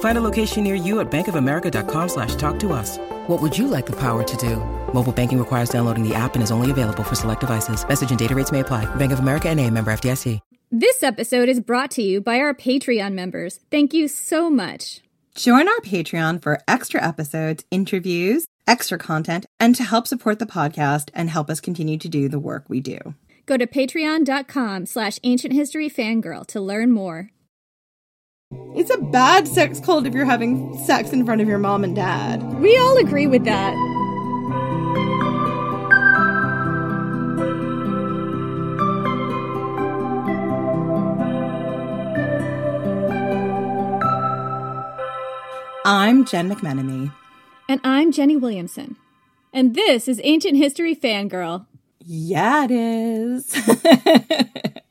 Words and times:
Find 0.00 0.16
a 0.16 0.22
location 0.22 0.64
near 0.64 0.76
you 0.76 1.00
at 1.00 1.10
bankofamerica.com 1.10 2.08
slash 2.08 2.36
talk 2.36 2.58
to 2.60 2.72
us. 2.72 2.98
What 3.26 3.42
would 3.42 3.58
you 3.58 3.68
like 3.68 3.86
the 3.86 3.96
power 3.96 4.22
to 4.22 4.36
do? 4.36 4.56
Mobile 4.94 5.12
banking 5.12 5.38
requires 5.38 5.68
downloading 5.70 6.08
the 6.08 6.14
app 6.14 6.34
and 6.34 6.42
is 6.42 6.50
only 6.50 6.70
available 6.70 7.02
for 7.02 7.14
select 7.14 7.40
devices. 7.40 7.86
Message 7.86 8.10
and 8.10 8.18
data 8.18 8.34
rates 8.34 8.52
may 8.52 8.60
apply. 8.60 8.86
Bank 8.94 9.12
of 9.12 9.18
America 9.18 9.48
and 9.48 9.60
a 9.60 9.68
member 9.70 9.92
FDIC. 9.92 10.40
This 10.76 11.04
episode 11.04 11.48
is 11.48 11.60
brought 11.60 11.92
to 11.92 12.02
you 12.02 12.20
by 12.20 12.40
our 12.40 12.52
Patreon 12.52 13.12
members. 13.12 13.60
Thank 13.70 13.94
you 13.94 14.08
so 14.08 14.50
much. 14.50 15.02
Join 15.36 15.68
our 15.68 15.80
Patreon 15.80 16.42
for 16.42 16.58
extra 16.66 17.00
episodes, 17.00 17.64
interviews, 17.70 18.46
extra 18.66 18.98
content, 18.98 19.46
and 19.60 19.76
to 19.76 19.84
help 19.84 20.08
support 20.08 20.40
the 20.40 20.46
podcast 20.46 21.10
and 21.14 21.30
help 21.30 21.48
us 21.48 21.60
continue 21.60 21.96
to 21.98 22.08
do 22.08 22.28
the 22.28 22.40
work 22.40 22.64
we 22.68 22.80
do. 22.80 22.98
Go 23.46 23.56
to 23.56 23.66
patreon.com 23.68 24.86
slash 24.86 25.20
ancient 25.22 25.52
history 25.52 25.88
fangirl 25.88 26.44
to 26.48 26.60
learn 26.60 26.90
more. 26.90 27.30
It's 28.76 28.90
a 28.90 28.98
bad 28.98 29.46
sex 29.46 29.80
cult 29.80 30.06
if 30.06 30.14
you're 30.14 30.24
having 30.24 30.76
sex 30.84 31.12
in 31.12 31.24
front 31.24 31.40
of 31.40 31.48
your 31.48 31.58
mom 31.58 31.84
and 31.84 31.94
dad. 31.94 32.42
We 32.60 32.76
all 32.76 32.98
agree 32.98 33.26
with 33.26 33.44
that. 33.44 33.74
I'm 45.86 46.24
Jen 46.24 46.50
McMenemy. 46.50 47.12
And 47.68 47.80
I'm 47.84 48.10
Jenny 48.10 48.36
Williamson. 48.36 48.96
And 49.52 49.74
this 49.74 50.08
is 50.08 50.20
Ancient 50.24 50.56
History 50.56 50.96
Fangirl. 50.96 51.66
Yeah, 52.00 52.64
it 52.64 52.70
is. 52.70 53.54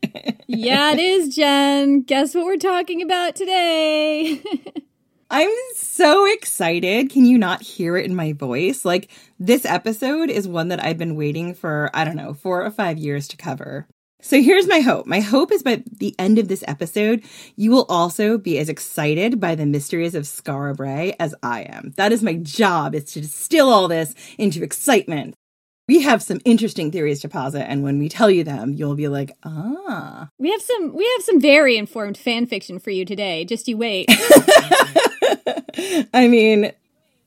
yeah, 0.47 0.93
it 0.93 0.99
is, 0.99 1.35
Jen. 1.35 2.01
Guess 2.01 2.35
what 2.35 2.45
we're 2.45 2.57
talking 2.57 3.01
about 3.01 3.35
today? 3.35 4.41
I'm 5.29 5.49
so 5.75 6.31
excited. 6.31 7.09
Can 7.09 7.25
you 7.25 7.37
not 7.37 7.61
hear 7.61 7.97
it 7.97 8.05
in 8.05 8.15
my 8.15 8.33
voice? 8.33 8.85
Like, 8.85 9.09
this 9.39 9.65
episode 9.65 10.29
is 10.29 10.47
one 10.47 10.67
that 10.67 10.83
I've 10.83 10.97
been 10.97 11.15
waiting 11.15 11.55
for, 11.55 11.89
I 11.93 12.03
don't 12.03 12.15
know, 12.15 12.33
four 12.33 12.63
or 12.63 12.69
five 12.69 12.99
years 12.99 13.27
to 13.29 13.37
cover. 13.37 13.87
So 14.21 14.41
here's 14.41 14.67
my 14.67 14.79
hope. 14.79 15.05
My 15.05 15.19
hope 15.19 15.51
is 15.51 15.63
by 15.63 15.83
the 15.91 16.15
end 16.17 16.39
of 16.39 16.47
this 16.47 16.63
episode, 16.65 17.23
you 17.57 17.71
will 17.71 17.85
also 17.89 18.37
be 18.37 18.57
as 18.57 18.69
excited 18.69 19.39
by 19.39 19.55
the 19.55 19.65
mysteries 19.65 20.15
of 20.15 20.23
Skara 20.23 20.77
Brae 20.77 21.13
as 21.19 21.35
I 21.43 21.63
am. 21.63 21.93
That 21.97 22.13
is 22.13 22.23
my 22.23 22.35
job, 22.35 22.95
is 22.95 23.05
to 23.13 23.21
distill 23.21 23.69
all 23.69 23.89
this 23.89 24.15
into 24.37 24.63
excitement. 24.63 25.35
We 25.87 26.01
have 26.01 26.23
some 26.23 26.39
interesting 26.45 26.91
theories 26.91 27.19
to 27.21 27.29
posit, 27.29 27.69
and 27.69 27.83
when 27.83 27.99
we 27.99 28.07
tell 28.07 28.31
you 28.31 28.43
them, 28.45 28.73
you'll 28.73 28.95
be 28.95 29.09
like, 29.09 29.31
ah. 29.43 30.29
We 30.39 30.49
have 30.51 30.61
some 30.61 30.93
we 30.95 31.03
have 31.17 31.25
some 31.25 31.41
very 31.41 31.77
informed 31.77 32.17
fan 32.17 32.45
fiction 32.45 32.79
for 32.79 32.89
you 32.89 33.03
today. 33.03 33.43
Just 33.43 33.67
you 33.67 33.77
wait. 33.77 34.07
I 36.13 36.27
mean, 36.29 36.71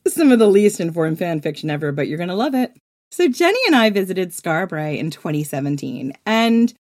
some 0.06 0.32
of 0.32 0.38
the 0.38 0.48
least 0.48 0.80
informed 0.80 1.18
fan 1.18 1.40
fiction 1.40 1.68
ever, 1.68 1.92
but 1.92 2.08
you're 2.08 2.18
gonna 2.18 2.34
love 2.34 2.54
it. 2.54 2.72
So 3.10 3.28
Jenny 3.28 3.60
and 3.66 3.76
I 3.76 3.90
visited 3.90 4.32
Brae 4.68 4.98
in 4.98 5.10
2017, 5.10 6.14
and 6.24 6.72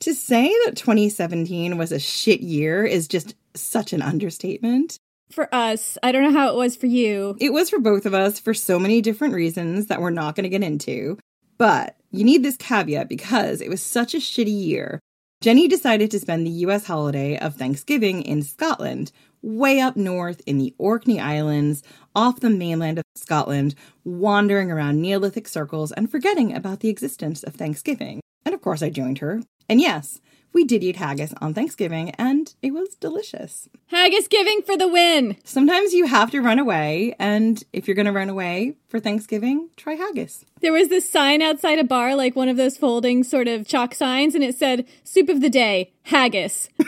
to 0.00 0.14
say 0.14 0.48
that 0.66 0.76
2017 0.76 1.76
was 1.78 1.90
a 1.90 1.98
shit 1.98 2.40
year 2.40 2.84
is 2.84 3.08
just 3.08 3.34
such 3.54 3.92
an 3.92 4.02
understatement. 4.02 4.98
For 5.30 5.52
us, 5.54 5.98
I 6.02 6.12
don't 6.12 6.22
know 6.22 6.38
how 6.38 6.48
it 6.50 6.56
was 6.56 6.76
for 6.76 6.86
you. 6.86 7.36
It 7.40 7.52
was 7.52 7.70
for 7.70 7.78
both 7.78 8.06
of 8.06 8.14
us 8.14 8.38
for 8.38 8.54
so 8.54 8.78
many 8.78 9.00
different 9.00 9.34
reasons 9.34 9.86
that 9.86 10.00
we're 10.00 10.10
not 10.10 10.36
going 10.36 10.44
to 10.44 10.48
get 10.50 10.62
into. 10.62 11.18
But 11.58 11.96
you 12.10 12.24
need 12.24 12.42
this 12.42 12.56
caveat 12.56 13.08
because 13.08 13.60
it 13.60 13.68
was 13.68 13.82
such 13.82 14.14
a 14.14 14.18
shitty 14.18 14.64
year. 14.64 15.00
Jenny 15.40 15.68
decided 15.68 16.10
to 16.10 16.20
spend 16.20 16.46
the 16.46 16.50
US 16.50 16.86
holiday 16.86 17.36
of 17.38 17.56
Thanksgiving 17.56 18.22
in 18.22 18.42
Scotland, 18.42 19.12
way 19.42 19.80
up 19.80 19.96
north 19.96 20.40
in 20.46 20.58
the 20.58 20.74
Orkney 20.78 21.20
Islands, 21.20 21.82
off 22.14 22.40
the 22.40 22.50
mainland 22.50 22.98
of 22.98 23.04
Scotland, 23.16 23.74
wandering 24.04 24.70
around 24.70 25.02
Neolithic 25.02 25.46
circles 25.48 25.92
and 25.92 26.10
forgetting 26.10 26.54
about 26.54 26.80
the 26.80 26.88
existence 26.88 27.42
of 27.42 27.54
Thanksgiving. 27.54 28.20
And 28.44 28.54
of 28.54 28.62
course, 28.62 28.82
I 28.82 28.90
joined 28.90 29.18
her. 29.18 29.42
And 29.68 29.80
yes, 29.80 30.20
we 30.56 30.64
did 30.64 30.82
eat 30.82 30.96
haggis 30.96 31.34
on 31.42 31.52
Thanksgiving, 31.52 32.12
and 32.12 32.54
it 32.62 32.72
was 32.72 32.94
delicious. 32.94 33.68
Haggis 33.88 34.26
giving 34.26 34.62
for 34.62 34.74
the 34.74 34.88
win! 34.88 35.36
Sometimes 35.44 35.92
you 35.92 36.06
have 36.06 36.30
to 36.30 36.40
run 36.40 36.58
away, 36.58 37.14
and 37.18 37.62
if 37.74 37.86
you're 37.86 37.94
going 37.94 38.06
to 38.06 38.12
run 38.12 38.30
away 38.30 38.74
for 38.88 38.98
Thanksgiving, 38.98 39.68
try 39.76 39.96
haggis. 39.96 40.46
There 40.62 40.72
was 40.72 40.88
this 40.88 41.10
sign 41.10 41.42
outside 41.42 41.78
a 41.78 41.84
bar, 41.84 42.16
like 42.16 42.34
one 42.34 42.48
of 42.48 42.56
those 42.56 42.78
folding 42.78 43.22
sort 43.22 43.48
of 43.48 43.68
chalk 43.68 43.94
signs, 43.94 44.34
and 44.34 44.42
it 44.42 44.54
said, 44.54 44.86
Soup 45.04 45.28
of 45.28 45.42
the 45.42 45.50
Day, 45.50 45.92
haggis. 46.04 46.70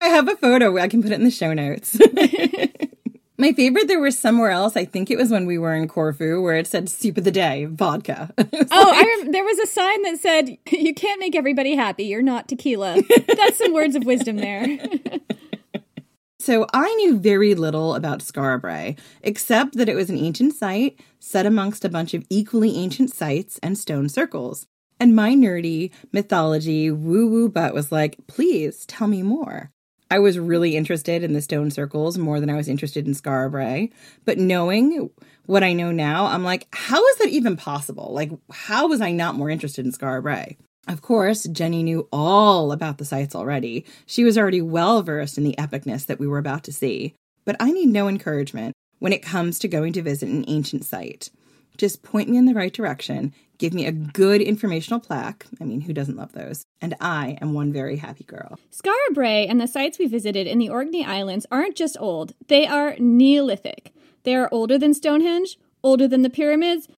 I 0.00 0.06
have 0.06 0.28
a 0.28 0.36
photo. 0.36 0.78
I 0.78 0.86
can 0.86 1.02
put 1.02 1.10
it 1.10 1.16
in 1.16 1.24
the 1.24 1.32
show 1.32 1.52
notes. 1.52 1.98
My 3.40 3.54
favorite, 3.54 3.88
there 3.88 4.00
was 4.00 4.18
somewhere 4.18 4.50
else. 4.50 4.76
I 4.76 4.84
think 4.84 5.10
it 5.10 5.16
was 5.16 5.30
when 5.30 5.46
we 5.46 5.56
were 5.56 5.74
in 5.74 5.88
Corfu, 5.88 6.42
where 6.42 6.56
it 6.56 6.66
said 6.66 6.90
"soup 6.90 7.16
of 7.16 7.24
the 7.24 7.30
day, 7.30 7.64
vodka." 7.64 8.30
oh, 8.38 8.44
like... 8.44 8.70
I 8.70 9.02
rem- 9.02 9.32
there 9.32 9.44
was 9.44 9.58
a 9.58 9.66
sign 9.66 10.02
that 10.02 10.20
said, 10.20 10.58
"You 10.70 10.92
can't 10.92 11.18
make 11.18 11.34
everybody 11.34 11.74
happy. 11.74 12.04
You're 12.04 12.20
not 12.20 12.48
tequila." 12.48 13.00
That's 13.26 13.56
some 13.56 13.72
words 13.72 13.96
of 13.96 14.04
wisdom 14.04 14.36
there. 14.36 14.78
so 16.38 16.66
I 16.74 16.94
knew 16.96 17.18
very 17.18 17.54
little 17.54 17.94
about 17.94 18.20
Skara 18.20 18.98
except 19.22 19.74
that 19.78 19.88
it 19.88 19.96
was 19.96 20.10
an 20.10 20.18
ancient 20.18 20.52
site 20.52 21.00
set 21.18 21.46
amongst 21.46 21.86
a 21.86 21.88
bunch 21.88 22.12
of 22.12 22.26
equally 22.28 22.76
ancient 22.76 23.10
sites 23.10 23.58
and 23.62 23.78
stone 23.78 24.10
circles. 24.10 24.66
And 24.98 25.16
my 25.16 25.34
nerdy 25.34 25.92
mythology 26.12 26.90
woo 26.90 27.26
woo 27.26 27.48
butt 27.48 27.72
was 27.72 27.90
like, 27.90 28.18
"Please 28.26 28.84
tell 28.84 29.08
me 29.08 29.22
more." 29.22 29.72
I 30.10 30.18
was 30.18 30.38
really 30.38 30.76
interested 30.76 31.22
in 31.22 31.34
the 31.34 31.42
stone 31.42 31.70
circles 31.70 32.18
more 32.18 32.40
than 32.40 32.50
I 32.50 32.56
was 32.56 32.68
interested 32.68 33.06
in 33.06 33.14
Skara 33.14 33.90
But 34.24 34.38
knowing 34.38 35.10
what 35.46 35.62
I 35.62 35.72
know 35.72 35.92
now, 35.92 36.26
I'm 36.26 36.42
like, 36.42 36.66
how 36.72 37.04
is 37.06 37.16
that 37.18 37.28
even 37.28 37.56
possible? 37.56 38.10
Like, 38.12 38.32
how 38.50 38.88
was 38.88 39.00
I 39.00 39.12
not 39.12 39.36
more 39.36 39.50
interested 39.50 39.86
in 39.86 39.92
Skara 39.92 40.56
Of 40.88 41.00
course, 41.00 41.44
Jenny 41.44 41.84
knew 41.84 42.08
all 42.12 42.72
about 42.72 42.98
the 42.98 43.04
sites 43.04 43.36
already. 43.36 43.84
She 44.06 44.24
was 44.24 44.36
already 44.36 44.60
well 44.60 45.02
versed 45.02 45.38
in 45.38 45.44
the 45.44 45.54
epicness 45.56 46.06
that 46.06 46.18
we 46.18 46.26
were 46.26 46.38
about 46.38 46.64
to 46.64 46.72
see. 46.72 47.14
But 47.44 47.56
I 47.60 47.70
need 47.70 47.88
no 47.88 48.08
encouragement 48.08 48.74
when 48.98 49.12
it 49.12 49.22
comes 49.22 49.58
to 49.60 49.68
going 49.68 49.92
to 49.92 50.02
visit 50.02 50.28
an 50.28 50.44
ancient 50.48 50.84
site. 50.84 51.30
Just 51.76 52.02
point 52.02 52.28
me 52.28 52.36
in 52.36 52.46
the 52.46 52.54
right 52.54 52.72
direction, 52.72 53.32
give 53.60 53.74
me 53.74 53.86
a 53.86 53.92
good 53.92 54.40
informational 54.40 54.98
plaque. 54.98 55.46
I 55.60 55.64
mean, 55.64 55.82
who 55.82 55.92
doesn't 55.92 56.16
love 56.16 56.32
those? 56.32 56.64
And 56.80 56.96
I 56.98 57.36
am 57.42 57.52
one 57.52 57.72
very 57.72 57.96
happy 57.96 58.24
girl. 58.24 58.58
Skara 58.72 59.14
Brae 59.14 59.46
and 59.46 59.60
the 59.60 59.68
sites 59.68 59.98
we 59.98 60.06
visited 60.06 60.46
in 60.46 60.58
the 60.58 60.70
Orkney 60.70 61.04
Islands 61.04 61.46
aren't 61.52 61.76
just 61.76 61.96
old, 62.00 62.32
they 62.48 62.66
are 62.66 62.96
Neolithic. 62.98 63.92
They 64.24 64.34
are 64.34 64.48
older 64.50 64.78
than 64.78 64.94
Stonehenge, 64.94 65.58
older 65.84 66.08
than 66.08 66.22
the 66.22 66.30
pyramids, 66.30 66.88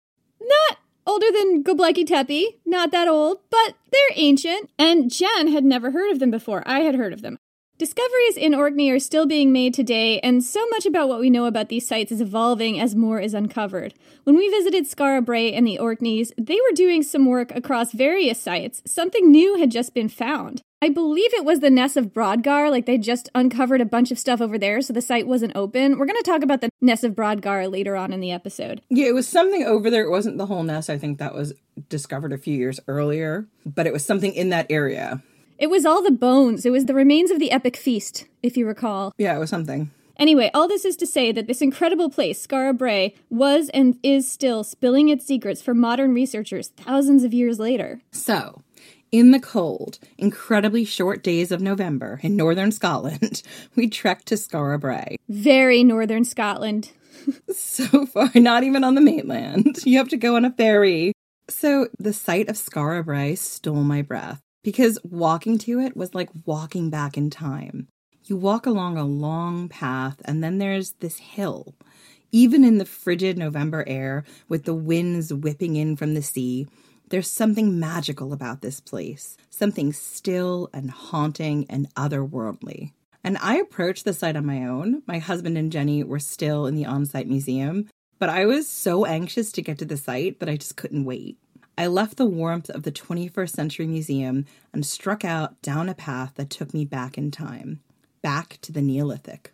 not 0.41 0.79
older 1.05 1.27
than 1.33 1.65
Göbekli 1.65 2.07
Tepe, 2.07 2.61
not 2.65 2.93
that 2.93 3.09
old, 3.09 3.41
but 3.51 3.75
they're 3.91 4.01
ancient. 4.15 4.71
And 4.79 5.11
Jen 5.11 5.49
had 5.49 5.65
never 5.65 5.91
heard 5.91 6.13
of 6.13 6.21
them 6.21 6.31
before. 6.31 6.63
I 6.65 6.81
had 6.81 6.95
heard 6.95 7.13
of 7.13 7.23
them. 7.23 7.39
Discoveries 7.83 8.37
in 8.37 8.55
Orkney 8.55 8.93
are 8.93 9.01
still 9.01 9.27
being 9.27 9.51
made 9.51 9.75
today, 9.75 10.21
and 10.21 10.45
so 10.45 10.65
much 10.69 10.87
about 10.87 11.09
what 11.09 11.19
we 11.19 11.31
know 11.31 11.47
about 11.47 11.69
these 11.69 11.85
sites 11.85 12.13
is 12.13 12.21
evolving 12.21 12.79
as 12.79 12.95
more 12.95 13.19
is 13.19 13.35
uncovered. 13.35 13.93
When 14.23 14.37
we 14.37 14.49
visited 14.49 14.89
Skara 14.89 15.21
Brae 15.21 15.53
and 15.53 15.67
the 15.67 15.81
Orkneys, 15.81 16.33
they 16.39 16.55
were 16.55 16.77
doing 16.77 17.03
some 17.03 17.27
work 17.27 17.51
across 17.51 17.91
various 17.91 18.41
sites. 18.41 18.83
Something 18.87 19.33
new 19.33 19.59
had 19.59 19.73
just 19.73 19.95
been 19.95 20.09
found. 20.09 20.63
I 20.81 20.91
believe 20.91 21.35
it 21.35 21.45
was 21.45 21.59
the 21.59 21.71
Ness 21.71 21.97
of 21.97 22.13
Brodgar, 22.13 22.71
like 22.71 22.87
they 22.87 22.99
just 22.99 23.29
uncovered 23.35 23.81
a 23.81 23.85
bunch 23.85 24.13
of 24.13 24.19
stuff 24.19 24.41
over 24.41 24.59
there, 24.59 24.81
so 24.81 24.93
the 24.93 25.03
site 25.03 25.27
wasn't 25.27 25.57
open. 25.57 25.99
We're 25.99 26.07
going 26.07 26.23
to 26.23 26.31
talk 26.31 26.45
about 26.45 26.61
the 26.61 26.71
Ness 26.81 27.03
of 27.03 27.17
Brodgar 27.17 27.69
later 27.69 27.97
on 27.97 28.13
in 28.13 28.21
the 28.21 28.31
episode. 28.31 28.81
Yeah, 28.91 29.07
it 29.07 29.15
was 29.15 29.27
something 29.27 29.65
over 29.65 29.91
there. 29.91 30.05
It 30.05 30.11
wasn't 30.11 30.39
the 30.39 30.47
whole 30.47 30.63
Ness. 30.63 30.89
I 30.89 30.99
think 30.99 31.19
that 31.19 31.35
was 31.35 31.53
discovered 31.89 32.33
a 32.33 32.39
few 32.39 32.57
years 32.57 32.79
earlier, 32.87 33.49
but 33.67 33.89
it 33.89 33.93
was 33.93 34.07
something 34.07 34.33
in 34.35 34.51
that 34.51 34.67
area. 34.71 35.21
It 35.59 35.71
was 35.71 35.87
all 35.87 36.03
the 36.03 36.11
bones. 36.11 36.67
It 36.67 36.71
was 36.71 36.87
the 36.87 36.95
remains 36.95 37.31
of 37.31 37.39
the 37.39 37.51
epic 37.51 37.77
feast, 37.77 38.27
if 38.43 38.57
you 38.57 38.67
recall. 38.67 39.13
Yeah, 39.19 39.37
it 39.37 39.39
was 39.39 39.51
something. 39.51 39.91
Anyway, 40.17 40.51
all 40.53 40.69
this 40.69 40.85
is 40.85 40.97
to 40.97 41.07
say 41.07 41.33
that 41.33 41.47
this 41.47 41.63
incredible 41.63 42.11
place, 42.11 42.45
Skara 42.45 42.77
Brae, 42.77 43.15
was 43.31 43.69
and 43.71 43.99
is 44.03 44.31
still 44.31 44.63
spilling 44.63 45.09
its 45.09 45.25
secrets 45.25 45.63
for 45.63 45.75
modern 45.75 46.15
researchers 46.15 46.69
thousands 46.69 47.25
of 47.25 47.33
years 47.33 47.59
later. 47.59 48.01
So, 48.13 48.63
in 49.11 49.31
the 49.31 49.41
cold, 49.41 49.99
incredibly 50.19 50.85
short 50.85 51.23
days 51.23 51.51
of 51.51 51.61
November 51.61 52.21
in 52.23 52.37
northern 52.37 52.73
Scotland, 52.73 53.43
we 53.77 53.89
trekked 53.89 54.27
to 54.27 54.35
Skara 54.35 54.79
Brae. 54.79 55.17
Very 55.29 55.83
northern 55.83 56.25
Scotland. 56.25 56.93
so 57.55 58.07
far, 58.07 58.31
not 58.35 58.65
even 58.65 58.85
on 58.85 58.95
the 58.95 59.01
mainland. 59.01 59.79
You 59.85 59.99
have 59.99 60.09
to 60.09 60.17
go 60.17 60.37
on 60.37 60.45
a 60.45 60.53
ferry. 60.53 61.13
So, 61.49 61.89
the 61.99 62.13
sight 62.13 62.49
of 62.49 62.57
Skara 62.57 63.05
Brae 63.05 63.35
stole 63.35 63.83
my 63.83 64.03
breath 64.03 64.41
because 64.63 64.99
walking 65.03 65.59
to 65.59 65.81
it 65.81 65.97
was 65.97 66.15
like 66.15 66.31
walking 66.45 66.91
back 66.91 67.17
in 67.17 67.31
time. 67.31 67.89
You 68.25 68.37
walk 68.37 68.67
along 68.67 68.97
a 68.97 69.05
long 69.05 69.69
path, 69.69 70.23
and 70.25 70.43
then 70.43 70.59
there's 70.59 70.93
this 71.01 71.19
hill. 71.19 71.75
Even 72.31 72.65
in 72.65 72.79
the 72.79 72.85
frigid 72.85 73.37
November 73.37 73.85
air, 73.87 74.25
with 74.49 74.65
the 74.65 74.75
winds 74.75 75.35
whipping 75.35 75.77
in 75.77 75.97
from 75.97 76.15
the 76.15 76.23
sea, 76.23 76.67
there's 77.09 77.31
something 77.31 77.79
magical 77.79 78.33
about 78.33 78.63
this 78.63 78.81
place, 78.81 79.37
something 79.51 79.93
still 79.93 80.71
and 80.73 80.91
haunting 80.91 81.67
and 81.69 81.93
otherworldly. 81.95 82.93
And 83.25 83.37
I 83.39 83.57
approached 83.57 84.05
the 84.05 84.15
site 84.15 84.37
on 84.37 84.47
my 84.47 84.65
own. 84.65 85.03
My 85.07 85.19
husband 85.19 85.59
and 85.59 85.71
Jenny 85.71 86.03
were 86.03 86.19
still 86.19 86.67
in 86.67 86.75
the 86.75 86.87
on 86.87 87.05
site 87.05 87.29
museum, 87.29 87.89
but 88.19 88.29
I 88.29 88.47
was 88.47 88.69
so 88.69 89.05
anxious 89.05 89.53
to 89.53 89.63
get 89.63 89.79
to 89.79 89.85
the 89.85 89.97
site 89.97 90.41
that 90.41 90.49
I 90.49 90.57
just 90.57 90.77
couldn't 90.77 91.05
wait. 91.05 91.39
I 91.77 91.87
left 91.87 92.17
the 92.17 92.27
warmth 92.27 92.69
of 92.71 92.83
the 92.83 92.93
21st 92.93 93.51
century 93.51 93.87
museum 93.87 94.47
and 94.73 94.85
struck 94.85 95.25
out 95.25 95.61
down 95.63 95.89
a 95.89 95.95
path 95.95 96.33
that 96.37 96.51
took 96.51 96.75
me 96.75 96.85
back 96.85 97.17
in 97.17 97.31
time 97.31 97.81
back 98.23 98.59
to 98.63 98.73
the 98.73 98.81
Neolithic. 98.81 99.53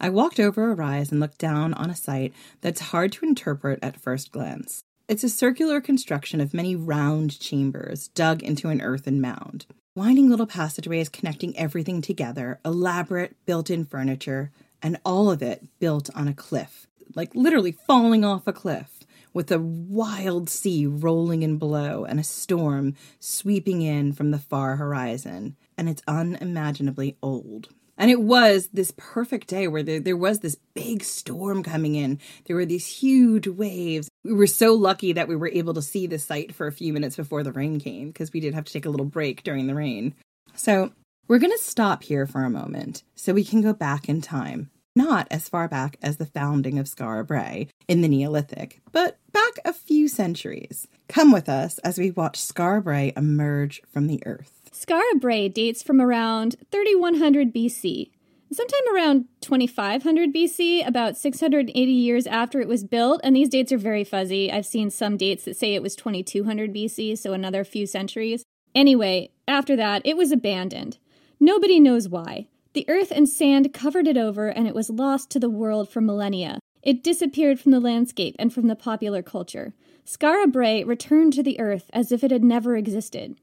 I 0.00 0.08
walked 0.08 0.38
over 0.38 0.70
a 0.70 0.74
rise 0.74 1.10
and 1.10 1.20
looked 1.20 1.38
down 1.38 1.74
on 1.74 1.90
a 1.90 1.96
site 1.96 2.32
that's 2.60 2.80
hard 2.80 3.12
to 3.12 3.26
interpret 3.26 3.80
at 3.82 4.00
first 4.00 4.30
glance. 4.30 4.82
It's 5.08 5.24
a 5.24 5.28
circular 5.28 5.80
construction 5.80 6.40
of 6.40 6.54
many 6.54 6.76
round 6.76 7.38
chambers 7.40 8.08
dug 8.08 8.42
into 8.42 8.68
an 8.68 8.80
earthen 8.80 9.20
mound. 9.20 9.66
Winding 9.94 10.28
little 10.28 10.46
passageways 10.46 11.08
connecting 11.08 11.56
everything 11.58 12.02
together, 12.02 12.60
elaborate 12.64 13.34
built 13.46 13.70
in 13.70 13.86
furniture, 13.86 14.50
and 14.82 14.98
all 15.04 15.30
of 15.30 15.42
it 15.42 15.66
built 15.78 16.10
on 16.14 16.28
a 16.28 16.34
cliff, 16.34 16.86
like 17.14 17.34
literally 17.34 17.72
falling 17.72 18.24
off 18.24 18.46
a 18.46 18.52
cliff, 18.52 18.95
with 19.36 19.52
a 19.52 19.58
wild 19.58 20.48
sea 20.48 20.86
rolling 20.86 21.42
in 21.42 21.58
below 21.58 22.06
and 22.06 22.18
a 22.18 22.24
storm 22.24 22.94
sweeping 23.20 23.82
in 23.82 24.10
from 24.10 24.30
the 24.30 24.38
far 24.38 24.76
horizon. 24.76 25.54
And 25.76 25.90
it's 25.90 26.02
unimaginably 26.08 27.18
old. 27.22 27.68
And 27.98 28.10
it 28.10 28.22
was 28.22 28.68
this 28.68 28.94
perfect 28.96 29.48
day 29.48 29.68
where 29.68 29.82
there, 29.82 30.00
there 30.00 30.16
was 30.16 30.40
this 30.40 30.56
big 30.72 31.04
storm 31.04 31.62
coming 31.62 31.96
in. 31.96 32.18
There 32.46 32.56
were 32.56 32.64
these 32.64 32.86
huge 32.86 33.46
waves. 33.46 34.08
We 34.24 34.32
were 34.32 34.46
so 34.46 34.72
lucky 34.72 35.12
that 35.12 35.28
we 35.28 35.36
were 35.36 35.50
able 35.52 35.74
to 35.74 35.82
see 35.82 36.06
the 36.06 36.18
site 36.18 36.54
for 36.54 36.66
a 36.66 36.72
few 36.72 36.94
minutes 36.94 37.16
before 37.16 37.42
the 37.42 37.52
rain 37.52 37.78
came 37.78 38.08
because 38.08 38.32
we 38.32 38.40
did 38.40 38.54
have 38.54 38.64
to 38.64 38.72
take 38.72 38.86
a 38.86 38.90
little 38.90 39.04
break 39.04 39.42
during 39.42 39.66
the 39.66 39.74
rain. 39.74 40.14
So 40.54 40.92
we're 41.28 41.40
going 41.40 41.52
to 41.52 41.62
stop 41.62 42.04
here 42.04 42.26
for 42.26 42.42
a 42.42 42.50
moment 42.50 43.02
so 43.14 43.34
we 43.34 43.44
can 43.44 43.60
go 43.60 43.74
back 43.74 44.08
in 44.08 44.22
time. 44.22 44.70
Not 44.96 45.28
as 45.30 45.46
far 45.46 45.68
back 45.68 45.98
as 46.00 46.16
the 46.16 46.24
founding 46.24 46.78
of 46.78 46.86
Skara 46.86 47.26
Brae 47.26 47.68
in 47.86 48.00
the 48.00 48.08
Neolithic, 48.08 48.80
but 48.92 49.18
back 49.30 49.58
a 49.62 49.74
few 49.74 50.08
centuries. 50.08 50.88
Come 51.06 51.30
with 51.30 51.50
us 51.50 51.76
as 51.80 51.98
we 51.98 52.10
watch 52.10 52.40
Skara 52.40 52.82
Brae 52.82 53.12
emerge 53.14 53.82
from 53.92 54.06
the 54.06 54.22
earth. 54.24 54.62
Skara 54.72 55.20
Brae 55.20 55.50
dates 55.50 55.82
from 55.82 56.00
around 56.00 56.56
3100 56.72 57.52
BC. 57.52 58.10
Sometime 58.50 58.94
around 58.94 59.26
2500 59.42 60.32
BC, 60.32 60.86
about 60.86 61.18
680 61.18 61.92
years 61.92 62.26
after 62.26 62.62
it 62.62 62.68
was 62.68 62.82
built, 62.82 63.20
and 63.22 63.36
these 63.36 63.50
dates 63.50 63.72
are 63.72 63.78
very 63.78 64.04
fuzzy. 64.04 64.50
I've 64.50 64.64
seen 64.64 64.88
some 64.88 65.18
dates 65.18 65.44
that 65.44 65.58
say 65.58 65.74
it 65.74 65.82
was 65.82 65.94
2200 65.94 66.72
BC, 66.72 67.18
so 67.18 67.34
another 67.34 67.64
few 67.64 67.86
centuries. 67.86 68.44
Anyway, 68.74 69.28
after 69.46 69.76
that, 69.76 70.00
it 70.06 70.16
was 70.16 70.32
abandoned. 70.32 70.96
Nobody 71.38 71.80
knows 71.80 72.08
why. 72.08 72.46
The 72.76 72.84
earth 72.90 73.10
and 73.10 73.26
sand 73.26 73.72
covered 73.72 74.06
it 74.06 74.18
over, 74.18 74.48
and 74.48 74.68
it 74.68 74.74
was 74.74 74.90
lost 74.90 75.30
to 75.30 75.40
the 75.40 75.48
world 75.48 75.88
for 75.88 76.02
millennia. 76.02 76.58
It 76.82 77.02
disappeared 77.02 77.58
from 77.58 77.72
the 77.72 77.80
landscape 77.80 78.36
and 78.38 78.52
from 78.52 78.66
the 78.66 78.76
popular 78.76 79.22
culture. 79.22 79.72
Skara 80.04 80.46
Brae 80.52 80.84
returned 80.84 81.32
to 81.32 81.42
the 81.42 81.58
earth 81.58 81.88
as 81.94 82.12
if 82.12 82.22
it 82.22 82.30
had 82.30 82.44
never 82.44 82.76
existed. 82.76 83.40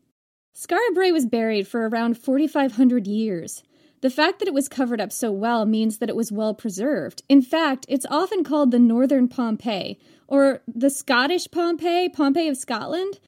Skara 0.55 0.93
Brae 0.93 1.11
was 1.11 1.25
buried 1.25 1.67
for 1.67 1.89
around 1.89 2.15
4,500 2.15 3.07
years. 3.07 3.63
The 4.01 4.11
fact 4.11 4.37
that 4.37 4.47
it 4.47 4.53
was 4.53 4.69
covered 4.69 5.01
up 5.01 5.11
so 5.11 5.31
well 5.31 5.65
means 5.65 5.97
that 5.97 6.09
it 6.09 6.15
was 6.15 6.31
well 6.31 6.53
preserved. 6.53 7.23
In 7.27 7.41
fact, 7.41 7.87
it's 7.89 8.05
often 8.11 8.43
called 8.43 8.69
the 8.69 8.77
Northern 8.77 9.27
Pompeii, 9.27 9.97
or 10.27 10.61
the 10.67 10.91
Scottish 10.91 11.49
Pompeii, 11.49 12.07
Pompeii 12.07 12.49
of 12.49 12.57
Scotland, 12.57 13.19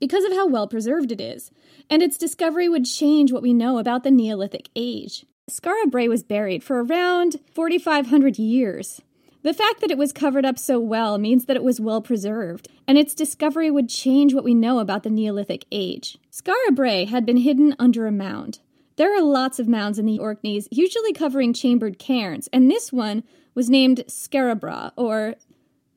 because 0.00 0.24
of 0.24 0.32
how 0.32 0.48
well 0.48 0.66
preserved 0.66 1.12
it 1.12 1.20
is. 1.20 1.52
And 1.88 2.02
its 2.02 2.18
discovery 2.18 2.68
would 2.68 2.84
change 2.84 3.30
what 3.30 3.44
we 3.44 3.54
know 3.54 3.78
about 3.78 4.02
the 4.02 4.10
Neolithic 4.10 4.68
age. 4.74 5.24
Skara 5.50 5.90
Brae 5.90 6.08
was 6.08 6.22
buried 6.22 6.62
for 6.62 6.84
around 6.84 7.40
4,500 7.52 8.38
years. 8.38 9.02
The 9.42 9.52
fact 9.52 9.80
that 9.80 9.90
it 9.90 9.98
was 9.98 10.12
covered 10.12 10.44
up 10.44 10.56
so 10.56 10.78
well 10.78 11.18
means 11.18 11.46
that 11.46 11.56
it 11.56 11.64
was 11.64 11.80
well 11.80 12.00
preserved, 12.00 12.68
and 12.86 12.96
its 12.96 13.12
discovery 13.12 13.68
would 13.68 13.88
change 13.88 14.32
what 14.32 14.44
we 14.44 14.54
know 14.54 14.78
about 14.78 15.02
the 15.02 15.10
Neolithic 15.10 15.64
age. 15.72 16.16
Skara 16.30 16.72
Brae 16.72 17.06
had 17.06 17.26
been 17.26 17.38
hidden 17.38 17.74
under 17.80 18.06
a 18.06 18.12
mound. 18.12 18.60
There 18.94 19.16
are 19.16 19.22
lots 19.22 19.58
of 19.58 19.66
mounds 19.66 19.98
in 19.98 20.06
the 20.06 20.20
Orkneys, 20.20 20.68
usually 20.70 21.12
covering 21.12 21.52
chambered 21.52 21.98
cairns, 21.98 22.48
and 22.52 22.70
this 22.70 22.92
one 22.92 23.24
was 23.56 23.68
named 23.68 24.04
Scarabra, 24.06 24.92
or 24.96 25.34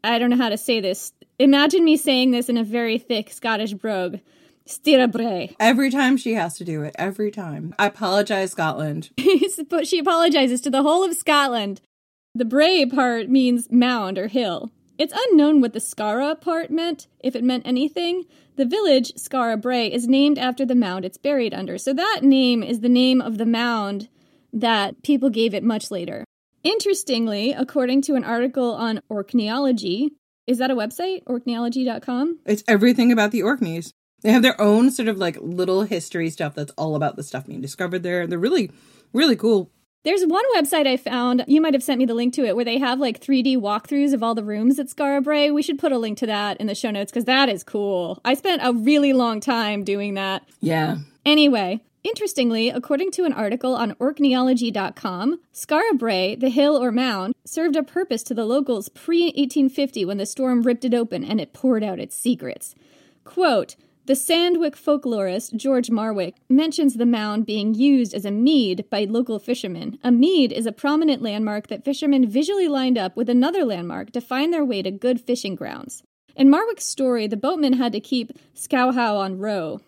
I 0.03 0.17
don't 0.17 0.31
know 0.31 0.37
how 0.37 0.49
to 0.49 0.57
say 0.57 0.79
this. 0.79 1.13
Imagine 1.37 1.85
me 1.85 1.97
saying 1.97 2.31
this 2.31 2.49
in 2.49 2.57
a 2.57 2.63
very 2.63 2.97
thick 2.97 3.29
Scottish 3.29 3.73
brogue. 3.73 4.17
Stirabrae. 4.67 5.55
Every 5.59 5.91
time 5.91 6.17
she 6.17 6.33
has 6.33 6.57
to 6.57 6.63
do 6.63 6.83
it, 6.83 6.95
every 6.97 7.31
time. 7.31 7.75
I 7.77 7.87
apologize, 7.87 8.51
Scotland. 8.51 9.09
but 9.69 9.87
she 9.87 9.99
apologizes 9.99 10.61
to 10.61 10.69
the 10.69 10.81
whole 10.81 11.03
of 11.03 11.15
Scotland 11.15 11.81
the 12.37 12.43
Brae 12.43 12.85
part 12.85 13.29
means 13.29 13.71
mound 13.71 14.17
or 14.17 14.27
hill. 14.27 14.69
It's 14.97 15.13
unknown 15.15 15.61
what 15.61 15.71
the 15.71 15.79
Skara 15.79 16.39
part 16.39 16.69
meant, 16.69 17.07
if 17.21 17.33
it 17.33 17.45
meant 17.45 17.65
anything. 17.65 18.25
The 18.57 18.65
village, 18.65 19.13
Skara 19.13 19.59
Brae, 19.61 19.87
is 19.87 20.09
named 20.09 20.37
after 20.37 20.65
the 20.65 20.75
mound 20.75 21.05
it's 21.05 21.17
buried 21.17 21.53
under, 21.53 21.77
so 21.77 21.93
that 21.93 22.19
name 22.23 22.61
is 22.61 22.81
the 22.81 22.89
name 22.89 23.21
of 23.21 23.37
the 23.37 23.45
mound 23.45 24.09
that 24.51 25.01
people 25.01 25.29
gave 25.29 25.53
it 25.53 25.63
much 25.63 25.91
later. 25.91 26.25
Interestingly, 26.61 27.53
according 27.53 28.01
to 28.01 28.15
an 28.15 28.25
article 28.25 28.73
on 28.73 28.99
Orkneyology, 29.09 30.09
is 30.45 30.57
that 30.57 30.71
a 30.71 30.75
website? 30.75 31.23
Orkneyology.com? 31.23 32.39
It's 32.45 32.65
everything 32.67 33.13
about 33.13 33.31
the 33.31 33.43
Orkneys. 33.43 33.93
They 34.25 34.31
have 34.31 34.41
their 34.41 34.59
own 34.59 34.89
sort 34.89 35.07
of 35.07 35.19
like 35.19 35.37
little 35.39 35.83
history 35.83 36.31
stuff 36.31 36.55
that's 36.55 36.71
all 36.79 36.95
about 36.95 37.15
the 37.15 37.21
stuff 37.21 37.45
being 37.45 37.61
discovered 37.61 38.01
there. 38.01 38.21
And 38.21 38.31
they're 38.31 38.39
really, 38.39 38.71
really 39.13 39.35
cool. 39.35 39.69
There's 40.03 40.25
one 40.25 40.43
website 40.55 40.87
I 40.87 40.97
found, 40.97 41.45
you 41.47 41.61
might 41.61 41.75
have 41.75 41.83
sent 41.83 41.99
me 41.99 42.05
the 42.05 42.15
link 42.15 42.33
to 42.33 42.43
it, 42.43 42.55
where 42.55 42.65
they 42.65 42.79
have 42.79 42.99
like 42.99 43.21
3D 43.21 43.57
walkthroughs 43.57 44.13
of 44.13 44.23
all 44.23 44.33
the 44.33 44.43
rooms 44.43 44.79
at 44.79 44.87
Skara 44.87 45.23
Brae. 45.23 45.51
We 45.51 45.61
should 45.61 45.77
put 45.77 45.91
a 45.91 45.99
link 45.99 46.17
to 46.17 46.25
that 46.25 46.57
in 46.57 46.65
the 46.65 46.73
show 46.73 46.89
notes 46.89 47.11
because 47.11 47.25
that 47.25 47.49
is 47.49 47.63
cool. 47.63 48.19
I 48.25 48.33
spent 48.33 48.63
a 48.63 48.73
really 48.73 49.13
long 49.13 49.41
time 49.41 49.83
doing 49.83 50.15
that. 50.15 50.43
Yeah. 50.59 50.97
Anyway, 51.23 51.81
Interestingly, 52.03 52.69
according 52.69 53.09
to 53.13 53.25
an 53.25 53.33
article 53.33 53.73
on 53.73 53.93
Orkneyology.com, 53.93 55.39
Skara 55.51 55.97
Brae, 55.97 56.35
the 56.35 56.49
hill 56.49 56.77
or 56.77 56.91
mound, 56.91 57.33
served 57.45 57.75
a 57.75 57.81
purpose 57.81 58.21
to 58.23 58.35
the 58.35 58.45
locals 58.45 58.89
pre 58.89 59.23
1850 59.23 60.05
when 60.05 60.17
the 60.17 60.27
storm 60.27 60.61
ripped 60.61 60.85
it 60.85 60.93
open 60.93 61.23
and 61.23 61.41
it 61.41 61.51
poured 61.51 61.83
out 61.83 61.99
its 61.99 62.15
secrets. 62.15 62.75
Quote, 63.23 63.75
the 64.05 64.15
Sandwick 64.15 64.75
folklorist 64.75 65.55
George 65.55 65.89
Marwick 65.89 66.35
mentions 66.47 66.93
the 66.93 67.07
mound 67.07 67.45
being 67.45 67.73
used 67.73 68.13
as 68.13 68.23
a 68.23 68.31
mead 68.31 68.85
by 68.91 69.05
local 69.05 69.39
fishermen. 69.39 69.97
A 70.03 70.11
mead 70.11 70.51
is 70.51 70.67
a 70.67 70.71
prominent 70.71 71.23
landmark 71.23 71.67
that 71.67 71.83
fishermen 71.83 72.29
visually 72.29 72.67
lined 72.67 72.99
up 72.99 73.15
with 73.15 73.29
another 73.29 73.65
landmark 73.65 74.11
to 74.11 74.21
find 74.21 74.53
their 74.53 74.63
way 74.63 74.83
to 74.83 74.91
good 74.91 75.19
fishing 75.19 75.55
grounds. 75.55 76.03
In 76.35 76.51
Marwick's 76.51 76.85
story, 76.85 77.25
the 77.25 77.37
boatmen 77.37 77.73
had 77.73 77.93
to 77.93 77.99
keep 77.99 78.31
Scowhow 78.53 79.17
on 79.17 79.39
row. 79.39 79.81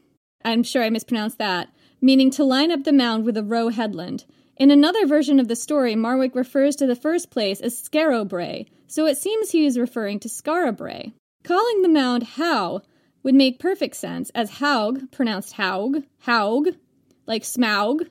I'm 0.44 0.64
sure 0.64 0.84
I 0.84 0.90
mispronounced 0.90 1.38
that, 1.38 1.70
meaning 2.02 2.32
to 2.32 2.44
line 2.44 2.72
up 2.72 2.86
the 2.86 2.94
mound 2.94 3.24
with 3.24 3.38
a 3.38 3.44
row 3.44 3.70
headland. 3.70 4.26
In 4.56 4.72
another 4.72 5.06
version 5.06 5.40
of 5.40 5.48
the 5.48 5.56
story, 5.56 5.94
Marwick 5.94 6.34
refers 6.34 6.76
to 6.78 6.88
the 6.88 6.96
first 6.96 7.30
place 7.30 7.62
as 7.62 7.80
Scarrow 7.80 8.28
Brae, 8.28 8.66
so 8.88 9.06
it 9.06 9.18
seems 9.18 9.52
he 9.52 9.68
is 9.68 9.78
referring 9.78 10.20
to 10.22 10.28
Scarabray. 10.28 11.12
Calling 11.44 11.84
the 11.84 11.90
mound 11.90 12.24
How 12.24 12.82
would 13.24 13.36
make 13.36 13.60
perfect 13.60 13.96
sense 13.96 14.30
as 14.32 14.52
Haug, 14.60 15.12
pronounced 15.12 15.54
Haug, 15.54 16.04
Haug, 16.20 16.70
like 17.26 17.44
Smaug, 17.44 18.08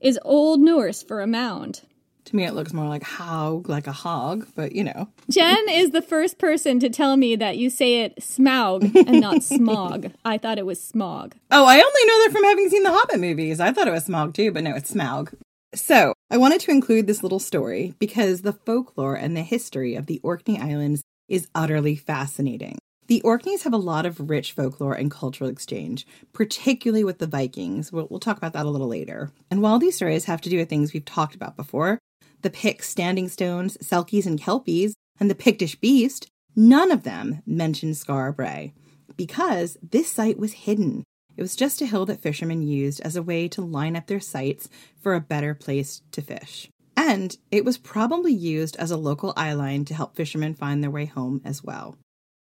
is 0.00 0.18
Old 0.22 0.60
Norse 0.60 1.02
for 1.02 1.20
a 1.20 1.26
mound. 1.26 1.82
To 2.26 2.34
me, 2.34 2.44
it 2.44 2.54
looks 2.54 2.72
more 2.72 2.88
like 2.88 3.04
Haug, 3.04 3.68
like 3.68 3.86
a 3.86 3.92
hog, 3.92 4.48
but 4.56 4.72
you 4.72 4.82
know. 4.82 5.08
Jen 5.30 5.68
is 5.68 5.92
the 5.92 6.02
first 6.02 6.38
person 6.38 6.80
to 6.80 6.90
tell 6.90 7.16
me 7.16 7.36
that 7.36 7.56
you 7.56 7.70
say 7.70 8.02
it 8.02 8.16
smaug 8.16 8.92
and 9.06 9.20
not 9.20 9.42
smog. 9.44 10.10
I 10.24 10.36
thought 10.36 10.58
it 10.58 10.66
was 10.66 10.82
smog. 10.82 11.36
Oh, 11.52 11.64
I 11.64 11.74
only 11.74 12.06
know 12.06 12.24
that 12.24 12.30
from 12.32 12.42
having 12.42 12.68
seen 12.68 12.82
the 12.82 12.90
Hobbit 12.90 13.20
movies. 13.20 13.60
I 13.60 13.72
thought 13.72 13.86
it 13.86 13.92
was 13.92 14.06
smog 14.06 14.34
too, 14.34 14.50
but 14.50 14.64
no, 14.64 14.74
it's 14.74 14.92
smaug. 14.92 15.34
So, 15.72 16.14
I 16.28 16.36
wanted 16.36 16.60
to 16.62 16.72
include 16.72 17.06
this 17.06 17.22
little 17.22 17.38
story 17.38 17.94
because 18.00 18.42
the 18.42 18.52
folklore 18.52 19.14
and 19.14 19.36
the 19.36 19.42
history 19.42 19.94
of 19.94 20.06
the 20.06 20.20
Orkney 20.24 20.58
Islands 20.60 21.04
is 21.28 21.46
utterly 21.54 21.94
fascinating. 21.94 22.78
The 23.08 23.22
Orkneys 23.22 23.62
have 23.62 23.72
a 23.72 23.78
lot 23.78 24.04
of 24.04 24.30
rich 24.30 24.52
folklore 24.52 24.94
and 24.94 25.10
cultural 25.10 25.48
exchange, 25.48 26.06
particularly 26.32 27.04
with 27.04 27.18
the 27.18 27.28
Vikings. 27.28 27.92
We'll, 27.92 28.08
we'll, 28.10 28.18
talk 28.18 28.36
about 28.36 28.52
that 28.54 28.66
a 28.66 28.70
little 28.70 28.88
later. 28.88 29.30
And 29.48 29.62
while 29.62 29.78
these 29.78 29.94
stories 29.94 30.24
have 30.24 30.40
to 30.40 30.50
do 30.50 30.58
with 30.58 30.68
things 30.68 30.92
we've 30.92 31.04
talked 31.04 31.36
about 31.36 31.56
before, 31.56 32.00
the 32.42 32.50
Picts 32.50 32.88
standing 32.88 33.28
stones, 33.28 33.76
Selkies 33.78 34.26
and 34.26 34.40
Kelpies, 34.40 34.94
and 35.20 35.30
the 35.30 35.36
Pictish 35.36 35.80
beast, 35.80 36.26
none 36.56 36.90
of 36.90 37.04
them 37.04 37.42
mention 37.46 37.92
Skara 37.92 38.34
Brae 38.34 38.72
because 39.16 39.78
this 39.82 40.10
site 40.10 40.38
was 40.38 40.52
hidden. 40.52 41.04
It 41.36 41.42
was 41.42 41.54
just 41.54 41.80
a 41.80 41.86
hill 41.86 42.06
that 42.06 42.20
fishermen 42.20 42.62
used 42.62 43.00
as 43.02 43.14
a 43.14 43.22
way 43.22 43.46
to 43.48 43.62
line 43.62 43.94
up 43.94 44.08
their 44.08 44.20
sites 44.20 44.68
for 45.00 45.14
a 45.14 45.20
better 45.20 45.54
place 45.54 46.02
to 46.10 46.22
fish. 46.22 46.68
And 46.96 47.36
it 47.52 47.64
was 47.64 47.78
probably 47.78 48.32
used 48.32 48.74
as 48.76 48.90
a 48.90 48.96
local 48.96 49.32
eyeline 49.34 49.86
to 49.86 49.94
help 49.94 50.16
fishermen 50.16 50.54
find 50.54 50.82
their 50.82 50.90
way 50.90 51.04
home 51.04 51.40
as 51.44 51.62
well. 51.62 51.96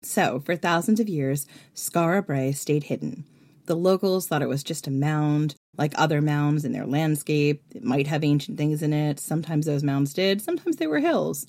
So, 0.06 0.40
for 0.40 0.56
thousands 0.56 1.00
of 1.00 1.10
years, 1.10 1.48
Skara 1.74 2.56
stayed 2.56 2.84
hidden. 2.84 3.26
The 3.66 3.76
locals 3.76 4.28
thought 4.28 4.44
it 4.44 4.48
was 4.48 4.64
just 4.64 4.86
a 4.86 4.92
mound, 4.92 5.56
like 5.78 5.94
other 5.96 6.22
mounds 6.22 6.64
in 6.64 6.74
their 6.74 6.86
landscape. 6.86 7.64
It 7.74 7.84
might 7.84 8.06
have 8.06 8.24
ancient 8.24 8.58
things 8.58 8.84
in 8.84 8.94
it. 8.94 9.20
Sometimes 9.20 9.66
those 9.66 9.84
mounds 9.84 10.14
did, 10.14 10.44
sometimes 10.44 10.78
they 10.78 10.86
were 10.86 11.00
hills. 11.00 11.48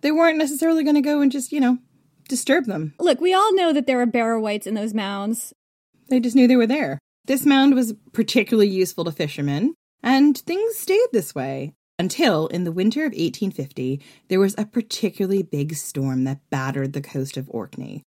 They 0.00 0.10
weren't 0.10 0.36
necessarily 0.36 0.82
going 0.82 0.96
to 0.96 1.00
go 1.00 1.20
and 1.20 1.30
just, 1.30 1.52
you 1.52 1.60
know, 1.60 1.78
disturb 2.28 2.64
them. 2.64 2.92
Look, 2.98 3.20
we 3.20 3.32
all 3.32 3.54
know 3.54 3.72
that 3.72 3.86
there 3.86 3.98
were 3.98 4.06
barrow 4.06 4.40
wights 4.40 4.66
in 4.66 4.74
those 4.74 4.92
mounds. 4.92 5.52
They 6.08 6.18
just 6.18 6.34
knew 6.34 6.48
they 6.48 6.56
were 6.56 6.66
there. 6.66 6.98
This 7.26 7.46
mound 7.46 7.76
was 7.76 7.94
particularly 8.12 8.68
useful 8.68 9.04
to 9.04 9.12
fishermen, 9.12 9.74
and 10.02 10.36
things 10.36 10.74
stayed 10.76 11.06
this 11.12 11.36
way 11.36 11.74
until, 11.98 12.46
in 12.48 12.64
the 12.64 12.72
winter 12.72 13.00
of 13.00 13.12
1850, 13.12 14.00
there 14.28 14.40
was 14.40 14.54
a 14.56 14.66
particularly 14.66 15.42
big 15.42 15.74
storm 15.74 16.24
that 16.24 16.40
battered 16.50 16.92
the 16.92 17.00
coast 17.00 17.36
of 17.36 17.50
Orkney. 17.50 18.02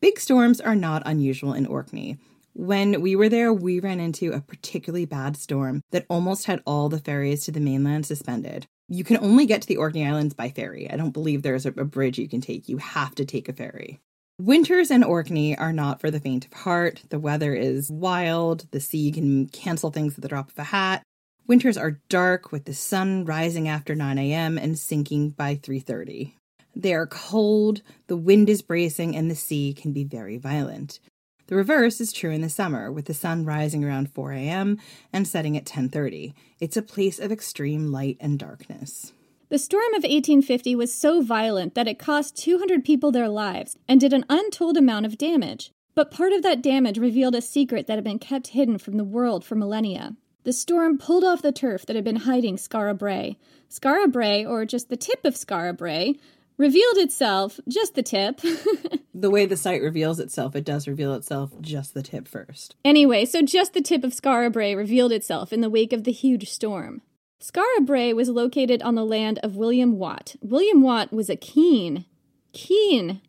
Big 0.00 0.18
storms 0.18 0.60
are 0.60 0.74
not 0.74 1.02
unusual 1.06 1.52
in 1.52 1.66
Orkney. 1.66 2.18
When 2.54 3.00
we 3.00 3.16
were 3.16 3.28
there, 3.28 3.52
we 3.52 3.80
ran 3.80 4.00
into 4.00 4.32
a 4.32 4.40
particularly 4.40 5.06
bad 5.06 5.36
storm 5.36 5.80
that 5.90 6.04
almost 6.08 6.46
had 6.46 6.62
all 6.66 6.88
the 6.88 6.98
ferries 6.98 7.44
to 7.44 7.52
the 7.52 7.60
mainland 7.60 8.04
suspended. 8.04 8.66
You 8.88 9.04
can 9.04 9.16
only 9.18 9.46
get 9.46 9.62
to 9.62 9.68
the 9.68 9.78
Orkney 9.78 10.06
Islands 10.06 10.34
by 10.34 10.50
ferry. 10.50 10.90
I 10.90 10.96
don't 10.96 11.12
believe 11.12 11.42
there's 11.42 11.64
a, 11.64 11.70
bridge 11.70 12.18
you 12.18 12.28
can 12.28 12.42
take. 12.42 12.68
You 12.68 12.76
have 12.76 13.14
to 13.14 13.24
take 13.24 13.48
a 13.48 13.54
ferry. 13.54 14.00
Winters 14.38 14.90
in 14.90 15.02
Orkney 15.02 15.56
are 15.56 15.72
not 15.72 16.00
for 16.00 16.10
the 16.10 16.20
faint 16.20 16.44
of 16.44 16.52
heart. 16.52 17.02
The 17.08 17.18
weather 17.18 17.54
is 17.54 17.90
wild. 17.90 18.66
The 18.70 18.80
sea 18.80 19.12
can 19.12 19.46
cancel 19.48 19.90
things 19.90 20.16
at 20.16 20.22
the 20.22 20.28
drop 20.28 20.50
of 20.50 20.58
a 20.58 20.64
hat. 20.64 21.02
Winters 21.46 21.76
are 21.76 22.00
dark 22.08 22.52
with 22.52 22.66
the 22.66 22.74
sun 22.74 23.24
rising 23.24 23.68
after 23.68 23.94
9 23.94 24.16
a.m. 24.18 24.56
and 24.56 24.78
sinking 24.78 25.30
by 25.30 25.56
3:30. 25.56 26.34
They 26.74 26.94
are 26.94 27.06
cold, 27.06 27.82
the 28.06 28.16
wind 28.16 28.48
is 28.48 28.62
bracing 28.62 29.16
and 29.16 29.30
the 29.30 29.34
sea 29.34 29.74
can 29.74 29.92
be 29.92 30.04
very 30.04 30.38
violent. 30.38 31.00
The 31.48 31.56
reverse 31.56 32.00
is 32.00 32.12
true 32.12 32.30
in 32.30 32.40
the 32.40 32.48
summer 32.48 32.90
with 32.92 33.06
the 33.06 33.14
sun 33.14 33.44
rising 33.44 33.84
around 33.84 34.14
4 34.14 34.32
a.m. 34.32 34.78
and 35.12 35.26
setting 35.26 35.56
at 35.56 35.66
10:30. 35.66 36.32
It's 36.60 36.76
a 36.76 36.82
place 36.82 37.18
of 37.18 37.32
extreme 37.32 37.90
light 37.90 38.16
and 38.20 38.38
darkness. 38.38 39.12
The 39.48 39.58
storm 39.58 39.92
of 39.94 40.04
1850 40.04 40.76
was 40.76 40.94
so 40.94 41.20
violent 41.20 41.74
that 41.74 41.88
it 41.88 41.98
cost 41.98 42.36
200 42.36 42.84
people 42.84 43.10
their 43.10 43.28
lives 43.28 43.76
and 43.86 44.00
did 44.00 44.12
an 44.12 44.24
untold 44.30 44.76
amount 44.76 45.04
of 45.04 45.18
damage. 45.18 45.72
But 45.94 46.10
part 46.10 46.32
of 46.32 46.42
that 46.42 46.62
damage 46.62 46.96
revealed 46.96 47.34
a 47.34 47.42
secret 47.42 47.86
that 47.86 47.96
had 47.96 48.04
been 48.04 48.18
kept 48.18 48.48
hidden 48.48 48.78
from 48.78 48.96
the 48.96 49.04
world 49.04 49.44
for 49.44 49.56
millennia. 49.56 50.16
The 50.44 50.52
storm 50.52 50.98
pulled 50.98 51.24
off 51.24 51.42
the 51.42 51.52
turf 51.52 51.86
that 51.86 51.96
had 51.96 52.04
been 52.04 52.16
hiding. 52.16 52.56
Skara 52.56 52.96
Brae, 52.96 54.44
or 54.44 54.64
just 54.64 54.88
the 54.88 54.96
tip 54.96 55.24
of 55.24 55.34
Skara 55.34 55.76
Brae, 55.76 56.16
revealed 56.58 56.96
itself, 56.98 57.60
just 57.68 57.94
the 57.94 58.02
tip. 58.02 58.40
the 59.14 59.30
way 59.30 59.46
the 59.46 59.56
site 59.56 59.82
reveals 59.82 60.18
itself, 60.18 60.56
it 60.56 60.64
does 60.64 60.88
reveal 60.88 61.14
itself 61.14 61.52
just 61.60 61.94
the 61.94 62.02
tip 62.02 62.26
first. 62.26 62.76
Anyway, 62.84 63.24
so 63.24 63.42
just 63.42 63.72
the 63.72 63.80
tip 63.80 64.04
of 64.04 64.12
Skara 64.12 64.52
Brae 64.52 64.74
revealed 64.74 65.12
itself 65.12 65.52
in 65.52 65.60
the 65.60 65.70
wake 65.70 65.92
of 65.92 66.04
the 66.04 66.12
huge 66.12 66.50
storm. 66.50 67.02
Skara 67.40 67.84
Brae 67.84 68.12
was 68.12 68.28
located 68.28 68.82
on 68.82 68.94
the 68.94 69.04
land 69.04 69.40
of 69.42 69.56
William 69.56 69.98
Watt. 69.98 70.36
William 70.40 70.82
Watt 70.82 71.12
was 71.12 71.28
a 71.28 71.36
keen, 71.36 72.04
keen 72.52 73.20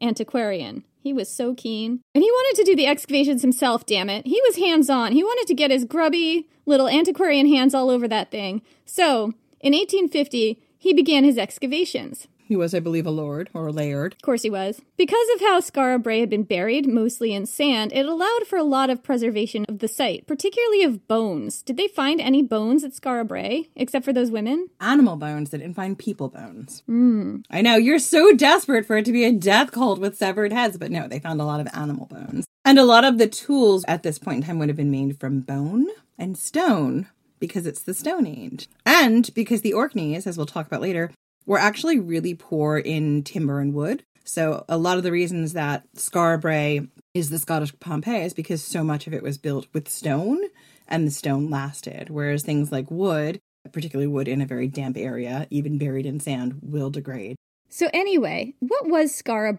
antiquarian. 0.00 0.84
He 1.00 1.12
was 1.12 1.28
so 1.28 1.54
keen. 1.54 2.00
And 2.14 2.22
he 2.22 2.30
wanted 2.30 2.58
to 2.58 2.64
do 2.64 2.76
the 2.76 2.86
excavations 2.86 3.42
himself, 3.42 3.86
damn 3.86 4.10
it. 4.10 4.26
He 4.26 4.40
was 4.46 4.56
hands 4.56 4.90
on. 4.90 5.12
He 5.12 5.22
wanted 5.22 5.46
to 5.46 5.54
get 5.54 5.70
his 5.70 5.84
grubby 5.84 6.48
little 6.66 6.88
antiquarian 6.88 7.46
hands 7.46 7.74
all 7.74 7.90
over 7.90 8.06
that 8.08 8.30
thing. 8.30 8.62
So, 8.84 9.32
in 9.60 9.72
1850, 9.72 10.60
he 10.78 10.92
began 10.92 11.24
his 11.24 11.38
excavations. 11.38 12.28
He 12.48 12.56
was, 12.56 12.74
I 12.74 12.80
believe, 12.80 13.06
a 13.06 13.10
lord 13.10 13.50
or 13.52 13.66
a 13.66 13.72
laird. 13.72 14.14
Of 14.14 14.22
course 14.22 14.40
he 14.40 14.48
was. 14.48 14.80
Because 14.96 15.28
of 15.34 15.40
how 15.42 15.60
Skara 15.60 16.02
Brae 16.02 16.20
had 16.20 16.30
been 16.30 16.44
buried, 16.44 16.86
mostly 16.88 17.34
in 17.34 17.44
sand, 17.44 17.92
it 17.92 18.06
allowed 18.06 18.46
for 18.46 18.56
a 18.56 18.62
lot 18.62 18.88
of 18.88 19.02
preservation 19.02 19.66
of 19.68 19.80
the 19.80 19.86
site, 19.86 20.26
particularly 20.26 20.82
of 20.82 21.06
bones. 21.06 21.60
Did 21.60 21.76
they 21.76 21.88
find 21.88 22.22
any 22.22 22.42
bones 22.42 22.84
at 22.84 22.92
Skara 22.92 23.28
Brae, 23.28 23.68
except 23.76 24.02
for 24.02 24.14
those 24.14 24.30
women? 24.30 24.68
Animal 24.80 25.16
bones. 25.16 25.50
They 25.50 25.58
didn't 25.58 25.76
find 25.76 25.98
people 25.98 26.30
bones. 26.30 26.82
Mm. 26.88 27.44
I 27.50 27.60
know, 27.60 27.76
you're 27.76 27.98
so 27.98 28.34
desperate 28.34 28.86
for 28.86 28.96
it 28.96 29.04
to 29.04 29.12
be 29.12 29.26
a 29.26 29.32
death 29.32 29.70
cult 29.70 29.98
with 29.98 30.16
severed 30.16 30.50
heads, 30.50 30.78
but 30.78 30.90
no, 30.90 31.06
they 31.06 31.20
found 31.20 31.42
a 31.42 31.44
lot 31.44 31.60
of 31.60 31.68
animal 31.74 32.06
bones. 32.06 32.46
And 32.64 32.78
a 32.78 32.84
lot 32.84 33.04
of 33.04 33.18
the 33.18 33.28
tools 33.28 33.84
at 33.86 34.02
this 34.02 34.18
point 34.18 34.38
in 34.38 34.42
time 34.44 34.58
would 34.58 34.70
have 34.70 34.76
been 34.76 34.90
made 34.90 35.20
from 35.20 35.40
bone 35.40 35.86
and 36.16 36.38
stone 36.38 37.08
because 37.40 37.66
it's 37.66 37.82
the 37.82 37.94
Stone 37.94 38.26
Age. 38.26 38.68
And 38.86 39.32
because 39.34 39.60
the 39.60 39.74
Orkneys, 39.74 40.26
as 40.26 40.38
we'll 40.38 40.46
talk 40.46 40.66
about 40.66 40.80
later, 40.80 41.10
were 41.48 41.58
actually 41.58 41.98
really 41.98 42.34
poor 42.34 42.78
in 42.78 43.24
timber 43.24 43.58
and 43.58 43.74
wood. 43.74 44.04
So 44.24 44.66
a 44.68 44.76
lot 44.76 44.98
of 44.98 45.02
the 45.02 45.10
reasons 45.10 45.54
that 45.54 45.84
Skara 45.96 46.86
is 47.14 47.30
the 47.30 47.38
Scottish 47.38 47.72
Pompeii 47.80 48.26
is 48.26 48.34
because 48.34 48.62
so 48.62 48.84
much 48.84 49.06
of 49.06 49.14
it 49.14 49.22
was 49.22 49.38
built 49.38 49.66
with 49.72 49.88
stone 49.88 50.38
and 50.86 51.06
the 51.06 51.10
stone 51.10 51.48
lasted. 51.48 52.10
Whereas 52.10 52.42
things 52.42 52.70
like 52.70 52.90
wood, 52.90 53.40
particularly 53.72 54.06
wood 54.06 54.28
in 54.28 54.42
a 54.42 54.46
very 54.46 54.68
damp 54.68 54.98
area, 54.98 55.46
even 55.50 55.78
buried 55.78 56.04
in 56.04 56.20
sand, 56.20 56.60
will 56.62 56.90
degrade. 56.90 57.36
So 57.70 57.88
anyway, 57.94 58.54
what 58.60 58.86
was 58.86 59.10
Skara 59.10 59.58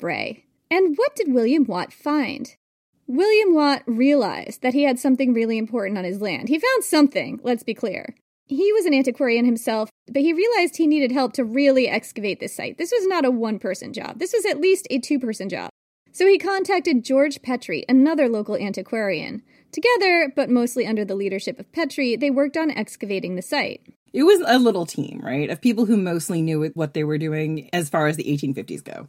And 0.69 0.96
what 0.96 1.15
did 1.15 1.34
William 1.34 1.65
Watt 1.65 1.91
find? 1.91 2.55
William 3.08 3.55
Watt 3.55 3.81
realized 3.88 4.62
that 4.62 4.75
he 4.75 4.84
had 4.84 5.00
something 5.00 5.34
really 5.34 5.58
important 5.58 5.98
on 5.98 6.03
his 6.03 6.22
land. 6.22 6.50
He 6.50 6.60
found 6.60 6.84
something, 6.84 7.39
let's 7.41 7.63
be 7.63 7.74
clear. 7.74 8.13
He 8.50 8.74
was 8.74 8.86
an 8.86 8.96
antiquarian 8.96 9.46
himself, 9.46 9.91
but 10.08 10.24
he 10.24 10.34
realized 10.34 10.75
he 10.75 10.88
needed 10.88 11.12
help 11.12 11.34
to 11.34 11.44
really 11.44 11.88
excavate 11.88 12.39
this 12.39 12.56
site. 12.56 12.79
This 12.79 12.91
was 12.91 13.06
not 13.06 13.24
a 13.24 13.29
one 13.29 13.60
person 13.60 13.94
job, 13.94 14.18
this 14.18 14.34
was 14.34 14.46
at 14.46 14.60
least 14.60 14.88
a 14.89 15.00
two 15.00 15.20
person 15.20 15.50
job. 15.50 15.70
So 16.12 16.25
he 16.25 16.39
contacted 16.39 17.06
George 17.06 17.44
Petrie, 17.44 17.86
another 17.88 18.27
local 18.27 18.58
antiquarian. 18.58 19.44
Together, 19.72 20.34
but 20.36 20.50
mostly 20.50 20.88
under 20.88 21.06
the 21.06 21.13
leadership 21.13 21.60
of 21.60 21.72
Petrie, 21.72 22.15
they 22.15 22.32
worked 22.32 22.58
on 22.58 22.72
excavating 22.72 23.36
the 23.36 23.44
site. 23.44 23.82
It 24.12 24.24
was 24.24 24.41
a 24.48 24.58
little 24.58 24.88
team, 24.88 25.22
right, 25.24 25.48
of 25.51 25.62
people 25.62 25.86
who 25.86 25.96
mostly 25.96 26.41
knew 26.41 26.72
what 26.74 26.96
they 26.96 27.03
were 27.03 27.20
doing 27.20 27.70
as 27.72 27.88
far 27.88 28.08
as 28.08 28.15
the 28.15 28.24
1850s 28.24 28.84
go. 28.84 29.08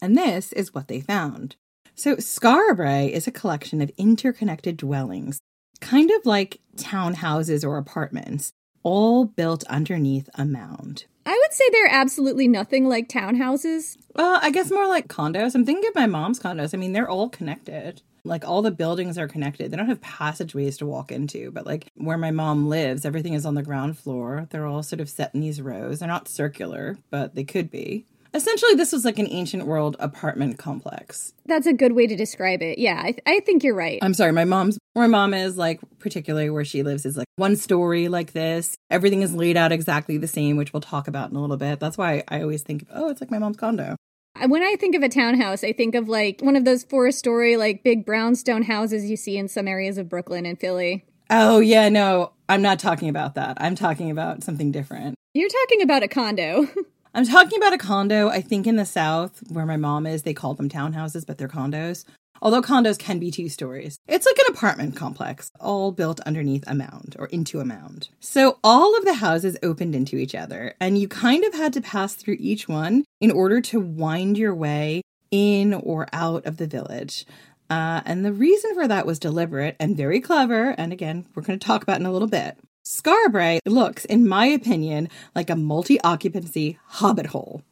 And 0.00 0.16
this 0.16 0.52
is 0.52 0.72
what 0.72 0.86
they 0.86 1.00
found. 1.00 1.56
So, 1.96 2.14
Skara 2.16 3.10
is 3.10 3.26
a 3.26 3.32
collection 3.32 3.80
of 3.80 3.90
interconnected 3.98 4.76
dwellings, 4.76 5.40
kind 5.80 6.12
of 6.12 6.24
like 6.24 6.60
townhouses 6.76 7.66
or 7.66 7.76
apartments, 7.76 8.52
all 8.82 9.24
built 9.24 9.64
underneath 9.64 10.28
a 10.34 10.44
mound. 10.44 11.04
I 11.26 11.32
would 11.32 11.52
say 11.52 11.64
they're 11.70 11.90
absolutely 11.90 12.48
nothing 12.48 12.88
like 12.88 13.08
townhouses. 13.08 13.98
Well, 14.14 14.38
I 14.42 14.50
guess 14.50 14.70
more 14.70 14.86
like 14.86 15.08
condos. 15.08 15.54
I'm 15.54 15.66
thinking 15.66 15.88
of 15.88 15.94
my 15.94 16.06
mom's 16.06 16.40
condos. 16.40 16.72
I 16.72 16.78
mean, 16.78 16.92
they're 16.92 17.08
all 17.08 17.28
connected. 17.28 18.00
Like 18.24 18.46
all 18.46 18.62
the 18.62 18.70
buildings 18.70 19.18
are 19.18 19.28
connected. 19.28 19.70
They 19.70 19.76
don't 19.76 19.88
have 19.88 20.00
passageways 20.00 20.78
to 20.78 20.86
walk 20.86 21.12
into, 21.12 21.50
but 21.50 21.66
like 21.66 21.90
where 21.96 22.18
my 22.18 22.30
mom 22.30 22.68
lives, 22.68 23.04
everything 23.04 23.34
is 23.34 23.44
on 23.44 23.54
the 23.54 23.62
ground 23.62 23.98
floor. 23.98 24.48
They're 24.50 24.66
all 24.66 24.82
sort 24.82 25.00
of 25.00 25.10
set 25.10 25.34
in 25.34 25.40
these 25.40 25.60
rows. 25.60 25.98
They're 25.98 26.08
not 26.08 26.28
circular, 26.28 26.96
but 27.10 27.34
they 27.34 27.44
could 27.44 27.70
be. 27.70 28.06
Essentially, 28.38 28.76
this 28.76 28.92
was 28.92 29.04
like 29.04 29.18
an 29.18 29.26
ancient 29.32 29.66
world 29.66 29.96
apartment 29.98 30.58
complex. 30.58 31.34
That's 31.46 31.66
a 31.66 31.72
good 31.72 31.94
way 31.94 32.06
to 32.06 32.14
describe 32.14 32.62
it. 32.62 32.78
Yeah, 32.78 33.00
I, 33.00 33.10
th- 33.10 33.22
I 33.26 33.40
think 33.40 33.64
you're 33.64 33.74
right. 33.74 33.98
I'm 34.00 34.14
sorry, 34.14 34.30
my 34.30 34.44
mom's, 34.44 34.78
where 34.92 35.08
my 35.08 35.18
mom 35.18 35.34
is, 35.34 35.56
like, 35.56 35.80
particularly 35.98 36.48
where 36.48 36.64
she 36.64 36.84
lives, 36.84 37.04
is 37.04 37.16
like 37.16 37.26
one 37.34 37.56
story 37.56 38.06
like 38.06 38.34
this. 38.34 38.76
Everything 38.90 39.22
is 39.22 39.34
laid 39.34 39.56
out 39.56 39.72
exactly 39.72 40.18
the 40.18 40.28
same, 40.28 40.56
which 40.56 40.72
we'll 40.72 40.80
talk 40.80 41.08
about 41.08 41.30
in 41.30 41.36
a 41.36 41.40
little 41.40 41.56
bit. 41.56 41.80
That's 41.80 41.98
why 41.98 42.22
I 42.28 42.42
always 42.42 42.62
think, 42.62 42.86
oh, 42.94 43.08
it's 43.08 43.20
like 43.20 43.32
my 43.32 43.40
mom's 43.40 43.56
condo. 43.56 43.96
Uh, 44.40 44.46
when 44.46 44.62
I 44.62 44.76
think 44.76 44.94
of 44.94 45.02
a 45.02 45.08
townhouse, 45.08 45.64
I 45.64 45.72
think 45.72 45.96
of 45.96 46.08
like 46.08 46.40
one 46.40 46.54
of 46.54 46.64
those 46.64 46.84
four 46.84 47.10
story, 47.10 47.56
like 47.56 47.82
big 47.82 48.06
brownstone 48.06 48.62
houses 48.62 49.10
you 49.10 49.16
see 49.16 49.36
in 49.36 49.48
some 49.48 49.66
areas 49.66 49.98
of 49.98 50.08
Brooklyn 50.08 50.46
and 50.46 50.60
Philly. 50.60 51.04
Oh, 51.28 51.58
yeah, 51.58 51.88
no, 51.88 52.34
I'm 52.48 52.62
not 52.62 52.78
talking 52.78 53.08
about 53.08 53.34
that. 53.34 53.58
I'm 53.60 53.74
talking 53.74 54.12
about 54.12 54.44
something 54.44 54.70
different. 54.70 55.16
You're 55.34 55.48
talking 55.48 55.82
about 55.82 56.04
a 56.04 56.08
condo. 56.08 56.68
I'm 57.18 57.24
talking 57.24 57.58
about 57.58 57.72
a 57.72 57.78
condo. 57.78 58.28
I 58.28 58.40
think 58.40 58.64
in 58.64 58.76
the 58.76 58.84
South, 58.84 59.42
where 59.48 59.66
my 59.66 59.76
mom 59.76 60.06
is, 60.06 60.22
they 60.22 60.32
call 60.32 60.54
them 60.54 60.68
townhouses, 60.68 61.26
but 61.26 61.36
they're 61.36 61.48
condos. 61.48 62.04
Although 62.40 62.62
condos 62.62 62.96
can 62.96 63.18
be 63.18 63.32
two 63.32 63.48
stories. 63.48 63.98
It's 64.06 64.24
like 64.24 64.38
an 64.38 64.54
apartment 64.54 64.94
complex, 64.94 65.50
all 65.58 65.90
built 65.90 66.20
underneath 66.20 66.62
a 66.68 66.76
mound 66.76 67.16
or 67.18 67.26
into 67.26 67.58
a 67.58 67.64
mound. 67.64 68.10
So 68.20 68.60
all 68.62 68.96
of 68.96 69.04
the 69.04 69.14
houses 69.14 69.58
opened 69.64 69.96
into 69.96 70.16
each 70.16 70.36
other, 70.36 70.76
and 70.78 70.96
you 70.96 71.08
kind 71.08 71.42
of 71.42 71.54
had 71.54 71.72
to 71.72 71.80
pass 71.80 72.14
through 72.14 72.36
each 72.38 72.68
one 72.68 73.04
in 73.20 73.32
order 73.32 73.60
to 73.62 73.80
wind 73.80 74.38
your 74.38 74.54
way 74.54 75.02
in 75.32 75.74
or 75.74 76.06
out 76.12 76.46
of 76.46 76.58
the 76.58 76.68
village. 76.68 77.26
Uh, 77.68 78.00
and 78.06 78.24
the 78.24 78.32
reason 78.32 78.74
for 78.74 78.86
that 78.86 79.06
was 79.06 79.18
deliberate 79.18 79.74
and 79.80 79.96
very 79.96 80.20
clever. 80.20 80.72
And 80.78 80.92
again, 80.92 81.26
we're 81.34 81.42
going 81.42 81.58
to 81.58 81.66
talk 81.66 81.82
about 81.82 81.98
in 81.98 82.06
a 82.06 82.12
little 82.12 82.28
bit. 82.28 82.58
Skara 82.84 83.58
looks, 83.66 84.04
in 84.04 84.26
my 84.26 84.46
opinion, 84.46 85.08
like 85.34 85.50
a 85.50 85.56
multi 85.56 86.00
occupancy 86.00 86.78
hobbit 86.86 87.26
hole. 87.26 87.62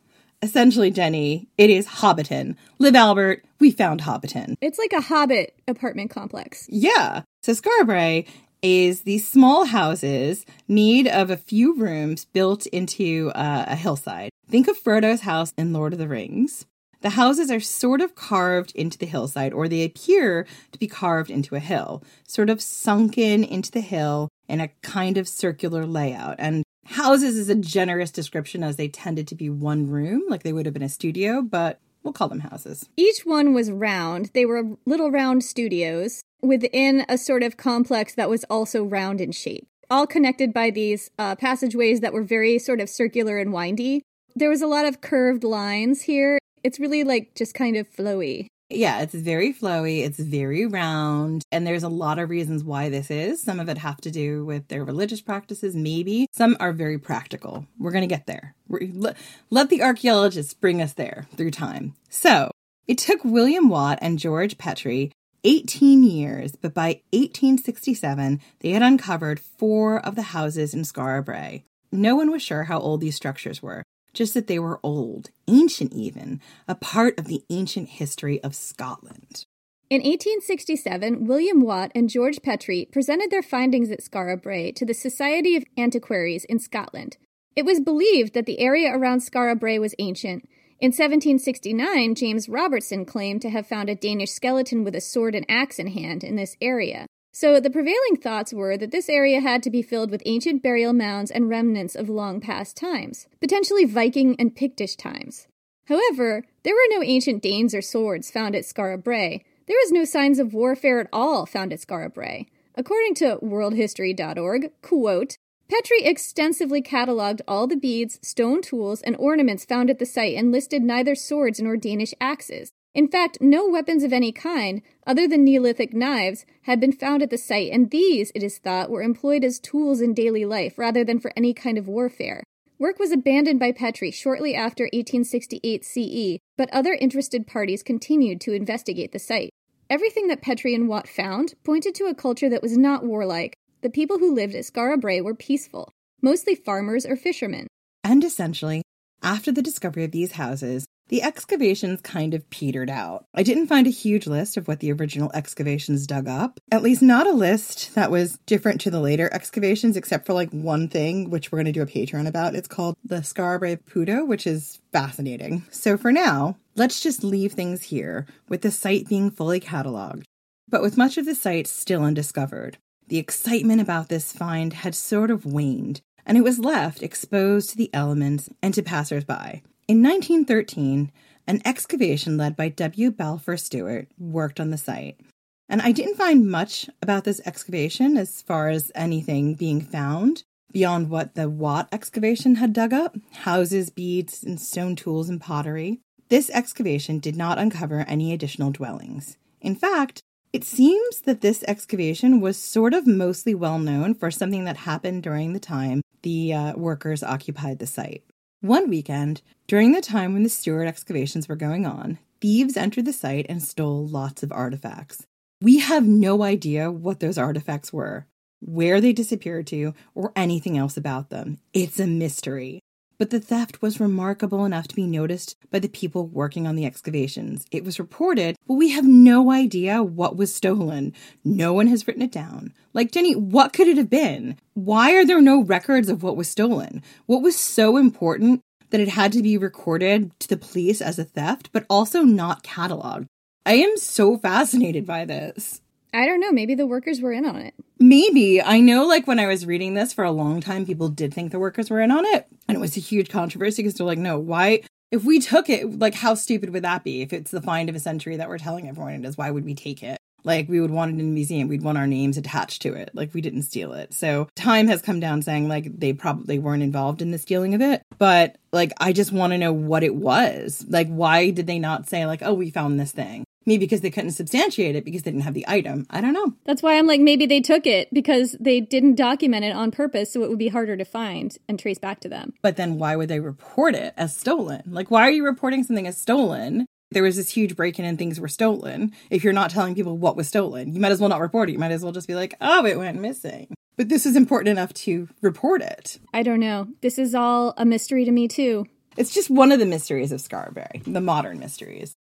Essentially, 0.43 0.91
Jenny, 0.91 1.49
it 1.57 1.71
is 1.71 1.87
Hobbiton. 1.87 2.57
Live 2.79 2.95
Albert, 2.95 3.45
we 3.59 3.71
found 3.71 4.03
Hobbiton. 4.03 4.57
It's 4.61 4.79
like 4.79 4.93
a 4.93 5.01
hobbit 5.01 5.55
apartment 5.67 6.11
complex. 6.11 6.67
Yeah. 6.69 7.23
So 7.43 7.53
Skara 7.53 8.27
is 8.63 9.03
these 9.03 9.27
small 9.27 9.65
houses 9.65 10.45
made 10.69 11.07
of 11.07 11.31
a 11.31 11.37
few 11.37 11.77
rooms 11.77 12.27
built 12.27 12.67
into 12.67 13.31
uh, 13.35 13.65
a 13.69 13.77
hillside. 13.77 14.31
Think 14.49 14.69
of 14.69 14.77
Frodo's 14.77 15.23
house 15.23 15.53
in 15.57 15.73
Lord 15.73 15.93
of 15.93 15.99
the 15.99 16.09
Rings. 16.09 16.67
The 17.03 17.11
houses 17.11 17.50
are 17.50 17.61
sort 17.61 18.00
of 18.00 18.15
carved 18.15 18.73
into 18.75 18.99
the 18.99 19.07
hillside, 19.07 19.53
or 19.53 19.69
they 19.69 19.85
appear 19.85 20.47
to 20.73 20.79
be 20.79 20.87
carved 20.87 21.31
into 21.31 21.55
a 21.55 21.61
hill, 21.61 22.03
sort 22.26 22.50
of 22.50 22.61
sunken 22.61 23.45
into 23.45 23.71
the 23.71 23.81
hill 23.81 24.29
in 24.49 24.61
a 24.61 24.69
kind 24.83 25.19
of 25.19 25.29
circular 25.29 25.87
layout. 25.87 26.37
And 26.38 26.65
houses 26.87 27.37
is 27.37 27.49
a 27.49 27.55
generous 27.55 28.11
description 28.11 28.62
as 28.62 28.76
they 28.76 28.88
tended 28.88 29.29
to 29.29 29.35
be 29.35 29.50
one 29.50 29.88
room, 29.88 30.23
like 30.29 30.43
they 30.43 30.53
would 30.53 30.67
have 30.67 30.75
been 30.75 30.83
a 30.83 30.88
studio, 30.88 31.43
but 31.43 31.81
we'll 32.03 32.12
call 32.12 32.29
them 32.29 32.41
houses. 32.41 32.88
Each 32.97 33.21
one 33.25 33.53
was 33.53 33.71
round. 33.71 34.31
They 34.33 34.47
were 34.47 34.76
little 34.87 35.11
round 35.11 35.45
studios 35.45 36.23
within 36.41 37.05
a 37.09 37.19
sort 37.19 37.43
of 37.43 37.57
complex 37.57 38.15
that 38.15 38.31
was 38.31 38.45
also 38.45 38.85
round 38.85 39.21
in 39.21 39.33
shape, 39.33 39.67
all 39.91 40.07
connected 40.07 40.53
by 40.53 40.71
these 40.71 41.11
uh, 41.19 41.35
passageways 41.35 42.00
that 42.00 42.12
were 42.12 42.23
very 42.23 42.59
sort 42.59 42.81
of 42.81 42.88
circular 42.88 43.38
and 43.38 43.53
windy. 43.53 44.03
There 44.35 44.50
was 44.50 44.62
a 44.62 44.67
lot 44.67 44.87
of 44.87 45.00
curved 45.00 45.45
lines 45.45 46.03
here. 46.03 46.38
It's 46.67 46.81
really 46.81 47.05
like 47.05 47.37
just 47.37 47.55
kind 47.55 47.77
of 47.77 47.89
flowy. 47.89 48.49
Yeah, 48.71 49.01
it's 49.01 49.15
very 49.15 49.55
flowy, 49.55 50.05
it's 50.05 50.19
very 50.19 50.67
round, 50.67 51.45
and 51.53 51.65
there's 51.65 51.85
a 51.85 51.89
lot 51.89 52.19
of 52.19 52.29
reasons 52.29 52.65
why 52.65 52.89
this 52.89 53.09
is. 53.09 53.41
Some 53.41 53.61
of 53.61 53.69
it 53.69 53.79
have 53.79 53.99
to 53.99 54.11
do 54.11 54.45
with 54.45 54.67
their 54.67 54.85
religious 54.85 55.21
practices, 55.21 55.77
maybe. 55.77 56.27
Some 56.33 56.57
are 56.59 56.73
very 56.73 56.99
practical. 56.99 57.69
We're 57.79 57.93
going 57.93 58.03
to 58.03 58.13
get 58.13 58.27
there. 58.27 58.57
Let, 58.69 59.17
let 59.49 59.71
the 59.71 59.85
archaeologists 59.85 60.55
bring 60.55 60.83
us 60.83 60.95
there 60.95 61.29
through 61.37 61.53
time. 61.53 61.95
So, 62.09 62.51
it 62.89 62.99
took 62.99 63.25
William 63.25 63.69
Watt 63.69 64.01
and 64.03 64.19
George 64.19 64.59
Petrie 64.59 65.13
18 65.45 66.03
years, 66.03 66.57
but 66.57 66.75
by 66.75 67.03
1867, 67.13 68.41
they 68.59 68.71
had 68.71 68.83
uncovered 68.83 69.39
four 69.39 70.05
of 70.05 70.17
the 70.17 70.23
houses 70.23 70.75
in 70.75 70.83
Skara 70.83 71.63
No 71.93 72.17
one 72.17 72.33
was 72.33 72.43
sure 72.43 72.65
how 72.65 72.81
old 72.81 73.01
these 73.01 73.15
structures 73.15 73.63
were, 73.63 73.85
just 74.17 74.35
that 74.35 74.49
they 74.49 74.59
were 74.59 74.81
old, 74.83 75.31
ancient 75.47 75.93
even, 75.93 76.41
a 76.67 76.75
part 76.75 77.17
of 77.19 77.27
the 77.27 77.45
ancient 77.51 77.89
history 77.91 78.43
of 78.43 78.55
Scotland. 78.55 79.45
In 79.89 79.99
1867, 79.99 81.27
William 81.27 81.61
Watt 81.61 81.93
and 81.95 82.09
George 82.09 82.43
Petrie 82.43 82.89
presented 82.91 83.31
their 83.31 83.43
findings 83.43 83.91
at 83.91 84.01
Skara 84.01 84.43
Brae 84.43 84.73
to 84.73 84.85
the 84.85 84.95
Society 84.95 85.55
of 85.55 85.65
Antiquaries 85.77 86.45
in 86.47 86.59
Scotland. 86.59 87.19
It 87.55 87.65
was 87.65 87.79
believed 87.79 88.35
that 88.35 88.47
the 88.47 88.59
area 88.59 88.91
around 88.93 89.21
Skara 89.21 89.59
Brae 89.59 89.79
was 89.79 89.95
ancient. 90.01 90.49
In 90.81 90.89
1769, 90.89 92.17
James 92.17 92.49
Robertson 92.49 93.05
claimed 93.05 93.43
to 93.43 93.51
have 93.51 93.69
found 93.69 93.89
a 93.89 93.95
Danish 93.95 94.33
skeleton 94.33 94.83
with 94.83 94.97
a 94.97 95.01
sword 95.01 95.35
and 95.35 95.47
axe 95.49 95.79
in 95.79 95.87
hand 95.87 96.25
in 96.25 96.35
this 96.37 96.57
area. 96.61 97.07
So 97.38 97.61
the 97.61 97.69
prevailing 97.69 98.16
thoughts 98.16 98.55
were 98.55 98.78
that 98.78 98.93
this 98.93 99.11
area 99.11 99.40
had 99.40 99.62
to 99.64 99.71
be 99.71 99.83
filled 99.83 100.11
with 100.11 100.23
ancient 100.25 100.62
burial 100.62 100.95
mounds 100.95 101.31
and 101.31 101.50
remnants 101.50 101.95
of 101.95 102.09
long 102.09 102.40
past 102.40 102.78
times, 102.78 103.26
potentially 103.43 103.84
Viking 103.84 104.37
and 104.39 104.56
Pictish 104.56 104.97
times. 104.97 105.47
However, 105.84 106.45
there 106.63 106.73
were 106.73 106.89
no 106.89 107.02
ancient 107.02 107.43
Danes 107.43 107.75
or 107.75 107.82
swords 107.82 108.30
found 108.30 108.56
at 108.56 108.63
Skara 108.63 108.97
Brae. 108.97 109.45
There 109.67 109.76
was 109.84 109.93
no 109.93 110.06
signs 110.06 110.39
of 110.39 110.54
warfare 110.54 110.99
at 110.99 111.11
all 111.13 111.45
found 111.45 111.75
at 111.75 111.80
Skara 111.80 112.08
Brae. 112.08 112.47
According 112.75 113.17
to 113.17 113.39
worldhistory.org, 113.43 114.71
quote, 114.80 115.37
Petrie 115.69 116.04
extensively 116.04 116.80
cataloged 116.80 117.43
all 117.47 117.67
the 117.67 117.76
beads, 117.76 118.19
stone 118.26 118.63
tools, 118.63 119.02
and 119.02 119.15
ornaments 119.19 119.67
found 119.67 119.91
at 119.91 119.99
the 119.99 120.06
site 120.06 120.39
and 120.39 120.52
listed 120.52 120.82
neither 120.82 121.15
swords 121.15 121.61
nor 121.61 121.76
Danish 121.76 122.15
axes. 122.19 122.73
In 122.97 123.09
fact, 123.09 123.43
no 123.43 123.69
weapons 123.69 124.02
of 124.04 124.13
any 124.15 124.32
kind, 124.32 124.80
other 125.06 125.28
than 125.28 125.45
Neolithic 125.45 125.93
knives, 125.93 126.47
had 126.63 126.80
been 126.80 126.93
found 126.93 127.23
at 127.23 127.28
the 127.28 127.37
site, 127.37 127.71
and 127.71 127.91
these, 127.91 128.32
it 128.35 128.43
is 128.43 128.56
thought, 128.56 128.89
were 128.89 129.02
employed 129.02 129.45
as 129.45 129.61
tools 129.61 130.00
in 130.00 130.15
daily 130.15 130.47
life 130.47 130.78
rather 130.78 131.04
than 131.04 131.21
for 131.21 131.30
any 131.37 131.52
kind 131.52 131.76
of 131.76 131.89
warfare. 131.89 132.43
Work 132.78 132.99
was 132.99 133.13
abandoned 133.13 133.61
by 133.61 133.73
Petrie 133.73 134.11
shortly 134.11 134.54
after 134.54 134.85
1868 134.85 135.85
CE, 135.85 136.39
but 136.56 136.73
other 136.73 136.95
interested 136.95 137.47
parties 137.47 137.82
continued 137.82 138.41
to 138.41 138.54
investigate 138.54 139.13
the 139.13 139.19
site. 139.19 139.50
Everything 139.91 140.28
that 140.28 140.41
Petrie 140.41 140.75
and 140.75 140.89
Watt 140.89 141.06
found 141.06 141.52
pointed 141.65 141.95
to 141.97 142.06
a 142.06 142.15
culture 142.15 142.49
that 142.49 142.63
was 142.63 142.78
not 142.78 143.04
warlike. 143.04 143.52
The 143.82 143.91
people 143.91 144.21
who 144.21 144.35
lived 144.35 144.54
at 144.54 144.65
Skara 144.65 144.99
Brae 144.99 145.21
were 145.21 145.35
peaceful, 145.35 145.93
mostly 146.23 146.54
farmers 146.54 147.04
or 147.04 147.17
fishermen. 147.17 147.67
And 148.02 148.25
essentially, 148.25 148.80
after 149.23 149.52
the 149.52 149.61
discovery 149.61 150.04
of 150.04 150.13
these 150.13 150.32
houses, 150.32 150.87
the 151.08 151.23
excavations 151.23 152.00
kind 152.00 152.34
of 152.34 152.49
petered 152.50 152.90
out. 152.90 153.26
I 153.34 153.42
didn't 153.42 153.69
find 153.69 153.86
a 153.86 153.90
huge 153.90 154.26
list 154.26 154.56
of 154.56 154.66
what 154.66 154.80
the 154.80 154.92
original 154.92 155.30
excavations 155.34 156.06
dug 156.06 156.28
up, 156.28 156.58
at 156.71 156.82
least 156.82 157.02
not 157.02 157.26
a 157.26 157.32
list 157.32 157.95
that 157.95 158.10
was 158.10 158.38
different 158.47 158.80
to 158.82 158.90
the 158.90 159.00
later 159.00 159.28
excavations, 159.32 159.97
except 159.97 160.26
for 160.26 160.32
like 160.32 160.50
one 160.50 160.88
thing, 160.88 161.30
which 161.30 161.50
we're 161.50 161.58
going 161.58 161.66
to 161.66 161.73
do 161.73 161.82
a 161.82 161.86
Patreon 161.86 162.26
about. 162.26 162.54
It's 162.54 162.69
called 162.69 162.97
the 163.04 163.16
Skara 163.16 163.58
Brae 163.58 163.76
Buddo, 163.76 164.26
which 164.26 164.47
is 164.47 164.80
fascinating. 164.92 165.64
So 165.71 165.97
for 165.97 166.10
now, 166.10 166.56
let's 166.75 167.00
just 167.00 167.23
leave 167.23 167.52
things 167.52 167.84
here 167.84 168.26
with 168.49 168.62
the 168.62 168.71
site 168.71 169.08
being 169.08 169.30
fully 169.30 169.60
cataloged, 169.60 170.25
but 170.69 170.82
with 170.82 170.97
much 170.97 171.19
of 171.19 171.26
the 171.26 171.34
site 171.34 171.66
still 171.66 172.02
undiscovered. 172.02 172.78
The 173.08 173.19
excitement 173.19 173.80
about 173.80 174.08
this 174.08 174.32
find 174.32 174.73
had 174.73 174.97
sort 174.97 175.30
of 175.30 175.47
waned, 175.47 176.00
and 176.25 176.36
it 176.36 176.42
was 176.42 176.58
left 176.58 177.04
exposed 177.04 177.71
to 177.71 177.76
the 177.76 177.90
elements 177.95 178.49
and 178.60 178.75
to 178.75 178.82
passersby. 178.82 179.62
In 179.89 180.03
1913, 180.03 181.13
an 181.47 181.63
excavation 181.65 182.37
led 182.37 182.57
by 182.57 182.69
W. 182.71 183.13
Balfour 183.13 183.57
Stewart 183.57 184.09
worked 184.19 184.59
on 184.59 184.71
the 184.71 184.79
site. 184.79 185.21
And 185.69 185.81
I 185.81 185.93
didn't 185.93 186.17
find 186.17 186.51
much 186.51 186.91
about 187.01 187.23
this 187.23 187.41
excavation 187.47 188.17
as 188.17 188.43
far 188.43 188.69
as 188.69 188.91
anything 188.97 189.55
being 189.55 189.81
found 189.81 190.43
beyond 190.73 191.09
what 191.09 191.37
the 191.37 191.49
Watt 191.49 191.89
excavation 191.93 192.57
had 192.57 192.73
dug 192.73 192.93
up 192.93 193.17
houses, 193.33 193.91
beads, 193.91 194.43
and 194.43 194.61
stone 194.61 194.97
tools 194.97 195.29
and 195.29 195.41
pottery. 195.41 196.01
This 196.31 196.51
excavation 196.51 197.21
did 197.21 197.37
not 197.37 197.59
uncover 197.59 198.01
any 198.01 198.33
additional 198.33 198.73
dwellings. 198.73 199.37
In 199.61 199.77
fact, 199.77 200.21
it 200.53 200.65
seems 200.65 201.21
that 201.21 201.43
this 201.43 201.63
excavation 201.69 202.41
was 202.41 202.59
sort 202.59 202.93
of 202.93 203.07
mostly 203.07 203.55
well 203.55 203.79
known 203.79 204.15
for 204.15 204.33
something 204.33 204.65
that 204.65 204.79
happened 204.79 205.23
during 205.23 205.53
the 205.53 205.61
time 205.61 206.03
the 206.23 206.53
uh, 206.53 206.73
workers 206.77 207.23
occupied 207.23 207.79
the 207.79 207.87
site. 207.87 208.25
One 208.67 208.91
weekend, 208.91 209.43
during 209.69 209.93
the 209.93 210.00
time 210.00 210.33
when 210.33 210.43
the 210.43 210.49
Stewart 210.49 210.89
excavations 210.89 211.49
were 211.49 211.55
going 211.55 211.87
on, 211.87 212.19
thieves 212.41 212.76
entered 212.76 213.05
the 213.05 213.13
site 213.13 213.47
and 213.49 213.63
stole 213.63 214.05
lots 214.05 214.43
of 214.43 214.50
artifacts. 214.50 215.25
We 215.63 215.79
have 215.79 216.05
no 216.05 216.43
idea 216.43 216.91
what 216.91 217.21
those 217.21 217.39
artifacts 217.39 217.93
were, 217.93 218.26
where 218.59 219.00
they 219.00 219.13
disappeared 219.13 219.69
to, 219.69 219.95
or 220.17 220.33
anything 220.35 220.76
else 220.76 220.97
about 220.97 221.31
them. 221.31 221.59
It's 221.73 222.00
a 222.00 222.09
mystery. 222.09 222.81
But 223.19 223.31
the 223.31 223.41
theft 223.41 223.81
was 223.81 223.99
remarkable 223.99 224.67
enough 224.67 224.89
to 224.89 224.95
be 224.95 225.07
noticed 225.07 225.57
by 225.71 225.79
the 225.79 225.89
people 225.89 226.26
working 226.26 226.67
on 226.67 226.76
the 226.76 226.85
excavations. 226.85 227.65
It 227.71 227.83
was 227.83 227.99
reported, 227.99 228.57
but 228.69 228.75
we 228.75 228.91
have 228.91 229.07
no 229.07 229.50
idea 229.50 230.02
what 230.02 230.37
was 230.37 230.55
stolen. 230.55 231.15
No 231.43 231.73
one 231.73 231.87
has 231.87 232.07
written 232.07 232.23
it 232.23 232.33
down. 232.33 232.75
Like, 232.93 233.13
Jenny, 233.13 233.35
what 233.35 233.73
could 233.73 233.89
it 233.89 233.97
have 233.97 234.11
been? 234.11 234.59
Why 234.75 235.15
are 235.15 235.25
there 235.25 235.41
no 235.41 235.63
records 235.63 236.11
of 236.11 236.23
what 236.23 236.37
was 236.37 236.49
stolen? 236.49 237.02
What 237.25 237.43
was 237.43 237.57
so 237.59 237.97
important 237.97 238.61
that 238.91 239.00
it 239.00 239.09
had 239.09 239.33
to 239.33 239.43
be 239.43 239.57
recorded 239.57 240.39
to 240.41 240.49
the 240.49 240.57
police 240.57 241.00
as 241.00 241.19
a 241.19 241.25
theft, 241.25 241.71
but 241.73 241.87
also 241.89 242.23
not 242.23 242.63
cataloged? 242.63 243.26
I 243.65 243.75
am 243.75 243.97
so 243.97 244.37
fascinated 244.37 245.07
by 245.07 245.25
this. 245.25 245.81
I 246.17 246.25
don't 246.25 246.41
know. 246.41 246.50
Maybe 246.50 246.75
the 246.75 246.87
workers 246.87 247.21
were 247.21 247.31
in 247.31 247.45
on 247.45 247.57
it. 247.57 247.75
Maybe. 247.99 248.63
I 248.63 248.81
know, 248.81 249.05
like, 249.05 249.26
when 249.26 249.39
I 249.39 249.47
was 249.47 249.67
reading 249.67 249.93
this 249.93 250.15
for 250.15 250.25
a 250.25 250.31
long 250.31 250.63
time, 250.63 250.87
people 250.87 251.11
did 251.11 251.35
think 251.35 251.52
the 251.52 251.59
workers 251.59 251.91
were 251.91 252.00
in 252.00 252.11
on 252.11 252.25
it. 252.25 252.47
And 252.67 252.75
it 252.75 252.81
was 252.81 252.97
a 252.97 253.00
huge 253.00 253.29
controversy 253.29 253.83
because 253.83 253.95
they're 253.95 254.07
like, 254.07 254.19
no, 254.19 254.39
why? 254.39 254.81
If 255.11 255.25
we 255.25 255.41
took 255.41 255.69
it, 255.69 255.99
like, 255.99 256.15
how 256.15 256.33
stupid 256.33 256.71
would 256.71 256.85
that 256.85 257.05
be? 257.05 257.21
If 257.21 257.35
it's 257.35 257.50
the 257.50 257.61
find 257.61 257.91
of 257.91 257.95
a 257.95 258.00
century 258.00 258.37
that 258.37 258.49
we're 258.49 258.57
telling 258.57 258.89
everyone 258.89 259.13
it 259.13 259.29
is, 259.29 259.37
why 259.37 259.50
would 259.50 259.67
we 259.67 259.75
take 259.75 260.02
it? 260.02 260.17
Like 260.43 260.69
we 260.69 260.81
would 260.81 260.93
want 260.93 261.11
it 261.11 261.15
in 261.15 261.21
a 261.21 261.25
museum. 261.25 261.67
We'd 261.67 261.83
want 261.83 261.99
our 261.99 262.07
names 262.07 262.39
attached 262.39 262.83
to 262.83 262.95
it. 262.95 263.11
Like 263.15 263.35
we 263.35 263.41
didn't 263.41 263.63
steal 263.63 263.93
it. 263.95 264.15
So 264.15 264.49
time 264.55 264.87
has 264.87 265.02
come 265.02 265.19
down 265.19 265.43
saying 265.43 265.67
like 265.67 265.99
they 265.99 266.13
probably 266.13 266.61
weren't 266.61 266.85
involved 266.85 267.21
in 267.21 267.33
the 267.33 267.39
stealing 267.39 267.75
of 267.75 267.83
it. 267.83 268.02
But 268.17 268.57
like 268.73 268.93
I 269.00 269.13
just 269.13 269.33
want 269.33 269.55
to 269.55 269.59
know 269.59 269.73
what 269.73 270.05
it 270.05 270.15
was. 270.15 270.87
Like 270.89 271.09
why 271.09 271.50
did 271.50 271.67
they 271.67 271.81
not 271.81 272.09
say 272.09 272.26
like, 272.26 272.43
oh, 272.45 272.55
we 272.55 272.71
found 272.71 273.00
this 273.00 273.11
thing? 273.11 273.45
Maybe 273.67 273.85
because 273.85 274.00
they 274.00 274.11
couldn't 274.11 274.31
substantiate 274.31 274.95
it 274.95 275.05
because 275.05 275.23
they 275.23 275.33
didn't 275.33 275.43
have 275.43 275.55
the 275.55 275.67
item. 275.69 276.07
I 276.09 276.21
don't 276.21 276.33
know. 276.33 276.55
That's 276.65 276.83
why 276.83 276.97
I'm 276.97 277.07
like, 277.09 277.21
maybe 277.21 277.47
they 277.47 277.61
took 277.61 277.85
it 277.87 278.09
because 278.15 278.57
they 278.61 278.81
didn't 278.81 279.17
document 279.17 279.65
it 279.65 279.75
on 279.75 279.91
purpose, 279.91 280.33
so 280.33 280.43
it 280.45 280.50
would 280.50 280.59
be 280.59 280.69
harder 280.69 280.97
to 280.97 281.05
find 281.05 281.57
and 281.69 281.79
trace 281.79 281.99
back 281.99 282.21
to 282.21 282.29
them. 282.29 282.55
But 282.63 282.76
then 282.76 282.97
why 282.97 283.17
would 283.17 283.29
they 283.29 283.41
report 283.41 283.97
it 283.97 284.15
as 284.17 284.37
stolen? 284.37 284.83
Like, 284.87 285.11
why 285.11 285.23
are 285.23 285.33
you 285.33 285.45
reporting 285.45 285.83
something 285.83 286.07
as 286.07 286.17
stolen? 286.17 286.87
There 287.11 287.23
was 287.23 287.37
this 287.37 287.50
huge 287.50 287.76
break 287.76 287.99
in 287.99 288.05
and 288.05 288.19
things 288.19 288.41
were 288.41 288.49
stolen. 288.49 289.13
If 289.31 289.43
you're 289.43 289.52
not 289.52 289.71
telling 289.71 289.95
people 289.95 290.17
what 290.17 290.37
was 290.37 290.49
stolen, 290.49 290.93
you 290.93 291.00
might 291.00 291.13
as 291.13 291.21
well 291.21 291.29
not 291.29 291.41
report 291.41 291.69
it. 291.69 291.73
You 291.73 291.79
might 291.79 291.93
as 291.93 292.02
well 292.02 292.13
just 292.13 292.29
be 292.29 292.35
like, 292.35 292.55
oh, 292.61 292.85
it 292.85 292.99
went 292.99 293.21
missing. 293.21 293.75
But 293.97 294.09
this 294.09 294.26
is 294.26 294.37
important 294.37 294.69
enough 294.69 294.93
to 294.95 295.29
report 295.41 295.83
it. 295.83 296.19
I 296.35 296.43
don't 296.43 296.61
know. 296.61 296.89
This 297.00 297.19
is 297.19 297.35
all 297.35 297.75
a 297.76 297.85
mystery 297.85 298.25
to 298.25 298.31
me, 298.31 298.47
too. 298.47 298.87
It's 299.17 299.33
just 299.33 299.49
one 299.49 299.73
of 299.73 299.79
the 299.79 299.87
mysteries 299.87 300.33
of 300.33 300.41
Skara 300.41 300.73
Brae, 300.73 301.00
the 301.07 301.21
modern 301.21 301.59
mysteries. 301.59 302.15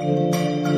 Música 0.00 0.77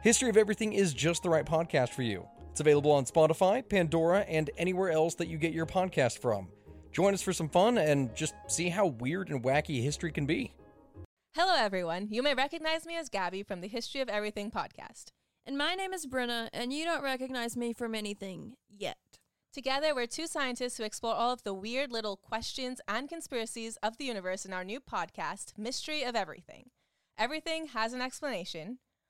History 0.00 0.30
of 0.30 0.36
Everything 0.36 0.74
is 0.74 0.94
just 0.94 1.24
the 1.24 1.30
right 1.30 1.44
podcast 1.44 1.88
for 1.88 2.02
you. 2.02 2.24
It's 2.52 2.60
available 2.60 2.92
on 2.92 3.04
Spotify, 3.04 3.68
Pandora, 3.68 4.20
and 4.20 4.48
anywhere 4.56 4.90
else 4.90 5.16
that 5.16 5.26
you 5.26 5.38
get 5.38 5.52
your 5.52 5.66
podcast 5.66 6.18
from. 6.18 6.46
Join 6.92 7.14
us 7.14 7.22
for 7.22 7.32
some 7.32 7.48
fun 7.48 7.78
and 7.78 8.14
just 8.14 8.34
see 8.46 8.68
how 8.68 8.86
weird 8.86 9.28
and 9.28 9.42
wacky 9.42 9.82
history 9.82 10.12
can 10.12 10.24
be. 10.24 10.54
Hello, 11.34 11.52
everyone. 11.56 12.06
You 12.12 12.22
may 12.22 12.34
recognize 12.34 12.86
me 12.86 12.96
as 12.96 13.08
Gabby 13.08 13.42
from 13.42 13.60
the 13.60 13.66
History 13.66 14.00
of 14.00 14.08
Everything 14.08 14.52
podcast. 14.52 15.06
And 15.44 15.58
my 15.58 15.74
name 15.74 15.92
is 15.92 16.06
Brenna, 16.06 16.48
and 16.52 16.72
you 16.72 16.84
don't 16.84 17.02
recognize 17.02 17.56
me 17.56 17.72
from 17.72 17.96
anything 17.96 18.54
yet. 18.68 18.98
Together, 19.52 19.96
we're 19.96 20.06
two 20.06 20.28
scientists 20.28 20.76
who 20.76 20.84
explore 20.84 21.14
all 21.14 21.32
of 21.32 21.42
the 21.42 21.54
weird 21.54 21.90
little 21.90 22.16
questions 22.16 22.80
and 22.86 23.08
conspiracies 23.08 23.76
of 23.82 23.96
the 23.96 24.04
universe 24.04 24.44
in 24.44 24.52
our 24.52 24.62
new 24.62 24.78
podcast, 24.78 25.58
Mystery 25.58 26.04
of 26.04 26.14
Everything. 26.14 26.70
Everything 27.18 27.66
has 27.68 27.92
an 27.92 28.00
explanation, 28.00 28.78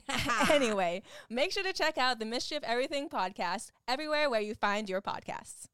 anyway, 0.50 1.02
make 1.28 1.52
sure 1.52 1.62
to 1.62 1.72
check 1.72 1.98
out 1.98 2.18
the 2.18 2.24
Mystery 2.24 2.56
of 2.56 2.64
Everything 2.64 3.08
podcast 3.08 3.70
everywhere 3.86 4.30
where 4.30 4.40
you 4.40 4.54
find 4.54 4.88
your 4.88 5.02
podcasts. 5.02 5.66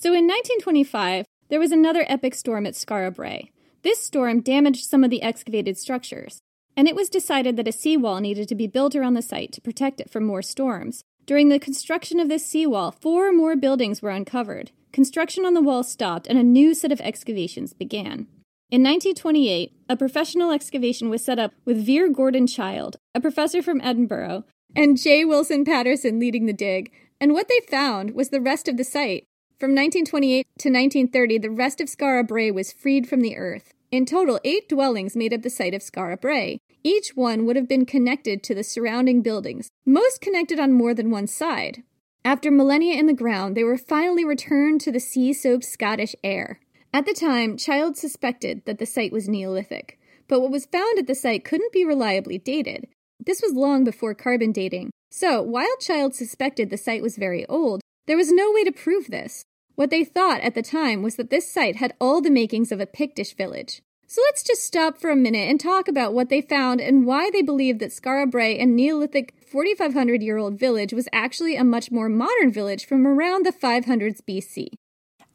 So 0.00 0.14
in 0.14 0.26
1925, 0.26 1.26
there 1.48 1.58
was 1.58 1.72
another 1.72 2.04
epic 2.08 2.34
storm 2.34 2.66
at 2.66 2.74
Skara 2.74 3.14
Brae. 3.14 3.50
This 3.82 4.00
storm 4.00 4.40
damaged 4.40 4.84
some 4.84 5.02
of 5.02 5.10
the 5.10 5.22
excavated 5.22 5.78
structures, 5.78 6.40
and 6.76 6.86
it 6.86 6.94
was 6.94 7.08
decided 7.08 7.56
that 7.56 7.68
a 7.68 7.72
seawall 7.72 8.20
needed 8.20 8.48
to 8.48 8.54
be 8.54 8.66
built 8.66 8.94
around 8.94 9.14
the 9.14 9.22
site 9.22 9.52
to 9.52 9.60
protect 9.60 10.00
it 10.00 10.10
from 10.10 10.24
more 10.24 10.42
storms. 10.42 11.02
During 11.26 11.48
the 11.48 11.58
construction 11.58 12.20
of 12.20 12.28
this 12.28 12.46
seawall, 12.46 12.92
four 12.92 13.32
more 13.32 13.56
buildings 13.56 14.00
were 14.00 14.10
uncovered. 14.10 14.70
Construction 14.92 15.44
on 15.44 15.54
the 15.54 15.62
wall 15.62 15.82
stopped, 15.82 16.26
and 16.26 16.38
a 16.38 16.42
new 16.42 16.74
set 16.74 16.92
of 16.92 17.00
excavations 17.00 17.72
began. 17.72 18.28
In 18.70 18.82
1928, 18.82 19.72
a 19.88 19.96
professional 19.96 20.50
excavation 20.50 21.08
was 21.08 21.24
set 21.24 21.38
up 21.38 21.54
with 21.64 21.86
Vere 21.86 22.10
Gordon 22.10 22.46
Childe, 22.46 22.98
a 23.14 23.20
professor 23.20 23.62
from 23.62 23.80
Edinburgh, 23.80 24.44
and 24.76 24.98
J. 24.98 25.24
Wilson 25.24 25.64
Patterson 25.64 26.20
leading 26.20 26.44
the 26.44 26.52
dig, 26.52 26.92
and 27.18 27.32
what 27.32 27.48
they 27.48 27.60
found 27.70 28.10
was 28.10 28.28
the 28.28 28.42
rest 28.42 28.68
of 28.68 28.76
the 28.76 28.84
site. 28.84 29.24
From 29.58 29.70
1928 29.70 30.46
to 30.58 30.68
1930, 30.68 31.38
the 31.38 31.50
rest 31.50 31.80
of 31.80 31.88
Skara 31.88 32.28
Brae 32.28 32.50
was 32.50 32.70
freed 32.70 33.08
from 33.08 33.22
the 33.22 33.38
earth. 33.38 33.72
In 33.90 34.04
total, 34.04 34.38
eight 34.44 34.68
dwellings 34.68 35.16
made 35.16 35.32
up 35.32 35.40
the 35.40 35.48
site 35.48 35.72
of 35.72 35.80
Skara 35.80 36.20
Brae. 36.20 36.58
Each 36.84 37.12
one 37.14 37.46
would 37.46 37.56
have 37.56 37.68
been 37.68 37.86
connected 37.86 38.42
to 38.42 38.54
the 38.54 38.62
surrounding 38.62 39.22
buildings, 39.22 39.70
most 39.86 40.20
connected 40.20 40.60
on 40.60 40.74
more 40.74 40.92
than 40.92 41.10
one 41.10 41.26
side. 41.26 41.84
After 42.22 42.50
millennia 42.50 42.98
in 42.98 43.06
the 43.06 43.14
ground, 43.14 43.56
they 43.56 43.64
were 43.64 43.78
finally 43.78 44.26
returned 44.26 44.82
to 44.82 44.92
the 44.92 45.00
sea 45.00 45.32
soaked 45.32 45.64
Scottish 45.64 46.14
air. 46.22 46.60
At 46.92 47.04
the 47.04 47.12
time, 47.12 47.56
Childe 47.58 47.96
suspected 47.96 48.62
that 48.64 48.78
the 48.78 48.86
site 48.86 49.12
was 49.12 49.28
Neolithic, 49.28 49.98
but 50.26 50.40
what 50.40 50.50
was 50.50 50.66
found 50.66 50.98
at 50.98 51.06
the 51.06 51.14
site 51.14 51.44
couldn't 51.44 51.72
be 51.72 51.84
reliably 51.84 52.38
dated. 52.38 52.86
This 53.24 53.42
was 53.42 53.52
long 53.52 53.84
before 53.84 54.14
carbon 54.14 54.52
dating. 54.52 54.90
So, 55.10 55.42
while 55.42 55.76
Childe 55.80 56.14
suspected 56.14 56.70
the 56.70 56.78
site 56.78 57.02
was 57.02 57.16
very 57.16 57.44
old, 57.46 57.82
there 58.06 58.16
was 58.16 58.32
no 58.32 58.52
way 58.52 58.64
to 58.64 58.72
prove 58.72 59.08
this. 59.08 59.44
What 59.74 59.90
they 59.90 60.02
thought 60.02 60.40
at 60.40 60.54
the 60.54 60.62
time 60.62 61.02
was 61.02 61.16
that 61.16 61.30
this 61.30 61.52
site 61.52 61.76
had 61.76 61.94
all 62.00 62.20
the 62.20 62.30
makings 62.30 62.72
of 62.72 62.80
a 62.80 62.86
Pictish 62.86 63.36
village. 63.36 63.82
So 64.06 64.22
let's 64.22 64.42
just 64.42 64.64
stop 64.64 64.96
for 64.96 65.10
a 65.10 65.16
minute 65.16 65.48
and 65.50 65.60
talk 65.60 65.86
about 65.86 66.14
what 66.14 66.30
they 66.30 66.40
found 66.40 66.80
and 66.80 67.06
why 67.06 67.30
they 67.30 67.42
believed 67.42 67.80
that 67.80 67.90
Skara 67.90 68.30
Brae, 68.30 68.58
a 68.58 68.64
Neolithic 68.64 69.34
4,500 69.46 70.22
year 70.22 70.38
old 70.38 70.58
village, 70.58 70.94
was 70.94 71.08
actually 71.12 71.56
a 71.56 71.64
much 71.64 71.90
more 71.90 72.08
modern 72.08 72.50
village 72.50 72.86
from 72.86 73.06
around 73.06 73.44
the 73.44 73.52
500s 73.52 74.22
BC. 74.22 74.68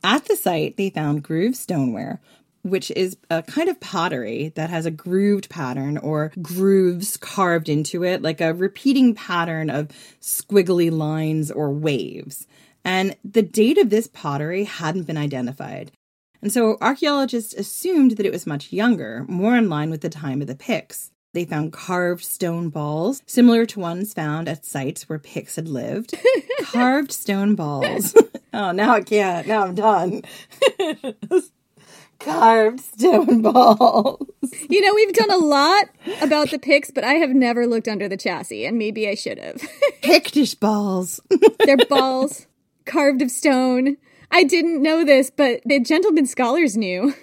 At 0.04 0.26
the 0.26 0.36
site, 0.36 0.76
they 0.76 0.90
found 0.90 1.24
grooved 1.24 1.56
stoneware, 1.56 2.20
which 2.64 2.92
is 2.92 3.18
a 3.30 3.42
kind 3.42 3.70
of 3.70 3.80
pottery 3.80 4.52
that 4.56 4.70
has 4.70 4.86
a 4.86 4.92
grooved 4.92 5.50
pattern 5.50 5.98
or 5.98 6.32
grooves 6.42 7.18
carved 7.18 7.70
into 7.70 8.04
it, 8.04 8.22
like 8.22 8.42
a 8.42 8.54
repeating 8.54 9.16
pattern 9.16 9.70
of 9.70 9.90
squiggly 10.22 10.92
lines 10.92 11.52
or 11.52 11.72
waves. 11.72 12.48
And 12.84 13.16
the 13.24 13.42
date 13.42 13.78
of 13.78 13.90
this 13.90 14.08
pottery 14.08 14.66
hadn't 14.66 15.04
been 15.04 15.18
identified. 15.18 15.92
And 16.42 16.52
so 16.52 16.78
archaeologists 16.82 17.54
assumed 17.54 18.18
that 18.18 18.26
it 18.26 18.34
was 18.34 18.46
much 18.46 18.74
younger, 18.74 19.26
more 19.30 19.56
in 19.56 19.70
line 19.70 19.90
with 19.90 20.02
the 20.02 20.10
time 20.10 20.42
of 20.42 20.48
the 20.48 20.56
Picts. 20.56 21.13
They 21.34 21.46
found 21.46 21.74
carved 21.74 22.24
stone 22.24 22.70
balls, 22.70 23.24
similar 23.26 23.66
to 23.66 23.80
ones 23.80 24.14
found 24.14 24.48
at 24.48 24.66
sites 24.66 25.10
where 25.10 25.18
Picts 25.18 25.56
had 25.56 25.68
lived. 25.68 26.14
carved 26.62 27.12
stone 27.12 27.56
balls. 27.56 28.16
oh, 28.54 28.72
now 28.72 28.94
I 28.94 29.02
can't. 29.02 29.48
Now 29.48 29.64
I'm 29.64 29.74
done. 29.74 30.22
carved 32.20 32.82
stone 32.82 33.42
balls. 33.42 34.28
You 34.70 34.82
know, 34.82 34.94
we've 34.94 35.14
done 35.14 35.32
a 35.32 35.38
lot 35.38 35.86
about 36.22 36.52
the 36.52 36.60
Picts, 36.60 36.92
but 36.92 37.04
I 37.04 37.16
have 37.16 37.32
never 37.32 37.66
looked 37.66 37.88
under 37.88 38.08
the 38.08 38.16
chassis, 38.16 38.66
and 38.68 38.78
maybe 38.78 39.10
I 39.10 39.16
should 39.16 39.40
have. 39.40 39.60
Pictish 40.04 40.54
balls. 40.54 41.20
They're 41.66 41.78
balls 41.78 42.46
carved 42.86 43.24
of 43.24 43.32
stone. 43.32 43.98
I 44.30 44.44
didn't 44.44 44.84
know 44.84 45.04
this, 45.04 45.32
but 45.32 45.62
the 45.66 45.80
gentlemen 45.80 46.28
scholars 46.28 46.78
knew. 46.78 47.16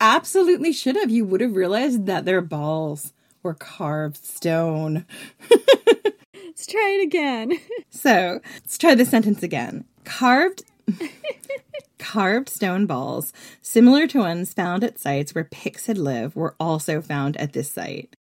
Absolutely 0.00 0.72
should 0.72 0.96
have. 0.96 1.10
You 1.10 1.24
would 1.24 1.40
have 1.40 1.56
realized 1.56 2.04
that 2.06 2.26
they're 2.26 2.42
balls 2.42 3.14
were 3.44 3.54
carved 3.54 4.24
stone. 4.24 5.06
Let's 6.34 6.66
try 6.66 6.98
it 6.98 7.04
again. 7.04 7.52
So 7.90 8.40
let's 8.54 8.76
try 8.76 8.94
the 8.96 9.06
sentence 9.06 9.42
again. 9.42 9.84
Carved. 10.04 10.64
carved 11.98 12.50
stone 12.50 12.84
balls, 12.86 13.32
similar 13.62 14.06
to 14.08 14.18
ones 14.18 14.52
found 14.52 14.84
at 14.84 14.98
sites 14.98 15.34
where 15.34 15.44
Picts 15.44 15.86
had 15.86 15.96
lived, 15.96 16.34
were 16.34 16.54
also 16.60 17.00
found 17.00 17.36
at 17.38 17.54
this 17.54 17.70
site. 17.70 18.14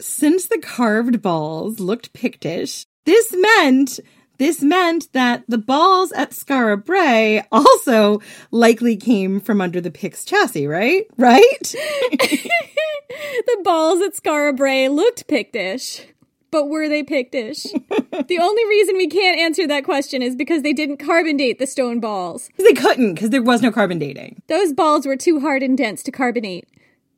Since 0.00 0.48
the 0.48 0.58
carved 0.58 1.22
balls 1.22 1.80
looked 1.80 2.12
Pictish, 2.12 2.84
this 3.06 3.32
meant 3.32 4.00
this 4.38 4.62
meant 4.62 5.12
that 5.12 5.44
the 5.48 5.58
balls 5.58 6.12
at 6.12 6.30
Skara 6.30 6.82
Brae 6.82 7.44
also 7.52 8.20
likely 8.50 8.96
came 8.96 9.40
from 9.40 9.60
under 9.60 9.80
the 9.80 9.90
Picts 9.90 10.24
chassis, 10.24 10.66
right? 10.66 11.06
Right? 11.16 11.58
the 11.62 13.60
balls 13.62 14.00
at 14.00 14.14
Skara 14.14 14.56
Brae 14.56 14.88
looked 14.88 15.28
Pictish. 15.28 16.06
But 16.50 16.68
were 16.68 16.88
they 16.88 17.02
Pictish? 17.02 17.64
the 18.28 18.38
only 18.38 18.64
reason 18.68 18.96
we 18.96 19.08
can't 19.08 19.38
answer 19.40 19.66
that 19.66 19.84
question 19.84 20.22
is 20.22 20.36
because 20.36 20.62
they 20.62 20.72
didn't 20.72 20.98
carbon 20.98 21.36
date 21.36 21.58
the 21.58 21.66
stone 21.66 21.98
balls. 21.98 22.48
They 22.56 22.74
couldn't 22.74 23.14
because 23.14 23.30
there 23.30 23.42
was 23.42 23.60
no 23.60 23.72
carbon 23.72 23.98
dating. 23.98 24.40
Those 24.46 24.72
balls 24.72 25.04
were 25.04 25.16
too 25.16 25.40
hard 25.40 25.64
and 25.64 25.76
dense 25.76 26.04
to 26.04 26.12
carbonate. 26.12 26.68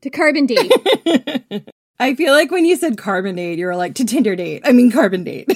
To 0.02 0.10
carbon 0.10 0.46
date. 0.46 0.72
I 2.00 2.14
feel 2.14 2.32
like 2.32 2.50
when 2.50 2.64
you 2.64 2.76
said 2.76 2.96
carbonate, 2.96 3.58
you 3.58 3.66
were 3.66 3.76
like 3.76 3.94
to 3.96 4.06
Tinder 4.06 4.36
date. 4.36 4.62
I 4.64 4.72
mean 4.72 4.90
carbon 4.90 5.24
date. 5.24 5.50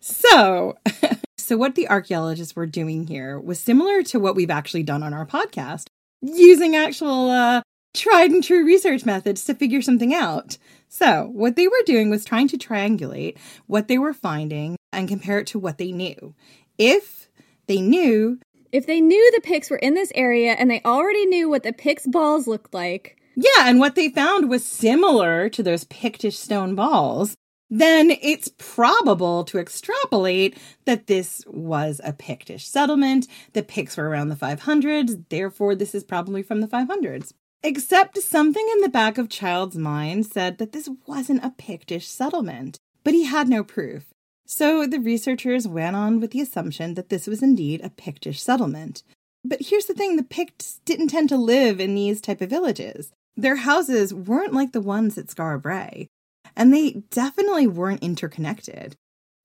So, 0.00 0.76
so 1.38 1.56
what 1.56 1.74
the 1.74 1.88
archaeologists 1.88 2.56
were 2.56 2.66
doing 2.66 3.06
here 3.06 3.38
was 3.38 3.60
similar 3.60 4.02
to 4.04 4.20
what 4.20 4.36
we've 4.36 4.50
actually 4.50 4.82
done 4.82 5.02
on 5.02 5.14
our 5.14 5.26
podcast, 5.26 5.86
using 6.22 6.76
actual 6.76 7.30
uh, 7.30 7.62
tried 7.94 8.30
and 8.30 8.42
true 8.42 8.64
research 8.64 9.04
methods 9.04 9.44
to 9.44 9.54
figure 9.54 9.82
something 9.82 10.14
out. 10.14 10.58
So, 10.88 11.30
what 11.32 11.56
they 11.56 11.68
were 11.68 11.82
doing 11.86 12.10
was 12.10 12.24
trying 12.24 12.48
to 12.48 12.58
triangulate 12.58 13.38
what 13.66 13.88
they 13.88 13.98
were 13.98 14.12
finding 14.12 14.76
and 14.92 15.08
compare 15.08 15.38
it 15.38 15.46
to 15.48 15.58
what 15.58 15.78
they 15.78 15.92
knew. 15.92 16.34
If 16.78 17.28
they 17.66 17.80
knew, 17.80 18.40
if 18.72 18.86
they 18.86 19.00
knew 19.00 19.30
the 19.32 19.40
Picts 19.40 19.70
were 19.70 19.76
in 19.76 19.94
this 19.94 20.12
area 20.14 20.52
and 20.52 20.70
they 20.70 20.82
already 20.84 21.26
knew 21.26 21.48
what 21.48 21.62
the 21.62 21.72
Picts 21.72 22.06
balls 22.06 22.46
looked 22.46 22.74
like, 22.74 23.20
yeah, 23.36 23.68
and 23.68 23.78
what 23.78 23.94
they 23.94 24.08
found 24.08 24.50
was 24.50 24.64
similar 24.64 25.48
to 25.50 25.62
those 25.62 25.84
Pictish 25.84 26.36
stone 26.36 26.74
balls, 26.74 27.36
then 27.70 28.10
it's 28.20 28.50
probable 28.58 29.44
to 29.44 29.58
extrapolate 29.58 30.58
that 30.86 31.06
this 31.06 31.44
was 31.46 32.00
a 32.02 32.12
Pictish 32.12 32.66
settlement. 32.66 33.28
The 33.52 33.62
Picts 33.62 33.96
were 33.96 34.08
around 34.08 34.28
the 34.28 34.36
500s, 34.36 35.24
therefore, 35.28 35.74
this 35.76 35.94
is 35.94 36.02
probably 36.02 36.42
from 36.42 36.60
the 36.60 36.66
500s. 36.66 37.32
Except 37.62 38.18
something 38.18 38.66
in 38.72 38.80
the 38.80 38.88
back 38.88 39.18
of 39.18 39.28
Childe's 39.28 39.76
mind 39.76 40.26
said 40.26 40.58
that 40.58 40.72
this 40.72 40.88
wasn't 41.06 41.44
a 41.44 41.54
Pictish 41.56 42.06
settlement, 42.06 42.78
but 43.04 43.14
he 43.14 43.24
had 43.24 43.48
no 43.48 43.62
proof. 43.62 44.06
So 44.46 44.86
the 44.86 44.98
researchers 44.98 45.68
went 45.68 45.94
on 45.94 46.18
with 46.18 46.32
the 46.32 46.40
assumption 46.40 46.94
that 46.94 47.08
this 47.08 47.28
was 47.28 47.42
indeed 47.42 47.82
a 47.84 47.90
Pictish 47.90 48.42
settlement. 48.42 49.04
But 49.44 49.60
here's 49.62 49.86
the 49.86 49.94
thing 49.94 50.16
the 50.16 50.24
Picts 50.24 50.80
didn't 50.84 51.08
tend 51.08 51.28
to 51.28 51.36
live 51.36 51.80
in 51.80 51.94
these 51.94 52.20
type 52.20 52.40
of 52.40 52.50
villages. 52.50 53.12
Their 53.36 53.56
houses 53.56 54.12
weren't 54.12 54.52
like 54.52 54.72
the 54.72 54.80
ones 54.80 55.16
at 55.16 55.34
Brae, 55.62 56.08
and 56.56 56.72
they 56.72 57.02
definitely 57.10 57.66
weren't 57.66 58.02
interconnected. 58.02 58.96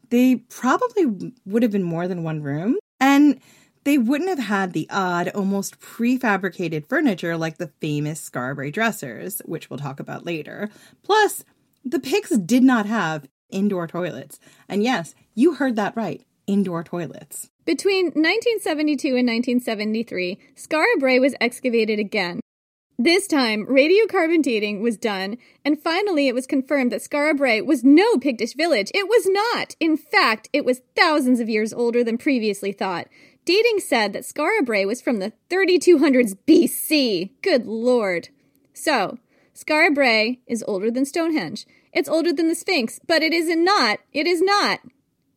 They 0.09 0.35
probably 0.35 1.31
would 1.45 1.63
have 1.63 1.71
been 1.71 1.83
more 1.83 2.07
than 2.07 2.23
one 2.23 2.41
room, 2.41 2.77
and 2.99 3.39
they 3.83 3.97
wouldn't 3.97 4.29
have 4.29 4.47
had 4.47 4.73
the 4.73 4.87
odd, 4.89 5.29
almost 5.29 5.79
prefabricated 5.79 6.87
furniture 6.87 7.37
like 7.37 7.57
the 7.57 7.71
famous 7.79 8.29
Brae 8.29 8.71
dressers, 8.71 9.41
which 9.45 9.69
we'll 9.69 9.79
talk 9.79 9.99
about 9.99 10.25
later. 10.25 10.69
Plus, 11.03 11.45
the 11.83 11.99
Picts 11.99 12.35
did 12.37 12.63
not 12.63 12.87
have 12.87 13.27
indoor 13.49 13.87
toilets. 13.87 14.39
And 14.67 14.83
yes, 14.83 15.13
you 15.35 15.55
heard 15.55 15.75
that 15.75 15.95
right 15.95 16.25
indoor 16.47 16.83
toilets. 16.83 17.49
Between 17.65 18.05
1972 18.07 19.07
and 19.09 19.27
1973, 19.27 20.37
Skara 20.55 20.99
Brae 20.99 21.19
was 21.19 21.35
excavated 21.41 21.99
again. 21.99 22.39
This 22.97 23.27
time, 23.27 23.65
radiocarbon 23.65 24.41
dating 24.41 24.81
was 24.81 24.95
done, 24.95 25.38
and 25.65 25.81
finally 25.81 26.29
it 26.29 26.34
was 26.34 26.47
confirmed 26.47 26.93
that 26.93 27.01
Skara 27.01 27.36
Brae 27.36 27.60
was 27.60 27.84
no 27.84 28.15
Pictish 28.15 28.55
village. 28.55 28.89
It 28.93 29.10
was 29.10 29.27
not! 29.27 29.75
In 29.81 29.97
fact, 29.97 30.47
it 30.53 30.63
was 30.63 30.81
thousands 30.95 31.41
of 31.41 31.49
years 31.49 31.73
older 31.73 32.05
than 32.05 32.17
previously 32.17 32.71
thought. 32.71 33.08
Dating 33.43 33.79
said 33.79 34.13
that 34.13 34.23
Skara 34.23 34.65
Brae 34.65 34.86
was 34.86 35.01
from 35.01 35.19
the 35.19 35.34
3200s 35.49 36.38
BC. 36.47 37.31
Good 37.41 37.65
lord. 37.65 38.29
So, 38.73 39.19
Skara 39.53 39.93
Brae 39.93 40.39
is 40.47 40.63
older 40.65 40.89
than 40.89 41.05
Stonehenge. 41.05 41.65
It's 41.91 42.10
older 42.10 42.31
than 42.31 42.47
the 42.47 42.55
Sphinx, 42.55 43.01
but 43.05 43.21
it 43.21 43.34
is 43.34 43.53
not. 43.53 43.99
It 44.13 44.25
is 44.25 44.41
not. 44.41 44.79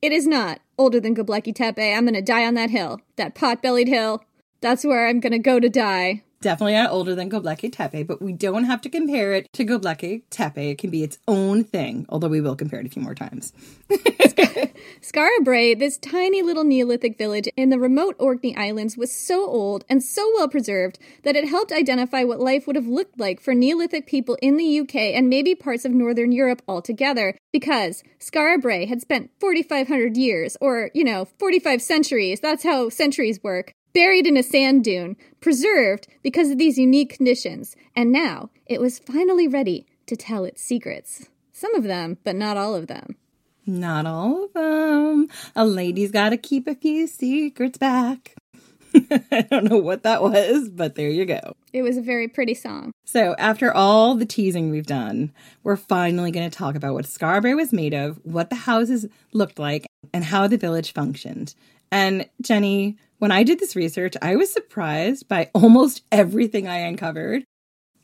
It 0.01 0.13
is 0.13 0.29
not 0.29 0.61
older 0.79 1.01
than 1.01 1.17
Göbekli 1.17 1.57
Tepe. 1.57 1.93
I'm 1.93 2.05
gonna 2.05 2.23
die 2.23 2.47
on 2.47 2.55
that 2.55 2.71
hill. 2.71 3.01
That 3.17 3.35
pot-bellied 3.35 3.89
hill. 3.89 4.23
That's 4.61 4.85
where 4.85 5.09
I'm 5.09 5.19
gonna 5.19 5.41
go 5.41 5.59
to 5.59 5.69
die 5.69 6.23
definitely 6.41 6.75
not 6.75 6.91
older 6.91 7.15
than 7.15 7.31
Göbekli 7.31 7.73
Tepe, 7.73 8.07
but 8.07 8.23
we 8.23 8.33
don't 8.33 8.65
have 8.65 8.81
to 8.83 8.89
compare 8.89 9.33
it 9.35 9.53
to 9.53 9.65
Göbekli 9.65 10.23
Tepe. 10.31 10.71
It 10.71 10.79
can 10.79 10.91
be 10.91 11.03
its 11.03 11.19
own 11.27 11.65
thing, 11.65 12.07
although 12.09 12.29
we 12.29 12.41
will 12.41 12.57
compare 12.57 12.81
it 12.81 12.87
a 12.87 12.91
few 12.91 13.03
more 13.03 13.15
times. 13.15 13.53
Skara 15.01 15.43
Brae, 15.43 15.75
this 15.75 15.99
tiny 15.99 16.43
little 16.43 16.65
Neolithic 16.65 17.19
village 17.19 17.49
in 17.57 17.71
the 17.71 17.79
remote 17.79 18.17
Orkney 18.19 18.57
Islands, 18.57 18.97
was 18.97 19.13
so 19.13 19.47
old 19.47 19.85
and 19.89 20.03
so 20.03 20.31
well 20.35 20.49
preserved 20.49 20.99
that 21.23 21.37
it 21.37 21.49
helped 21.49 21.73
identify 21.73 22.25
what 22.25 22.41
life 22.41 22.67
would 22.67 22.77
have 22.77 22.87
looked 22.87 23.19
like 23.19 23.41
for 23.41 23.55
Neolithic 23.55 24.07
people 24.07 24.37
in 24.43 24.57
the 24.57 24.81
UK 24.81 24.95
and 24.95 25.29
maybe 25.29 25.55
parts 25.55 25.85
of 25.85 25.93
Northern 25.93 26.33
Europe 26.33 26.63
altogether, 26.69 27.37
because 27.53 28.03
Skara 28.21 28.61
Brae 28.61 28.87
had 28.87 29.01
spent 29.01 29.31
4,500 29.41 30.17
years, 30.17 30.57
or, 30.61 30.91
you 30.95 31.05
know, 31.05 31.25
45 31.25 31.83
centuries, 31.83 32.41
that's 32.41 32.65
how 32.65 32.89
centuries 32.89 33.43
work, 33.43 33.73
buried 33.93 34.27
in 34.27 34.37
a 34.37 34.43
sand 34.43 34.85
dune, 34.85 35.17
preserved 35.41 36.09
because 36.23 36.51
of 36.51 36.59
these 36.59 36.79
unique 36.79 37.11
conditions, 37.11 37.77
and 37.95 38.13
now 38.13 38.51
it 38.67 38.81
was 38.81 38.99
finally 38.99 39.49
ready 39.49 39.87
to 40.07 40.17
tell 40.17 40.45
its 40.45 40.63
secrets. 40.63 41.29
Some 41.53 41.75
of 41.75 41.85
them, 41.85 42.19
but 42.25 42.37
not 42.37 42.57
all 42.57 42.75
of 42.75 42.87
them. 42.87 43.17
Not 43.67 44.07
all 44.07 44.45
of 44.45 44.53
them. 44.55 45.29
A 45.55 45.65
lady's 45.67 46.11
got 46.11 46.31
to 46.31 46.37
keep 46.37 46.67
a 46.67 46.75
few 46.75 47.07
secrets 47.07 47.77
back. 47.77 48.35
I 49.31 49.43
don't 49.43 49.65
know 49.65 49.79
what 49.79 50.03
that 50.05 50.23
was, 50.23 50.71
but 50.71 50.95
there 50.95 51.11
you 51.11 51.27
go. 51.27 51.55
It 51.73 51.83
was 51.83 51.97
a 51.97 52.03
very 52.03 52.29
pretty 52.29 52.55
song. 52.55 52.93
So, 53.05 53.35
after 53.39 53.73
all 53.73 54.15
the 54.15 54.25
teasing 54.25 54.71
we've 54.71 54.87
done, 54.87 55.33
we're 55.63 55.77
finally 55.77 56.31
going 56.31 56.49
to 56.49 56.57
talk 56.57 56.75
about 56.75 56.95
what 56.95 57.15
Brae 57.19 57.55
was 57.55 57.73
made 57.73 57.93
of, 57.93 58.19
what 58.25 58.51
the 58.51 58.57
houses 58.57 59.07
looked 59.33 59.59
like, 59.59 59.87
and 60.13 60.25
how 60.25 60.47
the 60.47 60.57
village 60.57 60.93
functioned. 60.93 61.55
And 61.91 62.29
Jenny, 62.41 62.97
when 63.19 63.33
I 63.33 63.43
did 63.43 63.59
this 63.59 63.77
research, 63.77 64.15
I 64.23 64.37
was 64.37 64.53
surprised 64.53 65.29
by 65.29 65.51
almost 65.55 66.03
everything 66.11 66.67
I 66.67 66.79
uncovered. 66.79 67.45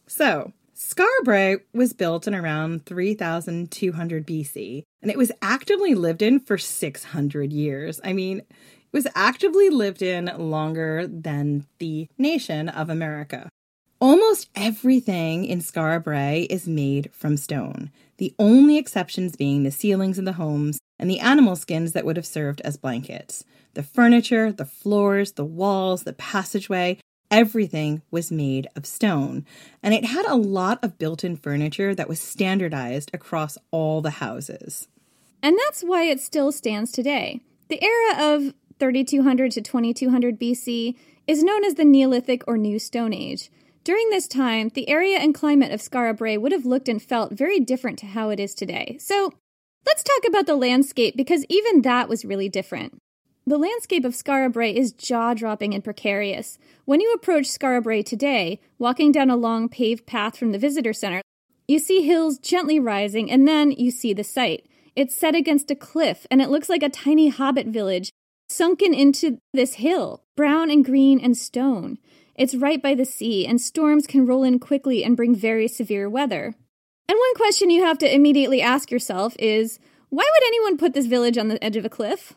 So, 0.06 0.52
Brae 1.24 1.58
was 1.72 1.92
built 1.92 2.26
in 2.26 2.34
around 2.34 2.84
3200 2.84 4.26
BC, 4.26 4.82
and 5.02 5.10
it 5.10 5.16
was 5.16 5.32
actively 5.40 5.94
lived 5.94 6.20
in 6.20 6.40
for 6.40 6.58
600 6.58 7.52
years. 7.52 8.00
I 8.04 8.12
mean, 8.12 8.38
it 8.40 8.46
was 8.92 9.06
actively 9.14 9.70
lived 9.70 10.02
in 10.02 10.30
longer 10.36 11.06
than 11.06 11.66
the 11.78 12.08
nation 12.18 12.68
of 12.68 12.90
America. 12.90 13.48
Almost 14.00 14.50
everything 14.54 15.44
in 15.44 15.62
Brae 16.02 16.46
is 16.50 16.68
made 16.68 17.10
from 17.12 17.36
stone, 17.36 17.90
the 18.18 18.34
only 18.38 18.76
exceptions 18.76 19.36
being 19.36 19.62
the 19.62 19.70
ceilings 19.70 20.18
in 20.18 20.24
the 20.24 20.32
homes 20.32 20.78
and 20.98 21.08
the 21.08 21.20
animal 21.20 21.56
skins 21.56 21.92
that 21.92 22.04
would 22.04 22.16
have 22.16 22.26
served 22.26 22.60
as 22.62 22.76
blankets. 22.76 23.44
The 23.74 23.82
furniture, 23.82 24.52
the 24.52 24.64
floors, 24.64 25.32
the 25.32 25.44
walls, 25.44 26.04
the 26.04 26.12
passageway, 26.12 26.98
everything 27.30 28.02
was 28.10 28.30
made 28.30 28.68
of 28.76 28.86
stone. 28.86 29.44
And 29.82 29.92
it 29.92 30.04
had 30.04 30.24
a 30.26 30.36
lot 30.36 30.78
of 30.82 30.98
built 30.98 31.24
in 31.24 31.36
furniture 31.36 31.94
that 31.94 32.08
was 32.08 32.20
standardized 32.20 33.10
across 33.12 33.58
all 33.70 34.00
the 34.00 34.10
houses. 34.10 34.88
And 35.42 35.58
that's 35.58 35.82
why 35.82 36.04
it 36.04 36.20
still 36.20 36.52
stands 36.52 36.92
today. 36.92 37.40
The 37.68 37.82
era 37.82 38.34
of 38.34 38.54
3200 38.78 39.50
to 39.52 39.60
2200 39.60 40.40
BC 40.40 40.96
is 41.26 41.42
known 41.42 41.64
as 41.64 41.74
the 41.74 41.84
Neolithic 41.84 42.44
or 42.46 42.56
New 42.56 42.78
Stone 42.78 43.12
Age. 43.12 43.50
During 43.82 44.08
this 44.10 44.28
time, 44.28 44.70
the 44.70 44.88
area 44.88 45.18
and 45.18 45.34
climate 45.34 45.72
of 45.72 45.80
Skara 45.80 46.16
Brae 46.16 46.38
would 46.38 46.52
have 46.52 46.64
looked 46.64 46.88
and 46.88 47.02
felt 47.02 47.32
very 47.32 47.60
different 47.60 47.98
to 47.98 48.06
how 48.06 48.30
it 48.30 48.40
is 48.40 48.54
today. 48.54 48.96
So, 48.98 49.32
let's 49.84 50.02
talk 50.02 50.22
about 50.26 50.46
the 50.46 50.54
landscape 50.54 51.16
because 51.16 51.44
even 51.48 51.82
that 51.82 52.08
was 52.08 52.24
really 52.24 52.48
different. 52.48 52.98
The 53.46 53.58
landscape 53.58 54.06
of 54.06 54.14
Skara 54.14 54.50
Brae 54.50 54.74
is 54.74 54.92
jaw 54.92 55.34
dropping 55.34 55.74
and 55.74 55.84
precarious. 55.84 56.56
When 56.86 57.02
you 57.02 57.12
approach 57.12 57.44
Skara 57.44 57.82
Brae 57.82 58.02
today, 58.02 58.58
walking 58.78 59.12
down 59.12 59.28
a 59.28 59.36
long 59.36 59.68
paved 59.68 60.06
path 60.06 60.38
from 60.38 60.52
the 60.52 60.58
visitor 60.58 60.94
center, 60.94 61.20
you 61.68 61.78
see 61.78 62.00
hills 62.00 62.38
gently 62.38 62.80
rising, 62.80 63.30
and 63.30 63.46
then 63.46 63.70
you 63.70 63.90
see 63.90 64.14
the 64.14 64.24
site. 64.24 64.66
It's 64.96 65.14
set 65.14 65.34
against 65.34 65.70
a 65.70 65.74
cliff, 65.74 66.26
and 66.30 66.40
it 66.40 66.48
looks 66.48 66.70
like 66.70 66.82
a 66.82 66.88
tiny 66.88 67.28
hobbit 67.28 67.66
village. 67.66 68.10
sunken 68.48 68.94
into 68.94 69.38
this 69.52 69.74
hill, 69.74 70.22
brown 70.36 70.70
and 70.70 70.84
green 70.84 71.20
and 71.20 71.36
stone. 71.36 71.98
It's 72.34 72.54
right 72.54 72.80
by 72.80 72.94
the 72.94 73.04
sea, 73.04 73.46
and 73.46 73.60
storms 73.60 74.06
can 74.06 74.26
roll 74.26 74.42
in 74.42 74.58
quickly 74.58 75.04
and 75.04 75.16
bring 75.16 75.34
very 75.34 75.68
severe 75.68 76.08
weather. 76.08 76.54
And 77.08 77.18
one 77.18 77.34
question 77.34 77.68
you 77.68 77.84
have 77.84 77.98
to 77.98 78.14
immediately 78.14 78.62
ask 78.62 78.90
yourself 78.90 79.36
is 79.38 79.78
why 80.08 80.24
would 80.24 80.46
anyone 80.46 80.78
put 80.78 80.94
this 80.94 81.06
village 81.06 81.36
on 81.36 81.48
the 81.48 81.62
edge 81.62 81.76
of 81.76 81.84
a 81.84 81.90
cliff? 81.90 82.32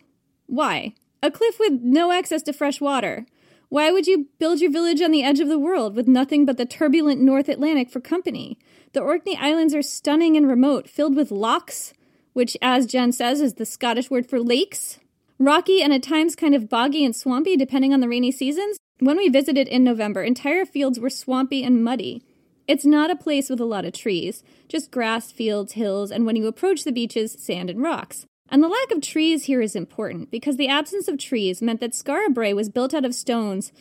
Why? 0.48 0.96
A 1.22 1.30
cliff 1.30 1.60
with 1.60 1.82
no 1.82 2.12
access 2.12 2.42
to 2.44 2.54
fresh 2.54 2.82
water. 2.82 3.26
Why 3.70 3.92
would 3.92 4.08
you 4.08 4.28
build 4.40 4.62
your 4.62 4.72
village 4.72 5.02
on 5.02 5.12
the 5.12 5.24
edge 5.24 5.42
of 5.42 5.50
the 5.50 5.60
world 5.60 5.96
with 5.96 6.08
nothing 6.08 6.46
but 6.46 6.58
the 6.58 6.66
turbulent 6.66 7.22
North 7.22 7.50
Atlantic 7.50 7.90
for 7.90 8.00
company? 8.00 8.58
The 8.94 9.02
Orkney 9.02 9.38
Islands 9.38 9.76
are 9.76 9.82
stunning 9.82 10.38
and 10.38 10.48
remote, 10.48 10.88
filled 10.88 11.16
with 11.16 11.32
lochs, 11.32 11.94
which, 12.32 12.56
as 12.62 12.86
Jen 12.86 13.12
says, 13.12 13.42
is 13.42 13.56
the 13.56 13.66
Scottish 13.66 14.10
word 14.10 14.26
for 14.26 14.40
lakes. 14.40 15.00
Rocky 15.38 15.82
and 15.82 15.92
at 15.92 16.02
times 16.02 16.36
kind 16.36 16.56
of 16.56 16.70
boggy 16.70 17.04
and 17.04 17.16
swampy, 17.16 17.58
depending 17.58 17.94
on 17.94 18.00
the 18.00 18.08
rainy 18.08 18.32
seasons. 18.32 18.78
When 19.00 19.18
we 19.18 19.28
visited 19.28 19.68
in 19.68 19.84
November, 19.84 20.24
entire 20.24 20.66
fields 20.66 21.00
were 21.00 21.10
swampy 21.10 21.64
and 21.64 21.84
muddy. 21.84 22.24
It's 22.68 22.86
not 22.86 23.12
a 23.12 23.16
place 23.16 23.50
with 23.50 23.60
a 23.60 23.66
lot 23.66 23.86
of 23.86 23.94
trees, 23.94 24.44
just 24.68 24.92
grass, 24.92 25.32
fields, 25.32 25.74
hills, 25.74 26.10
and 26.10 26.26
when 26.26 26.36
you 26.36 26.48
approach 26.48 26.84
the 26.84 26.92
beaches, 26.92 27.34
sand 27.34 27.70
and 27.70 27.82
rocks. 27.82 28.26
And 28.50 28.64
the 28.64 28.70
lack 28.70 28.92
of 28.92 29.02
trees 29.02 29.46
here 29.46 29.62
is 29.62 29.76
important 29.76 30.32
because 30.32 30.58
the 30.58 30.70
absence 30.70 31.08
of 31.08 31.18
trees 31.18 31.62
meant 31.62 31.82
that 31.82 31.92
Skara 31.92 32.34
Brae 32.34 32.54
was 32.54 32.70
built 32.70 32.94
out 32.94 33.06
of 33.06 33.14
stones, 33.14 33.72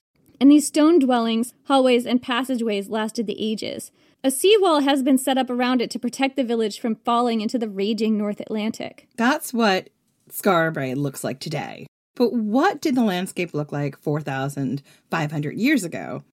and 0.40 0.50
these 0.50 0.66
stone 0.66 0.98
dwellings, 0.98 1.55
hallways, 1.64 2.05
and 2.05 2.20
passageways 2.20 2.88
lasted 2.88 3.26
the 3.26 3.40
ages. 3.40 3.92
A 4.24 4.31
seawall 4.31 4.81
has 4.81 5.02
been 5.02 5.18
set 5.18 5.38
up 5.38 5.48
around 5.48 5.81
it 5.81 5.90
to 5.90 5.98
protect 5.98 6.37
the 6.37 6.44
village 6.44 6.81
from 6.81 6.96
falling 6.96 7.40
into 7.40 7.59
the 7.59 7.68
raging 7.68 8.18
North 8.18 8.40
Atlantic. 8.40 9.07
That's 9.16 9.52
what 9.52 9.90
Skara 10.31 10.72
Brae 10.72 10.94
looks 10.94 11.22
like 11.22 11.38
today. 11.38 11.87
But 12.16 12.33
what 12.33 12.81
did 12.81 12.96
the 12.96 13.05
landscape 13.05 13.55
look 13.55 13.70
like 13.70 13.96
4,500 13.98 15.57
years 15.57 15.85
ago? 15.85 16.24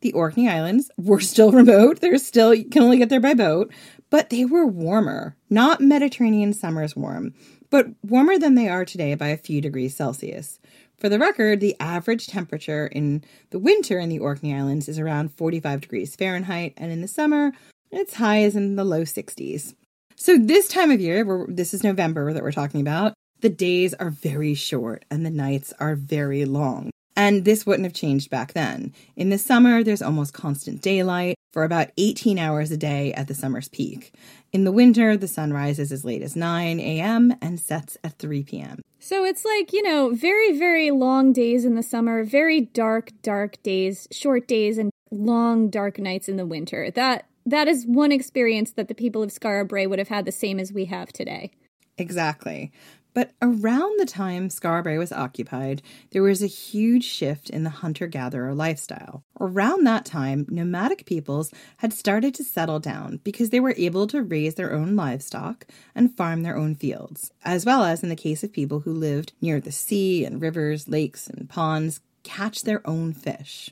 The 0.00 0.12
Orkney 0.12 0.48
Islands 0.48 0.90
were 0.96 1.20
still 1.32 1.52
remote. 1.52 2.00
They're 2.00 2.16
still, 2.16 2.54
you 2.54 2.64
can 2.64 2.82
only 2.82 2.96
get 2.96 3.10
there 3.10 3.20
by 3.20 3.34
boat, 3.34 3.72
but 4.08 4.30
they 4.30 4.44
were 4.44 4.66
warmer. 4.66 5.36
Not 5.50 5.80
Mediterranean 5.80 6.52
summers 6.54 6.96
warm, 6.96 7.34
but 7.72 7.86
warmer 8.02 8.38
than 8.38 8.54
they 8.54 8.68
are 8.68 8.84
today 8.84 9.14
by 9.14 9.28
a 9.28 9.36
few 9.36 9.62
degrees 9.62 9.96
Celsius. 9.96 10.60
For 10.98 11.08
the 11.08 11.18
record, 11.18 11.60
the 11.60 11.74
average 11.80 12.26
temperature 12.26 12.86
in 12.86 13.24
the 13.48 13.58
winter 13.58 13.98
in 13.98 14.10
the 14.10 14.18
Orkney 14.18 14.54
Islands 14.54 14.88
is 14.88 14.98
around 14.98 15.32
45 15.32 15.80
degrees 15.80 16.14
Fahrenheit, 16.14 16.74
and 16.76 16.92
in 16.92 17.00
the 17.00 17.08
summer, 17.08 17.52
it's 17.90 18.14
high 18.14 18.42
as 18.42 18.54
in 18.54 18.76
the 18.76 18.84
low 18.84 19.02
60s. 19.02 19.74
So, 20.14 20.36
this 20.36 20.68
time 20.68 20.90
of 20.90 21.00
year, 21.00 21.46
this 21.48 21.72
is 21.72 21.82
November 21.82 22.32
that 22.34 22.42
we're 22.42 22.52
talking 22.52 22.82
about, 22.82 23.14
the 23.40 23.48
days 23.48 23.94
are 23.94 24.10
very 24.10 24.54
short 24.54 25.06
and 25.10 25.24
the 25.24 25.30
nights 25.30 25.72
are 25.80 25.96
very 25.96 26.44
long. 26.44 26.90
And 27.16 27.44
this 27.44 27.66
wouldn't 27.66 27.84
have 27.84 27.94
changed 27.94 28.30
back 28.30 28.52
then. 28.52 28.92
In 29.16 29.30
the 29.30 29.38
summer, 29.38 29.82
there's 29.82 30.02
almost 30.02 30.32
constant 30.32 30.80
daylight 30.80 31.36
for 31.52 31.64
about 31.64 31.90
18 31.98 32.38
hours 32.38 32.70
a 32.70 32.76
day 32.76 33.12
at 33.12 33.28
the 33.28 33.34
summer's 33.34 33.68
peak. 33.68 34.14
In 34.52 34.64
the 34.64 34.72
winter, 34.72 35.16
the 35.16 35.28
sun 35.28 35.52
rises 35.52 35.92
as 35.92 36.04
late 36.04 36.22
as 36.22 36.34
9 36.34 36.80
a.m. 36.80 37.34
and 37.42 37.60
sets 37.60 37.98
at 38.02 38.18
3 38.18 38.42
p.m. 38.44 38.80
So 38.98 39.24
it's 39.24 39.44
like, 39.44 39.72
you 39.72 39.82
know, 39.82 40.10
very, 40.14 40.56
very 40.56 40.90
long 40.90 41.32
days 41.32 41.64
in 41.64 41.74
the 41.74 41.82
summer, 41.82 42.24
very 42.24 42.60
dark, 42.60 43.10
dark 43.22 43.62
days, 43.62 44.08
short 44.10 44.48
days, 44.48 44.78
and 44.78 44.90
long, 45.10 45.68
dark 45.68 45.98
nights 45.98 46.28
in 46.28 46.36
the 46.36 46.46
winter. 46.46 46.90
That 46.90 47.26
that 47.44 47.68
is 47.68 47.84
one 47.84 48.12
experience 48.12 48.70
that 48.72 48.88
the 48.88 48.94
people 48.94 49.22
of 49.22 49.30
Skara 49.30 49.66
Brae 49.66 49.86
would 49.86 49.98
have 49.98 50.08
had 50.08 50.24
the 50.24 50.32
same 50.32 50.60
as 50.60 50.72
we 50.72 50.84
have 50.86 51.12
today. 51.12 51.50
Exactly. 51.98 52.72
But 53.14 53.32
around 53.42 54.00
the 54.00 54.06
time 54.06 54.48
Brae 54.62 54.98
was 54.98 55.12
occupied, 55.12 55.82
there 56.10 56.22
was 56.22 56.42
a 56.42 56.46
huge 56.46 57.04
shift 57.04 57.50
in 57.50 57.62
the 57.62 57.70
hunter 57.70 58.06
gatherer 58.06 58.54
lifestyle. 58.54 59.22
Around 59.38 59.84
that 59.84 60.04
time, 60.04 60.46
nomadic 60.48 61.04
peoples 61.04 61.52
had 61.78 61.92
started 61.92 62.34
to 62.34 62.44
settle 62.44 62.80
down 62.80 63.20
because 63.22 63.50
they 63.50 63.60
were 63.60 63.74
able 63.76 64.06
to 64.06 64.22
raise 64.22 64.54
their 64.54 64.72
own 64.72 64.96
livestock 64.96 65.66
and 65.94 66.16
farm 66.16 66.42
their 66.42 66.56
own 66.56 66.74
fields, 66.74 67.32
as 67.44 67.66
well 67.66 67.84
as 67.84 68.02
in 68.02 68.08
the 68.08 68.16
case 68.16 68.42
of 68.42 68.52
people 68.52 68.80
who 68.80 68.92
lived 68.92 69.32
near 69.40 69.60
the 69.60 69.72
sea 69.72 70.24
and 70.24 70.40
rivers, 70.40 70.88
lakes, 70.88 71.26
and 71.26 71.50
ponds, 71.50 72.00
catch 72.22 72.62
their 72.62 72.86
own 72.88 73.12
fish. 73.12 73.70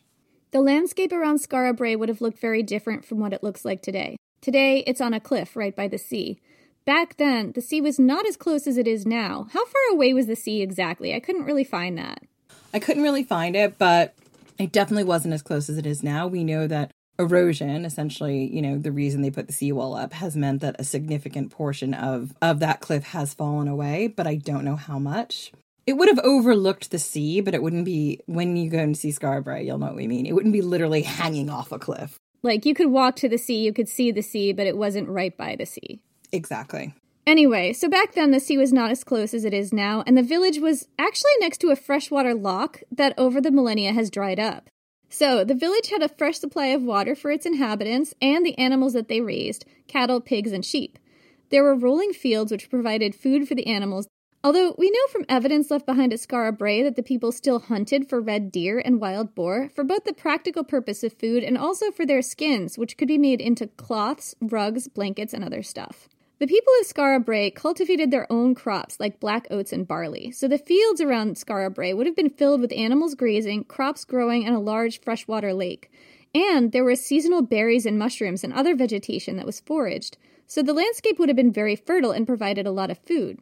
The 0.50 0.60
landscape 0.60 1.12
around 1.12 1.40
Brae 1.48 1.96
would 1.96 2.08
have 2.08 2.20
looked 2.20 2.40
very 2.40 2.62
different 2.62 3.04
from 3.04 3.20
what 3.20 3.32
it 3.32 3.42
looks 3.42 3.64
like 3.64 3.80
today. 3.82 4.16
Today, 4.40 4.82
it's 4.86 5.00
on 5.00 5.14
a 5.14 5.20
cliff 5.20 5.54
right 5.54 5.76
by 5.76 5.86
the 5.86 5.98
sea. 5.98 6.40
Back 6.90 7.18
then, 7.18 7.52
the 7.52 7.60
sea 7.60 7.80
was 7.80 8.00
not 8.00 8.26
as 8.26 8.36
close 8.36 8.66
as 8.66 8.76
it 8.76 8.88
is 8.88 9.06
now. 9.06 9.46
How 9.52 9.64
far 9.64 9.92
away 9.92 10.12
was 10.12 10.26
the 10.26 10.34
sea 10.34 10.60
exactly? 10.60 11.14
I 11.14 11.20
couldn't 11.20 11.44
really 11.44 11.62
find 11.62 11.96
that. 11.98 12.24
I 12.74 12.80
couldn't 12.80 13.04
really 13.04 13.22
find 13.22 13.54
it, 13.54 13.78
but 13.78 14.16
it 14.58 14.72
definitely 14.72 15.04
wasn't 15.04 15.34
as 15.34 15.40
close 15.40 15.70
as 15.70 15.78
it 15.78 15.86
is 15.86 16.02
now. 16.02 16.26
We 16.26 16.42
know 16.42 16.66
that 16.66 16.90
erosion, 17.16 17.84
essentially, 17.84 18.52
you 18.52 18.60
know, 18.60 18.76
the 18.76 18.90
reason 18.90 19.22
they 19.22 19.30
put 19.30 19.46
the 19.46 19.52
seawall 19.52 19.94
up 19.94 20.14
has 20.14 20.36
meant 20.36 20.62
that 20.62 20.80
a 20.80 20.82
significant 20.82 21.52
portion 21.52 21.94
of 21.94 22.34
of 22.42 22.58
that 22.58 22.80
cliff 22.80 23.04
has 23.04 23.34
fallen 23.34 23.68
away, 23.68 24.08
but 24.08 24.26
I 24.26 24.34
don't 24.34 24.64
know 24.64 24.74
how 24.74 24.98
much. 24.98 25.52
It 25.86 25.92
would 25.92 26.08
have 26.08 26.18
overlooked 26.24 26.90
the 26.90 26.98
sea, 26.98 27.40
but 27.40 27.54
it 27.54 27.62
wouldn't 27.62 27.84
be 27.84 28.18
when 28.26 28.56
you 28.56 28.68
go 28.68 28.80
and 28.80 28.98
see 28.98 29.10
Skara 29.10 29.44
Brae 29.44 29.64
you'll 29.64 29.78
know 29.78 29.86
what 29.86 29.94
we 29.94 30.08
mean. 30.08 30.26
It 30.26 30.34
wouldn't 30.34 30.52
be 30.52 30.60
literally 30.60 31.02
hanging 31.02 31.50
off 31.50 31.70
a 31.70 31.78
cliff. 31.78 32.18
Like 32.42 32.66
you 32.66 32.74
could 32.74 32.90
walk 32.90 33.14
to 33.16 33.28
the 33.28 33.38
sea, 33.38 33.60
you 33.60 33.72
could 33.72 33.88
see 33.88 34.10
the 34.10 34.22
sea, 34.22 34.52
but 34.52 34.66
it 34.66 34.76
wasn't 34.76 35.08
right 35.08 35.36
by 35.36 35.54
the 35.54 35.66
sea. 35.66 36.00
Exactly. 36.32 36.94
Anyway, 37.26 37.72
so 37.72 37.88
back 37.88 38.14
then 38.14 38.30
the 38.30 38.40
sea 38.40 38.56
was 38.58 38.72
not 38.72 38.90
as 38.90 39.04
close 39.04 39.34
as 39.34 39.44
it 39.44 39.54
is 39.54 39.72
now, 39.72 40.02
and 40.06 40.16
the 40.16 40.22
village 40.22 40.58
was 40.58 40.88
actually 40.98 41.30
next 41.38 41.58
to 41.58 41.70
a 41.70 41.76
freshwater 41.76 42.34
loch 42.34 42.82
that 42.90 43.14
over 43.16 43.40
the 43.40 43.50
millennia 43.50 43.92
has 43.92 44.10
dried 44.10 44.40
up. 44.40 44.68
So 45.08 45.44
the 45.44 45.54
village 45.54 45.90
had 45.90 46.02
a 46.02 46.08
fresh 46.08 46.38
supply 46.38 46.66
of 46.66 46.82
water 46.82 47.14
for 47.14 47.30
its 47.30 47.44
inhabitants 47.44 48.14
and 48.22 48.46
the 48.46 48.56
animals 48.58 48.92
that 48.94 49.08
they 49.08 49.20
raised 49.20 49.64
cattle, 49.86 50.20
pigs, 50.20 50.52
and 50.52 50.64
sheep. 50.64 50.98
There 51.50 51.64
were 51.64 51.74
rolling 51.74 52.12
fields 52.12 52.52
which 52.52 52.70
provided 52.70 53.14
food 53.14 53.46
for 53.46 53.56
the 53.56 53.66
animals, 53.66 54.06
although 54.42 54.74
we 54.78 54.88
know 54.88 55.06
from 55.10 55.24
evidence 55.28 55.70
left 55.70 55.84
behind 55.84 56.12
at 56.12 56.20
Skara 56.20 56.56
Brae 56.56 56.82
that 56.82 56.94
the 56.94 57.02
people 57.02 57.32
still 57.32 57.58
hunted 57.58 58.08
for 58.08 58.20
red 58.20 58.52
deer 58.52 58.78
and 58.78 59.00
wild 59.00 59.34
boar 59.34 59.68
for 59.74 59.82
both 59.84 60.04
the 60.04 60.12
practical 60.12 60.62
purpose 60.62 61.02
of 61.02 61.12
food 61.12 61.42
and 61.42 61.58
also 61.58 61.90
for 61.90 62.06
their 62.06 62.22
skins, 62.22 62.78
which 62.78 62.96
could 62.96 63.08
be 63.08 63.18
made 63.18 63.40
into 63.40 63.66
cloths, 63.66 64.36
rugs, 64.40 64.86
blankets, 64.86 65.34
and 65.34 65.44
other 65.44 65.62
stuff. 65.62 66.08
The 66.40 66.46
people 66.46 66.72
of 66.80 66.86
Skara 66.86 67.22
Brae 67.22 67.50
cultivated 67.50 68.10
their 68.10 68.26
own 68.32 68.54
crops 68.54 68.98
like 68.98 69.20
black 69.20 69.46
oats 69.50 69.74
and 69.74 69.86
barley, 69.86 70.30
so 70.30 70.48
the 70.48 70.56
fields 70.56 70.98
around 70.98 71.36
Skara 71.36 71.68
Brae 71.68 71.92
would 71.92 72.06
have 72.06 72.16
been 72.16 72.30
filled 72.30 72.62
with 72.62 72.72
animals 72.72 73.14
grazing, 73.14 73.64
crops 73.64 74.06
growing, 74.06 74.46
and 74.46 74.56
a 74.56 74.58
large 74.58 75.02
freshwater 75.02 75.52
lake. 75.52 75.92
And 76.34 76.72
there 76.72 76.82
were 76.82 76.96
seasonal 76.96 77.42
berries 77.42 77.84
and 77.84 77.98
mushrooms 77.98 78.42
and 78.42 78.54
other 78.54 78.74
vegetation 78.74 79.36
that 79.36 79.44
was 79.44 79.60
foraged, 79.60 80.16
so 80.46 80.62
the 80.62 80.72
landscape 80.72 81.18
would 81.18 81.28
have 81.28 81.36
been 81.36 81.52
very 81.52 81.76
fertile 81.76 82.12
and 82.12 82.26
provided 82.26 82.66
a 82.66 82.72
lot 82.72 82.90
of 82.90 82.96
food. 82.96 83.40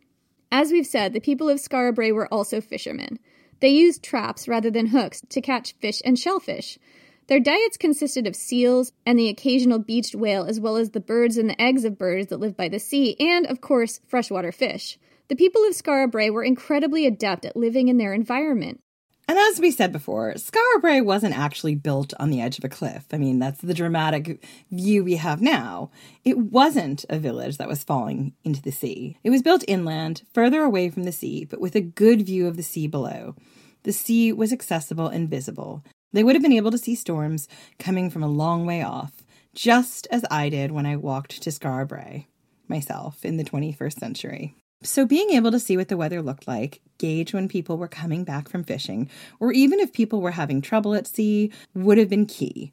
As 0.50 0.72
we've 0.72 0.84
said, 0.84 1.12
the 1.12 1.20
people 1.20 1.48
of 1.48 1.60
Skara 1.60 1.94
Brae 1.94 2.10
were 2.10 2.26
also 2.34 2.60
fishermen. 2.60 3.20
They 3.60 3.68
used 3.68 4.02
traps 4.02 4.48
rather 4.48 4.72
than 4.72 4.86
hooks 4.88 5.22
to 5.28 5.40
catch 5.40 5.74
fish 5.74 6.02
and 6.04 6.18
shellfish. 6.18 6.80
Their 7.28 7.40
diets 7.40 7.76
consisted 7.76 8.26
of 8.26 8.34
seals 8.34 8.92
and 9.04 9.18
the 9.18 9.28
occasional 9.28 9.78
beached 9.78 10.14
whale, 10.14 10.44
as 10.44 10.58
well 10.58 10.76
as 10.76 10.90
the 10.90 11.00
birds 11.00 11.36
and 11.36 11.50
the 11.50 11.60
eggs 11.60 11.84
of 11.84 11.98
birds 11.98 12.28
that 12.28 12.40
live 12.40 12.56
by 12.56 12.68
the 12.68 12.78
sea, 12.78 13.16
and, 13.20 13.46
of 13.46 13.60
course, 13.60 14.00
freshwater 14.06 14.50
fish. 14.50 14.98
The 15.28 15.36
people 15.36 15.62
of 15.64 15.74
Skara 15.74 16.10
Brae 16.10 16.30
were 16.30 16.42
incredibly 16.42 17.06
adept 17.06 17.44
at 17.44 17.54
living 17.54 17.88
in 17.88 17.98
their 17.98 18.14
environment. 18.14 18.80
And 19.28 19.38
as 19.38 19.60
we 19.60 19.70
said 19.70 19.92
before, 19.92 20.32
Skara 20.36 20.80
Brae 20.80 21.02
wasn't 21.02 21.36
actually 21.36 21.74
built 21.74 22.14
on 22.18 22.30
the 22.30 22.40
edge 22.40 22.56
of 22.56 22.64
a 22.64 22.70
cliff. 22.70 23.04
I 23.12 23.18
mean, 23.18 23.38
that's 23.38 23.60
the 23.60 23.74
dramatic 23.74 24.42
view 24.70 25.04
we 25.04 25.16
have 25.16 25.42
now. 25.42 25.90
It 26.24 26.38
wasn't 26.38 27.04
a 27.10 27.18
village 27.18 27.58
that 27.58 27.68
was 27.68 27.84
falling 27.84 28.32
into 28.42 28.62
the 28.62 28.72
sea. 28.72 29.18
It 29.22 29.28
was 29.28 29.42
built 29.42 29.64
inland, 29.68 30.22
further 30.32 30.62
away 30.62 30.88
from 30.88 31.04
the 31.04 31.12
sea, 31.12 31.44
but 31.44 31.60
with 31.60 31.76
a 31.76 31.82
good 31.82 32.24
view 32.24 32.46
of 32.46 32.56
the 32.56 32.62
sea 32.62 32.86
below. 32.86 33.36
The 33.82 33.92
sea 33.92 34.32
was 34.32 34.50
accessible 34.50 35.08
and 35.08 35.28
visible, 35.28 35.84
they 36.12 36.24
would 36.24 36.34
have 36.34 36.42
been 36.42 36.52
able 36.52 36.70
to 36.70 36.78
see 36.78 36.94
storms 36.94 37.48
coming 37.78 38.10
from 38.10 38.22
a 38.22 38.28
long 38.28 38.66
way 38.66 38.82
off, 38.82 39.12
just 39.54 40.06
as 40.10 40.24
I 40.30 40.48
did 40.48 40.72
when 40.72 40.86
I 40.86 40.96
walked 40.96 41.42
to 41.42 41.86
Brae 41.86 42.26
myself 42.68 43.24
in 43.24 43.36
the 43.36 43.44
21st 43.44 43.98
century. 43.98 44.54
So, 44.82 45.04
being 45.04 45.30
able 45.30 45.50
to 45.50 45.58
see 45.58 45.76
what 45.76 45.88
the 45.88 45.96
weather 45.96 46.22
looked 46.22 46.46
like, 46.46 46.80
gauge 46.98 47.34
when 47.34 47.48
people 47.48 47.78
were 47.78 47.88
coming 47.88 48.22
back 48.22 48.48
from 48.48 48.62
fishing, 48.62 49.10
or 49.40 49.52
even 49.52 49.80
if 49.80 49.92
people 49.92 50.20
were 50.20 50.30
having 50.30 50.62
trouble 50.62 50.94
at 50.94 51.08
sea, 51.08 51.50
would 51.74 51.98
have 51.98 52.08
been 52.08 52.26
key. 52.26 52.72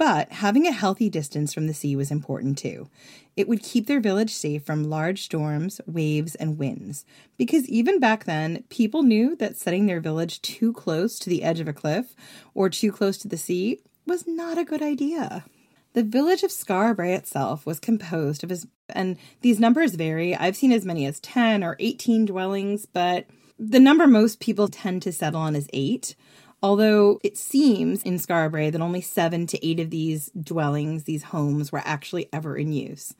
But 0.00 0.32
having 0.32 0.66
a 0.66 0.72
healthy 0.72 1.10
distance 1.10 1.52
from 1.52 1.66
the 1.66 1.74
sea 1.74 1.94
was 1.94 2.10
important 2.10 2.56
too. 2.56 2.88
It 3.36 3.46
would 3.48 3.62
keep 3.62 3.86
their 3.86 4.00
village 4.00 4.32
safe 4.32 4.64
from 4.64 4.88
large 4.88 5.20
storms, 5.20 5.78
waves, 5.86 6.34
and 6.36 6.56
winds. 6.56 7.04
Because 7.36 7.68
even 7.68 8.00
back 8.00 8.24
then, 8.24 8.64
people 8.70 9.02
knew 9.02 9.36
that 9.36 9.58
setting 9.58 9.84
their 9.84 10.00
village 10.00 10.40
too 10.40 10.72
close 10.72 11.18
to 11.18 11.28
the 11.28 11.42
edge 11.42 11.60
of 11.60 11.68
a 11.68 11.74
cliff 11.74 12.16
or 12.54 12.70
too 12.70 12.90
close 12.90 13.18
to 13.18 13.28
the 13.28 13.36
sea 13.36 13.80
was 14.06 14.26
not 14.26 14.56
a 14.56 14.64
good 14.64 14.80
idea. 14.80 15.44
The 15.92 16.02
village 16.02 16.44
of 16.44 16.96
Brae 16.96 17.12
itself 17.12 17.66
was 17.66 17.78
composed 17.78 18.42
of 18.42 18.50
as, 18.50 18.66
and 18.88 19.18
these 19.42 19.60
numbers 19.60 19.96
vary. 19.96 20.34
I've 20.34 20.56
seen 20.56 20.72
as 20.72 20.86
many 20.86 21.04
as 21.04 21.20
10 21.20 21.62
or 21.62 21.76
18 21.78 22.24
dwellings, 22.24 22.86
but 22.86 23.26
The 23.58 23.78
number 23.78 24.06
most 24.06 24.40
people 24.40 24.68
tend 24.68 25.02
to 25.02 25.12
settle 25.12 25.42
on 25.42 25.54
is 25.54 25.68
eight, 25.74 26.16
although 26.62 27.18
it 27.22 27.36
seems 27.36 28.02
in 28.02 28.14
Skara 28.14 28.70
that 28.70 28.80
only 28.80 29.00
seven 29.00 29.46
to 29.48 29.66
eight 29.66 29.80
of 29.80 29.90
these 29.90 30.30
dwellings, 30.40 31.04
these 31.04 31.24
homes, 31.24 31.72
were 31.72 31.82
actually 31.84 32.28
ever 32.32 32.56
in 32.56 32.72
use. 32.72 33.14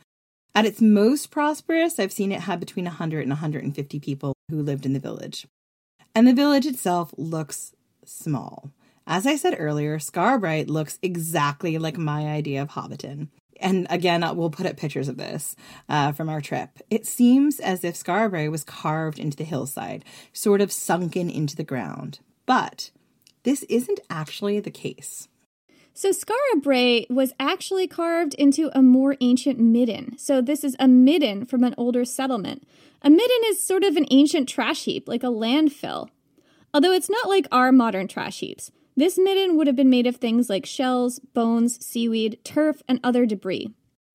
At 0.54 0.66
its 0.66 0.80
most 0.80 1.30
prosperous, 1.30 1.98
I've 1.98 2.12
seen 2.12 2.32
it 2.32 2.42
had 2.42 2.60
between 2.60 2.84
100 2.84 3.20
and 3.20 3.30
150 3.30 4.00
people 4.00 4.34
who 4.50 4.62
lived 4.62 4.84
in 4.84 4.92
the 4.92 5.00
village. 5.00 5.46
And 6.14 6.26
the 6.26 6.34
village 6.34 6.66
itself 6.66 7.14
looks 7.16 7.72
small. 8.04 8.72
As 9.06 9.26
I 9.26 9.36
said 9.36 9.56
earlier, 9.58 9.98
Skara 9.98 10.68
looks 10.68 10.98
exactly 11.02 11.78
like 11.78 11.96
my 11.96 12.26
idea 12.26 12.62
of 12.62 12.70
Hobbiton. 12.70 13.28
And 13.60 13.86
again, 13.90 14.24
we'll 14.36 14.50
put 14.50 14.66
up 14.66 14.76
pictures 14.76 15.08
of 15.08 15.18
this 15.18 15.54
uh, 15.88 16.12
from 16.12 16.28
our 16.28 16.40
trip. 16.40 16.78
It 16.90 17.06
seems 17.06 17.60
as 17.60 17.84
if 17.84 17.94
Skara 17.94 18.50
was 18.50 18.64
carved 18.64 19.18
into 19.18 19.36
the 19.36 19.44
hillside, 19.44 20.04
sort 20.32 20.60
of 20.60 20.72
sunken 20.72 21.28
into 21.28 21.56
the 21.56 21.64
ground. 21.64 22.20
But 22.46 22.90
this 23.42 23.62
isn't 23.64 24.00
actually 24.08 24.60
the 24.60 24.70
case. 24.70 25.28
So 25.92 26.10
Skara 26.10 26.62
Brae 26.62 27.06
was 27.10 27.34
actually 27.38 27.86
carved 27.86 28.34
into 28.34 28.70
a 28.72 28.82
more 28.82 29.16
ancient 29.20 29.58
midden. 29.58 30.16
So 30.18 30.40
this 30.40 30.64
is 30.64 30.76
a 30.78 30.88
midden 30.88 31.44
from 31.44 31.64
an 31.64 31.74
older 31.76 32.04
settlement. 32.04 32.66
A 33.02 33.10
midden 33.10 33.40
is 33.46 33.62
sort 33.62 33.84
of 33.84 33.96
an 33.96 34.06
ancient 34.10 34.48
trash 34.48 34.84
heap, 34.84 35.08
like 35.08 35.22
a 35.22 35.26
landfill. 35.26 36.08
Although 36.72 36.92
it's 36.92 37.10
not 37.10 37.28
like 37.28 37.46
our 37.50 37.72
modern 37.72 38.08
trash 38.08 38.40
heaps. 38.40 38.70
This 38.96 39.18
midden 39.18 39.56
would 39.56 39.66
have 39.66 39.76
been 39.76 39.90
made 39.90 40.06
of 40.06 40.16
things 40.16 40.48
like 40.48 40.66
shells, 40.66 41.18
bones, 41.18 41.84
seaweed, 41.84 42.38
turf, 42.44 42.82
and 42.88 43.00
other 43.02 43.26
debris. 43.26 43.70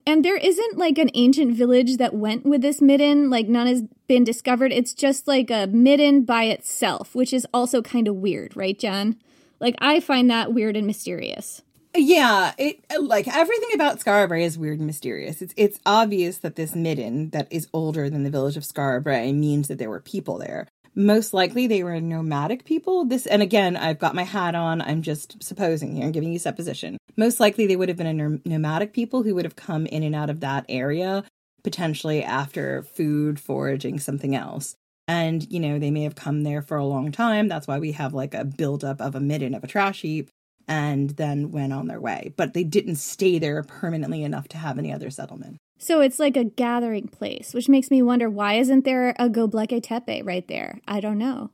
And 0.08 0.24
there 0.24 0.38
isn't 0.38 0.78
like 0.78 0.98
an 1.00 1.10
ancient 1.16 1.56
village 1.56 1.98
that 1.98 2.14
went 2.14 2.46
with 2.46 2.62
this 2.62 2.80
midden, 2.80 3.30
like 3.30 3.48
none 3.48 3.66
has 3.66 3.84
been 4.08 4.24
discovered. 4.24 4.72
It's 4.72 4.94
just 4.94 5.28
like 5.28 5.50
a 5.50 5.66
midden 5.66 6.24
by 6.24 6.44
itself, 6.46 7.16
which 7.16 7.34
is 7.34 7.48
also 7.54 7.82
kind 7.82 8.08
of 8.08 8.16
weird, 8.16 8.56
right, 8.56 8.78
Jen? 8.78 9.18
Like 9.60 9.76
I 9.80 10.00
find 10.00 10.30
that 10.30 10.54
weird 10.54 10.76
and 10.76 10.86
mysterious. 10.86 11.64
Yeah, 11.98 12.52
it 12.58 12.82
like 13.00 13.28
everything 13.28 13.70
about 13.74 14.00
Skara 14.00 14.28
Brae 14.28 14.44
is 14.44 14.58
weird 14.58 14.80
and 14.80 14.86
mysterious. 14.86 15.42
It's 15.42 15.54
it's 15.56 15.80
obvious 15.86 16.40
that 16.40 16.56
this 16.56 16.76
midden 16.76 17.30
that 17.30 17.48
is 17.50 17.68
older 17.74 18.10
than 18.10 18.24
the 18.24 18.30
village 18.30 18.58
of 18.58 18.64
Skara 18.64 19.02
Brae 19.02 19.32
means 19.32 19.70
that 19.70 19.80
there 19.80 19.90
were 19.90 20.02
people 20.02 20.38
there 20.38 20.68
most 20.96 21.34
likely 21.34 21.68
they 21.68 21.84
were 21.84 22.00
nomadic 22.00 22.66
people. 22.66 23.06
This, 23.06 23.26
and 23.26 23.42
again, 23.42 23.76
I've 23.76 24.00
got 24.00 24.16
my 24.16 24.24
hat 24.24 24.56
on. 24.56 24.82
I'm 24.82 25.02
just 25.02 25.44
supposing 25.44 25.96
here. 25.96 26.06
I'm 26.06 26.12
giving 26.12 26.32
you 26.32 26.40
supposition. 26.40 26.98
Most 27.18 27.40
likely 27.40 27.68
they 27.68 27.76
would 27.76 27.90
have 27.90 27.98
been 27.98 28.42
a 28.46 28.50
nomadic 28.50 28.94
people 28.94 29.24
who 29.24 29.36
would 29.36 29.46
have 29.46 29.56
come 29.56 29.86
in 29.86 30.04
and 30.04 30.16
out 30.16 30.30
of 30.30 30.40
that 30.40 30.66
area, 30.70 31.24
potentially 31.64 32.24
after 32.24 32.84
food, 32.84 33.40
foraging, 33.40 34.00
something 34.00 34.36
else. 34.36 34.76
And, 35.08 35.52
you 35.52 35.60
know, 35.60 35.78
they 35.78 35.92
may 35.92 36.04
have 36.04 36.16
come 36.16 36.42
there 36.42 36.62
for 36.62 36.78
a 36.78 36.86
long 36.86 37.12
time. 37.12 37.48
That's 37.48 37.68
why 37.68 37.78
we 37.78 37.92
have 37.92 38.14
like 38.14 38.34
a 38.34 38.46
buildup 38.46 39.02
of 39.02 39.16
a 39.16 39.20
midden 39.20 39.54
of 39.54 39.64
a 39.64 39.68
trash 39.68 40.02
heap 40.02 40.30
and 40.68 41.12
then 41.12 41.52
went 41.52 41.74
on 41.74 41.88
their 41.88 42.00
way. 42.00 42.34
But 42.36 42.54
they 42.54 42.64
didn't 42.64 42.96
stay 42.96 43.38
there 43.38 43.62
permanently 43.62 44.24
enough 44.24 44.48
to 44.50 44.58
have 44.58 44.80
any 44.80 44.92
other 44.92 45.12
settlement. 45.12 45.58
So 45.78 46.02
it's 46.02 46.20
like 46.20 46.38
a 46.38 46.46
gathering 46.46 47.08
place, 47.08 47.54
which 47.54 47.70
makes 47.70 47.92
me 47.92 48.02
wonder 48.02 48.30
why 48.30 48.56
isn't 48.56 48.86
there 48.86 49.10
a 49.20 49.30
Göbekli 49.30 49.84
Tepe 49.84 50.26
right 50.26 50.48
there? 50.48 50.80
I 50.88 51.00
don't 51.00 51.18
know. 51.18 51.52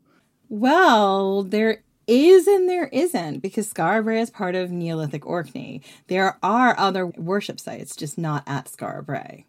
Well, 0.49 1.43
there 1.43 1.83
is 2.07 2.47
and 2.47 2.69
there 2.69 2.87
isn't 2.87 3.39
because 3.39 3.71
Skara 3.71 4.03
Brae 4.03 4.21
is 4.21 4.29
part 4.29 4.55
of 4.55 4.71
Neolithic 4.71 5.25
Orkney. 5.25 5.81
There 6.07 6.37
are 6.43 6.77
other 6.77 7.07
worship 7.07 7.59
sites, 7.59 7.95
just 7.95 8.17
not 8.17 8.43
at 8.45 8.65
Skara 8.65 9.05
Brae. 9.05 9.45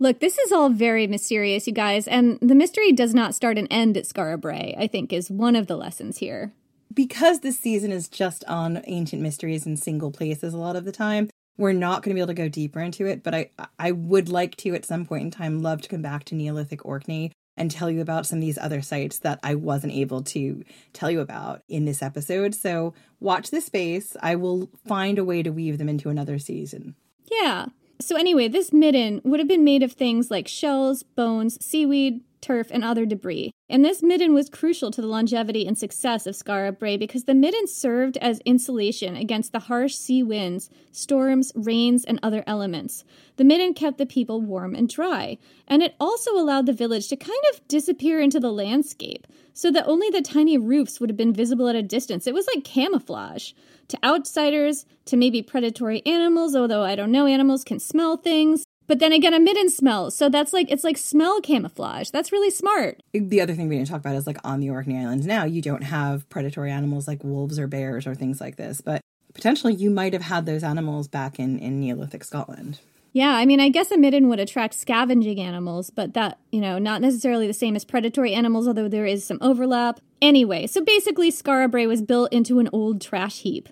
Look, 0.00 0.20
this 0.20 0.38
is 0.38 0.52
all 0.52 0.70
very 0.70 1.06
mysterious, 1.06 1.66
you 1.66 1.72
guys, 1.72 2.06
and 2.06 2.38
the 2.40 2.54
mystery 2.54 2.92
does 2.92 3.14
not 3.14 3.34
start 3.34 3.58
and 3.58 3.66
end 3.70 3.96
at 3.96 4.04
Skara 4.04 4.40
Brae, 4.40 4.74
I 4.78 4.86
think 4.86 5.12
is 5.12 5.30
one 5.30 5.56
of 5.56 5.66
the 5.66 5.76
lessons 5.76 6.18
here. 6.18 6.52
Because 6.94 7.40
this 7.40 7.58
season 7.58 7.92
is 7.92 8.08
just 8.08 8.44
on 8.44 8.82
ancient 8.86 9.20
mysteries 9.20 9.66
in 9.66 9.76
single 9.76 10.10
places 10.10 10.54
a 10.54 10.58
lot 10.58 10.76
of 10.76 10.84
the 10.84 10.92
time, 10.92 11.28
we're 11.58 11.72
not 11.72 12.02
going 12.02 12.10
to 12.10 12.14
be 12.14 12.20
able 12.20 12.28
to 12.28 12.34
go 12.34 12.48
deeper 12.48 12.80
into 12.80 13.04
it, 13.04 13.22
but 13.22 13.34
I 13.34 13.50
I 13.78 13.92
would 13.92 14.30
like 14.30 14.56
to 14.58 14.74
at 14.74 14.86
some 14.86 15.04
point 15.04 15.24
in 15.24 15.30
time 15.30 15.60
love 15.60 15.82
to 15.82 15.88
come 15.88 16.00
back 16.00 16.24
to 16.24 16.34
Neolithic 16.34 16.86
Orkney 16.86 17.32
and 17.58 17.70
tell 17.70 17.90
you 17.90 18.00
about 18.00 18.24
some 18.24 18.38
of 18.38 18.42
these 18.42 18.56
other 18.56 18.80
sites 18.80 19.18
that 19.18 19.40
I 19.42 19.56
wasn't 19.56 19.92
able 19.92 20.22
to 20.22 20.62
tell 20.92 21.10
you 21.10 21.20
about 21.20 21.62
in 21.68 21.84
this 21.84 22.02
episode. 22.02 22.54
So 22.54 22.94
watch 23.20 23.50
this 23.50 23.66
space. 23.66 24.16
I 24.22 24.36
will 24.36 24.70
find 24.86 25.18
a 25.18 25.24
way 25.24 25.42
to 25.42 25.50
weave 25.50 25.76
them 25.76 25.88
into 25.88 26.08
another 26.08 26.38
season. 26.38 26.94
Yeah. 27.30 27.66
So 28.00 28.16
anyway, 28.16 28.46
this 28.46 28.72
midden 28.72 29.20
would 29.24 29.40
have 29.40 29.48
been 29.48 29.64
made 29.64 29.82
of 29.82 29.92
things 29.92 30.30
like 30.30 30.46
shells, 30.46 31.02
bones, 31.02 31.62
seaweed, 31.64 32.20
turf, 32.40 32.68
and 32.70 32.84
other 32.84 33.06
debris. 33.06 33.52
And 33.68 33.84
this 33.84 34.02
midden 34.02 34.32
was 34.32 34.48
crucial 34.48 34.90
to 34.90 35.00
the 35.00 35.06
longevity 35.06 35.66
and 35.66 35.76
success 35.76 36.26
of 36.26 36.34
Skara 36.34 36.76
Brae 36.76 36.96
because 36.96 37.24
the 37.24 37.34
midden 37.34 37.66
served 37.66 38.16
as 38.18 38.40
insulation 38.46 39.14
against 39.16 39.52
the 39.52 39.58
harsh 39.58 39.94
sea 39.94 40.22
winds, 40.22 40.70
storms, 40.90 41.52
rains, 41.54 42.04
and 42.04 42.18
other 42.22 42.44
elements. 42.46 43.04
The 43.36 43.44
midden 43.44 43.74
kept 43.74 43.98
the 43.98 44.06
people 44.06 44.40
warm 44.40 44.74
and 44.74 44.88
dry, 44.88 45.38
and 45.66 45.82
it 45.82 45.94
also 46.00 46.32
allowed 46.32 46.66
the 46.66 46.72
village 46.72 47.08
to 47.08 47.16
kind 47.16 47.42
of 47.52 47.66
disappear 47.68 48.20
into 48.20 48.40
the 48.40 48.52
landscape 48.52 49.26
so 49.52 49.70
that 49.72 49.88
only 49.88 50.08
the 50.10 50.22
tiny 50.22 50.56
roofs 50.56 51.00
would 51.00 51.10
have 51.10 51.16
been 51.16 51.32
visible 51.32 51.68
at 51.68 51.74
a 51.74 51.82
distance. 51.82 52.26
It 52.26 52.34
was 52.34 52.46
like 52.54 52.64
camouflage. 52.64 53.52
To 53.88 53.98
outsiders, 54.04 54.86
to 55.06 55.16
maybe 55.16 55.42
predatory 55.42 56.04
animals, 56.06 56.54
although 56.54 56.82
I 56.82 56.94
don't 56.94 57.10
know, 57.10 57.26
animals 57.26 57.64
can 57.64 57.80
smell 57.80 58.16
things. 58.16 58.64
But 58.88 58.98
then 58.98 59.12
again, 59.12 59.34
a 59.34 59.38
midden 59.38 59.68
smells. 59.68 60.16
So 60.16 60.28
that's 60.28 60.52
like, 60.52 60.70
it's 60.70 60.82
like 60.82 60.96
smell 60.96 61.40
camouflage. 61.40 62.10
That's 62.10 62.32
really 62.32 62.50
smart. 62.50 63.02
The 63.12 63.40
other 63.40 63.54
thing 63.54 63.68
we 63.68 63.76
didn't 63.76 63.88
talk 63.88 64.00
about 64.00 64.16
is 64.16 64.26
like 64.26 64.38
on 64.42 64.60
the 64.60 64.70
Orkney 64.70 64.98
Islands 64.98 65.26
now, 65.26 65.44
you 65.44 65.62
don't 65.62 65.84
have 65.84 66.28
predatory 66.30 66.72
animals 66.72 67.06
like 67.06 67.22
wolves 67.22 67.58
or 67.58 67.66
bears 67.68 68.06
or 68.06 68.14
things 68.14 68.40
like 68.40 68.56
this. 68.56 68.80
But 68.80 69.02
potentially 69.34 69.74
you 69.74 69.90
might 69.90 70.14
have 70.14 70.22
had 70.22 70.46
those 70.46 70.64
animals 70.64 71.06
back 71.06 71.38
in, 71.38 71.58
in 71.58 71.80
Neolithic 71.80 72.24
Scotland. 72.24 72.80
Yeah, 73.12 73.34
I 73.34 73.46
mean, 73.46 73.60
I 73.60 73.68
guess 73.68 73.90
a 73.90 73.96
midden 73.96 74.28
would 74.28 74.38
attract 74.38 74.74
scavenging 74.74 75.40
animals, 75.40 75.90
but 75.90 76.14
that, 76.14 76.38
you 76.50 76.60
know, 76.60 76.78
not 76.78 77.00
necessarily 77.00 77.46
the 77.46 77.54
same 77.54 77.74
as 77.74 77.84
predatory 77.84 78.34
animals, 78.34 78.68
although 78.68 78.88
there 78.88 79.06
is 79.06 79.24
some 79.24 79.38
overlap. 79.40 80.00
Anyway, 80.20 80.66
so 80.66 80.82
basically, 80.82 81.30
Skara 81.30 81.70
Brae 81.70 81.86
was 81.86 82.02
built 82.02 82.32
into 82.32 82.58
an 82.58 82.68
old 82.72 83.00
trash 83.00 83.40
heap. 83.40 83.68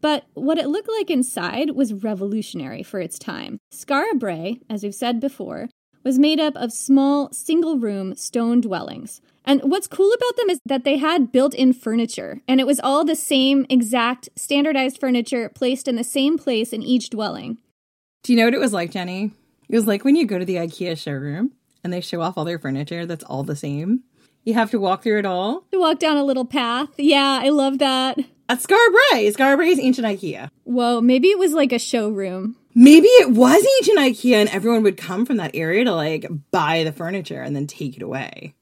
But 0.00 0.24
what 0.34 0.58
it 0.58 0.68
looked 0.68 0.88
like 0.88 1.10
inside 1.10 1.70
was 1.70 1.92
revolutionary 1.92 2.82
for 2.82 3.00
its 3.00 3.18
time. 3.18 3.58
Skara 3.72 4.18
Brae, 4.18 4.60
as 4.70 4.82
we've 4.82 4.94
said 4.94 5.20
before, 5.20 5.68
was 6.04 6.18
made 6.18 6.40
up 6.40 6.56
of 6.56 6.72
small, 6.72 7.32
single 7.32 7.78
room 7.78 8.14
stone 8.14 8.60
dwellings. 8.60 9.20
And 9.44 9.62
what's 9.62 9.86
cool 9.86 10.12
about 10.12 10.36
them 10.36 10.50
is 10.50 10.60
that 10.66 10.84
they 10.84 10.98
had 10.98 11.32
built 11.32 11.54
in 11.54 11.72
furniture, 11.72 12.40
and 12.46 12.60
it 12.60 12.66
was 12.66 12.80
all 12.80 13.04
the 13.04 13.16
same 13.16 13.66
exact 13.68 14.28
standardized 14.36 15.00
furniture 15.00 15.48
placed 15.48 15.88
in 15.88 15.96
the 15.96 16.04
same 16.04 16.38
place 16.38 16.72
in 16.72 16.82
each 16.82 17.10
dwelling. 17.10 17.58
Do 18.22 18.32
you 18.32 18.38
know 18.38 18.44
what 18.44 18.54
it 18.54 18.60
was 18.60 18.72
like, 18.72 18.90
Jenny? 18.90 19.32
It 19.68 19.74
was 19.74 19.86
like 19.86 20.04
when 20.04 20.16
you 20.16 20.26
go 20.26 20.38
to 20.38 20.44
the 20.44 20.56
IKEA 20.56 20.98
showroom 20.98 21.52
and 21.82 21.92
they 21.92 22.00
show 22.00 22.20
off 22.20 22.36
all 22.36 22.44
their 22.44 22.58
furniture 22.58 23.06
that's 23.06 23.24
all 23.24 23.42
the 23.42 23.56
same. 23.56 24.02
You 24.44 24.54
have 24.54 24.70
to 24.70 24.80
walk 24.80 25.02
through 25.02 25.18
it 25.18 25.26
all. 25.26 25.64
To 25.72 25.78
walk 25.78 25.98
down 25.98 26.16
a 26.16 26.24
little 26.24 26.44
path. 26.44 26.90
Yeah, 26.96 27.40
I 27.42 27.50
love 27.50 27.78
that. 27.78 28.18
At 28.48 28.62
Brae. 28.62 29.30
Skara 29.30 29.56
Brae 29.56 29.68
is 29.68 29.78
ancient 29.78 30.06
IKEA. 30.06 30.50
Whoa, 30.64 31.00
maybe 31.02 31.28
it 31.28 31.38
was 31.38 31.52
like 31.52 31.72
a 31.72 31.78
showroom. 31.78 32.56
Maybe 32.74 33.08
it 33.08 33.30
was 33.30 33.66
ancient 33.78 33.98
IKEA 33.98 34.36
and 34.36 34.48
everyone 34.48 34.82
would 34.84 34.96
come 34.96 35.26
from 35.26 35.36
that 35.36 35.50
area 35.54 35.84
to 35.84 35.92
like 35.92 36.26
buy 36.50 36.84
the 36.84 36.92
furniture 36.92 37.42
and 37.42 37.54
then 37.54 37.66
take 37.66 37.96
it 37.96 38.02
away. 38.02 38.54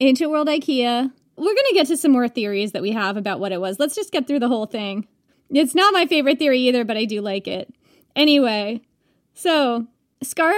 Ancient 0.00 0.30
World 0.30 0.48
IKEA. 0.48 1.12
We're 1.36 1.44
going 1.44 1.56
to 1.68 1.74
get 1.74 1.86
to 1.88 1.98
some 1.98 2.12
more 2.12 2.28
theories 2.28 2.72
that 2.72 2.80
we 2.80 2.92
have 2.92 3.18
about 3.18 3.40
what 3.40 3.52
it 3.52 3.60
was. 3.60 3.78
Let's 3.78 3.94
just 3.94 4.12
get 4.12 4.26
through 4.26 4.40
the 4.40 4.48
whole 4.48 4.66
thing. 4.66 5.06
It's 5.50 5.74
not 5.74 5.92
my 5.92 6.06
favorite 6.06 6.38
theory 6.38 6.60
either, 6.60 6.84
but 6.84 6.96
I 6.96 7.04
do 7.04 7.20
like 7.20 7.46
it. 7.46 7.72
Anyway, 8.14 8.80
so 9.34 9.86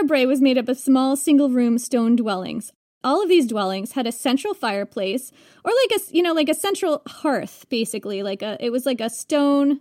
Brae 0.07 0.27
was 0.27 0.41
made 0.41 0.57
up 0.57 0.69
of 0.69 0.79
small 0.79 1.17
single 1.17 1.51
room 1.51 1.79
stone 1.79 2.15
dwellings. 2.15 2.73
All 3.05 3.23
of 3.23 3.29
these 3.29 3.47
dwellings 3.47 3.93
had 3.93 4.07
a 4.07 4.13
central 4.13 4.55
fireplace 4.55 5.31
or 5.65 5.73
like 5.73 6.01
a 6.01 6.15
you 6.15 6.23
know 6.23 6.33
like 6.33 6.49
a 6.49 6.55
central 6.55 7.03
hearth 7.07 7.67
basically 7.69 8.23
like 8.23 8.43
a 8.43 8.57
it 8.61 8.71
was 8.71 8.87
like 8.87 9.01
a 9.01 9.11
stone 9.11 9.81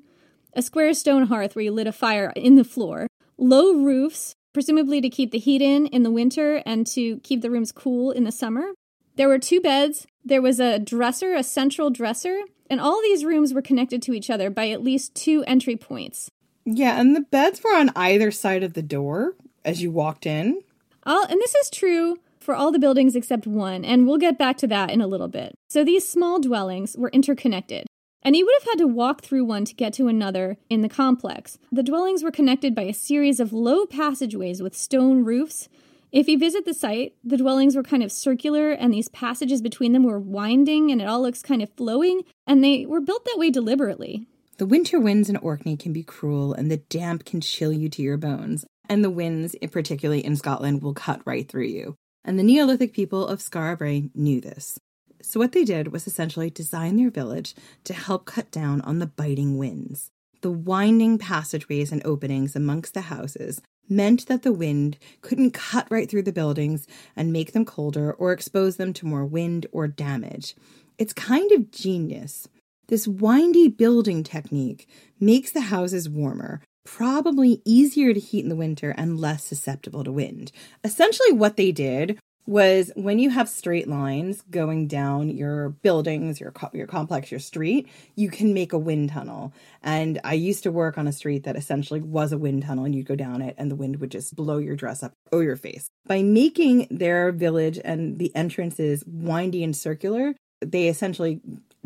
a 0.53 0.61
square 0.61 0.93
stone 0.93 1.27
hearth 1.27 1.55
where 1.55 1.65
you 1.65 1.71
lit 1.71 1.87
a 1.87 1.91
fire 1.91 2.31
in 2.35 2.55
the 2.55 2.63
floor. 2.63 3.07
Low 3.37 3.73
roofs 3.73 4.33
presumably 4.53 5.01
to 5.01 5.09
keep 5.09 5.31
the 5.31 5.39
heat 5.39 5.61
in 5.61 5.87
in 5.87 6.03
the 6.03 6.11
winter 6.11 6.63
and 6.65 6.85
to 6.87 7.19
keep 7.19 7.41
the 7.41 7.51
rooms 7.51 7.71
cool 7.71 8.11
in 8.11 8.23
the 8.23 8.31
summer. 8.31 8.71
There 9.15 9.27
were 9.27 9.39
two 9.39 9.61
beds, 9.61 10.05
there 10.23 10.41
was 10.41 10.59
a 10.59 10.77
dresser, 10.77 11.33
a 11.33 11.43
central 11.43 11.89
dresser, 11.89 12.41
and 12.69 12.79
all 12.79 13.01
these 13.01 13.25
rooms 13.25 13.53
were 13.53 13.61
connected 13.61 14.01
to 14.03 14.13
each 14.13 14.29
other 14.29 14.49
by 14.49 14.69
at 14.69 14.83
least 14.83 15.15
two 15.15 15.43
entry 15.45 15.75
points. 15.75 16.29
Yeah, 16.65 16.99
and 16.99 17.15
the 17.15 17.21
beds 17.21 17.63
were 17.63 17.75
on 17.75 17.91
either 17.95 18.29
side 18.29 18.61
of 18.61 18.73
the 18.73 18.81
door 18.81 19.33
as 19.63 19.81
you 19.81 19.89
walked 19.89 20.25
in. 20.25 20.61
All, 21.03 21.23
and 21.23 21.39
this 21.39 21.55
is 21.55 21.69
true 21.69 22.17
for 22.47 22.55
all 22.55 22.71
the 22.71 22.79
buildings 22.79 23.13
except 23.13 23.45
one, 23.45 23.83
and 23.83 24.07
we'll 24.07 24.17
get 24.17 24.37
back 24.37 24.55
to 24.55 24.67
that 24.67 24.89
in 24.89 25.01
a 25.01 25.05
little 25.05 25.27
bit. 25.27 25.53
So 25.67 25.83
these 25.83 26.07
small 26.07 26.39
dwellings 26.39 26.95
were 26.97 27.09
interconnected. 27.09 27.85
And 28.23 28.35
he 28.35 28.43
would 28.43 28.53
have 28.61 28.69
had 28.71 28.77
to 28.77 28.87
walk 28.87 29.21
through 29.21 29.43
one 29.43 29.65
to 29.65 29.75
get 29.75 29.91
to 29.95 30.07
another 30.07 30.55
in 30.69 30.81
the 30.81 30.87
complex. 30.87 31.57
The 31.73 31.83
dwellings 31.83 32.23
were 32.23 32.31
connected 32.31 32.73
by 32.73 32.83
a 32.83 32.93
series 32.93 33.41
of 33.41 33.51
low 33.51 33.85
passageways 33.85 34.63
with 34.63 34.77
stone 34.77 35.25
roofs, 35.25 35.67
If 36.11 36.29
you 36.29 36.39
visit 36.39 36.63
the 36.63 36.73
site, 36.73 37.15
the 37.23 37.37
dwellings 37.37 37.75
were 37.75 37.83
kind 37.83 38.01
of 38.01 38.11
circular 38.11 38.71
and 38.71 38.93
these 38.93 39.09
passages 39.09 39.61
between 39.61 39.91
them 39.91 40.03
were 40.03 40.19
winding 40.19 40.89
and 40.89 41.01
it 41.01 41.07
all 41.07 41.21
looks 41.21 41.41
kind 41.41 41.61
of 41.61 41.69
flowing, 41.75 42.21
and 42.45 42.63
they 42.63 42.85
were 42.85 43.01
built 43.01 43.25
that 43.25 43.37
way 43.37 43.49
deliberately. 43.49 44.25
The 44.57 44.65
winter 44.65 44.99
winds 44.99 45.29
in 45.29 45.37
Orkney 45.37 45.75
can 45.77 45.93
be 45.93 46.03
cruel 46.03 46.53
and 46.53 46.71
the 46.71 46.77
damp 46.77 47.25
can 47.25 47.41
chill 47.41 47.73
you 47.73 47.89
to 47.89 48.01
your 48.01 48.17
bones. 48.17 48.65
And 48.89 49.03
the 49.03 49.09
winds, 49.09 49.55
particularly 49.69 50.25
in 50.25 50.37
Scotland, 50.37 50.81
will 50.81 50.93
cut 50.93 51.21
right 51.25 51.47
through 51.47 51.65
you. 51.65 51.95
And 52.27 52.37
the 52.37 52.43
Neolithic 52.43 52.91
people 52.91 53.25
of 53.25 53.39
Skara 53.39 53.77
Brae 53.77 54.09
knew 54.13 54.41
this. 54.41 54.77
So, 55.21 55.39
what 55.39 55.53
they 55.53 55.63
did 55.63 55.93
was 55.93 56.05
essentially 56.05 56.49
design 56.49 56.97
their 56.97 57.09
village 57.09 57.55
to 57.85 57.93
help 57.93 58.25
cut 58.25 58.51
down 58.51 58.81
on 58.81 58.99
the 58.99 59.07
biting 59.07 59.57
winds. 59.57 60.11
The 60.41 60.51
winding 60.51 61.19
passageways 61.19 61.93
and 61.93 62.05
openings 62.05 62.53
amongst 62.53 62.93
the 62.93 63.01
houses 63.01 63.61
meant 63.87 64.27
that 64.27 64.43
the 64.43 64.51
wind 64.51 64.97
couldn't 65.21 65.51
cut 65.51 65.87
right 65.89 66.09
through 66.09 66.23
the 66.23 66.33
buildings 66.33 66.85
and 67.15 67.31
make 67.31 67.53
them 67.53 67.63
colder 67.63 68.11
or 68.11 68.33
expose 68.33 68.75
them 68.75 68.91
to 68.91 69.07
more 69.07 69.25
wind 69.25 69.65
or 69.71 69.87
damage. 69.87 70.53
It's 70.97 71.13
kind 71.13 71.53
of 71.53 71.71
genius. 71.71 72.49
This 72.89 73.07
windy 73.07 73.69
building 73.69 74.23
technique 74.23 74.87
makes 75.17 75.51
the 75.51 75.61
houses 75.61 76.09
warmer, 76.09 76.61
probably 76.87 77.61
easier 77.65 78.13
to 78.13 78.19
heat 78.19 78.43
in 78.43 78.49
the 78.49 78.55
winter 78.55 78.91
and 78.97 79.19
less 79.19 79.43
susceptible 79.43 80.05
to 80.05 80.11
wind. 80.11 80.53
Essentially, 80.85 81.33
what 81.33 81.57
they 81.57 81.73
did 81.73 82.17
was 82.45 82.93
when 82.95 83.19
you 83.19 83.29
have 83.29 83.49
straight 83.49 83.89
lines 83.89 84.41
going 84.49 84.87
down 84.87 85.29
your 85.29 85.69
buildings, 85.69 86.39
your 86.39 86.53
your 86.71 86.87
complex, 86.87 87.29
your 87.29 87.41
street, 87.41 87.89
you 88.15 88.29
can 88.29 88.53
make 88.53 88.71
a 88.71 88.77
wind 88.77 89.09
tunnel. 89.09 89.51
And 89.83 90.21
I 90.23 90.35
used 90.35 90.63
to 90.63 90.71
work 90.71 90.97
on 90.97 91.07
a 91.07 91.11
street 91.11 91.43
that 91.43 91.57
essentially 91.57 91.99
was 91.99 92.31
a 92.31 92.37
wind 92.37 92.63
tunnel 92.63 92.85
and 92.85 92.95
you'd 92.95 93.05
go 93.05 93.17
down 93.17 93.41
it 93.41 93.55
and 93.57 93.69
the 93.69 93.75
wind 93.75 93.97
would 93.97 94.11
just 94.11 94.33
blow 94.33 94.57
your 94.57 94.77
dress 94.77 95.03
up 95.03 95.11
or 95.33 95.43
your 95.43 95.57
face. 95.57 95.89
By 96.05 96.23
making 96.23 96.87
their 96.89 97.33
village 97.33 97.79
and 97.83 98.17
the 98.17 98.33
entrances 98.33 99.03
windy 99.05 99.61
and 99.61 99.75
circular, 99.75 100.35
they 100.61 100.87
essentially 100.87 101.41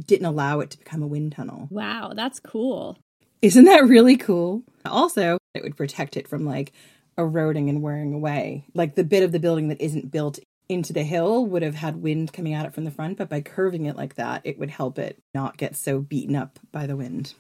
didn't 0.06 0.28
allow 0.28 0.60
it 0.60 0.70
to 0.70 0.78
become 0.78 1.02
a 1.02 1.08
wind 1.08 1.32
tunnel. 1.32 1.68
Wow, 1.72 2.14
that's 2.16 2.40
cool. 2.40 3.00
Isn't 3.42 3.66
that 3.66 3.86
really 3.86 4.18
cool? 4.18 4.64
Also, 4.86 5.38
it 5.56 5.64
would 5.64 5.78
protect 5.78 6.16
it 6.16 6.28
from 6.28 6.46
like 6.46 6.74
eroding 7.18 7.70
and 7.70 7.82
wearing 7.82 8.14
away. 8.14 8.66
Like 8.74 8.96
the 8.96 9.04
bit 9.04 9.24
of 9.24 9.32
the 9.32 9.40
building 9.40 9.70
that 9.70 9.82
isn't 9.82 10.12
built 10.12 10.40
into 10.70 10.94
the 10.94 11.04
hill 11.04 11.46
would 11.46 11.64
have 11.64 11.76
had 11.76 12.02
wind 12.02 12.32
coming 12.34 12.54
at 12.54 12.66
it 12.66 12.74
from 12.74 12.86
the 12.86 12.92
front, 12.92 13.18
but 13.18 13.30
by 13.30 13.42
curving 13.42 13.86
it 13.86 13.98
like 13.98 14.16
that, 14.16 14.42
it 14.44 14.58
would 14.58 14.70
help 14.70 14.98
it 15.00 15.22
not 15.34 15.58
get 15.58 15.76
so 15.76 16.00
beaten 16.00 16.36
up 16.36 16.60
by 16.72 16.86
the 16.86 16.96
wind. 16.96 17.34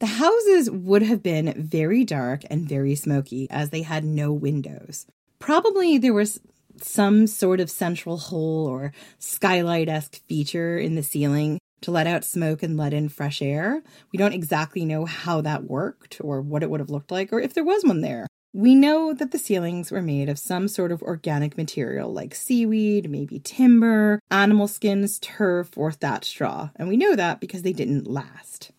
The 0.00 0.06
houses 0.06 0.70
would 0.70 1.02
have 1.02 1.22
been 1.22 1.52
very 1.56 2.04
dark 2.04 2.42
and 2.50 2.68
very 2.68 2.94
smoky 2.94 3.48
as 3.50 3.70
they 3.70 3.82
had 3.82 4.04
no 4.04 4.32
windows. 4.32 5.06
Probably 5.40 5.98
there 5.98 6.14
was 6.14 6.40
some 6.80 7.26
sort 7.26 7.58
of 7.58 7.70
central 7.70 8.18
hole 8.18 8.66
or 8.66 8.92
skylight 9.18 9.88
esque 9.88 10.20
feature 10.28 10.78
in 10.78 10.94
the 10.94 11.02
ceiling 11.02 11.58
to 11.80 11.90
let 11.90 12.06
out 12.06 12.24
smoke 12.24 12.62
and 12.62 12.76
let 12.76 12.92
in 12.92 13.08
fresh 13.08 13.40
air. 13.40 13.82
We 14.12 14.18
don't 14.18 14.32
exactly 14.32 14.84
know 14.84 15.04
how 15.04 15.40
that 15.42 15.64
worked 15.64 16.20
or 16.22 16.40
what 16.40 16.62
it 16.62 16.70
would 16.70 16.80
have 16.80 16.90
looked 16.90 17.10
like 17.10 17.32
or 17.32 17.40
if 17.40 17.54
there 17.54 17.64
was 17.64 17.84
one 17.84 18.00
there. 18.00 18.26
We 18.54 18.74
know 18.74 19.12
that 19.12 19.30
the 19.30 19.38
ceilings 19.38 19.90
were 19.90 20.02
made 20.02 20.28
of 20.28 20.38
some 20.38 20.68
sort 20.68 20.90
of 20.90 21.02
organic 21.02 21.56
material 21.56 22.12
like 22.12 22.34
seaweed, 22.34 23.10
maybe 23.10 23.38
timber, 23.38 24.20
animal 24.30 24.68
skins, 24.68 25.18
turf, 25.18 25.76
or 25.76 25.92
thatch 25.92 26.24
straw, 26.24 26.70
and 26.76 26.88
we 26.88 26.96
know 26.96 27.14
that 27.14 27.40
because 27.40 27.62
they 27.62 27.74
didn't 27.74 28.06
last. 28.06 28.72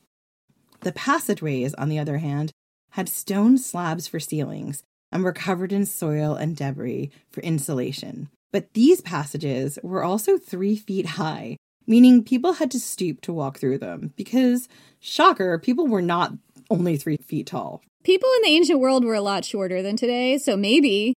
The 0.81 0.91
passageways, 0.91 1.75
on 1.75 1.89
the 1.89 1.99
other 1.99 2.17
hand, 2.17 2.51
had 2.91 3.07
stone 3.07 3.57
slabs 3.57 4.07
for 4.07 4.19
ceilings 4.19 4.83
and 5.11 5.23
were 5.23 5.33
covered 5.33 5.71
in 5.71 5.85
soil 5.85 6.33
and 6.33 6.55
debris 6.55 7.11
for 7.31 7.41
insulation. 7.41 8.29
But 8.51 8.73
these 8.73 9.01
passages 9.01 9.77
were 9.83 10.03
also 10.03 10.37
three 10.37 10.75
feet 10.75 11.05
high, 11.05 11.57
meaning 11.87 12.23
people 12.23 12.53
had 12.53 12.71
to 12.71 12.79
stoop 12.79 13.21
to 13.21 13.33
walk 13.33 13.59
through 13.59 13.77
them 13.77 14.13
because, 14.15 14.67
shocker, 14.99 15.57
people 15.59 15.87
were 15.87 16.01
not 16.01 16.33
only 16.69 16.97
three 16.97 17.17
feet 17.17 17.47
tall. 17.47 17.81
People 18.03 18.29
in 18.37 18.43
the 18.43 18.55
ancient 18.55 18.79
world 18.79 19.03
were 19.03 19.15
a 19.15 19.21
lot 19.21 19.43
shorter 19.43 19.81
than 19.81 19.97
today, 19.97 20.37
so 20.37 20.55
maybe. 20.55 21.13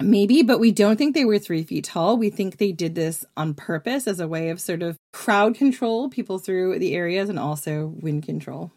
Maybe, 0.00 0.42
but 0.42 0.58
we 0.58 0.72
don't 0.72 0.96
think 0.96 1.14
they 1.14 1.24
were 1.24 1.38
three 1.38 1.62
feet 1.62 1.84
tall. 1.84 2.16
We 2.16 2.30
think 2.30 2.56
they 2.56 2.72
did 2.72 2.96
this 2.96 3.24
on 3.36 3.54
purpose 3.54 4.08
as 4.08 4.18
a 4.18 4.26
way 4.26 4.48
of 4.48 4.60
sort 4.60 4.82
of 4.82 4.96
crowd 5.12 5.54
control 5.54 6.08
people 6.08 6.38
through 6.38 6.78
the 6.80 6.94
areas 6.94 7.28
and 7.28 7.38
also 7.38 7.94
wind 8.00 8.24
control. 8.24 8.72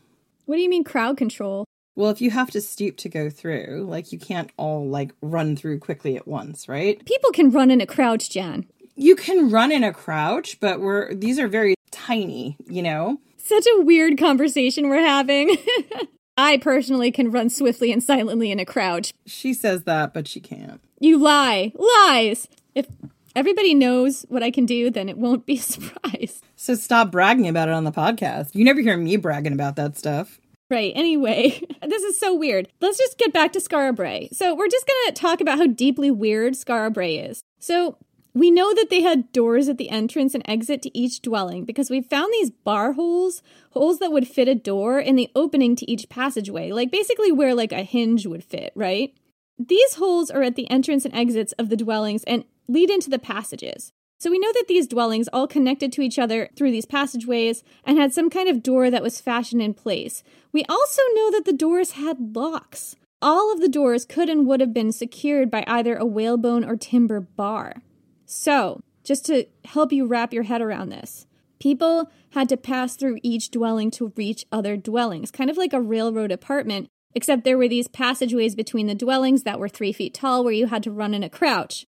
What 0.46 0.58
do 0.58 0.62
you 0.62 0.70
mean 0.70 0.84
crowd 0.84 1.18
control? 1.18 1.66
Well, 1.96 2.12
if 2.12 2.22
you 2.22 2.30
have 2.30 2.52
to 2.52 2.62
stoop 2.62 2.98
to 2.98 3.10
go 3.10 3.32
through, 3.32 3.88
like 3.90 4.12
you 4.12 4.20
can't 4.20 4.52
all 4.56 4.88
like 4.88 5.14
run 5.20 5.56
through 5.56 5.80
quickly 5.80 6.16
at 6.16 6.28
once, 6.28 6.70
right? 6.70 7.04
People 7.06 7.32
can 7.32 7.50
run 7.50 7.72
in 7.72 7.82
a 7.82 7.88
crouch, 7.88 8.30
Jan. 8.30 8.68
You 8.98 9.16
can 9.16 9.52
run 9.52 9.72
in 9.72 9.84
a 9.84 9.94
crouch, 9.94 10.60
but 10.60 10.82
we're 10.82 11.14
these 11.14 11.40
are 11.40 11.48
very 11.48 11.76
tiny, 11.92 12.58
you 12.68 12.82
know? 12.82 13.20
Such 13.38 13.66
a 13.68 13.82
weird 13.82 14.18
conversation 14.18 14.90
we're 14.90 15.06
having. 15.06 15.56
I 16.38 16.58
personally 16.58 17.12
can 17.12 17.32
run 17.32 17.50
swiftly 17.50 17.92
and 17.92 18.04
silently 18.04 18.52
in 18.52 18.60
a 18.60 18.66
crouch. 18.66 19.14
She 19.26 19.54
says 19.54 19.84
that, 19.84 20.14
but 20.14 20.28
she 20.28 20.40
can't. 20.40 20.82
You 21.00 21.20
lie. 21.20 21.72
Lies. 21.76 22.48
If 22.74 22.88
everybody 23.36 23.76
knows 23.76 24.26
what 24.30 24.42
I 24.42 24.50
can 24.50 24.66
do, 24.66 24.90
then 24.90 25.10
it 25.10 25.18
won't 25.18 25.46
be 25.46 25.56
a 25.60 25.62
surprise. 25.62 26.42
So 26.56 26.74
stop 26.74 27.12
bragging 27.12 27.48
about 27.48 27.70
it 27.70 27.74
on 27.74 27.84
the 27.84 27.92
podcast. 27.92 28.56
You 28.56 28.66
never 28.66 28.82
hear 28.82 28.98
me 28.98 29.16
bragging 29.16 29.54
about 29.54 29.76
that 29.76 29.96
stuff. 29.96 30.40
Right. 30.70 30.92
Anyway, 30.96 31.62
this 31.88 32.04
is 32.04 32.20
so 32.20 32.34
weird. 32.34 32.68
Let's 32.82 32.98
just 32.98 33.18
get 33.20 33.32
back 33.32 33.54
to 33.54 33.60
Skara 33.60 33.96
Brae. 33.96 34.30
So, 34.34 34.54
we're 34.54 34.68
just 34.68 34.86
going 34.86 35.14
to 35.14 35.22
talk 35.22 35.40
about 35.40 35.60
how 35.60 35.68
deeply 35.68 36.12
weird 36.12 36.54
Skara 36.56 36.92
Brae 36.94 37.20
is. 37.20 37.42
So, 37.60 37.98
we 38.40 38.52
know 38.52 38.74
that 38.74 38.90
they 38.90 39.02
had 39.02 39.32
doors 39.32 39.70
at 39.70 39.78
the 39.78 39.90
entrance 39.90 40.34
and 40.34 40.44
exit 40.48 40.82
to 40.82 40.98
each 40.98 41.22
dwelling 41.22 41.66
because 41.66 41.90
we 41.90 42.02
found 42.02 42.32
these 42.34 42.50
bar 42.50 42.94
holes, 42.94 43.42
holes 43.72 44.00
that 44.00 44.12
would 44.12 44.28
fit 44.28 44.48
a 44.48 44.56
door 44.56 45.00
in 45.00 45.16
the 45.16 45.30
opening 45.36 45.76
to 45.76 45.90
each 45.90 46.10
passageway, 46.10 46.72
like 46.72 46.92
basically 46.92 47.32
where 47.32 47.56
like 47.56 47.72
a 47.72 47.84
hinge 47.84 48.26
would 48.26 48.44
fit, 48.44 48.74
right? 48.76 49.14
These 49.58 49.96
holes 49.96 50.30
are 50.30 50.44
at 50.44 50.56
the 50.56 50.70
entrance 50.70 51.06
and 51.06 51.16
exits 51.16 51.54
of 51.54 51.70
the 51.70 51.78
dwellings 51.78 52.24
and 52.26 52.44
lead 52.68 52.90
into 52.90 53.10
the 53.10 53.20
passages. 53.20 53.92
So 54.20 54.32
we 54.32 54.40
know 54.40 54.52
that 54.54 54.66
these 54.68 54.88
dwellings 54.88 55.30
all 55.32 55.48
connected 55.48 55.92
to 55.94 56.02
each 56.02 56.18
other 56.18 56.50
through 56.56 56.72
these 56.72 56.86
passageways 56.86 57.64
and 57.84 57.98
had 57.98 58.14
some 58.14 58.30
kind 58.30 58.50
of 58.50 58.64
door 58.64 58.90
that 58.90 59.04
was 59.04 59.22
fashioned 59.22 59.62
in 59.62 59.74
place. 59.74 60.24
We 60.52 60.66
also 60.68 61.02
know 61.14 61.32
that 61.32 61.46
the 61.46 61.54
doors 61.54 61.92
had 61.92 62.36
locks. 62.36 62.96
All 63.22 63.54
of 63.54 63.62
the 63.62 63.70
doors 63.70 64.06
could 64.06 64.30
and 64.30 64.46
would 64.48 64.60
have 64.60 64.74
been 64.74 64.92
secured 64.92 65.50
by 65.50 65.64
either 65.68 65.96
a 65.96 66.06
whalebone 66.06 66.66
or 66.66 66.76
timber 66.76 67.20
bar. 67.20 67.82
So, 68.28 68.82
just 69.06 69.26
to 69.28 69.46
help 69.64 69.94
you 69.94 70.06
wrap 70.06 70.34
your 70.34 70.44
head 70.44 70.62
around 70.62 70.90
this, 70.90 71.26
people 71.60 72.12
had 72.32 72.50
to 72.50 72.58
pass 72.58 72.98
through 72.98 73.20
each 73.24 73.50
dwelling 73.52 73.90
to 73.92 74.12
reach 74.18 74.46
other 74.52 74.76
dwellings, 74.76 75.32
kind 75.32 75.50
of 75.50 75.56
like 75.56 75.72
a 75.72 75.82
railroad 75.82 76.32
apartment, 76.32 76.90
except 77.16 77.46
there 77.46 77.58
were 77.58 77.70
these 77.70 77.88
passageways 77.88 78.54
between 78.54 78.88
the 78.88 78.94
dwellings 78.94 79.44
that 79.44 79.60
were 79.60 79.70
three 79.70 79.94
feet 79.94 80.14
tall 80.14 80.44
where 80.44 80.54
you 80.54 80.68
had 80.68 80.84
to 80.84 80.92
run 80.92 81.14
in 81.14 81.24
a 81.24 81.30
crouch. 81.30 81.86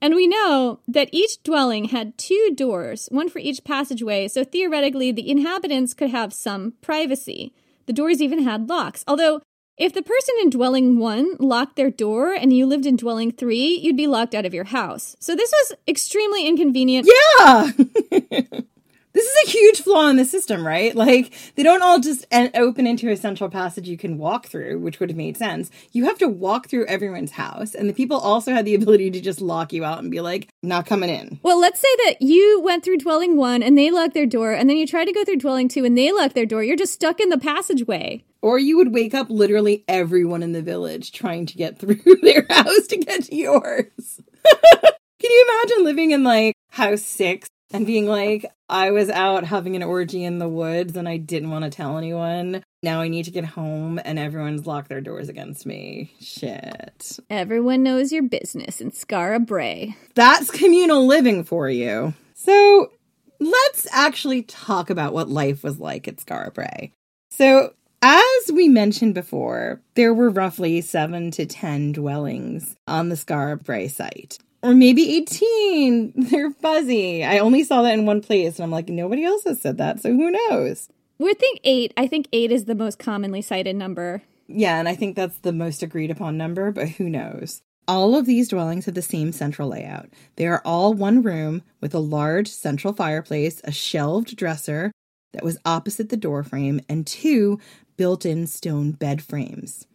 And 0.00 0.14
we 0.14 0.28
know 0.28 0.80
that 0.86 1.08
each 1.10 1.42
dwelling 1.42 1.86
had 1.86 2.18
two 2.18 2.52
doors, 2.54 3.08
one 3.10 3.30
for 3.30 3.38
each 3.38 3.64
passageway, 3.64 4.28
so 4.28 4.44
theoretically 4.44 5.10
the 5.10 5.28
inhabitants 5.28 5.94
could 5.94 6.10
have 6.10 6.34
some 6.34 6.74
privacy. 6.82 7.54
The 7.86 7.94
doors 7.94 8.20
even 8.20 8.44
had 8.44 8.68
locks, 8.68 9.04
although 9.08 9.40
if 9.78 9.92
the 9.92 10.02
person 10.02 10.34
in 10.42 10.50
dwelling 10.50 10.98
one 10.98 11.36
locked 11.38 11.76
their 11.76 11.90
door 11.90 12.32
and 12.32 12.52
you 12.52 12.66
lived 12.66 12.84
in 12.84 12.96
dwelling 12.96 13.30
three, 13.30 13.78
you'd 13.78 13.96
be 13.96 14.08
locked 14.08 14.34
out 14.34 14.44
of 14.44 14.52
your 14.52 14.64
house. 14.64 15.16
So 15.20 15.36
this 15.36 15.52
was 15.52 15.78
extremely 15.86 16.46
inconvenient. 16.46 17.08
Yeah! 17.38 17.70
this 18.10 19.24
is 19.24 19.46
a 19.46 19.50
huge 19.50 19.82
flaw 19.82 20.08
in 20.08 20.16
the 20.16 20.24
system, 20.24 20.66
right? 20.66 20.96
Like, 20.96 21.32
they 21.54 21.62
don't 21.62 21.82
all 21.82 22.00
just 22.00 22.26
en- 22.32 22.50
open 22.54 22.88
into 22.88 23.08
a 23.08 23.16
central 23.16 23.48
passage 23.48 23.88
you 23.88 23.96
can 23.96 24.18
walk 24.18 24.46
through, 24.48 24.80
which 24.80 24.98
would 24.98 25.10
have 25.10 25.16
made 25.16 25.36
sense. 25.36 25.70
You 25.92 26.06
have 26.06 26.18
to 26.18 26.28
walk 26.28 26.68
through 26.68 26.86
everyone's 26.86 27.32
house, 27.32 27.76
and 27.76 27.88
the 27.88 27.94
people 27.94 28.18
also 28.18 28.52
had 28.52 28.64
the 28.64 28.74
ability 28.76 29.12
to 29.12 29.20
just 29.20 29.40
lock 29.40 29.72
you 29.72 29.84
out 29.84 30.00
and 30.00 30.10
be 30.10 30.20
like, 30.20 30.48
not 30.60 30.86
coming 30.86 31.10
in. 31.10 31.38
Well, 31.44 31.60
let's 31.60 31.80
say 31.80 31.94
that 32.06 32.16
you 32.20 32.60
went 32.62 32.84
through 32.84 32.98
dwelling 32.98 33.36
one 33.36 33.62
and 33.62 33.78
they 33.78 33.92
locked 33.92 34.14
their 34.14 34.26
door, 34.26 34.52
and 34.52 34.68
then 34.68 34.76
you 34.76 34.88
tried 34.88 35.04
to 35.04 35.12
go 35.12 35.24
through 35.24 35.36
dwelling 35.36 35.68
two 35.68 35.84
and 35.84 35.96
they 35.96 36.10
locked 36.10 36.34
their 36.34 36.46
door. 36.46 36.64
You're 36.64 36.76
just 36.76 36.94
stuck 36.94 37.20
in 37.20 37.28
the 37.28 37.38
passageway. 37.38 38.24
Or 38.40 38.58
you 38.58 38.76
would 38.76 38.92
wake 38.92 39.14
up 39.14 39.28
literally 39.30 39.84
everyone 39.88 40.42
in 40.42 40.52
the 40.52 40.62
village 40.62 41.12
trying 41.12 41.46
to 41.46 41.56
get 41.56 41.78
through 41.78 42.00
their 42.22 42.46
house 42.48 42.86
to 42.88 42.96
get 42.96 43.24
to 43.24 43.36
yours. 43.36 44.20
Can 45.20 45.30
you 45.30 45.46
imagine 45.50 45.84
living 45.84 46.10
in 46.12 46.22
like 46.22 46.54
house 46.70 47.02
six 47.02 47.48
and 47.72 47.86
being 47.86 48.06
like, 48.06 48.46
I 48.68 48.92
was 48.92 49.10
out 49.10 49.44
having 49.44 49.76
an 49.76 49.82
orgy 49.82 50.24
in 50.24 50.38
the 50.38 50.48
woods 50.48 50.96
and 50.96 51.08
I 51.08 51.16
didn't 51.16 51.50
want 51.50 51.64
to 51.64 51.70
tell 51.70 51.98
anyone. 51.98 52.62
Now 52.82 53.00
I 53.00 53.08
need 53.08 53.24
to 53.24 53.30
get 53.30 53.44
home 53.44 54.00
and 54.04 54.18
everyone's 54.18 54.66
locked 54.66 54.88
their 54.88 55.00
doors 55.00 55.28
against 55.28 55.66
me. 55.66 56.12
Shit. 56.20 57.18
Everyone 57.28 57.82
knows 57.82 58.12
your 58.12 58.22
business 58.22 58.80
in 58.80 58.92
Skara 58.92 59.44
Brae. 59.44 59.96
That's 60.14 60.50
communal 60.50 61.06
living 61.06 61.44
for 61.44 61.68
you. 61.68 62.14
So 62.34 62.92
let's 63.40 63.86
actually 63.92 64.42
talk 64.42 64.90
about 64.90 65.12
what 65.12 65.28
life 65.28 65.64
was 65.64 65.80
like 65.80 66.06
at 66.06 66.16
Skara 66.16 66.52
Brae. 66.54 66.92
So 67.30 67.74
as 68.02 68.52
we 68.52 68.68
mentioned 68.68 69.14
before, 69.14 69.80
there 69.94 70.14
were 70.14 70.30
roughly 70.30 70.80
seven 70.80 71.30
to 71.32 71.46
ten 71.46 71.92
dwellings 71.92 72.76
on 72.86 73.08
the 73.08 73.16
Skara 73.16 73.90
site. 73.90 74.38
or 74.62 74.74
maybe 74.74 75.16
18. 75.16 76.12
They're 76.30 76.50
fuzzy. 76.50 77.24
I 77.24 77.38
only 77.38 77.64
saw 77.64 77.82
that 77.82 77.94
in 77.94 78.06
one 78.06 78.20
place, 78.20 78.56
and 78.56 78.64
I'm 78.64 78.70
like, 78.70 78.88
nobody 78.88 79.24
else 79.24 79.44
has 79.44 79.60
said 79.60 79.78
that, 79.78 80.00
so 80.00 80.10
who 80.10 80.30
knows? 80.30 80.88
We 81.18 81.34
think 81.34 81.60
eight. 81.64 81.92
I 81.96 82.06
think 82.06 82.28
eight 82.32 82.52
is 82.52 82.66
the 82.66 82.76
most 82.76 82.98
commonly 82.98 83.42
cited 83.42 83.74
number. 83.74 84.22
Yeah, 84.46 84.78
and 84.78 84.88
I 84.88 84.94
think 84.94 85.16
that's 85.16 85.38
the 85.40 85.52
most 85.52 85.82
agreed 85.82 86.10
upon 86.10 86.36
number, 86.38 86.70
but 86.70 86.88
who 86.88 87.08
knows? 87.10 87.60
All 87.88 88.14
of 88.16 88.26
these 88.26 88.48
dwellings 88.48 88.84
have 88.86 88.94
the 88.94 89.02
same 89.02 89.32
central 89.32 89.68
layout. 89.70 90.08
They 90.36 90.46
are 90.46 90.62
all 90.64 90.94
one 90.94 91.22
room 91.22 91.62
with 91.80 91.94
a 91.94 91.98
large 91.98 92.48
central 92.48 92.92
fireplace, 92.92 93.60
a 93.64 93.72
shelved 93.72 94.36
dresser 94.36 94.92
that 95.32 95.44
was 95.44 95.58
opposite 95.64 96.08
the 96.08 96.16
doorframe, 96.16 96.80
and 96.88 97.06
two 97.06 97.58
built 97.98 98.24
in 98.24 98.46
stone 98.46 98.92
bed 98.92 99.20
frames. 99.20 99.86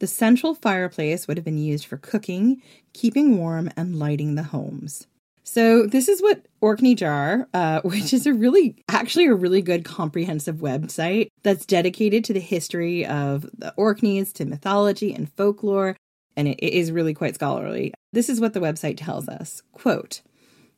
The 0.00 0.06
central 0.06 0.54
fireplace 0.54 1.26
would 1.26 1.38
have 1.38 1.44
been 1.44 1.56
used 1.56 1.86
for 1.86 1.96
cooking, 1.96 2.60
keeping 2.92 3.38
warm, 3.38 3.70
and 3.74 3.98
lighting 3.98 4.34
the 4.34 4.42
homes. 4.42 5.06
So 5.44 5.86
this 5.86 6.08
is 6.08 6.20
what 6.20 6.44
Orkneyjar, 6.60 7.46
uh, 7.54 7.80
which 7.84 8.12
is 8.12 8.26
a 8.26 8.34
really, 8.34 8.76
actually 8.88 9.26
a 9.26 9.34
really 9.34 9.62
good 9.62 9.84
comprehensive 9.84 10.56
website 10.56 11.28
that's 11.42 11.64
dedicated 11.64 12.24
to 12.24 12.32
the 12.32 12.40
history 12.40 13.06
of 13.06 13.48
the 13.56 13.72
Orkneys, 13.78 14.32
to 14.34 14.44
mythology 14.44 15.14
and 15.14 15.32
folklore, 15.32 15.96
and 16.36 16.48
it 16.48 16.62
is 16.62 16.90
really 16.90 17.14
quite 17.14 17.36
scholarly. 17.36 17.94
This 18.12 18.28
is 18.28 18.40
what 18.40 18.52
the 18.52 18.60
website 18.60 18.96
tells 18.98 19.28
us. 19.28 19.62
Quote, 19.72 20.22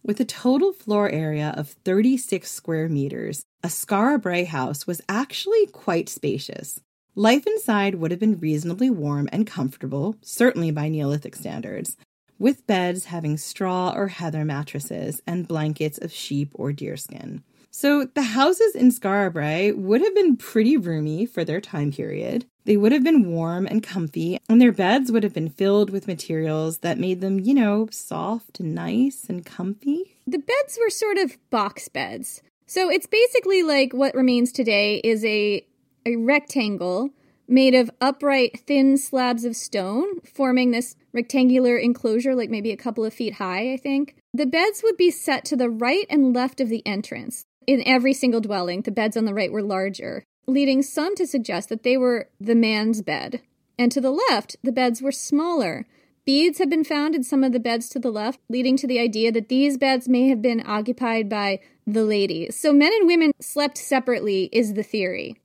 with 0.06 0.20
a 0.20 0.24
total 0.24 0.72
floor 0.72 1.10
area 1.10 1.52
of 1.56 1.70
36 1.84 2.48
square 2.48 2.88
meters, 2.88 3.42
a 3.64 3.68
Skara 3.68 4.22
Brae 4.22 4.44
house 4.44 4.86
was 4.86 5.02
actually 5.08 5.66
quite 5.66 6.08
spacious. 6.08 6.80
Life 7.16 7.44
inside 7.46 7.96
would 7.96 8.12
have 8.12 8.20
been 8.20 8.38
reasonably 8.38 8.88
warm 8.88 9.28
and 9.32 9.46
comfortable, 9.46 10.16
certainly 10.22 10.70
by 10.70 10.88
Neolithic 10.88 11.34
standards, 11.34 11.96
with 12.38 12.66
beds 12.68 13.06
having 13.06 13.36
straw 13.36 13.92
or 13.96 14.08
heather 14.08 14.44
mattresses 14.44 15.20
and 15.26 15.48
blankets 15.48 15.98
of 15.98 16.12
sheep 16.12 16.52
or 16.54 16.72
deerskin. 16.72 17.42
So 17.72 18.04
the 18.04 18.22
houses 18.22 18.76
in 18.76 18.92
Skara 18.92 19.32
Brae 19.32 19.72
would 19.72 20.02
have 20.02 20.14
been 20.14 20.36
pretty 20.36 20.76
roomy 20.76 21.26
for 21.26 21.44
their 21.44 21.60
time 21.60 21.90
period. 21.90 22.46
They 22.66 22.76
would 22.76 22.90
have 22.90 23.04
been 23.04 23.30
warm 23.30 23.64
and 23.64 23.80
comfy, 23.80 24.40
and 24.48 24.60
their 24.60 24.72
beds 24.72 25.12
would 25.12 25.22
have 25.22 25.32
been 25.32 25.48
filled 25.48 25.90
with 25.90 26.08
materials 26.08 26.78
that 26.78 26.98
made 26.98 27.20
them, 27.20 27.38
you 27.38 27.54
know, 27.54 27.86
soft 27.92 28.58
and 28.58 28.74
nice 28.74 29.26
and 29.28 29.46
comfy. 29.46 30.16
The 30.26 30.38
beds 30.38 30.76
were 30.82 30.90
sort 30.90 31.16
of 31.16 31.38
box 31.50 31.88
beds. 31.88 32.42
So 32.66 32.90
it's 32.90 33.06
basically 33.06 33.62
like 33.62 33.92
what 33.92 34.16
remains 34.16 34.50
today 34.50 34.96
is 35.04 35.24
a 35.24 35.64
a 36.04 36.16
rectangle 36.16 37.10
made 37.46 37.76
of 37.76 37.88
upright, 38.00 38.58
thin 38.66 38.98
slabs 38.98 39.44
of 39.44 39.54
stone, 39.54 40.20
forming 40.22 40.72
this 40.72 40.96
rectangular 41.12 41.76
enclosure, 41.76 42.34
like 42.34 42.50
maybe 42.50 42.72
a 42.72 42.76
couple 42.76 43.04
of 43.04 43.14
feet 43.14 43.34
high, 43.34 43.72
I 43.72 43.76
think. 43.76 44.16
The 44.34 44.46
beds 44.46 44.82
would 44.82 44.96
be 44.96 45.12
set 45.12 45.44
to 45.46 45.56
the 45.56 45.70
right 45.70 46.06
and 46.10 46.34
left 46.34 46.60
of 46.60 46.68
the 46.68 46.84
entrance. 46.84 47.44
In 47.68 47.86
every 47.86 48.12
single 48.12 48.40
dwelling, 48.40 48.82
the 48.82 48.90
beds 48.90 49.16
on 49.16 49.24
the 49.24 49.34
right 49.34 49.52
were 49.52 49.62
larger, 49.62 50.24
leading 50.46 50.82
some 50.82 51.14
to 51.16 51.26
suggest 51.26 51.68
that 51.68 51.82
they 51.82 51.96
were 51.96 52.28
the 52.40 52.54
man's 52.54 53.02
bed. 53.02 53.42
And 53.78 53.92
to 53.92 54.00
the 54.00 54.10
left, 54.30 54.56
the 54.62 54.72
beds 54.72 55.02
were 55.02 55.12
smaller. 55.12 55.86
Beads 56.24 56.58
have 56.58 56.70
been 56.70 56.84
found 56.84 57.14
in 57.14 57.22
some 57.22 57.44
of 57.44 57.52
the 57.52 57.60
beds 57.60 57.88
to 57.90 57.98
the 57.98 58.10
left, 58.10 58.40
leading 58.48 58.76
to 58.78 58.86
the 58.86 58.98
idea 58.98 59.30
that 59.32 59.48
these 59.48 59.76
beds 59.76 60.08
may 60.08 60.28
have 60.28 60.42
been 60.42 60.62
occupied 60.66 61.28
by 61.28 61.60
the 61.86 62.02
ladies. 62.02 62.58
So 62.58 62.72
men 62.72 62.92
and 62.92 63.06
women 63.06 63.32
slept 63.40 63.78
separately, 63.78 64.48
is 64.52 64.74
the 64.74 64.82
theory. 64.82 65.36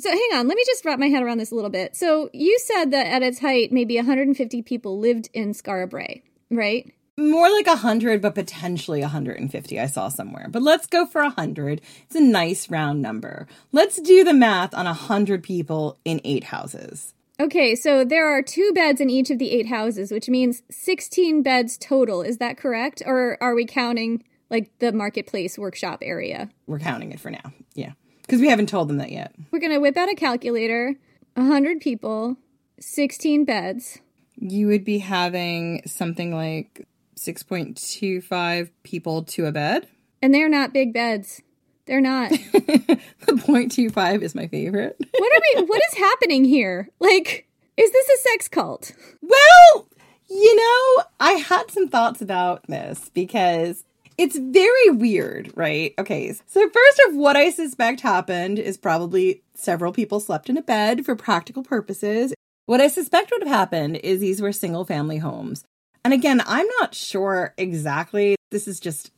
So 0.00 0.10
hang 0.10 0.30
on, 0.34 0.48
let 0.48 0.56
me 0.56 0.64
just 0.66 0.84
wrap 0.84 0.98
my 0.98 1.08
head 1.08 1.22
around 1.22 1.38
this 1.38 1.50
a 1.50 1.54
little 1.54 1.70
bit. 1.70 1.94
So 1.94 2.30
you 2.32 2.58
said 2.58 2.92
that 2.92 3.06
at 3.06 3.22
its 3.22 3.40
height, 3.40 3.72
maybe 3.72 3.96
150 3.96 4.62
people 4.62 4.98
lived 4.98 5.28
in 5.34 5.52
Skara 5.52 5.88
Brae, 5.88 6.22
right? 6.50 6.90
More 7.18 7.50
like 7.50 7.66
100, 7.66 8.22
but 8.22 8.34
potentially 8.34 9.02
150, 9.02 9.78
I 9.78 9.86
saw 9.86 10.08
somewhere. 10.08 10.46
But 10.48 10.62
let's 10.62 10.86
go 10.86 11.04
for 11.04 11.22
100. 11.22 11.82
It's 12.04 12.16
a 12.16 12.20
nice 12.20 12.70
round 12.70 13.02
number. 13.02 13.46
Let's 13.70 14.00
do 14.00 14.24
the 14.24 14.32
math 14.32 14.74
on 14.74 14.86
100 14.86 15.42
people 15.42 15.98
in 16.06 16.22
eight 16.24 16.44
houses. 16.44 17.12
Okay, 17.38 17.74
so 17.74 18.02
there 18.02 18.26
are 18.26 18.40
two 18.40 18.72
beds 18.74 18.98
in 18.98 19.10
each 19.10 19.30
of 19.30 19.38
the 19.38 19.50
eight 19.50 19.66
houses, 19.66 20.10
which 20.10 20.30
means 20.30 20.62
16 20.70 21.42
beds 21.42 21.76
total. 21.76 22.22
Is 22.22 22.38
that 22.38 22.56
correct? 22.56 23.02
Or 23.04 23.36
are 23.42 23.54
we 23.54 23.66
counting 23.66 24.24
like 24.48 24.70
the 24.78 24.92
marketplace 24.92 25.58
workshop 25.58 25.98
area? 26.00 26.48
We're 26.66 26.78
counting 26.78 27.12
it 27.12 27.20
for 27.20 27.30
now. 27.30 27.52
Yeah. 27.74 27.92
Because 28.22 28.40
we 28.40 28.48
haven't 28.48 28.70
told 28.70 28.88
them 28.88 28.98
that 28.98 29.12
yet. 29.12 29.34
We're 29.50 29.58
going 29.58 29.72
to 29.72 29.80
whip 29.80 29.98
out 29.98 30.10
a 30.10 30.14
calculator 30.14 30.94
100 31.34 31.80
people, 31.80 32.36
16 32.80 33.44
beds. 33.44 33.98
You 34.36 34.68
would 34.68 34.84
be 34.84 34.98
having 34.98 35.82
something 35.86 36.34
like 36.34 36.86
6.25 37.16 38.70
people 38.82 39.22
to 39.24 39.46
a 39.46 39.52
bed. 39.52 39.88
And 40.20 40.34
they're 40.34 40.48
not 40.48 40.72
big 40.72 40.92
beds. 40.92 41.42
They're 41.86 42.00
not. 42.00 42.30
the 42.52 42.98
0.25 43.28 44.22
is 44.22 44.34
my 44.34 44.46
favorite. 44.46 44.96
what 44.98 45.32
are 45.32 45.40
we 45.56 45.62
what 45.66 45.82
is 45.90 45.98
happening 45.98 46.44
here? 46.44 46.88
Like 47.00 47.48
is 47.76 47.90
this 47.90 48.08
a 48.08 48.28
sex 48.28 48.48
cult? 48.48 48.92
Well, 49.22 49.88
you 50.28 50.56
know, 50.56 51.04
I 51.20 51.32
had 51.32 51.70
some 51.70 51.88
thoughts 51.88 52.20
about 52.20 52.66
this 52.66 53.10
because 53.14 53.84
it's 54.18 54.38
very 54.38 54.90
weird, 54.90 55.52
right? 55.56 55.94
Okay, 55.98 56.32
so 56.46 56.68
first 56.68 57.02
of 57.08 57.16
what 57.16 57.36
I 57.36 57.50
suspect 57.50 58.00
happened 58.00 58.58
is 58.58 58.76
probably 58.76 59.42
several 59.54 59.92
people 59.92 60.20
slept 60.20 60.48
in 60.48 60.56
a 60.56 60.62
bed 60.62 61.04
for 61.04 61.16
practical 61.16 61.62
purposes. 61.62 62.34
What 62.66 62.80
I 62.80 62.88
suspect 62.88 63.30
would 63.30 63.42
have 63.42 63.54
happened 63.54 63.96
is 63.96 64.20
these 64.20 64.40
were 64.40 64.52
single 64.52 64.84
family 64.84 65.18
homes. 65.18 65.64
And 66.04 66.12
again, 66.12 66.42
I'm 66.46 66.66
not 66.80 66.94
sure 66.94 67.54
exactly. 67.56 68.36
This 68.50 68.66
is 68.66 68.80
just 68.80 69.10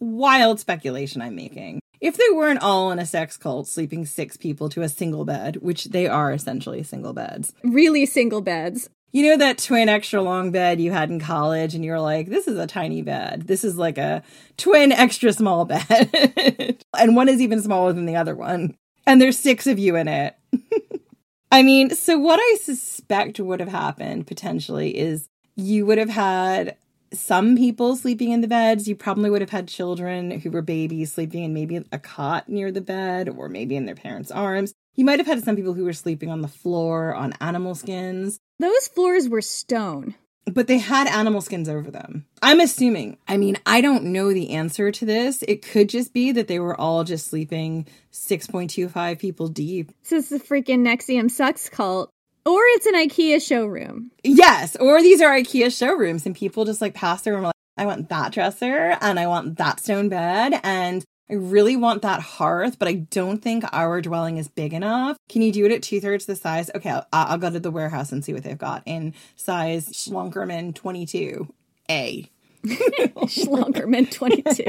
wild 0.00 0.60
speculation 0.60 1.22
I'm 1.22 1.34
making. 1.34 1.80
If 2.00 2.16
they 2.16 2.30
weren't 2.32 2.62
all 2.62 2.92
in 2.92 2.98
a 2.98 3.06
sex 3.06 3.36
cult, 3.36 3.66
sleeping 3.66 4.06
six 4.06 4.36
people 4.36 4.68
to 4.70 4.82
a 4.82 4.88
single 4.88 5.24
bed, 5.24 5.56
which 5.56 5.86
they 5.86 6.06
are 6.06 6.32
essentially 6.32 6.82
single 6.82 7.12
beds. 7.12 7.52
Really 7.64 8.06
single 8.06 8.40
beds. 8.40 8.88
You 9.10 9.30
know 9.30 9.36
that 9.38 9.58
twin 9.58 9.88
extra 9.88 10.20
long 10.20 10.50
bed 10.50 10.80
you 10.80 10.92
had 10.92 11.10
in 11.10 11.18
college, 11.18 11.74
and 11.74 11.84
you 11.84 11.92
were 11.92 12.00
like, 12.00 12.28
this 12.28 12.46
is 12.46 12.58
a 12.58 12.66
tiny 12.66 13.00
bed. 13.02 13.46
This 13.46 13.64
is 13.64 13.76
like 13.78 13.96
a 13.96 14.22
twin 14.58 14.92
extra 14.92 15.32
small 15.32 15.64
bed. 15.64 16.84
and 16.98 17.16
one 17.16 17.28
is 17.28 17.40
even 17.40 17.62
smaller 17.62 17.92
than 17.92 18.06
the 18.06 18.16
other 18.16 18.34
one. 18.34 18.76
And 19.06 19.20
there's 19.20 19.38
six 19.38 19.66
of 19.66 19.78
you 19.78 19.96
in 19.96 20.08
it. 20.08 20.36
I 21.50 21.62
mean, 21.62 21.90
so 21.90 22.18
what 22.18 22.38
I 22.38 22.58
suspect 22.60 23.40
would 23.40 23.60
have 23.60 23.70
happened 23.70 24.26
potentially 24.26 24.96
is 24.96 25.28
you 25.58 25.84
would 25.84 25.98
have 25.98 26.08
had 26.08 26.76
some 27.12 27.56
people 27.56 27.96
sleeping 27.96 28.30
in 28.30 28.40
the 28.40 28.48
beds. 28.48 28.86
You 28.86 28.94
probably 28.94 29.28
would 29.28 29.40
have 29.40 29.50
had 29.50 29.66
children 29.66 30.30
who 30.30 30.50
were 30.50 30.62
babies 30.62 31.12
sleeping 31.12 31.42
in 31.42 31.52
maybe 31.52 31.84
a 31.90 31.98
cot 31.98 32.48
near 32.48 32.70
the 32.70 32.80
bed 32.80 33.28
or 33.28 33.48
maybe 33.48 33.74
in 33.74 33.84
their 33.84 33.96
parents' 33.96 34.30
arms. 34.30 34.72
You 34.94 35.04
might 35.04 35.18
have 35.18 35.26
had 35.26 35.42
some 35.42 35.56
people 35.56 35.74
who 35.74 35.84
were 35.84 35.92
sleeping 35.92 36.30
on 36.30 36.42
the 36.42 36.48
floor 36.48 37.14
on 37.14 37.34
animal 37.40 37.74
skins. 37.74 38.38
Those 38.60 38.88
floors 38.88 39.28
were 39.28 39.42
stone. 39.42 40.14
But 40.46 40.66
they 40.66 40.78
had 40.78 41.08
animal 41.08 41.40
skins 41.40 41.68
over 41.68 41.90
them. 41.90 42.24
I'm 42.40 42.60
assuming. 42.60 43.18
I 43.26 43.36
mean, 43.36 43.58
I 43.66 43.80
don't 43.80 44.04
know 44.04 44.32
the 44.32 44.50
answer 44.50 44.90
to 44.90 45.04
this. 45.04 45.42
It 45.46 45.62
could 45.62 45.88
just 45.88 46.14
be 46.14 46.32
that 46.32 46.48
they 46.48 46.58
were 46.58 46.78
all 46.80 47.04
just 47.04 47.28
sleeping 47.28 47.86
6.25 48.12 49.18
people 49.18 49.48
deep. 49.48 49.92
This 50.08 50.12
is 50.12 50.28
the 50.30 50.38
freaking 50.38 50.86
NXIVM 50.86 51.30
sucks 51.30 51.68
cult. 51.68 52.10
Or 52.48 52.60
it's 52.68 52.86
an 52.86 52.94
IKEA 52.94 53.46
showroom. 53.46 54.10
Yes, 54.24 54.74
or 54.76 55.02
these 55.02 55.20
are 55.20 55.30
IKEA 55.36 55.76
showrooms, 55.76 56.24
and 56.24 56.34
people 56.34 56.64
just 56.64 56.80
like 56.80 56.94
pass 56.94 57.20
through 57.20 57.34
and 57.34 57.44
are 57.44 57.48
like, 57.48 57.54
I 57.76 57.84
want 57.84 58.08
that 58.08 58.32
dresser 58.32 58.96
and 59.02 59.20
I 59.20 59.26
want 59.26 59.58
that 59.58 59.80
stone 59.80 60.08
bed 60.08 60.58
and 60.64 61.04
I 61.30 61.34
really 61.34 61.76
want 61.76 62.00
that 62.02 62.20
hearth, 62.20 62.78
but 62.78 62.88
I 62.88 62.94
don't 62.94 63.42
think 63.42 63.64
our 63.70 64.00
dwelling 64.00 64.38
is 64.38 64.48
big 64.48 64.72
enough. 64.72 65.18
Can 65.28 65.42
you 65.42 65.52
do 65.52 65.66
it 65.66 65.72
at 65.72 65.82
two 65.82 66.00
thirds 66.00 66.24
the 66.24 66.34
size? 66.34 66.70
Okay, 66.74 66.88
I'll, 66.88 67.06
I'll, 67.12 67.36
go 67.36 67.50
to 67.50 67.60
the 67.60 67.70
warehouse 67.70 68.12
and 68.12 68.24
see 68.24 68.32
what 68.32 68.44
they've 68.44 68.56
got 68.56 68.82
in 68.86 69.12
size 69.36 69.90
Schlonkerman 69.90 70.72
22A. 70.72 72.30
Schlonkerman 72.66 74.10
22. 74.10 74.64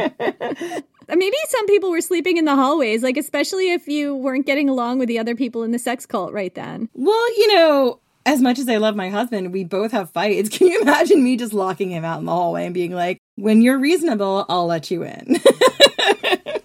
Uh, 1.09 1.15
maybe 1.15 1.37
some 1.47 1.65
people 1.67 1.89
were 1.89 2.01
sleeping 2.01 2.37
in 2.37 2.45
the 2.45 2.55
hallways, 2.55 3.01
like 3.01 3.17
especially 3.17 3.71
if 3.71 3.87
you 3.87 4.15
weren't 4.15 4.45
getting 4.45 4.69
along 4.69 4.99
with 4.99 5.07
the 5.07 5.17
other 5.17 5.35
people 5.35 5.63
in 5.63 5.71
the 5.71 5.79
sex 5.79 6.05
cult 6.05 6.31
right 6.31 6.53
then. 6.53 6.87
Well, 6.93 7.37
you 7.37 7.55
know, 7.55 7.99
as 8.25 8.41
much 8.41 8.59
as 8.59 8.69
I 8.69 8.77
love 8.77 8.95
my 8.95 9.09
husband, 9.09 9.51
we 9.51 9.63
both 9.63 9.91
have 9.91 10.11
fights. 10.11 10.49
Can 10.57 10.67
you 10.67 10.81
imagine 10.81 11.23
me 11.23 11.35
just 11.35 11.53
locking 11.53 11.89
him 11.89 12.05
out 12.05 12.19
in 12.19 12.25
the 12.25 12.31
hallway 12.31 12.65
and 12.65 12.73
being 12.73 12.93
like, 12.93 13.17
when 13.35 13.61
you're 13.61 13.79
reasonable, 13.79 14.45
I'll 14.49 14.67
let 14.67 14.91
you 14.91 15.03
in? 15.03 15.37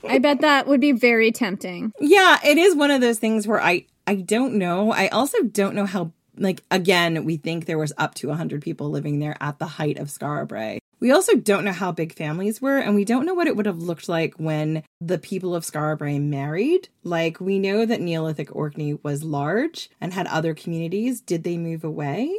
I 0.07 0.19
bet 0.19 0.43
that 0.43 0.67
would 0.67 0.81
be 0.81 0.93
very 0.93 1.33
tempting. 1.33 1.93
Yeah, 1.99 2.39
it 2.45 2.59
is 2.59 2.77
one 2.77 2.91
of 2.91 3.01
those 3.01 3.19
things 3.19 3.47
where 3.47 3.61
I 3.61 3.87
I 4.07 4.17
don't 4.17 4.55
know. 4.55 4.93
I 4.93 5.09
also 5.09 5.43
don't 5.43 5.75
know 5.75 5.87
how 5.87 6.13
like 6.37 6.63
again, 6.71 7.25
we 7.25 7.37
think 7.37 7.65
there 7.65 7.79
was 7.79 7.93
up 7.97 8.15
to 8.17 8.29
100 8.29 8.63
people 8.63 8.91
living 8.91 9.19
there 9.19 9.37
at 9.41 9.59
the 9.59 9.67
height 9.67 9.99
of 9.99 10.17
Brae. 10.49 10.79
We 11.05 11.11
also 11.11 11.35
don't 11.35 11.67
know 11.67 11.73
how 11.73 11.93
big 11.93 12.15
families 12.15 12.63
were, 12.63 12.79
and 12.79 12.95
we 12.95 13.05
don't 13.05 13.27
know 13.27 13.35
what 13.35 13.47
it 13.47 13.55
would 13.55 13.67
have 13.67 13.83
looked 13.83 14.09
like 14.09 14.37
when 14.37 14.83
the 15.03 15.19
people 15.19 15.55
of 15.55 15.71
Brae 15.71 16.19
married. 16.19 16.89
Like, 17.03 17.39
we 17.43 17.59
know 17.59 17.85
that 17.85 18.01
Neolithic 18.01 18.57
Orkney 18.57 18.95
was 19.03 19.23
large 19.23 19.91
and 20.01 20.15
had 20.15 20.27
other 20.29 20.55
communities. 20.55 21.21
Did 21.21 21.45
they 21.45 21.59
move 21.59 21.85
away? 21.85 22.35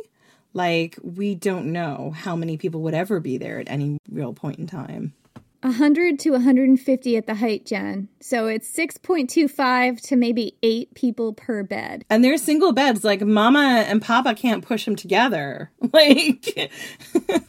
Like, 0.55 0.97
we 1.03 1.35
don't 1.35 1.71
know 1.71 2.15
how 2.15 2.35
many 2.35 2.57
people 2.57 2.81
would 2.81 2.95
ever 2.95 3.19
be 3.19 3.37
there 3.37 3.59
at 3.59 3.69
any 3.69 3.99
real 4.09 4.33
point 4.33 4.57
in 4.57 4.65
time. 4.65 5.13
100 5.65 6.19
to 6.19 6.31
150 6.31 7.17
at 7.17 7.27
the 7.27 7.35
height, 7.35 7.65
Jen. 7.65 8.07
So 8.21 8.47
it's 8.47 8.71
6.25 8.75 10.01
to 10.01 10.15
maybe 10.15 10.57
eight 10.63 10.93
people 10.93 11.33
per 11.33 11.63
bed. 11.63 12.05
And 12.09 12.23
they're 12.23 12.37
single 12.37 12.71
beds. 12.71 13.03
Like, 13.03 13.21
mama 13.21 13.83
and 13.87 14.01
papa 14.01 14.35
can't 14.35 14.63
push 14.63 14.85
them 14.85 14.95
together. 14.95 15.71
Like, 15.93 16.71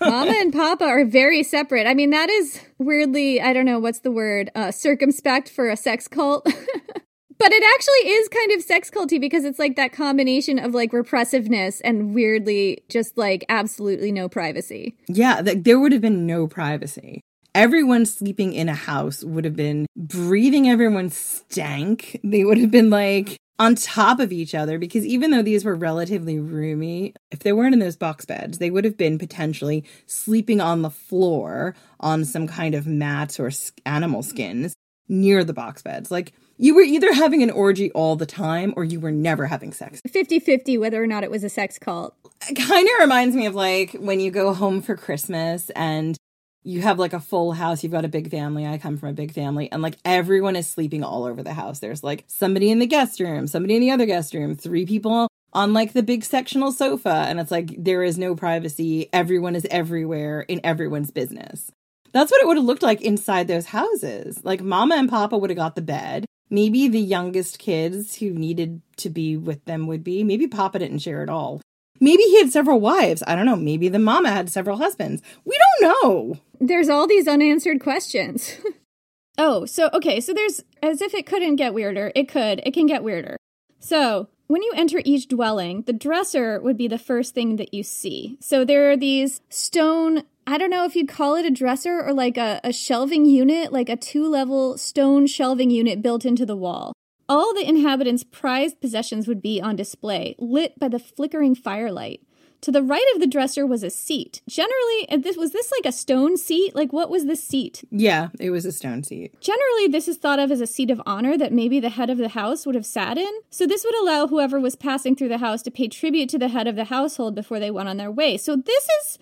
Mama 0.01 0.35
and 0.37 0.53
Papa 0.53 0.85
are 0.85 1.05
very 1.05 1.43
separate. 1.43 1.87
I 1.87 1.95
mean, 1.95 2.11
that 2.11 2.31
is 2.31 2.61
weirdly, 2.79 3.41
I 3.41 3.53
don't 3.53 3.65
know, 3.65 3.81
what's 3.81 4.01
the 4.01 4.13
word, 4.13 4.53
uh, 4.55 4.71
circumspect 4.71 5.49
for 5.49 5.69
a 5.69 5.77
sex 5.77 6.07
cult. 6.07 6.45
but 7.39 7.53
it 7.53 7.63
actually 7.75 8.11
is 8.13 8.29
kind 8.29 8.53
of 8.53 8.63
sex 8.63 8.91
culty 8.91 9.21
because 9.21 9.45
it's 9.45 9.59
like 9.59 9.75
that 9.77 9.93
combination 9.93 10.59
of 10.59 10.75
like 10.75 10.93
repressiveness 10.93 11.81
and 11.81 12.15
weirdly 12.15 12.85
just 12.89 13.19
like 13.19 13.45
absolutely 13.49 14.13
no 14.13 14.29
privacy. 14.29 14.97
yeah, 15.09 15.43
th- 15.43 15.65
there 15.65 15.81
would 15.81 15.93
have 15.93 16.03
been 16.03 16.27
no 16.27 16.47
privacy. 16.47 17.21
Everyone 17.57 18.05
sleeping 18.05 18.53
in 18.53 18.69
a 18.69 18.75
house 18.75 19.25
would 19.25 19.47
have 19.47 19.57
been 19.57 19.87
breathing 19.97 20.69
everyone's 20.69 21.17
stank. 21.17 22.21
They 22.23 22.45
would 22.45 22.59
have 22.59 22.71
been 22.71 22.91
like 22.91 23.39
on 23.59 23.77
top 23.77 24.21
of 24.21 24.31
each 24.31 24.55
other 24.55 24.79
because 24.79 25.07
even 25.07 25.31
though 25.31 25.41
these 25.41 25.65
were 25.65 25.75
relatively 25.75 26.39
roomy, 26.39 27.15
if 27.31 27.39
they 27.39 27.55
weren't 27.55 27.73
in 27.73 27.79
those 27.79 27.97
box 27.97 28.27
beds, 28.27 28.59
they 28.59 28.71
would 28.71 28.85
have 28.85 28.99
been 28.99 29.19
potentially 29.19 29.85
sleeping 30.05 30.61
on 30.61 30.83
the 30.83 30.91
floor 30.91 31.75
on 31.99 32.27
some 32.27 32.47
kind 32.47 32.75
of 32.75 32.87
mats 32.87 33.41
or 33.41 33.51
animal 33.87 34.23
skins 34.23 34.75
near 35.09 35.43
the 35.43 35.55
box 35.55 35.81
beds. 35.81 36.11
Like 36.11 36.35
you 36.59 36.75
were 36.75 36.83
either 36.83 37.11
having 37.15 37.43
an 37.43 37.51
orgy 37.51 37.91
all 37.93 38.17
the 38.17 38.27
time 38.27 38.75
or 38.77 38.85
you 38.85 39.01
were 39.01 39.11
never 39.11 39.47
having 39.47 39.73
sex. 39.73 40.03
50 40.07 40.41
50 40.41 40.77
whether 40.77 41.03
or 41.03 41.07
not 41.07 41.25
it 41.25 41.31
was 41.31 41.43
a 41.43 41.49
sex 41.49 41.79
cult. 41.79 42.15
Kind 42.55 42.87
of 42.87 43.01
reminds 43.01 43.35
me 43.35 43.47
of 43.47 43.55
like 43.55 43.93
when 43.95 44.21
you 44.21 44.31
go 44.31 44.53
home 44.53 44.83
for 44.83 44.95
Christmas 44.95 45.71
and 45.71 46.19
you 46.67 46.83
have 46.83 46.99
like 46.99 47.13
a 47.13 47.21
full 47.21 47.53
house, 47.53 47.83
you've 47.83 47.93
got 47.93 48.05
a 48.05 48.09
big 48.09 48.29
family. 48.29 48.67
I 48.67 48.77
come 48.77 48.97
from 48.97 49.11
a 49.11 49.15
big 49.15 49.33
family, 49.33 49.71
and 49.71 49.83
like 49.83 49.97
everyone 50.05 50.57
is 50.57 50.67
sleeping 50.67 51.05
all 51.05 51.25
over 51.25 51.43
the 51.43 51.55
house. 51.55 51.79
There's 51.79 52.03
like 52.03 52.25
somebody 52.27 52.71
in 52.73 52.81
the 52.81 52.87
guest 52.87 53.21
room, 53.21 53.47
somebody 53.47 53.77
in 53.77 53.81
the 53.81 53.93
other 53.93 54.05
guest 54.05 54.35
room, 54.35 54.57
three 54.57 54.85
people 54.85 55.29
on 55.53 55.73
like 55.73 55.93
the 55.93 56.03
big 56.03 56.25
sectional 56.25 56.73
sofa, 56.73 57.25
and 57.29 57.39
it's 57.39 57.53
like 57.53 57.73
there 57.79 58.03
is 58.03 58.19
no 58.19 58.35
privacy. 58.35 59.09
Everyone 59.13 59.55
is 59.55 59.67
everywhere 59.71 60.41
in 60.41 60.61
everyone's 60.65 61.13
business. 61.13 61.71
That's 62.11 62.33
what 62.33 62.43
it 62.43 62.47
would 62.49 62.57
have 62.57 62.67
looked 62.67 62.83
like 62.83 63.01
inside 63.01 63.47
those 63.47 63.67
houses. 63.67 64.41
Like 64.43 64.61
mama 64.61 64.97
and 64.97 65.09
papa 65.09 65.39
would 65.39 65.51
have 65.51 65.57
got 65.57 65.77
the 65.77 65.83
bed. 65.83 66.27
Maybe 66.51 66.89
the 66.89 67.01
youngest 67.01 67.61
kids 67.61 68.17
who 68.17 68.31
needed 68.31 68.83
to 68.99 69.11
be 69.11 69.37
with 69.37 69.65
them 69.67 69.87
would 69.87 70.03
be. 70.03 70.25
Maybe 70.25 70.49
papa 70.49 70.81
didn't 70.81 70.99
share 70.99 71.23
at 71.23 71.29
all. 71.29 71.61
Maybe 72.01 72.23
he 72.25 72.39
had 72.39 72.51
several 72.51 72.81
wives. 72.81 73.23
I 73.27 73.35
don't 73.35 73.47
know. 73.47 73.57
Maybe 73.57 73.89
the 73.89 73.99
mama 73.99 74.31
had 74.31 74.51
several 74.51 74.79
husbands. 74.79 75.23
We 75.45 75.57
don't 75.81 76.05
know. 76.05 76.41
There's 76.61 76.89
all 76.89 77.07
these 77.07 77.29
unanswered 77.29 77.81
questions. 77.81 78.57
oh, 79.39 79.65
so 79.67 79.91
okay, 79.93 80.21
so 80.21 80.33
there's 80.33 80.63
as 80.83 81.03
if 81.03 81.15
it 81.15 81.27
couldn't 81.27 81.57
get 81.57 81.75
weirder. 81.75 82.13
It 82.15 82.29
could. 82.29 82.61
It 82.65 82.73
can 82.73 82.87
get 82.87 83.03
weirder. 83.03 83.37
So, 83.79 84.29
when 84.47 84.63
you 84.63 84.73
enter 84.77 85.01
each 85.05 85.29
dwelling, 85.29 85.83
the 85.83 85.93
dresser 85.93 86.61
would 86.61 86.77
be 86.77 86.89
the 86.89 86.99
first 86.99 87.35
thing 87.35 87.57
that 87.57 87.75
you 87.75 87.83
see. 87.83 88.37
So 88.41 88.65
there 88.65 88.91
are 88.91 88.97
these 88.97 89.41
stone 89.49 90.23
I 90.49 90.59
don't 90.59 90.71
know 90.71 90.85
if 90.85 90.95
you'd 90.95 91.09
call 91.09 91.35
it 91.35 91.45
a 91.45 91.51
dresser 91.51 92.01
or 92.01 92.13
like 92.13 92.37
a, 92.37 92.61
a 92.63 92.73
shelving 92.73 93.27
unit, 93.27 93.73
like 93.73 93.89
a 93.89 93.97
two 93.97 94.29
level 94.29 94.79
stone 94.79 95.27
shelving 95.27 95.71
unit 95.71 96.03
built 96.03 96.25
into 96.25 96.47
the 96.47 96.57
wall. 96.57 96.93
All 97.29 97.53
the 97.53 97.69
inhabitants' 97.69 98.23
prized 98.23 98.81
possessions 98.81 99.27
would 99.27 99.43
be 99.43 99.61
on 99.61 99.75
display, 99.75 100.37
lit 100.39 100.79
by 100.79 100.89
the 100.89 101.01
flickering 101.01 101.57
firelight. 101.57 102.21
To 102.63 102.71
the 102.71 102.83
right 102.83 103.05
of 103.15 103.21
the 103.21 103.27
dresser 103.27 103.67
was 103.67 103.83
a 103.83 103.91
seat. 103.91 104.43
Generally, 104.49 105.09
and 105.09 105.23
this 105.25 105.37
was 105.37 105.53
this 105.53 105.71
like 105.73 105.87
a 105.87 105.97
stone 105.97 106.37
seat? 106.37 106.75
Like 106.75 106.93
what 106.93 107.11
was 107.11 107.27
this 107.27 107.43
seat? 107.43 107.85
Yeah, 107.91 108.29
it 108.41 108.51
was 108.51 108.65
a 108.65 108.73
stone 108.73 109.03
seat. 109.03 109.41
Generally, 109.41 109.89
this 109.89 110.09
is 110.09 110.17
thought 110.17 110.39
of 110.39 110.51
as 110.51 110.61
a 110.61 110.67
seat 110.67 110.91
of 110.91 111.03
honor 111.05 111.37
that 111.37 111.53
maybe 111.53 111.81
the 111.81 111.91
head 111.91 112.11
of 112.11 112.19
the 112.19 112.31
house 112.31 112.65
would 112.65 112.75
have 112.75 112.87
sat 112.87 113.19
in. 113.19 113.33
So 113.51 113.67
this 113.67 113.85
would 113.85 113.97
allow 113.97 114.27
whoever 114.27 114.59
was 114.59 114.75
passing 114.75 115.17
through 115.17 115.29
the 115.29 115.39
house 115.39 115.63
to 115.63 115.71
pay 115.71 115.89
tribute 115.89 116.29
to 116.31 116.39
the 116.39 116.49
head 116.49 116.67
of 116.67 116.77
the 116.77 116.85
household 116.85 117.35
before 117.35 117.61
they 117.61 117.71
went 117.71 117.89
on 117.89 117.99
their 117.99 118.11
way. 118.11 118.37
So 118.37 118.57
this 118.57 118.87
is 119.03 119.19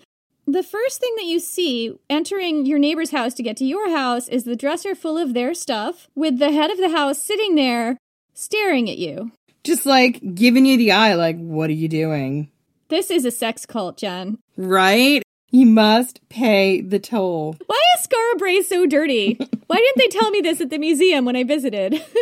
the 0.47 0.63
first 0.63 0.99
thing 0.99 1.13
that 1.17 1.25
you 1.25 1.39
see 1.39 1.97
entering 2.09 2.65
your 2.65 2.79
neighbor's 2.79 3.11
house 3.11 3.33
to 3.35 3.43
get 3.43 3.57
to 3.57 3.65
your 3.65 3.89
house 3.89 4.27
is 4.27 4.43
the 4.43 4.55
dresser 4.55 4.95
full 4.95 5.17
of 5.17 5.33
their 5.33 5.53
stuff 5.53 6.07
with 6.15 6.39
the 6.39 6.51
head 6.51 6.69
of 6.71 6.77
the 6.77 6.89
house 6.89 7.21
sitting 7.21 7.55
there 7.55 7.97
staring 8.33 8.89
at 8.89 8.97
you. 8.97 9.31
Just 9.63 9.85
like 9.85 10.35
giving 10.35 10.65
you 10.65 10.77
the 10.77 10.91
eye, 10.91 11.15
like, 11.15 11.37
what 11.37 11.69
are 11.69 11.73
you 11.73 11.87
doing? 11.87 12.51
This 12.89 13.09
is 13.09 13.25
a 13.25 13.31
sex 13.31 13.65
cult, 13.65 13.97
Jen. 13.97 14.37
Right? 14.57 15.23
You 15.49 15.65
must 15.65 16.27
pay 16.29 16.81
the 16.81 16.99
toll. 16.99 17.55
Why 17.65 17.81
is 17.97 18.07
Skara 18.07 18.37
Brae 18.37 18.61
so 18.61 18.85
dirty? 18.85 19.33
Why 19.67 19.77
didn't 19.77 19.97
they 19.97 20.19
tell 20.19 20.29
me 20.29 20.41
this 20.41 20.61
at 20.61 20.69
the 20.69 20.77
museum 20.77 21.25
when 21.25 21.35
I 21.35 21.43
visited? 21.43 22.03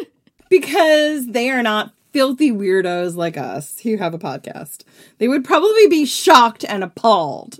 Because 0.49 1.26
they 1.26 1.49
are 1.49 1.63
not 1.63 1.93
filthy 2.14 2.51
weirdos 2.51 3.16
like 3.16 3.36
us 3.36 3.80
who 3.80 3.97
have 3.97 4.14
a 4.14 4.20
podcast. 4.20 4.84
They 5.18 5.28
would 5.28 5.43
probably 5.43 5.88
be 5.88 6.05
shocked 6.05 6.64
and 6.64 6.84
appalled. 6.84 7.59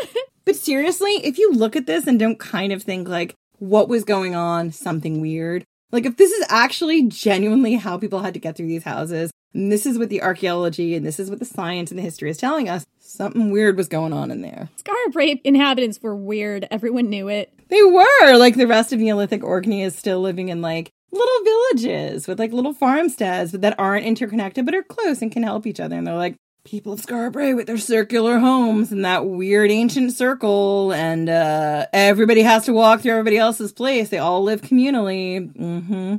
but 0.44 0.54
seriously, 0.54 1.12
if 1.24 1.38
you 1.38 1.52
look 1.52 1.74
at 1.74 1.86
this 1.86 2.06
and 2.06 2.18
don't 2.18 2.38
kind 2.38 2.72
of 2.72 2.82
think 2.82 3.08
like, 3.08 3.34
what 3.58 3.88
was 3.88 4.04
going 4.04 4.34
on, 4.34 4.70
something 4.70 5.20
weird, 5.20 5.64
like 5.90 6.04
if 6.04 6.16
this 6.16 6.32
is 6.32 6.46
actually 6.48 7.04
genuinely 7.04 7.76
how 7.76 7.96
people 7.96 8.20
had 8.20 8.34
to 8.34 8.40
get 8.40 8.56
through 8.56 8.66
these 8.66 8.84
houses, 8.84 9.30
and 9.54 9.70
this 9.70 9.86
is 9.86 9.98
what 9.98 10.10
the 10.10 10.22
archaeology 10.22 10.94
and 10.94 11.06
this 11.06 11.18
is 11.18 11.30
what 11.30 11.38
the 11.38 11.44
science 11.44 11.90
and 11.90 11.98
the 11.98 12.02
history 12.02 12.28
is 12.28 12.36
telling 12.36 12.68
us, 12.68 12.84
something 12.98 13.50
weird 13.50 13.76
was 13.76 13.88
going 13.88 14.12
on 14.12 14.30
in 14.30 14.42
there. 14.42 14.68
Skara 14.76 15.12
Brae 15.12 15.40
inhabitants 15.44 16.00
were 16.02 16.16
weird. 16.16 16.66
Everyone 16.70 17.08
knew 17.08 17.28
it. 17.28 17.52
They 17.68 17.82
were 17.82 18.36
like 18.36 18.56
the 18.56 18.66
rest 18.66 18.92
of 18.92 18.98
Neolithic 18.98 19.42
Orkney 19.42 19.82
is 19.82 19.96
still 19.96 20.20
living 20.20 20.48
in 20.48 20.60
like 20.60 20.90
little 21.14 21.44
villages 21.44 22.28
with 22.28 22.38
like 22.38 22.52
little 22.52 22.74
farmsteads 22.74 23.52
that 23.52 23.78
aren't 23.78 24.06
interconnected 24.06 24.64
but 24.64 24.74
are 24.74 24.82
close 24.82 25.22
and 25.22 25.32
can 25.32 25.42
help 25.42 25.66
each 25.66 25.80
other. 25.80 25.96
And 25.96 26.06
they're 26.06 26.14
like 26.14 26.36
people 26.64 26.94
of 26.94 27.00
Skara 27.00 27.30
Brae 27.30 27.54
with 27.54 27.66
their 27.66 27.78
circular 27.78 28.38
homes 28.38 28.90
and 28.90 29.04
that 29.04 29.26
weird 29.26 29.70
ancient 29.70 30.12
circle, 30.12 30.92
and 30.92 31.28
uh, 31.28 31.86
everybody 31.92 32.42
has 32.42 32.64
to 32.64 32.72
walk 32.72 33.00
through 33.00 33.12
everybody 33.12 33.36
else's 33.36 33.72
place. 33.72 34.08
They 34.08 34.18
all 34.18 34.42
live 34.42 34.62
communally. 34.62 35.52
Mm-hmm. 35.52 36.16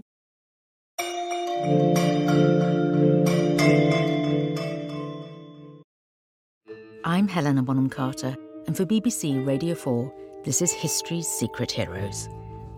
I'm 7.04 7.28
Helena 7.28 7.64
Bonham 7.64 7.90
Carter, 7.90 8.36
and 8.68 8.76
for 8.76 8.86
BBC 8.86 9.46
Radio 9.46 9.76
4, 9.76 10.14
this 10.44 10.62
is 10.62 10.72
History's 10.72 11.28
Secret 11.28 11.72
Heroes, 11.72 12.30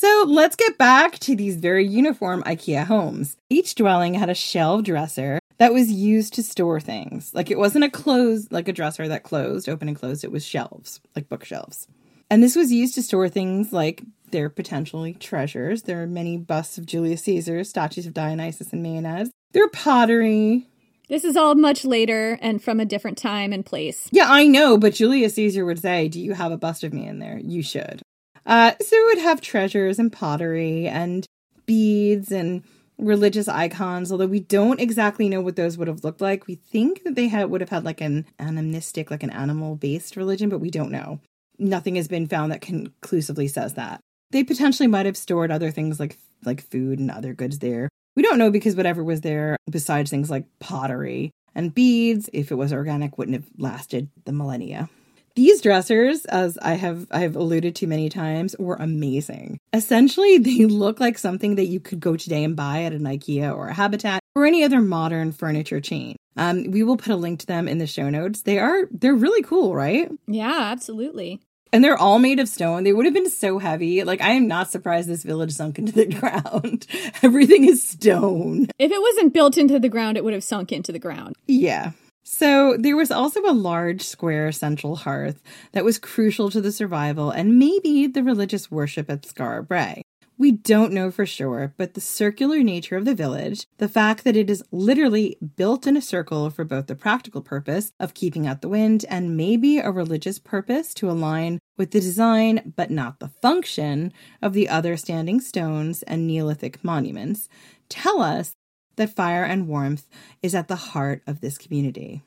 So 0.00 0.24
let's 0.26 0.56
get 0.56 0.78
back 0.78 1.18
to 1.18 1.36
these 1.36 1.56
very 1.56 1.86
uniform 1.86 2.42
IKEA 2.44 2.86
homes. 2.86 3.36
Each 3.50 3.74
dwelling 3.74 4.14
had 4.14 4.30
a 4.30 4.34
shelf 4.34 4.84
dresser 4.84 5.40
that 5.58 5.74
was 5.74 5.92
used 5.92 6.32
to 6.34 6.42
store 6.42 6.80
things. 6.80 7.34
Like 7.34 7.50
it 7.50 7.58
wasn't 7.58 7.84
a 7.84 7.90
closed, 7.90 8.50
like 8.50 8.66
a 8.66 8.72
dresser 8.72 9.08
that 9.08 9.24
closed, 9.24 9.68
open 9.68 9.88
and 9.88 9.98
closed. 9.98 10.24
It 10.24 10.32
was 10.32 10.42
shelves, 10.42 11.02
like 11.14 11.28
bookshelves. 11.28 11.86
And 12.30 12.42
this 12.42 12.56
was 12.56 12.72
used 12.72 12.94
to 12.94 13.02
store 13.02 13.28
things 13.28 13.74
like 13.74 14.02
their 14.30 14.48
potentially 14.48 15.12
treasures. 15.12 15.82
There 15.82 16.02
are 16.02 16.06
many 16.06 16.38
busts 16.38 16.78
of 16.78 16.86
Julius 16.86 17.24
Caesar, 17.24 17.62
statues 17.62 18.06
of 18.06 18.14
Dionysus 18.14 18.72
and 18.72 18.82
Maenads. 18.82 19.28
There 19.52 19.66
are 19.66 19.68
pottery. 19.68 20.66
This 21.10 21.24
is 21.24 21.36
all 21.36 21.56
much 21.56 21.84
later 21.84 22.38
and 22.40 22.64
from 22.64 22.80
a 22.80 22.86
different 22.86 23.18
time 23.18 23.52
and 23.52 23.66
place. 23.66 24.08
Yeah, 24.12 24.28
I 24.30 24.46
know, 24.46 24.78
but 24.78 24.94
Julius 24.94 25.34
Caesar 25.34 25.66
would 25.66 25.80
say, 25.80 26.08
Do 26.08 26.18
you 26.18 26.32
have 26.32 26.52
a 26.52 26.56
bust 26.56 26.84
of 26.84 26.94
me 26.94 27.06
in 27.06 27.18
there? 27.18 27.38
You 27.38 27.62
should. 27.62 28.00
Uh, 28.46 28.72
so 28.80 28.96
it 28.96 29.16
would 29.16 29.22
have 29.22 29.40
treasures 29.40 29.98
and 29.98 30.12
pottery 30.12 30.86
and 30.86 31.26
beads 31.66 32.32
and 32.32 32.62
religious 32.98 33.48
icons, 33.48 34.12
although 34.12 34.26
we 34.26 34.40
don't 34.40 34.80
exactly 34.80 35.28
know 35.28 35.40
what 35.40 35.56
those 35.56 35.78
would 35.78 35.88
have 35.88 36.04
looked 36.04 36.20
like. 36.20 36.46
We 36.46 36.56
think 36.56 37.04
that 37.04 37.14
they 37.14 37.28
had 37.28 37.50
would 37.50 37.60
have 37.60 37.70
had 37.70 37.84
like 37.84 38.00
an 38.00 38.26
animistic, 38.38 39.10
like 39.10 39.22
an 39.22 39.30
animal 39.30 39.76
based 39.76 40.16
religion, 40.16 40.48
but 40.48 40.60
we 40.60 40.70
don't 40.70 40.90
know. 40.90 41.20
Nothing 41.58 41.96
has 41.96 42.08
been 42.08 42.26
found 42.26 42.52
that 42.52 42.60
conclusively 42.60 43.48
says 43.48 43.74
that. 43.74 44.00
They 44.30 44.44
potentially 44.44 44.86
might 44.86 45.06
have 45.06 45.16
stored 45.16 45.50
other 45.50 45.70
things 45.70 45.98
like 45.98 46.18
like 46.44 46.62
food 46.62 46.98
and 46.98 47.10
other 47.10 47.34
goods 47.34 47.58
there. 47.58 47.88
We 48.16 48.22
don't 48.22 48.38
know 48.38 48.50
because 48.50 48.76
whatever 48.76 49.04
was 49.04 49.20
there, 49.20 49.56
besides 49.70 50.10
things 50.10 50.30
like 50.30 50.46
pottery 50.58 51.30
and 51.54 51.74
beads, 51.74 52.30
if 52.32 52.50
it 52.50 52.56
was 52.56 52.72
organic, 52.72 53.18
wouldn't 53.18 53.36
have 53.36 53.48
lasted 53.58 54.08
the 54.24 54.32
millennia. 54.32 54.88
These 55.34 55.60
dressers, 55.60 56.24
as 56.26 56.58
I 56.58 56.74
have 56.74 57.06
I 57.10 57.20
have 57.20 57.36
alluded 57.36 57.76
to 57.76 57.86
many 57.86 58.08
times, 58.08 58.56
were 58.58 58.76
amazing. 58.76 59.58
Essentially, 59.72 60.38
they 60.38 60.66
look 60.66 61.00
like 61.00 61.18
something 61.18 61.54
that 61.56 61.66
you 61.66 61.80
could 61.80 62.00
go 62.00 62.16
today 62.16 62.44
and 62.44 62.56
buy 62.56 62.82
at 62.84 62.92
an 62.92 63.02
IKEA 63.02 63.54
or 63.54 63.68
a 63.68 63.74
Habitat 63.74 64.20
or 64.34 64.46
any 64.46 64.64
other 64.64 64.80
modern 64.80 65.32
furniture 65.32 65.80
chain. 65.80 66.16
Um, 66.36 66.70
we 66.70 66.82
will 66.82 66.96
put 66.96 67.12
a 67.12 67.16
link 67.16 67.40
to 67.40 67.46
them 67.46 67.68
in 67.68 67.78
the 67.78 67.86
show 67.86 68.08
notes. 68.10 68.42
They 68.42 68.58
are 68.58 68.88
they're 68.90 69.14
really 69.14 69.42
cool, 69.42 69.74
right? 69.74 70.10
Yeah, 70.26 70.70
absolutely. 70.72 71.40
And 71.72 71.84
they're 71.84 71.98
all 71.98 72.18
made 72.18 72.40
of 72.40 72.48
stone. 72.48 72.82
They 72.82 72.92
would 72.92 73.04
have 73.04 73.14
been 73.14 73.30
so 73.30 73.58
heavy. 73.58 74.02
Like 74.02 74.20
I 74.20 74.30
am 74.30 74.48
not 74.48 74.70
surprised 74.70 75.08
this 75.08 75.22
village 75.22 75.52
sunk 75.52 75.78
into 75.78 75.92
the 75.92 76.06
ground. 76.20 76.86
Everything 77.22 77.64
is 77.64 77.86
stone. 77.86 78.66
If 78.78 78.90
it 78.90 79.00
wasn't 79.00 79.32
built 79.32 79.56
into 79.56 79.78
the 79.78 79.88
ground, 79.88 80.16
it 80.16 80.24
would 80.24 80.34
have 80.34 80.44
sunk 80.44 80.72
into 80.72 80.90
the 80.92 80.98
ground. 80.98 81.36
Yeah. 81.46 81.92
So 82.22 82.76
there 82.78 82.96
was 82.96 83.10
also 83.10 83.40
a 83.42 83.52
large 83.52 84.02
square 84.02 84.52
central 84.52 84.96
hearth 84.96 85.42
that 85.72 85.84
was 85.84 85.98
crucial 85.98 86.50
to 86.50 86.60
the 86.60 86.72
survival 86.72 87.30
and 87.30 87.58
maybe 87.58 88.06
the 88.06 88.22
religious 88.22 88.70
worship 88.70 89.10
at 89.10 89.22
Skara 89.22 89.66
Brae. 89.66 90.02
We 90.40 90.52
don't 90.52 90.94
know 90.94 91.10
for 91.10 91.26
sure, 91.26 91.74
but 91.76 91.92
the 91.92 92.00
circular 92.00 92.62
nature 92.62 92.96
of 92.96 93.04
the 93.04 93.14
village, 93.14 93.66
the 93.76 93.90
fact 93.90 94.24
that 94.24 94.38
it 94.38 94.48
is 94.48 94.64
literally 94.72 95.36
built 95.56 95.86
in 95.86 95.98
a 95.98 96.00
circle 96.00 96.48
for 96.48 96.64
both 96.64 96.86
the 96.86 96.94
practical 96.94 97.42
purpose 97.42 97.92
of 98.00 98.14
keeping 98.14 98.46
out 98.46 98.62
the 98.62 98.68
wind 98.70 99.04
and 99.10 99.36
maybe 99.36 99.76
a 99.76 99.90
religious 99.90 100.38
purpose 100.38 100.94
to 100.94 101.10
align 101.10 101.58
with 101.76 101.90
the 101.90 102.00
design 102.00 102.72
but 102.74 102.90
not 102.90 103.20
the 103.20 103.28
function 103.28 104.14
of 104.40 104.54
the 104.54 104.66
other 104.66 104.96
standing 104.96 105.42
stones 105.42 106.02
and 106.04 106.26
Neolithic 106.26 106.82
monuments, 106.82 107.50
tell 107.90 108.22
us 108.22 108.52
that 109.00 109.16
fire 109.16 109.44
and 109.44 109.66
warmth 109.66 110.06
is 110.42 110.54
at 110.54 110.68
the 110.68 110.76
heart 110.76 111.22
of 111.26 111.40
this 111.40 111.56
community. 111.56 112.22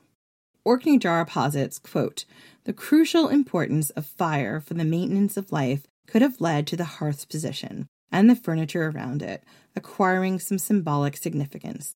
Orkneyjar 0.66 1.24
posits, 1.24 1.78
quote, 1.78 2.24
the 2.64 2.72
crucial 2.72 3.28
importance 3.28 3.90
of 3.90 4.04
fire 4.04 4.60
for 4.60 4.74
the 4.74 4.84
maintenance 4.84 5.36
of 5.36 5.52
life 5.52 5.86
could 6.08 6.20
have 6.20 6.40
led 6.40 6.66
to 6.66 6.76
the 6.76 6.84
hearth's 6.84 7.24
position 7.24 7.86
and 8.10 8.28
the 8.28 8.34
furniture 8.34 8.88
around 8.88 9.22
it, 9.22 9.44
acquiring 9.76 10.40
some 10.40 10.58
symbolic 10.58 11.16
significance. 11.16 11.94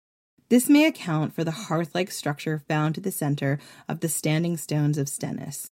This 0.48 0.68
may 0.68 0.84
account 0.86 1.34
for 1.34 1.42
the 1.42 1.50
hearth 1.50 1.92
like 1.92 2.12
structure 2.12 2.62
found 2.68 2.94
to 2.94 3.00
the 3.00 3.10
center 3.10 3.58
of 3.88 3.98
the 3.98 4.08
standing 4.08 4.56
stones 4.56 4.96
of 4.96 5.08
Stenness. 5.08 5.70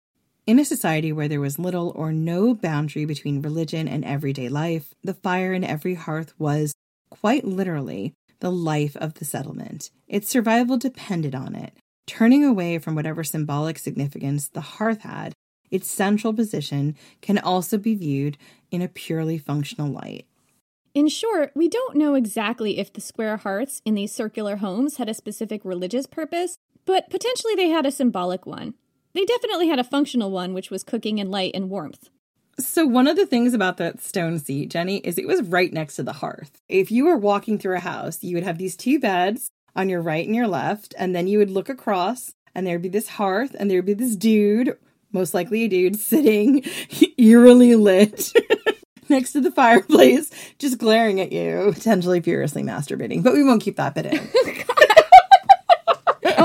In 0.47 0.58
a 0.58 0.66
society 0.66 1.12
where 1.12 1.28
there 1.28 1.41
was 1.41 1.60
little 1.60 1.93
or 1.95 2.12
no 2.12 2.56
boundary 2.56 3.06
between 3.06 3.43
religion 3.43 3.88
and 3.88 4.03
everyday 4.03 4.49
life, 4.49 4.95
the 5.03 5.14
fire 5.14 5.53
in 5.53 5.64
every 5.64 5.93
hearth 5.93 6.34
was, 6.39 6.74
quite 7.10 7.45
literally, 7.45 8.14
the 8.40 8.52
life 8.52 8.96
of 8.98 9.16
the 9.16 9.26
settlement. 9.26 9.90
Its 10.08 10.30
survival 10.30 10.78
depended 10.78 11.36
on 11.36 11.56
it. 11.56 11.74
Turning 12.08 12.44
away 12.44 12.78
from 12.78 12.96
whatever 12.96 13.24
symbolic 13.24 13.80
significance 13.80 14.48
the 14.48 14.62
hearth 14.62 15.02
had, 15.02 15.34
its 15.72 15.90
central 15.90 16.34
position 16.34 16.96
can 17.22 17.38
also 17.38 17.78
be 17.78 17.96
viewed 17.96 18.38
in 18.72 18.82
a 18.82 18.88
purely 18.88 19.38
functional 19.38 19.90
light. 19.90 20.26
In 20.94 21.10
short, 21.10 21.52
we 21.56 21.68
don't 21.68 21.98
know 21.98 22.14
exactly 22.14 22.78
if 22.78 22.94
the 22.94 23.02
square 23.02 23.38
hearths 23.38 23.82
in 23.84 23.96
these 23.96 24.14
circular 24.14 24.58
homes 24.58 24.98
had 24.98 25.10
a 25.10 25.14
specific 25.14 25.66
religious 25.66 26.06
purpose, 26.06 26.58
but 26.86 27.10
potentially 27.10 27.56
they 27.56 27.70
had 27.70 27.86
a 27.86 27.92
symbolic 27.92 28.46
one. 28.46 28.76
They 29.14 29.26
definitely 29.26 29.68
had 29.68 29.80
a 29.80 29.84
functional 29.84 30.32
one, 30.32 30.54
which 30.54 30.70
was 30.70 30.84
cooking 30.84 31.20
and 31.20 31.32
light 31.32 31.52
and 31.54 31.70
warmth. 31.70 32.10
So, 32.58 32.86
one 32.86 33.08
of 33.08 33.18
the 33.18 33.26
things 33.26 33.53
about 33.53 33.78
that 33.78 34.01
stone 34.01 34.39
seat, 34.39 34.70
Jenny, 34.70 34.97
is 34.97 35.18
it 35.18 35.28
was 35.28 35.41
right 35.41 35.74
next 35.74 35.97
to 35.97 36.03
the 36.03 36.14
hearth. 36.14 36.62
If 36.70 36.89
you 36.89 37.06
were 37.06 37.18
walking 37.18 37.60
through 37.60 37.76
a 37.76 37.82
house, 37.82 38.24
you 38.24 38.36
would 38.36 38.45
have 38.45 38.58
these 38.58 38.78
two 38.78 38.97
beds 38.97 39.51
on 39.76 39.89
your 39.89 40.01
right 40.01 40.26
and 40.26 40.36
your 40.36 40.47
left, 40.47 40.95
and 40.97 41.14
then 41.14 41.28
you 41.28 41.38
would 41.39 41.49
look 41.51 41.68
across, 41.68 42.34
and 42.53 42.66
there'd 42.66 42.82
be 42.82 42.88
this 42.88 43.10
hearth, 43.10 43.56
and 43.60 43.70
there'd 43.70 43.86
be 43.86 43.93
this 43.93 44.16
dude, 44.16 44.78
most 45.12 45.34
likely 45.34 45.64
a 45.64 45.68
dude, 45.68 45.99
sitting 45.99 46.64
eerily 47.18 47.76
lit 47.76 48.32
next 49.10 49.34
to 49.34 49.41
the 49.41 49.51
fireplace, 49.51 50.32
just 50.58 50.78
glaring 50.78 51.20
at 51.20 51.34
you, 51.34 51.72
potentially 51.74 52.22
furiously 52.22 52.64
masturbating. 52.64 53.22
But 53.22 53.34
we 53.34 53.43
won't 53.43 53.64
keep 53.64 53.76
that 53.76 53.95
bit 53.95 54.06
in. 54.06 54.30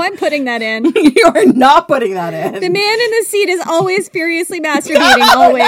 I'm 0.05 0.17
putting 0.17 0.45
that 0.45 0.61
in. 0.61 0.85
you 0.95 1.25
are 1.25 1.45
not 1.45 1.87
putting 1.87 2.13
that 2.13 2.33
in. 2.33 2.61
The 2.61 2.69
man 2.69 2.99
in 2.99 3.11
the 3.11 3.25
seat 3.27 3.49
is 3.49 3.61
always 3.67 4.09
furiously 4.09 4.59
masturbating, 4.61 5.35
always. 5.35 5.63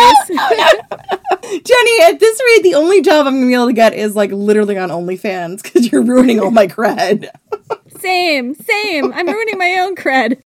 Jenny, 1.63 2.01
at 2.03 2.19
this 2.19 2.41
rate, 2.47 2.63
the 2.63 2.73
only 2.75 3.01
job 3.01 3.27
I'm 3.27 3.35
gonna 3.35 3.47
be 3.47 3.53
able 3.53 3.67
to 3.67 3.73
get 3.73 3.93
is 3.93 4.15
like 4.15 4.31
literally 4.31 4.77
on 4.77 4.89
OnlyFans 4.89 5.61
because 5.63 5.91
you're 5.91 6.03
ruining 6.03 6.39
all 6.39 6.51
my 6.51 6.67
cred. 6.67 7.29
Same, 7.99 8.55
same. 8.55 9.13
I'm 9.13 9.27
ruining 9.27 9.57
my 9.57 9.77
own 9.79 9.95
cred. 9.95 10.41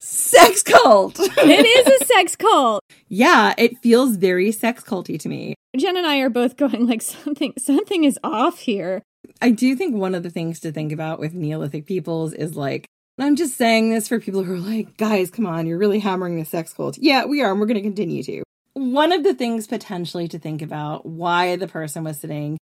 Sex 0.00 0.62
cult. 0.64 1.18
It 1.20 1.86
is 1.86 2.02
a 2.02 2.04
sex 2.06 2.34
cult. 2.34 2.82
Yeah, 3.08 3.54
it 3.56 3.78
feels 3.78 4.16
very 4.16 4.50
sex 4.50 4.82
culty 4.82 5.18
to 5.20 5.28
me. 5.28 5.54
Jen 5.76 5.96
and 5.96 6.06
I 6.06 6.18
are 6.18 6.30
both 6.30 6.56
going 6.56 6.86
like 6.86 7.02
something 7.02 7.54
something 7.56 8.04
is 8.04 8.18
off 8.24 8.58
here. 8.60 9.02
I 9.40 9.50
do 9.50 9.74
think 9.76 9.94
one 9.94 10.14
of 10.14 10.22
the 10.22 10.30
things 10.30 10.60
to 10.60 10.72
think 10.72 10.92
about 10.92 11.18
with 11.18 11.34
Neolithic 11.34 11.86
peoples 11.86 12.32
is 12.32 12.56
like 12.56 12.86
I'm 13.18 13.36
just 13.36 13.56
saying 13.56 13.90
this 13.90 14.08
for 14.08 14.18
people 14.18 14.42
who 14.42 14.54
are 14.54 14.58
like, 14.58 14.96
guys, 14.96 15.30
come 15.30 15.46
on, 15.46 15.66
you're 15.66 15.78
really 15.78 15.98
hammering 15.98 16.38
the 16.38 16.44
sex 16.44 16.72
cult. 16.72 16.98
Yeah, 16.98 17.26
we 17.26 17.42
are, 17.42 17.50
and 17.50 17.60
we're 17.60 17.66
going 17.66 17.76
to 17.76 17.82
continue 17.82 18.22
to. 18.22 18.42
One 18.72 19.12
of 19.12 19.22
the 19.22 19.34
things 19.34 19.66
potentially 19.66 20.28
to 20.28 20.38
think 20.38 20.62
about 20.62 21.04
why 21.04 21.56
the 21.56 21.68
person 21.68 22.04
was 22.04 22.18
sitting 22.18 22.58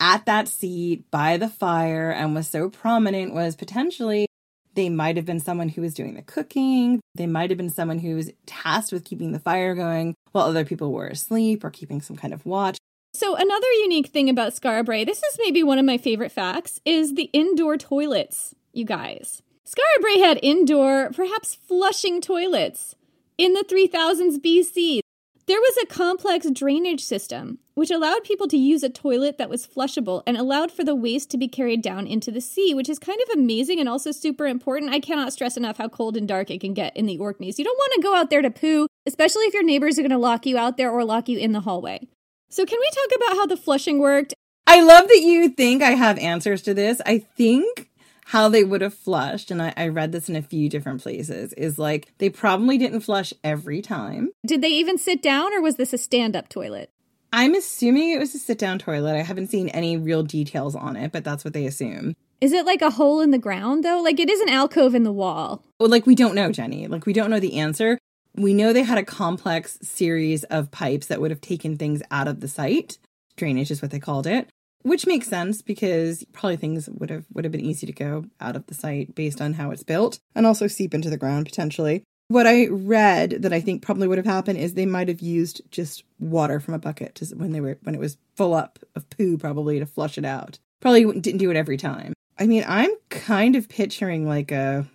at 0.00 0.26
that 0.26 0.48
seat 0.48 1.08
by 1.12 1.36
the 1.36 1.48
fire 1.48 2.10
and 2.10 2.34
was 2.34 2.48
so 2.48 2.68
prominent 2.68 3.32
was 3.32 3.54
potentially 3.54 4.26
they 4.74 4.88
might 4.88 5.16
have 5.16 5.26
been 5.26 5.38
someone 5.38 5.68
who 5.68 5.82
was 5.82 5.94
doing 5.94 6.14
the 6.14 6.22
cooking. 6.22 7.00
They 7.14 7.26
might 7.26 7.50
have 7.50 7.58
been 7.58 7.70
someone 7.70 7.98
who 7.98 8.16
was 8.16 8.30
tasked 8.46 8.92
with 8.92 9.04
keeping 9.04 9.32
the 9.32 9.38
fire 9.38 9.74
going 9.74 10.14
while 10.32 10.46
other 10.46 10.64
people 10.64 10.92
were 10.92 11.06
asleep 11.06 11.62
or 11.62 11.70
keeping 11.70 12.00
some 12.00 12.16
kind 12.16 12.34
of 12.34 12.44
watch. 12.44 12.78
So 13.14 13.36
another 13.36 13.70
unique 13.82 14.08
thing 14.08 14.30
about 14.30 14.54
Skara 14.54 14.84
Brae, 14.84 15.04
this 15.04 15.22
is 15.22 15.38
maybe 15.38 15.62
one 15.62 15.78
of 15.78 15.84
my 15.84 15.98
favorite 15.98 16.32
facts, 16.32 16.80
is 16.84 17.14
the 17.14 17.28
indoor 17.32 17.76
toilets, 17.76 18.54
you 18.72 18.86
guys. 18.86 19.42
Skara 19.72 20.02
Brae 20.02 20.18
had 20.18 20.38
indoor, 20.42 21.10
perhaps 21.14 21.54
flushing 21.54 22.20
toilets. 22.20 22.94
In 23.38 23.54
the 23.54 23.64
3000s 23.64 24.36
BC, 24.36 25.00
there 25.46 25.60
was 25.60 25.78
a 25.82 25.86
complex 25.86 26.50
drainage 26.50 27.02
system 27.02 27.58
which 27.72 27.90
allowed 27.90 28.22
people 28.22 28.46
to 28.48 28.58
use 28.58 28.82
a 28.82 28.90
toilet 28.90 29.38
that 29.38 29.48
was 29.48 29.66
flushable 29.66 30.22
and 30.26 30.36
allowed 30.36 30.70
for 30.70 30.84
the 30.84 30.94
waste 30.94 31.30
to 31.30 31.38
be 31.38 31.48
carried 31.48 31.80
down 31.80 32.06
into 32.06 32.30
the 32.30 32.42
sea, 32.42 32.74
which 32.74 32.90
is 32.90 32.98
kind 32.98 33.18
of 33.22 33.38
amazing 33.38 33.80
and 33.80 33.88
also 33.88 34.12
super 34.12 34.46
important. 34.46 34.92
I 34.92 35.00
cannot 35.00 35.32
stress 35.32 35.56
enough 35.56 35.78
how 35.78 35.88
cold 35.88 36.18
and 36.18 36.28
dark 36.28 36.50
it 36.50 36.60
can 36.60 36.74
get 36.74 36.94
in 36.94 37.06
the 37.06 37.16
Orkneys. 37.16 37.58
You 37.58 37.64
don't 37.64 37.78
want 37.78 37.94
to 37.94 38.02
go 38.02 38.14
out 38.14 38.28
there 38.28 38.42
to 38.42 38.50
poo, 38.50 38.88
especially 39.06 39.44
if 39.44 39.54
your 39.54 39.64
neighbors 39.64 39.98
are 39.98 40.02
going 40.02 40.10
to 40.10 40.18
lock 40.18 40.44
you 40.44 40.58
out 40.58 40.76
there 40.76 40.90
or 40.90 41.02
lock 41.02 41.30
you 41.30 41.38
in 41.38 41.52
the 41.52 41.60
hallway. 41.60 42.06
So, 42.50 42.66
can 42.66 42.78
we 42.78 42.90
talk 42.90 43.16
about 43.16 43.36
how 43.36 43.46
the 43.46 43.56
flushing 43.56 44.00
worked? 44.00 44.34
I 44.66 44.82
love 44.82 45.08
that 45.08 45.20
you 45.22 45.48
think 45.48 45.82
I 45.82 45.92
have 45.92 46.18
answers 46.18 46.60
to 46.62 46.74
this. 46.74 47.00
I 47.06 47.18
think 47.18 47.88
how 48.26 48.48
they 48.48 48.64
would 48.64 48.80
have 48.80 48.94
flushed, 48.94 49.50
and 49.50 49.60
I, 49.60 49.74
I, 49.76 49.88
read 49.88 50.12
this 50.12 50.28
in 50.28 50.36
a 50.36 50.42
few 50.42 50.68
different 50.68 51.02
places, 51.02 51.52
is 51.54 51.78
like 51.78 52.12
they 52.18 52.30
probably 52.30 52.78
didn't 52.78 53.00
flush 53.00 53.32
every 53.42 53.82
time. 53.82 54.30
Did 54.46 54.62
they 54.62 54.68
even 54.68 54.98
sit 54.98 55.22
down, 55.22 55.52
or 55.52 55.60
was 55.60 55.76
this 55.76 55.92
a 55.92 55.98
stand 55.98 56.36
up 56.36 56.48
toilet? 56.48 56.90
I'm 57.32 57.54
assuming 57.54 58.10
it 58.10 58.18
was 58.18 58.34
a 58.34 58.38
sit 58.38 58.58
down 58.58 58.78
toilet. 58.78 59.16
I 59.16 59.22
haven't 59.22 59.48
seen 59.48 59.68
any 59.70 59.96
real 59.96 60.22
details 60.22 60.76
on 60.76 60.96
it, 60.96 61.12
but 61.12 61.24
that's 61.24 61.44
what 61.44 61.54
they 61.54 61.66
assume. 61.66 62.14
Is 62.40 62.52
it 62.52 62.66
like 62.66 62.82
a 62.82 62.90
hole 62.90 63.20
in 63.20 63.30
the 63.30 63.38
ground, 63.38 63.84
though? 63.84 64.00
Like 64.02 64.20
it 64.20 64.30
is 64.30 64.40
an 64.40 64.48
alcove 64.48 64.94
in 64.94 65.02
the 65.02 65.12
wall. 65.12 65.64
Well, 65.78 65.88
like 65.88 66.06
we 66.06 66.14
don't 66.14 66.34
know, 66.34 66.52
Jenny. 66.52 66.86
Like 66.86 67.06
we 67.06 67.12
don't 67.12 67.30
know 67.30 67.40
the 67.40 67.58
answer. 67.58 67.98
We 68.34 68.54
know 68.54 68.72
they 68.72 68.82
had 68.82 68.98
a 68.98 69.04
complex 69.04 69.78
series 69.82 70.44
of 70.44 70.70
pipes 70.70 71.06
that 71.06 71.20
would 71.20 71.30
have 71.30 71.40
taken 71.40 71.76
things 71.76 72.02
out 72.10 72.28
of 72.28 72.40
the 72.40 72.48
site. 72.48 72.98
Drainage 73.36 73.70
is 73.70 73.82
what 73.82 73.90
they 73.90 74.00
called 74.00 74.26
it 74.26 74.48
which 74.82 75.06
makes 75.06 75.28
sense 75.28 75.62
because 75.62 76.24
probably 76.32 76.56
things 76.56 76.88
would 76.88 77.10
have 77.10 77.24
would 77.32 77.44
have 77.44 77.52
been 77.52 77.64
easy 77.64 77.86
to 77.86 77.92
go 77.92 78.26
out 78.40 78.56
of 78.56 78.66
the 78.66 78.74
site 78.74 79.14
based 79.14 79.40
on 79.40 79.54
how 79.54 79.70
it's 79.70 79.82
built 79.82 80.18
and 80.34 80.46
also 80.46 80.66
seep 80.66 80.94
into 80.94 81.10
the 81.10 81.16
ground 81.16 81.46
potentially. 81.46 82.04
What 82.28 82.46
I 82.46 82.66
read 82.68 83.42
that 83.42 83.52
I 83.52 83.60
think 83.60 83.82
probably 83.82 84.08
would 84.08 84.18
have 84.18 84.26
happened 84.26 84.58
is 84.58 84.74
they 84.74 84.86
might 84.86 85.08
have 85.08 85.20
used 85.20 85.60
just 85.70 86.04
water 86.18 86.60
from 86.60 86.74
a 86.74 86.78
bucket 86.78 87.16
to, 87.16 87.26
when 87.36 87.52
they 87.52 87.60
were 87.60 87.78
when 87.82 87.94
it 87.94 88.00
was 88.00 88.16
full 88.36 88.54
up 88.54 88.78
of 88.94 89.08
poo 89.10 89.36
probably 89.36 89.78
to 89.78 89.86
flush 89.86 90.18
it 90.18 90.24
out. 90.24 90.58
Probably 90.80 91.04
didn't 91.20 91.38
do 91.38 91.50
it 91.50 91.56
every 91.56 91.76
time. 91.76 92.14
I 92.38 92.46
mean, 92.46 92.64
I'm 92.66 92.90
kind 93.10 93.54
of 93.54 93.68
picturing 93.68 94.26
like 94.26 94.50
a 94.50 94.86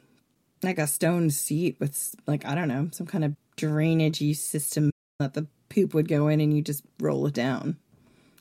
like 0.63 0.79
a 0.79 0.87
stone 0.87 1.29
seat 1.29 1.77
with 1.79 2.15
like 2.25 2.45
I 2.45 2.55
don't 2.55 2.67
know, 2.67 2.89
some 2.91 3.07
kind 3.07 3.23
of 3.23 3.35
drainagey 3.57 4.35
system 4.35 4.91
that 5.19 5.33
the 5.33 5.47
poop 5.69 5.93
would 5.93 6.07
go 6.07 6.27
in 6.27 6.41
and 6.41 6.55
you 6.55 6.61
just 6.61 6.83
roll 6.99 7.27
it 7.27 7.33
down 7.33 7.77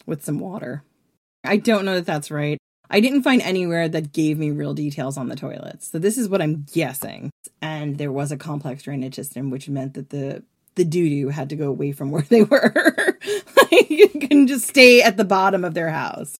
with 0.06 0.24
some 0.24 0.38
water. 0.38 0.84
I 1.46 1.56
don't 1.56 1.84
know 1.84 1.94
that 1.94 2.06
that's 2.06 2.30
right. 2.30 2.58
I 2.88 3.00
didn't 3.00 3.22
find 3.22 3.42
anywhere 3.42 3.88
that 3.88 4.12
gave 4.12 4.38
me 4.38 4.50
real 4.50 4.74
details 4.74 5.16
on 5.16 5.28
the 5.28 5.36
toilets. 5.36 5.90
So 5.90 5.98
this 5.98 6.16
is 6.16 6.28
what 6.28 6.40
I'm 6.40 6.66
guessing. 6.72 7.30
And 7.60 7.98
there 7.98 8.12
was 8.12 8.30
a 8.30 8.36
complex 8.36 8.84
drainage 8.84 9.16
system, 9.16 9.50
which 9.50 9.68
meant 9.68 9.94
that 9.94 10.10
the 10.10 10.44
the 10.76 10.84
doo 10.84 11.08
doo 11.08 11.28
had 11.30 11.48
to 11.48 11.56
go 11.56 11.68
away 11.68 11.92
from 11.92 12.10
where 12.12 12.22
they 12.22 12.42
were. 12.42 12.72
like, 13.56 13.90
you 13.90 14.08
can 14.08 14.46
just 14.46 14.68
stay 14.68 15.02
at 15.02 15.16
the 15.16 15.24
bottom 15.24 15.64
of 15.64 15.74
their 15.74 15.90
house. 15.90 16.36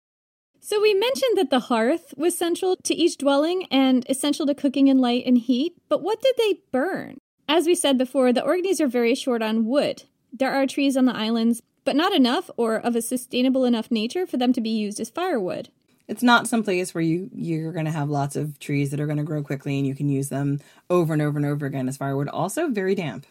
So 0.61 0.81
we 0.81 0.95
mentioned 0.95 1.37
that 1.37 1.51
the 1.51 1.61
hearth 1.61 2.13
was 2.17 2.37
central 2.37 2.77
to 2.85 2.95
each 2.95 3.19
dwelling 3.19 3.67
and 3.71 4.05
essential 4.09 4.47
to 4.47 4.55
cooking 4.55 4.89
and 4.89 5.01
light 5.01 5.25
and 5.25 5.39
heat, 5.39 5.75
but 5.89 6.03
what 6.03 6.21
did 6.21 6.35
they 6.37 6.59
burn? 6.73 7.19
As 7.49 7.67
we 7.67 7.77
said 7.77 7.97
before, 7.97 8.33
the 8.33 8.43
Orkneys 8.43 8.81
are 8.81 8.89
very 8.89 9.15
short 9.15 9.43
on 9.43 9.67
wood. 9.67 10.03
There 10.33 10.53
are 10.53 10.67
trees 10.67 10.97
on 10.97 11.05
the 11.05 11.17
islands, 11.17 11.63
but 11.87 11.97
not 11.97 12.13
enough 12.13 12.51
or 12.59 12.77
of 12.77 12.95
a 12.95 13.01
sustainable 13.01 13.65
enough 13.65 13.91
nature 13.91 14.27
for 14.27 14.37
them 14.37 14.53
to 14.53 14.61
be 14.61 14.69
used 14.69 15.01
as 15.01 15.09
firewood. 15.09 15.71
It's 16.09 16.23
not 16.23 16.47
some 16.47 16.63
place 16.63 16.95
where 16.95 17.03
you 17.03 17.31
you're 17.35 17.73
going 17.73 17.87
to 17.87 17.91
have 17.91 18.11
lots 18.11 18.37
of 18.37 18.59
trees 18.59 18.91
that 18.91 19.01
are 19.01 19.07
going 19.07 19.17
to 19.17 19.25
grow 19.25 19.43
quickly 19.43 19.79
and 19.79 19.87
you 19.87 19.95
can 19.95 20.11
use 20.11 20.29
them 20.29 20.61
over 20.91 21.15
and 21.15 21.23
over 21.23 21.39
and 21.39 21.47
over 21.47 21.65
again 21.65 21.89
as 21.89 21.97
firewood. 21.97 22.29
Also 22.29 22.69
very 22.69 22.95
damp. 22.95 23.27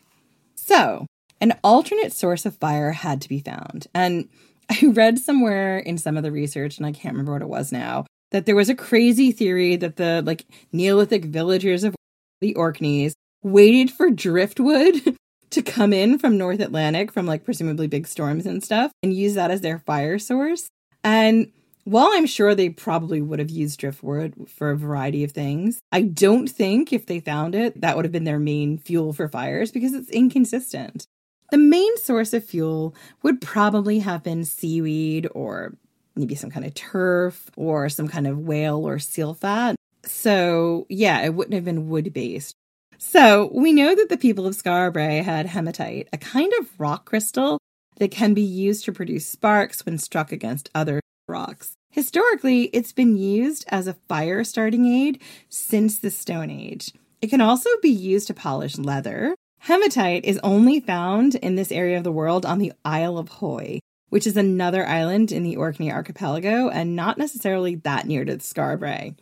So, 0.55 1.05
an 1.39 1.53
alternate 1.63 2.11
source 2.11 2.45
of 2.45 2.55
fire 2.55 2.91
had 2.91 3.21
to 3.21 3.29
be 3.29 3.39
found. 3.39 3.87
And 3.93 4.29
I 4.69 4.87
read 4.87 5.19
somewhere 5.19 5.77
in 5.77 5.99
some 5.99 6.17
of 6.17 6.23
the 6.23 6.31
research 6.31 6.77
and 6.77 6.87
I 6.87 6.91
can't 6.91 7.13
remember 7.13 7.33
what 7.33 7.43
it 7.43 7.49
was 7.49 7.71
now 7.71 8.05
that 8.31 8.45
there 8.45 8.55
was 8.55 8.69
a 8.69 8.75
crazy 8.75 9.31
theory 9.31 9.75
that 9.77 9.97
the 9.97 10.21
like 10.25 10.45
Neolithic 10.73 11.25
villagers 11.25 11.83
of 11.83 11.95
the 12.41 12.53
Orkneys 12.55 13.13
waited 13.43 13.91
for 13.91 14.09
driftwood 14.09 15.15
to 15.51 15.61
come 15.61 15.93
in 15.93 16.19
from 16.19 16.37
North 16.37 16.59
Atlantic 16.59 17.11
from 17.11 17.25
like 17.25 17.43
presumably 17.43 17.87
big 17.87 18.07
storms 18.07 18.45
and 18.45 18.63
stuff 18.63 18.91
and 19.01 19.13
use 19.13 19.35
that 19.35 19.51
as 19.51 19.61
their 19.61 19.79
fire 19.79 20.19
source. 20.19 20.67
And 21.03 21.51
while 21.85 22.09
I'm 22.13 22.25
sure 22.25 22.55
they 22.55 22.69
probably 22.69 23.21
would 23.21 23.39
have 23.39 23.51
used 23.51 23.79
driftwood 23.79 24.49
for 24.49 24.71
a 24.71 24.77
variety 24.77 25.23
of 25.23 25.31
things, 25.31 25.79
I 25.91 26.01
don't 26.01 26.47
think 26.47 26.91
if 26.91 27.05
they 27.05 27.19
found 27.19 27.53
it, 27.53 27.79
that 27.81 27.95
would 27.95 28.05
have 28.05 28.11
been 28.11 28.23
their 28.23 28.39
main 28.39 28.79
fuel 28.79 29.13
for 29.13 29.29
fires 29.29 29.71
because 29.71 29.93
it's 29.93 30.09
inconsistent. 30.09 31.05
The 31.51 31.59
main 31.59 31.95
source 31.97 32.33
of 32.33 32.43
fuel 32.43 32.95
would 33.21 33.39
probably 33.39 33.99
have 33.99 34.23
been 34.23 34.45
seaweed 34.45 35.27
or 35.35 35.77
maybe 36.15 36.33
some 36.33 36.49
kind 36.49 36.65
of 36.65 36.73
turf 36.73 37.51
or 37.55 37.87
some 37.87 38.07
kind 38.07 38.25
of 38.25 38.39
whale 38.39 38.87
or 38.87 38.97
seal 38.97 39.35
fat. 39.35 39.75
So, 40.03 40.87
yeah, 40.89 41.21
it 41.21 41.35
wouldn't 41.35 41.53
have 41.53 41.65
been 41.65 41.87
wood 41.87 42.13
based. 42.13 42.55
So, 42.97 43.49
we 43.53 43.73
know 43.73 43.95
that 43.95 44.09
the 44.09 44.17
people 44.17 44.47
of 44.47 44.55
Skara 44.55 45.23
had 45.23 45.47
hematite, 45.47 46.07
a 46.13 46.17
kind 46.17 46.51
of 46.59 46.79
rock 46.79 47.05
crystal 47.05 47.59
that 47.97 48.11
can 48.11 48.33
be 48.33 48.41
used 48.41 48.85
to 48.85 48.91
produce 48.91 49.27
sparks 49.27 49.85
when 49.85 49.97
struck 49.97 50.31
against 50.31 50.69
other 50.73 51.01
rocks. 51.27 51.73
Historically, 51.91 52.63
it's 52.73 52.91
been 52.91 53.17
used 53.17 53.65
as 53.69 53.87
a 53.87 53.95
fire 54.07 54.43
starting 54.43 54.85
aid 54.85 55.21
since 55.49 55.97
the 55.99 56.11
Stone 56.11 56.51
Age. 56.51 56.91
It 57.21 57.29
can 57.29 57.41
also 57.41 57.69
be 57.81 57.89
used 57.89 58.27
to 58.27 58.33
polish 58.33 58.77
leather. 58.77 59.35
Hematite 59.59 60.25
is 60.25 60.39
only 60.43 60.79
found 60.79 61.35
in 61.35 61.55
this 61.55 61.71
area 61.71 61.97
of 61.97 62.03
the 62.03 62.11
world 62.11 62.45
on 62.45 62.59
the 62.59 62.73
Isle 62.83 63.17
of 63.17 63.29
Hoy, 63.29 63.79
which 64.09 64.27
is 64.27 64.37
another 64.37 64.85
island 64.85 65.31
in 65.31 65.43
the 65.43 65.55
Orkney 65.55 65.91
archipelago 65.91 66.69
and 66.69 66.95
not 66.95 67.17
necessarily 67.17 67.75
that 67.75 68.05
near 68.05 68.25
to 68.25 68.37
Brae. 68.77 69.15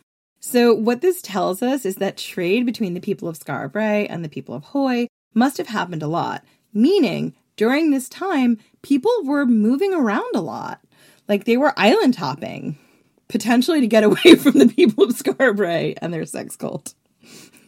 So, 0.46 0.74
what 0.74 1.00
this 1.00 1.22
tells 1.22 1.62
us 1.62 1.86
is 1.86 1.96
that 1.96 2.18
trade 2.18 2.66
between 2.66 2.92
the 2.92 3.00
people 3.00 3.28
of 3.28 3.38
Skara 3.38 3.72
Brae 3.72 4.06
and 4.06 4.22
the 4.22 4.28
people 4.28 4.54
of 4.54 4.62
Hoy 4.62 5.08
must 5.32 5.56
have 5.56 5.68
happened 5.68 6.02
a 6.02 6.06
lot, 6.06 6.44
meaning 6.74 7.34
during 7.56 7.90
this 7.90 8.10
time, 8.10 8.58
people 8.82 9.10
were 9.24 9.46
moving 9.46 9.94
around 9.94 10.30
a 10.34 10.42
lot. 10.42 10.82
Like 11.28 11.44
they 11.44 11.56
were 11.56 11.72
island 11.78 12.16
hopping, 12.16 12.76
potentially 13.26 13.80
to 13.80 13.86
get 13.86 14.04
away 14.04 14.34
from 14.38 14.58
the 14.58 14.68
people 14.68 15.04
of 15.04 15.12
Skara 15.12 15.56
Brae 15.56 15.94
and 16.02 16.12
their 16.12 16.26
sex 16.26 16.56
cult. 16.56 16.92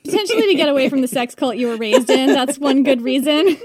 Potentially 0.05 0.47
to 0.49 0.55
get 0.55 0.69
away 0.69 0.91
from 0.91 1.01
the 1.01 1.09
sex 1.09 1.35
cult 1.35 1.57
you 1.57 1.69
were 1.69 1.79
raised 1.79 2.11
in. 2.11 2.35
That's 2.35 2.59
one 2.59 2.83
good 2.83 3.01
reason 3.01 3.57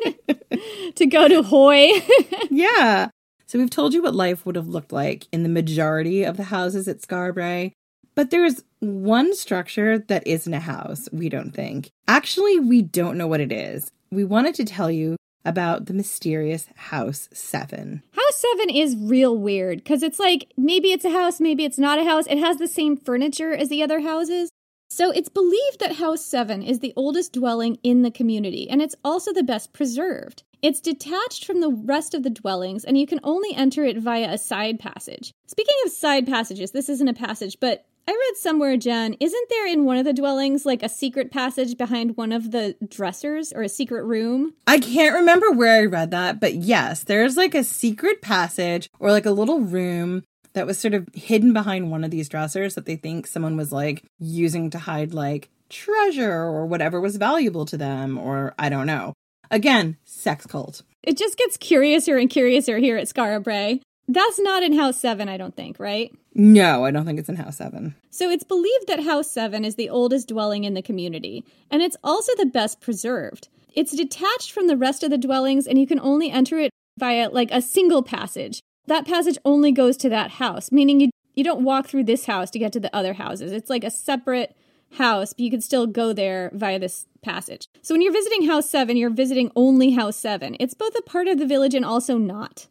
to 0.95 1.05
go 1.05 1.27
to 1.27 1.43
Hoy. 1.43 2.01
yeah. 2.49 3.09
So 3.45 3.59
we've 3.59 3.69
told 3.69 3.93
you 3.93 4.01
what 4.01 4.15
life 4.15 4.45
would 4.45 4.55
have 4.55 4.69
looked 4.69 4.93
like 4.93 5.27
in 5.33 5.43
the 5.43 5.49
majority 5.49 6.23
of 6.23 6.37
the 6.37 6.45
houses 6.45 6.87
at 6.87 7.01
Skara 7.01 7.33
Brae. 7.33 7.73
But 8.15 8.29
there's 8.29 8.63
one 8.79 9.35
structure 9.35 9.97
that 9.97 10.27
isn't 10.27 10.53
a 10.53 10.59
house, 10.59 11.07
we 11.11 11.29
don't 11.29 11.51
think. 11.51 11.91
Actually, 12.07 12.59
we 12.59 12.81
don't 12.81 13.17
know 13.17 13.27
what 13.27 13.39
it 13.39 13.51
is. 13.51 13.91
We 14.11 14.23
wanted 14.23 14.55
to 14.55 14.65
tell 14.65 14.91
you 14.91 15.15
about 15.45 15.85
the 15.85 15.93
mysterious 15.93 16.67
House 16.75 17.29
7. 17.33 18.03
House 18.11 18.45
7 18.57 18.69
is 18.69 18.95
real 18.97 19.37
weird 19.37 19.79
because 19.79 20.03
it's 20.03 20.19
like 20.19 20.51
maybe 20.57 20.91
it's 20.91 21.05
a 21.05 21.09
house, 21.11 21.39
maybe 21.39 21.65
it's 21.65 21.79
not 21.79 21.99
a 21.99 22.03
house. 22.03 22.27
It 22.27 22.37
has 22.37 22.57
the 22.57 22.67
same 22.67 22.97
furniture 22.97 23.53
as 23.53 23.69
the 23.69 23.81
other 23.81 24.01
houses. 24.01 24.49
So 24.89 25.09
it's 25.09 25.29
believed 25.29 25.79
that 25.79 25.95
House 25.95 26.23
7 26.25 26.61
is 26.61 26.79
the 26.79 26.93
oldest 26.97 27.31
dwelling 27.31 27.77
in 27.81 28.01
the 28.01 28.11
community 28.11 28.69
and 28.69 28.81
it's 28.81 28.95
also 29.05 29.31
the 29.31 29.41
best 29.41 29.71
preserved. 29.71 30.43
It's 30.61 30.81
detached 30.81 31.45
from 31.45 31.61
the 31.61 31.71
rest 31.71 32.13
of 32.13 32.23
the 32.23 32.29
dwellings 32.29 32.83
and 32.83 32.97
you 32.97 33.07
can 33.07 33.21
only 33.23 33.55
enter 33.55 33.85
it 33.85 33.97
via 33.97 34.31
a 34.31 34.37
side 34.37 34.79
passage. 34.79 35.31
Speaking 35.47 35.75
of 35.85 35.91
side 35.91 36.27
passages, 36.27 36.71
this 36.71 36.89
isn't 36.89 37.07
a 37.07 37.13
passage, 37.13 37.57
but 37.59 37.85
I 38.07 38.11
read 38.11 38.37
somewhere, 38.37 38.77
Jen, 38.77 39.15
isn't 39.19 39.49
there 39.49 39.67
in 39.67 39.85
one 39.85 39.97
of 39.97 40.05
the 40.05 40.13
dwellings 40.13 40.65
like 40.65 40.83
a 40.83 40.89
secret 40.89 41.31
passage 41.31 41.77
behind 41.77 42.17
one 42.17 42.31
of 42.31 42.51
the 42.51 42.75
dressers 42.89 43.53
or 43.53 43.61
a 43.61 43.69
secret 43.69 44.03
room? 44.03 44.53
I 44.67 44.79
can't 44.79 45.15
remember 45.15 45.51
where 45.51 45.81
I 45.81 45.85
read 45.85 46.11
that, 46.11 46.39
but 46.39 46.55
yes, 46.55 47.03
there's 47.03 47.37
like 47.37 47.55
a 47.55 47.63
secret 47.63 48.21
passage 48.21 48.89
or 48.99 49.11
like 49.11 49.25
a 49.25 49.31
little 49.31 49.61
room 49.61 50.23
that 50.53 50.67
was 50.67 50.77
sort 50.77 50.93
of 50.93 51.07
hidden 51.13 51.53
behind 51.53 51.91
one 51.91 52.03
of 52.03 52.11
these 52.11 52.27
dressers 52.27 52.75
that 52.75 52.85
they 52.85 52.95
think 52.95 53.27
someone 53.27 53.55
was 53.55 53.71
like 53.71 54.03
using 54.19 54.69
to 54.71 54.79
hide 54.79 55.13
like 55.13 55.49
treasure 55.69 56.31
or 56.31 56.65
whatever 56.65 56.99
was 56.99 57.15
valuable 57.15 57.65
to 57.65 57.77
them, 57.77 58.17
or 58.17 58.53
I 58.59 58.69
don't 58.69 58.87
know. 58.87 59.13
Again, 59.49 59.97
sex 60.05 60.45
cult. 60.45 60.81
It 61.03 61.17
just 61.17 61.37
gets 61.37 61.57
curiouser 61.57 62.17
and 62.17 62.29
curiouser 62.29 62.77
here 62.77 62.97
at 62.97 63.07
Skara 63.07 63.43
Brae. 63.43 63.81
That's 64.07 64.39
not 64.39 64.63
in 64.63 64.73
House 64.73 64.99
7, 64.99 65.29
I 65.29 65.37
don't 65.37 65.55
think, 65.55 65.79
right? 65.79 66.13
No, 66.33 66.85
I 66.85 66.91
don't 66.91 67.05
think 67.05 67.19
it's 67.19 67.29
in 67.29 67.35
House 67.35 67.57
7. 67.57 67.95
So 68.09 68.29
it's 68.29 68.43
believed 68.43 68.87
that 68.87 69.03
House 69.03 69.29
7 69.31 69.63
is 69.63 69.75
the 69.75 69.89
oldest 69.89 70.27
dwelling 70.27 70.63
in 70.63 70.73
the 70.73 70.81
community, 70.81 71.45
and 71.69 71.81
it's 71.81 71.97
also 72.03 72.31
the 72.35 72.45
best 72.45 72.81
preserved. 72.81 73.47
It's 73.73 73.95
detached 73.95 74.51
from 74.51 74.67
the 74.67 74.77
rest 74.77 75.03
of 75.03 75.11
the 75.11 75.17
dwellings, 75.17 75.65
and 75.65 75.77
you 75.77 75.87
can 75.87 75.99
only 75.99 76.29
enter 76.29 76.59
it 76.59 76.71
via 76.99 77.29
like 77.29 77.51
a 77.51 77.61
single 77.61 78.03
passage. 78.03 78.61
That 78.87 79.07
passage 79.07 79.37
only 79.45 79.71
goes 79.71 79.95
to 79.97 80.09
that 80.09 80.31
house, 80.31 80.71
meaning 80.71 80.99
you, 80.99 81.09
you 81.35 81.43
don't 81.43 81.63
walk 81.63 81.87
through 81.87 82.03
this 82.03 82.25
house 82.25 82.49
to 82.51 82.59
get 82.59 82.73
to 82.73 82.79
the 82.79 82.93
other 82.95 83.13
houses. 83.13 83.51
It's 83.51 83.69
like 83.69 83.83
a 83.83 83.91
separate 83.91 84.55
house, 84.93 85.33
but 85.33 85.41
you 85.41 85.51
can 85.51 85.61
still 85.61 85.87
go 85.87 86.11
there 86.11 86.51
via 86.53 86.79
this 86.79 87.05
passage. 87.21 87.67
So 87.81 87.93
when 87.93 88.01
you're 88.01 88.11
visiting 88.11 88.47
House 88.47 88.69
7, 88.69 88.97
you're 88.97 89.09
visiting 89.09 89.51
only 89.55 89.91
House 89.91 90.17
7. 90.17 90.57
It's 90.59 90.73
both 90.73 90.95
a 90.97 91.01
part 91.01 91.27
of 91.27 91.37
the 91.37 91.45
village 91.45 91.73
and 91.73 91.85
also 91.85 92.17
not. 92.17 92.67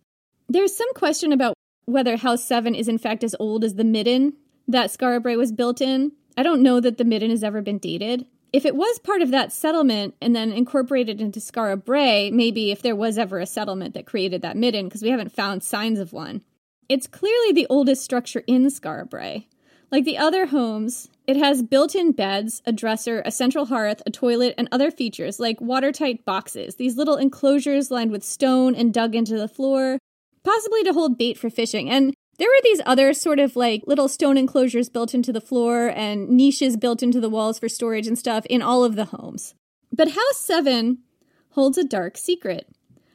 There's 0.51 0.76
some 0.76 0.92
question 0.94 1.30
about 1.30 1.55
whether 1.84 2.16
House 2.16 2.42
7 2.42 2.74
is 2.74 2.88
in 2.88 2.98
fact 2.98 3.22
as 3.22 3.36
old 3.38 3.62
as 3.62 3.76
the 3.76 3.84
midden 3.84 4.32
that 4.66 4.90
Skara 4.90 5.22
Brae 5.22 5.36
was 5.36 5.53
built 5.53 5.80
in. 5.80 6.11
I 6.36 6.42
don't 6.42 6.61
know 6.61 6.80
that 6.80 6.98
the 6.98 7.05
midden 7.05 7.30
has 7.30 7.44
ever 7.44 7.62
been 7.62 7.78
dated. 7.78 8.26
If 8.53 8.66
it 8.66 8.74
was 8.74 8.98
part 8.98 9.22
of 9.22 9.30
that 9.30 9.53
settlement 9.53 10.16
and 10.20 10.34
then 10.34 10.51
incorporated 10.51 11.20
into 11.20 11.38
Skara 11.38 11.76
Brae, 11.76 12.32
maybe 12.32 12.72
if 12.72 12.82
there 12.82 12.96
was 12.96 13.16
ever 13.16 13.38
a 13.38 13.46
settlement 13.46 13.94
that 13.94 14.07
created 14.07 14.42
that 14.42 14.57
midden, 14.57 14.86
because 14.86 15.03
we 15.03 15.11
haven't 15.11 15.30
found 15.30 15.62
signs 15.62 16.01
of 16.01 16.12
one. 16.12 16.42
It's 16.88 17.07
clearly 17.07 17.53
the 17.53 17.68
oldest 17.70 18.03
structure 18.03 18.42
in 18.48 18.66
Skara 18.66 19.09
Brae. 19.09 19.46
Like 19.92 20.05
the 20.05 20.18
other 20.18 20.46
homes, 20.46 21.09
it 21.28 21.36
has 21.36 21.62
built 21.62 21.94
in 21.94 22.11
beds, 22.11 22.61
a 22.66 22.72
dresser, 22.72 23.22
a 23.24 23.30
central 23.30 23.66
hearth, 23.66 24.03
a 24.05 24.11
toilet, 24.11 24.57
and 24.59 24.68
other 24.72 24.90
features 24.90 25.38
like 25.38 25.61
watertight 25.61 26.24
boxes, 26.24 26.74
these 26.74 26.96
little 26.96 27.16
enclosures 27.16 27.92
lined 27.92 28.11
with 28.11 28.24
stone 28.24 28.74
and 28.74 28.92
dug 28.92 29.14
into 29.14 29.38
the 29.38 29.46
floor, 29.46 29.98
possibly 30.45 30.82
to 30.84 30.93
hold 30.93 31.18
bait 31.18 31.38
for 31.38 31.51
fishing. 31.51 31.91
And 31.91 32.14
there 32.38 32.49
were 32.49 32.62
these 32.62 32.80
other 32.86 33.12
sort 33.12 33.38
of 33.38 33.57
like 33.57 33.82
little 33.86 34.09
stone 34.09 34.38
enclosures 34.38 34.88
built 34.88 35.14
into 35.14 35.32
the 35.32 35.41
floor 35.41 35.88
and 35.88 36.28
niches 36.30 36.76
built 36.76 37.03
into 37.03 37.20
the 37.20 37.28
walls 37.28 37.59
for 37.59 37.68
storage 37.68 38.07
and 38.07 38.18
stuff 38.18 38.47
in 38.47 38.62
all 38.62 38.82
of 38.82 38.97
the 38.97 39.07
homes. 39.07 39.55
But 39.93 40.12
House 40.12 40.38
7 40.38 40.99
holds 41.51 41.76
a 41.76 41.84
dark 41.84 42.16
secret. 42.16 42.68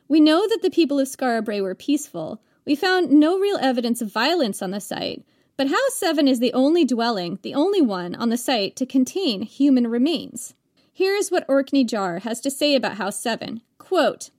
We 0.07 0.19
know 0.19 0.47
that 0.47 0.61
the 0.61 0.69
people 0.69 0.99
of 0.99 1.07
Skara 1.07 1.43
Brae 1.43 1.61
were 1.61 1.73
peaceful. 1.73 2.41
We 2.65 2.75
found 2.75 3.11
no 3.11 3.39
real 3.39 3.57
evidence 3.59 4.01
of 4.01 4.11
violence 4.11 4.61
on 4.61 4.71
the 4.71 4.79
site, 4.79 5.25
but 5.57 5.69
House 5.69 5.95
7 5.95 6.27
is 6.27 6.39
the 6.39 6.53
only 6.53 6.85
dwelling, 6.85 7.39
the 7.41 7.55
only 7.55 7.81
one 7.81 8.13
on 8.13 8.29
the 8.29 8.37
site 8.37 8.75
to 8.75 8.85
contain 8.85 9.41
human 9.41 9.87
remains. 9.87 10.53
Here's 10.91 11.29
what 11.29 11.47
Orkneyjar 11.47 12.21
has 12.21 12.39
to 12.41 12.51
say 12.51 12.75
about 12.75 12.97
House 12.97 13.19
7. 13.19 13.61
Quote, 13.77 14.29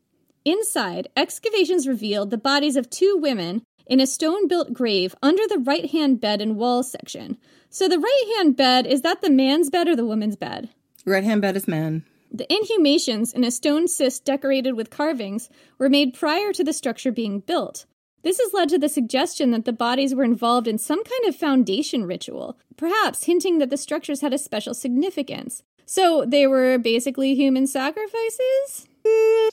Inside, 0.46 1.08
excavations 1.16 1.88
revealed 1.88 2.30
the 2.30 2.38
bodies 2.38 2.76
of 2.76 2.88
two 2.88 3.18
women 3.20 3.62
in 3.84 3.98
a 3.98 4.06
stone 4.06 4.46
built 4.46 4.72
grave 4.72 5.12
under 5.20 5.42
the 5.48 5.58
right 5.58 5.90
hand 5.90 6.20
bed 6.20 6.40
and 6.40 6.56
wall 6.56 6.84
section. 6.84 7.36
So, 7.68 7.88
the 7.88 7.98
right 7.98 8.34
hand 8.36 8.56
bed, 8.56 8.86
is 8.86 9.02
that 9.02 9.22
the 9.22 9.28
man's 9.28 9.70
bed 9.70 9.88
or 9.88 9.96
the 9.96 10.06
woman's 10.06 10.36
bed? 10.36 10.68
Right 11.04 11.24
hand 11.24 11.42
bed 11.42 11.56
is 11.56 11.66
man. 11.66 12.04
The 12.30 12.46
inhumations 12.48 13.32
in 13.32 13.42
a 13.42 13.50
stone 13.50 13.88
cist 13.88 14.24
decorated 14.24 14.74
with 14.74 14.88
carvings 14.88 15.50
were 15.78 15.88
made 15.88 16.14
prior 16.14 16.52
to 16.52 16.62
the 16.62 16.72
structure 16.72 17.10
being 17.10 17.40
built. 17.40 17.84
This 18.22 18.38
has 18.38 18.54
led 18.54 18.68
to 18.68 18.78
the 18.78 18.88
suggestion 18.88 19.50
that 19.50 19.64
the 19.64 19.72
bodies 19.72 20.14
were 20.14 20.22
involved 20.22 20.68
in 20.68 20.78
some 20.78 21.02
kind 21.02 21.24
of 21.26 21.34
foundation 21.34 22.04
ritual, 22.04 22.56
perhaps 22.76 23.24
hinting 23.24 23.58
that 23.58 23.70
the 23.70 23.76
structures 23.76 24.20
had 24.20 24.32
a 24.32 24.38
special 24.38 24.74
significance. 24.74 25.64
So 25.86 26.24
they 26.24 26.46
were 26.46 26.78
basically 26.78 27.34
human 27.34 27.66
sacrifices? 27.66 28.86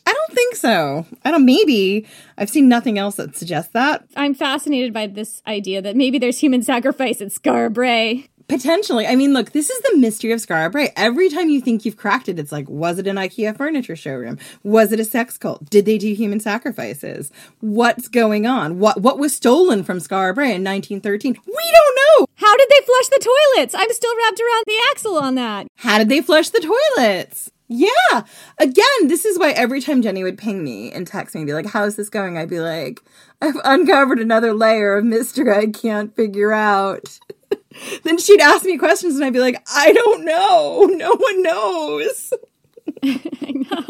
I 0.05 0.13
don't 0.13 0.33
think 0.33 0.55
so. 0.55 1.05
I 1.23 1.31
don't. 1.31 1.45
Maybe 1.45 2.05
I've 2.37 2.49
seen 2.49 2.67
nothing 2.67 2.97
else 2.97 3.15
that 3.15 3.35
suggests 3.35 3.71
that. 3.73 4.05
I'm 4.15 4.33
fascinated 4.33 4.93
by 4.93 5.07
this 5.07 5.41
idea 5.47 5.81
that 5.81 5.95
maybe 5.95 6.19
there's 6.19 6.39
human 6.39 6.61
sacrifice 6.61 7.21
at 7.21 7.29
Skara 7.29 7.71
Brae. 7.71 8.29
Potentially. 8.47 9.07
I 9.07 9.15
mean, 9.15 9.33
look, 9.33 9.51
this 9.51 9.69
is 9.69 9.81
the 9.81 9.97
mystery 9.97 10.31
of 10.31 10.39
Skara 10.39 10.91
Every 10.95 11.29
time 11.29 11.49
you 11.49 11.61
think 11.61 11.85
you've 11.85 11.97
cracked 11.97 12.27
it, 12.27 12.39
it's 12.39 12.51
like, 12.51 12.67
was 12.69 12.99
it 12.99 13.07
an 13.07 13.15
IKEA 13.15 13.55
furniture 13.55 13.95
showroom? 13.95 14.37
Was 14.63 14.91
it 14.91 14.99
a 14.99 15.05
sex 15.05 15.37
cult? 15.37 15.69
Did 15.69 15.85
they 15.85 15.97
do 15.97 16.13
human 16.13 16.39
sacrifices? 16.39 17.31
What's 17.61 18.07
going 18.07 18.45
on? 18.45 18.79
What 18.79 19.01
what 19.01 19.17
was 19.17 19.35
stolen 19.35 19.83
from 19.83 19.99
Skara 19.99 20.31
in 20.31 20.63
1913? 20.63 21.37
We 21.45 21.53
don't 21.53 21.99
know. 22.19 22.25
How 22.35 22.57
did 22.57 22.67
they 22.69 22.85
flush 22.85 23.07
the 23.09 23.29
toilets? 23.55 23.75
I'm 23.75 23.91
still 23.91 24.15
wrapped 24.17 24.39
around 24.39 24.63
the 24.67 24.81
axle 24.91 25.17
on 25.17 25.35
that. 25.35 25.67
How 25.77 25.97
did 25.97 26.09
they 26.09 26.21
flush 26.21 26.49
the 26.49 26.59
toilets? 26.95 27.51
Yeah. 27.67 28.23
Again, 28.59 29.07
this 29.07 29.25
is 29.25 29.39
why 29.39 29.51
every 29.51 29.81
time 29.81 30.01
Jenny 30.01 30.23
would 30.23 30.37
ping 30.37 30.63
me 30.63 30.91
and 30.91 31.07
text 31.07 31.33
me 31.33 31.41
and 31.41 31.47
be 31.47 31.53
like, 31.53 31.67
How's 31.67 31.95
this 31.95 32.09
going? 32.09 32.37
I'd 32.37 32.49
be 32.49 32.59
like, 32.59 33.01
I've 33.41 33.59
uncovered 33.63 34.19
another 34.19 34.53
layer 34.53 34.95
of 34.97 35.05
mystery 35.05 35.51
I 35.51 35.67
can't 35.67 36.15
figure 36.15 36.53
out. 36.53 37.19
then 38.03 38.17
she'd 38.17 38.41
ask 38.41 38.65
me 38.65 38.77
questions 38.77 39.15
and 39.15 39.23
I'd 39.23 39.33
be 39.33 39.39
like, 39.39 39.61
I 39.73 39.91
don't 39.91 40.25
know. 40.25 40.81
No 40.93 41.15
one 41.15 41.43
knows. 41.43 42.33
I 43.03 43.53
know. 43.53 43.87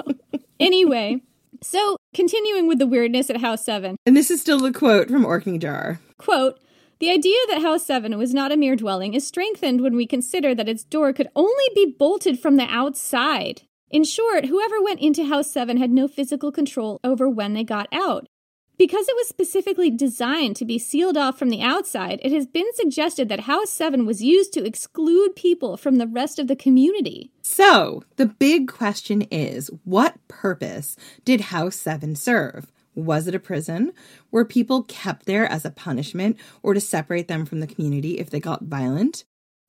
Anyway, 0.59 1.21
so 1.61 1.97
continuing 2.13 2.67
with 2.67 2.79
the 2.79 2.87
weirdness 2.87 3.29
at 3.29 3.41
House 3.41 3.65
7. 3.65 3.97
And 4.05 4.17
this 4.17 4.31
is 4.31 4.41
still 4.41 4.59
the 4.59 4.71
quote 4.71 5.09
from 5.09 5.25
Orkneyjar. 5.25 5.99
Quote, 6.17 6.59
the 6.99 7.09
idea 7.09 7.37
that 7.49 7.61
House 7.61 7.85
7 7.85 8.17
was 8.17 8.33
not 8.33 8.51
a 8.51 8.57
mere 8.57 8.75
dwelling 8.75 9.13
is 9.13 9.27
strengthened 9.27 9.81
when 9.81 9.95
we 9.95 10.05
consider 10.05 10.55
that 10.55 10.69
its 10.69 10.83
door 10.83 11.13
could 11.13 11.29
only 11.35 11.65
be 11.75 11.95
bolted 11.97 12.39
from 12.39 12.57
the 12.57 12.67
outside. 12.69 13.63
In 13.89 14.03
short, 14.03 14.45
whoever 14.45 14.81
went 14.81 15.01
into 15.01 15.25
House 15.25 15.51
7 15.51 15.77
had 15.77 15.91
no 15.91 16.07
physical 16.07 16.51
control 16.51 16.99
over 17.03 17.29
when 17.29 17.53
they 17.53 17.63
got 17.63 17.87
out. 17.91 18.27
Because 18.75 19.07
it 19.07 19.15
was 19.15 19.27
specifically 19.27 19.91
designed 19.91 20.55
to 20.55 20.65
be 20.65 20.79
sealed 20.79 21.15
off 21.15 21.37
from 21.37 21.49
the 21.49 21.61
outside, 21.61 22.19
it 22.23 22.31
has 22.31 22.47
been 22.47 22.73
suggested 22.73 23.29
that 23.29 23.41
House 23.41 23.69
7 23.69 24.05
was 24.05 24.23
used 24.23 24.51
to 24.53 24.65
exclude 24.65 25.35
people 25.35 25.77
from 25.77 25.97
the 25.97 26.07
rest 26.07 26.39
of 26.39 26.47
the 26.47 26.55
community. 26.55 27.31
So, 27.43 28.03
the 28.15 28.25
big 28.25 28.67
question 28.67 29.21
is 29.29 29.69
what 29.83 30.15
purpose 30.27 30.95
did 31.23 31.41
House 31.41 31.75
7 31.75 32.15
serve? 32.15 32.71
Was 32.95 33.27
it 33.27 33.35
a 33.35 33.39
prison? 33.39 33.91
Were 34.31 34.45
people 34.45 34.83
kept 34.83 35.25
there 35.25 35.45
as 35.45 35.65
a 35.65 35.71
punishment 35.71 36.37
or 36.61 36.73
to 36.73 36.81
separate 36.81 37.27
them 37.27 37.45
from 37.45 37.59
the 37.59 37.67
community 37.67 38.19
if 38.19 38.29
they 38.29 38.39
got 38.39 38.63
violent? 38.63 39.23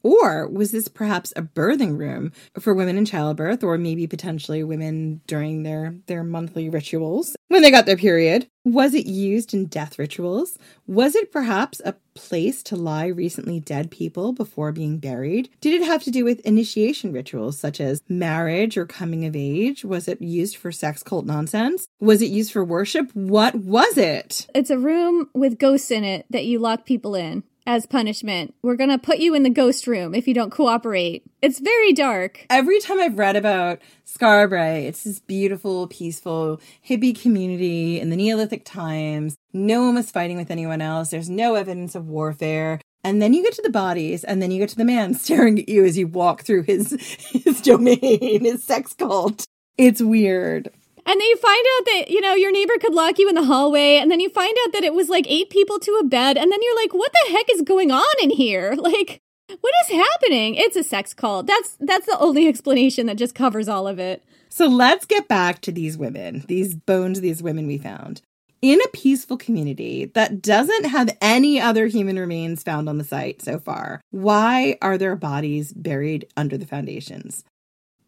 Or 0.04 0.46
was 0.46 0.70
this 0.70 0.86
perhaps 0.86 1.32
a 1.34 1.42
birthing 1.42 1.98
room 1.98 2.30
for 2.60 2.74
women 2.74 2.98
in 2.98 3.06
childbirth 3.06 3.64
or 3.64 3.78
maybe 3.78 4.06
potentially 4.06 4.62
women 4.62 5.22
during 5.26 5.62
their, 5.62 5.94
their 6.06 6.22
monthly 6.22 6.68
rituals 6.68 7.34
when 7.48 7.62
they 7.62 7.70
got 7.70 7.86
their 7.86 7.96
period? 7.96 8.46
Was 8.66 8.94
it 8.94 9.06
used 9.06 9.54
in 9.54 9.66
death 9.66 9.98
rituals? 9.98 10.58
Was 10.86 11.14
it 11.14 11.32
perhaps 11.32 11.80
a 11.84 11.94
place 12.14 12.62
to 12.64 12.76
lie 12.76 13.06
recently 13.06 13.60
dead 13.60 13.90
people 13.90 14.32
before 14.32 14.72
being 14.72 14.98
buried? 14.98 15.48
Did 15.60 15.80
it 15.80 15.86
have 15.86 16.02
to 16.04 16.10
do 16.10 16.24
with 16.24 16.40
initiation 16.40 17.12
rituals 17.12 17.58
such 17.58 17.80
as 17.80 18.02
marriage 18.08 18.76
or 18.76 18.86
coming 18.86 19.24
of 19.24 19.34
age? 19.34 19.84
Was 19.84 20.06
it 20.06 20.20
used 20.20 20.56
for 20.56 20.70
sex 20.70 21.02
cult 21.02 21.24
nonsense? 21.24 21.88
Was 21.98 22.20
it 22.20 22.30
used 22.30 22.52
for 22.52 22.64
worship? 22.64 23.10
What 23.14 23.54
was 23.54 23.96
it? 23.96 24.46
It's 24.54 24.70
a 24.70 24.78
room 24.78 25.30
with 25.34 25.58
ghosts 25.58 25.90
in 25.90 26.04
it 26.04 26.26
that 26.28 26.44
you 26.44 26.58
lock 26.58 26.84
people 26.84 27.14
in 27.14 27.42
as 27.66 27.86
punishment. 27.86 28.54
We're 28.62 28.76
going 28.76 28.90
to 28.90 28.98
put 28.98 29.18
you 29.18 29.34
in 29.34 29.42
the 29.42 29.50
ghost 29.50 29.86
room 29.86 30.14
if 30.14 30.28
you 30.28 30.34
don't 30.34 30.50
cooperate. 30.50 31.24
It's 31.42 31.60
very 31.60 31.92
dark. 31.92 32.46
Every 32.50 32.80
time 32.80 33.00
I've 33.00 33.18
read 33.18 33.36
about 33.36 33.80
Brae, 34.18 34.86
it's 34.86 35.04
this 35.04 35.20
beautiful, 35.20 35.86
peaceful, 35.88 36.60
hippie 36.86 37.20
community 37.20 38.00
in 38.00 38.10
the 38.10 38.16
Neolithic 38.16 38.64
times. 38.64 39.36
No 39.52 39.82
one 39.82 39.94
was 39.94 40.10
fighting 40.10 40.36
with 40.36 40.50
anyone 40.50 40.80
else. 40.80 41.10
There's 41.10 41.30
no 41.30 41.54
evidence 41.54 41.94
of 41.94 42.08
warfare. 42.08 42.80
And 43.02 43.20
then 43.20 43.34
you 43.34 43.42
get 43.42 43.52
to 43.54 43.62
the 43.62 43.70
bodies, 43.70 44.24
and 44.24 44.40
then 44.40 44.50
you 44.50 44.58
get 44.58 44.70
to 44.70 44.76
the 44.76 44.84
man 44.84 45.14
staring 45.14 45.58
at 45.58 45.68
you 45.68 45.84
as 45.84 45.98
you 45.98 46.06
walk 46.06 46.42
through 46.42 46.62
his 46.62 46.92
his 47.30 47.60
domain, 47.60 48.44
his 48.44 48.64
sex 48.64 48.94
cult. 48.94 49.44
It's 49.76 50.00
weird. 50.00 50.70
And 51.06 51.20
then 51.20 51.28
you 51.28 51.36
find 51.36 51.66
out 51.76 51.84
that, 51.86 52.10
you 52.10 52.20
know, 52.20 52.34
your 52.34 52.50
neighbor 52.50 52.74
could 52.80 52.94
lock 52.94 53.18
you 53.18 53.28
in 53.28 53.34
the 53.34 53.44
hallway. 53.44 53.96
And 53.96 54.10
then 54.10 54.20
you 54.20 54.30
find 54.30 54.56
out 54.64 54.72
that 54.72 54.84
it 54.84 54.94
was 54.94 55.08
like 55.08 55.26
eight 55.28 55.50
people 55.50 55.78
to 55.80 55.98
a 56.00 56.04
bed. 56.04 56.38
And 56.38 56.50
then 56.50 56.58
you're 56.62 56.76
like, 56.76 56.94
what 56.94 57.12
the 57.12 57.32
heck 57.32 57.50
is 57.50 57.62
going 57.62 57.90
on 57.90 58.14
in 58.22 58.30
here? 58.30 58.74
Like, 58.84 59.22
what 59.60 59.72
is 59.84 59.96
happening? 59.96 60.54
It's 60.54 60.76
a 60.76 60.84
sex 60.84 61.14
cult. 61.14 61.46
That's 61.46 61.76
that's 61.80 62.06
the 62.06 62.18
only 62.18 62.46
explanation 62.48 63.06
that 63.06 63.16
just 63.16 63.34
covers 63.34 63.68
all 63.68 63.88
of 63.88 63.98
it. 63.98 64.22
So 64.48 64.66
let's 64.66 65.04
get 65.04 65.26
back 65.26 65.60
to 65.62 65.72
these 65.72 65.96
women, 65.98 66.44
these 66.48 66.74
bones, 66.74 67.20
these 67.20 67.42
women 67.42 67.66
we 67.66 67.78
found. 67.78 68.22
In 68.62 68.80
a 68.80 68.88
peaceful 68.92 69.36
community 69.36 70.06
that 70.14 70.40
doesn't 70.40 70.86
have 70.86 71.16
any 71.20 71.60
other 71.60 71.86
human 71.86 72.18
remains 72.18 72.62
found 72.62 72.88
on 72.88 72.98
the 72.98 73.04
site 73.04 73.42
so 73.42 73.58
far, 73.58 74.00
why 74.10 74.78
are 74.80 74.96
their 74.96 75.16
bodies 75.16 75.72
buried 75.72 76.26
under 76.36 76.56
the 76.56 76.66
foundations? 76.66 77.44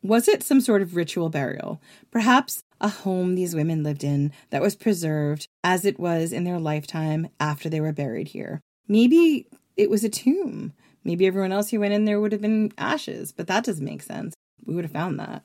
Was 0.02 0.28
it 0.28 0.42
some 0.42 0.60
sort 0.60 0.82
of 0.82 0.94
ritual 0.94 1.30
burial? 1.30 1.80
Perhaps 2.10 2.62
a 2.80 2.88
home 2.88 3.34
these 3.34 3.54
women 3.54 3.82
lived 3.82 4.04
in 4.04 4.32
that 4.50 4.62
was 4.62 4.76
preserved 4.76 5.48
as 5.64 5.84
it 5.84 5.98
was 5.98 6.32
in 6.32 6.44
their 6.44 6.58
lifetime 6.58 7.28
after 7.40 7.68
they 7.68 7.80
were 7.80 7.92
buried 7.92 8.28
here. 8.28 8.60
Maybe 8.88 9.46
it 9.76 9.90
was 9.90 10.04
a 10.04 10.08
tomb. 10.08 10.72
Maybe 11.04 11.26
everyone 11.26 11.52
else 11.52 11.70
who 11.70 11.80
went 11.80 11.94
in 11.94 12.04
there 12.04 12.20
would 12.20 12.32
have 12.32 12.40
been 12.40 12.72
ashes, 12.76 13.32
but 13.32 13.46
that 13.46 13.64
doesn't 13.64 13.84
make 13.84 14.02
sense. 14.02 14.34
We 14.64 14.74
would 14.74 14.84
have 14.84 14.92
found 14.92 15.20
that. 15.20 15.44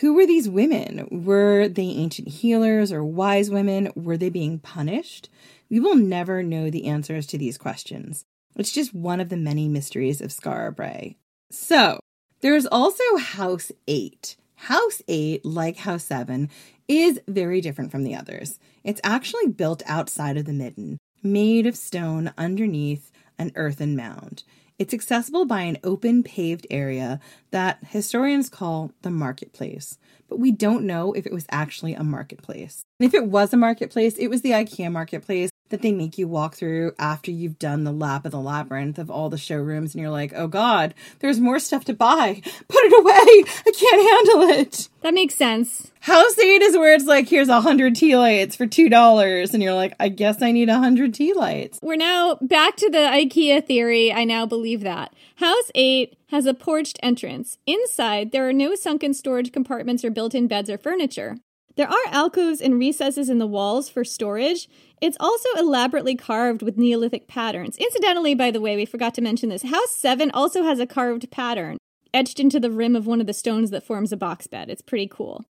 Who 0.00 0.14
were 0.14 0.26
these 0.26 0.48
women? 0.48 1.08
Were 1.10 1.68
they 1.68 1.84
ancient 1.84 2.28
healers 2.28 2.92
or 2.92 3.02
wise 3.02 3.50
women? 3.50 3.90
Were 3.94 4.16
they 4.18 4.28
being 4.28 4.58
punished? 4.58 5.30
We 5.70 5.80
will 5.80 5.94
never 5.94 6.42
know 6.42 6.68
the 6.68 6.86
answers 6.86 7.26
to 7.28 7.38
these 7.38 7.56
questions. 7.56 8.24
It's 8.56 8.72
just 8.72 8.92
one 8.92 9.20
of 9.20 9.28
the 9.28 9.36
many 9.36 9.68
mysteries 9.68 10.20
of 10.20 10.30
Skara 10.30 10.74
Brae. 10.74 11.16
So, 11.50 12.00
there's 12.40 12.66
also 12.66 13.16
House 13.16 13.72
8. 13.86 14.36
House 14.62 15.00
8, 15.06 15.44
like 15.44 15.76
House 15.78 16.02
7, 16.04 16.50
is 16.88 17.20
very 17.28 17.60
different 17.60 17.92
from 17.92 18.02
the 18.02 18.16
others. 18.16 18.58
It's 18.82 19.00
actually 19.04 19.46
built 19.46 19.84
outside 19.86 20.36
of 20.36 20.46
the 20.46 20.52
midden, 20.52 20.98
made 21.22 21.64
of 21.64 21.76
stone 21.76 22.32
underneath 22.36 23.12
an 23.38 23.52
earthen 23.54 23.94
mound. 23.94 24.42
It's 24.76 24.92
accessible 24.92 25.44
by 25.44 25.62
an 25.62 25.78
open 25.84 26.24
paved 26.24 26.66
area 26.70 27.20
that 27.52 27.78
historians 27.88 28.48
call 28.48 28.90
the 29.02 29.10
marketplace, 29.10 29.96
but 30.28 30.40
we 30.40 30.50
don't 30.50 30.84
know 30.84 31.12
if 31.12 31.24
it 31.24 31.32
was 31.32 31.46
actually 31.50 31.94
a 31.94 32.02
marketplace. 32.02 32.82
If 32.98 33.14
it 33.14 33.26
was 33.26 33.52
a 33.52 33.56
marketplace, 33.56 34.16
it 34.16 34.26
was 34.26 34.42
the 34.42 34.50
IKEA 34.50 34.90
marketplace 34.90 35.50
that 35.70 35.82
they 35.82 35.92
make 35.92 36.18
you 36.18 36.28
walk 36.28 36.54
through 36.54 36.92
after 36.98 37.30
you've 37.30 37.58
done 37.58 37.84
the 37.84 37.92
lap 37.92 38.24
of 38.24 38.32
the 38.32 38.40
labyrinth 38.40 38.98
of 38.98 39.10
all 39.10 39.28
the 39.28 39.38
showrooms 39.38 39.94
and 39.94 40.02
you're 40.02 40.10
like, 40.10 40.32
oh 40.34 40.48
God, 40.48 40.94
there's 41.20 41.40
more 41.40 41.58
stuff 41.58 41.84
to 41.86 41.94
buy. 41.94 42.40
Put 42.68 42.84
it 42.84 43.00
away. 43.00 43.52
I 43.66 43.72
can't 43.78 44.10
handle 44.10 44.60
it. 44.60 44.88
That 45.02 45.14
makes 45.14 45.34
sense. 45.34 45.92
House 46.00 46.38
8 46.38 46.62
is 46.62 46.76
where 46.76 46.94
it's 46.94 47.04
like, 47.04 47.28
here's 47.28 47.48
a 47.48 47.60
hundred 47.60 47.96
tea 47.96 48.16
lights 48.16 48.56
for 48.56 48.66
two 48.66 48.88
dollars. 48.88 49.54
And 49.54 49.62
you're 49.62 49.74
like, 49.74 49.94
I 50.00 50.08
guess 50.08 50.42
I 50.42 50.52
need 50.52 50.68
a 50.68 50.78
hundred 50.78 51.14
tea 51.14 51.32
lights. 51.32 51.78
We're 51.82 51.96
now 51.96 52.38
back 52.40 52.76
to 52.76 52.90
the 52.90 52.98
IKEA 52.98 53.66
theory. 53.66 54.12
I 54.12 54.24
now 54.24 54.46
believe 54.46 54.80
that. 54.82 55.12
House 55.36 55.70
8 55.74 56.16
has 56.30 56.46
a 56.46 56.54
porched 56.54 56.98
entrance. 57.02 57.58
Inside, 57.66 58.32
there 58.32 58.48
are 58.48 58.52
no 58.52 58.74
sunken 58.74 59.14
storage 59.14 59.52
compartments 59.52 60.04
or 60.04 60.10
built 60.10 60.34
in 60.34 60.48
beds 60.48 60.68
or 60.70 60.78
furniture. 60.78 61.36
There 61.76 61.88
are 61.88 62.08
alcoves 62.08 62.60
and 62.60 62.76
recesses 62.76 63.30
in 63.30 63.38
the 63.38 63.46
walls 63.46 63.88
for 63.88 64.02
storage. 64.02 64.68
It's 65.00 65.16
also 65.20 65.48
elaborately 65.56 66.16
carved 66.16 66.62
with 66.62 66.76
Neolithic 66.76 67.28
patterns. 67.28 67.76
Incidentally, 67.76 68.34
by 68.34 68.50
the 68.50 68.60
way, 68.60 68.76
we 68.76 68.84
forgot 68.84 69.14
to 69.14 69.20
mention 69.20 69.48
this. 69.48 69.62
House 69.62 69.94
7 69.96 70.30
also 70.32 70.62
has 70.64 70.80
a 70.80 70.86
carved 70.86 71.30
pattern 71.30 71.78
etched 72.14 72.40
into 72.40 72.58
the 72.58 72.70
rim 72.70 72.96
of 72.96 73.06
one 73.06 73.20
of 73.20 73.26
the 73.26 73.34
stones 73.34 73.70
that 73.70 73.84
forms 73.84 74.12
a 74.12 74.16
box 74.16 74.46
bed. 74.46 74.70
It's 74.70 74.82
pretty 74.82 75.06
cool. 75.06 75.44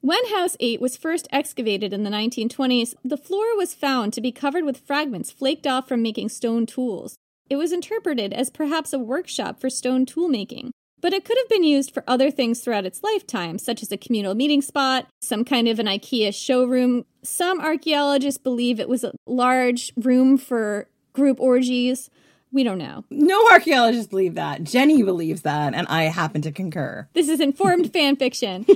When 0.00 0.28
House 0.34 0.56
8 0.60 0.80
was 0.80 0.96
first 0.96 1.28
excavated 1.30 1.92
in 1.92 2.02
the 2.02 2.10
1920s, 2.10 2.94
the 3.04 3.16
floor 3.16 3.56
was 3.56 3.74
found 3.74 4.12
to 4.12 4.20
be 4.20 4.32
covered 4.32 4.64
with 4.64 4.78
fragments 4.78 5.30
flaked 5.30 5.66
off 5.66 5.88
from 5.88 6.02
making 6.02 6.28
stone 6.28 6.66
tools. 6.66 7.16
It 7.48 7.56
was 7.56 7.72
interpreted 7.72 8.32
as 8.32 8.50
perhaps 8.50 8.92
a 8.92 8.98
workshop 8.98 9.60
for 9.60 9.70
stone 9.70 10.04
toolmaking 10.04 10.70
but 11.02 11.12
it 11.12 11.26
could 11.26 11.36
have 11.36 11.48
been 11.50 11.64
used 11.64 11.92
for 11.92 12.02
other 12.06 12.30
things 12.30 12.60
throughout 12.60 12.86
its 12.86 13.02
lifetime, 13.02 13.58
such 13.58 13.82
as 13.82 13.92
a 13.92 13.98
communal 13.98 14.34
meeting 14.34 14.62
spot, 14.62 15.08
some 15.20 15.44
kind 15.44 15.68
of 15.68 15.78
an 15.78 15.86
IKEA 15.86 16.34
showroom. 16.34 17.04
Some 17.22 17.60
archaeologists 17.60 18.38
believe 18.38 18.80
it 18.80 18.88
was 18.88 19.04
a 19.04 19.12
large 19.26 19.92
room 19.96 20.38
for 20.38 20.88
group 21.12 21.38
orgies. 21.40 22.08
We 22.52 22.64
don't 22.64 22.78
know. 22.78 23.04
No 23.10 23.48
archaeologists 23.50 24.08
believe 24.08 24.34
that. 24.34 24.62
Jenny 24.62 25.02
believes 25.02 25.40
that, 25.40 25.72
and 25.74 25.86
I 25.88 26.02
happen 26.04 26.42
to 26.42 26.52
concur. 26.52 27.08
This 27.14 27.28
is 27.28 27.40
informed 27.40 27.90
fan 27.94 28.16
fiction. 28.16 28.66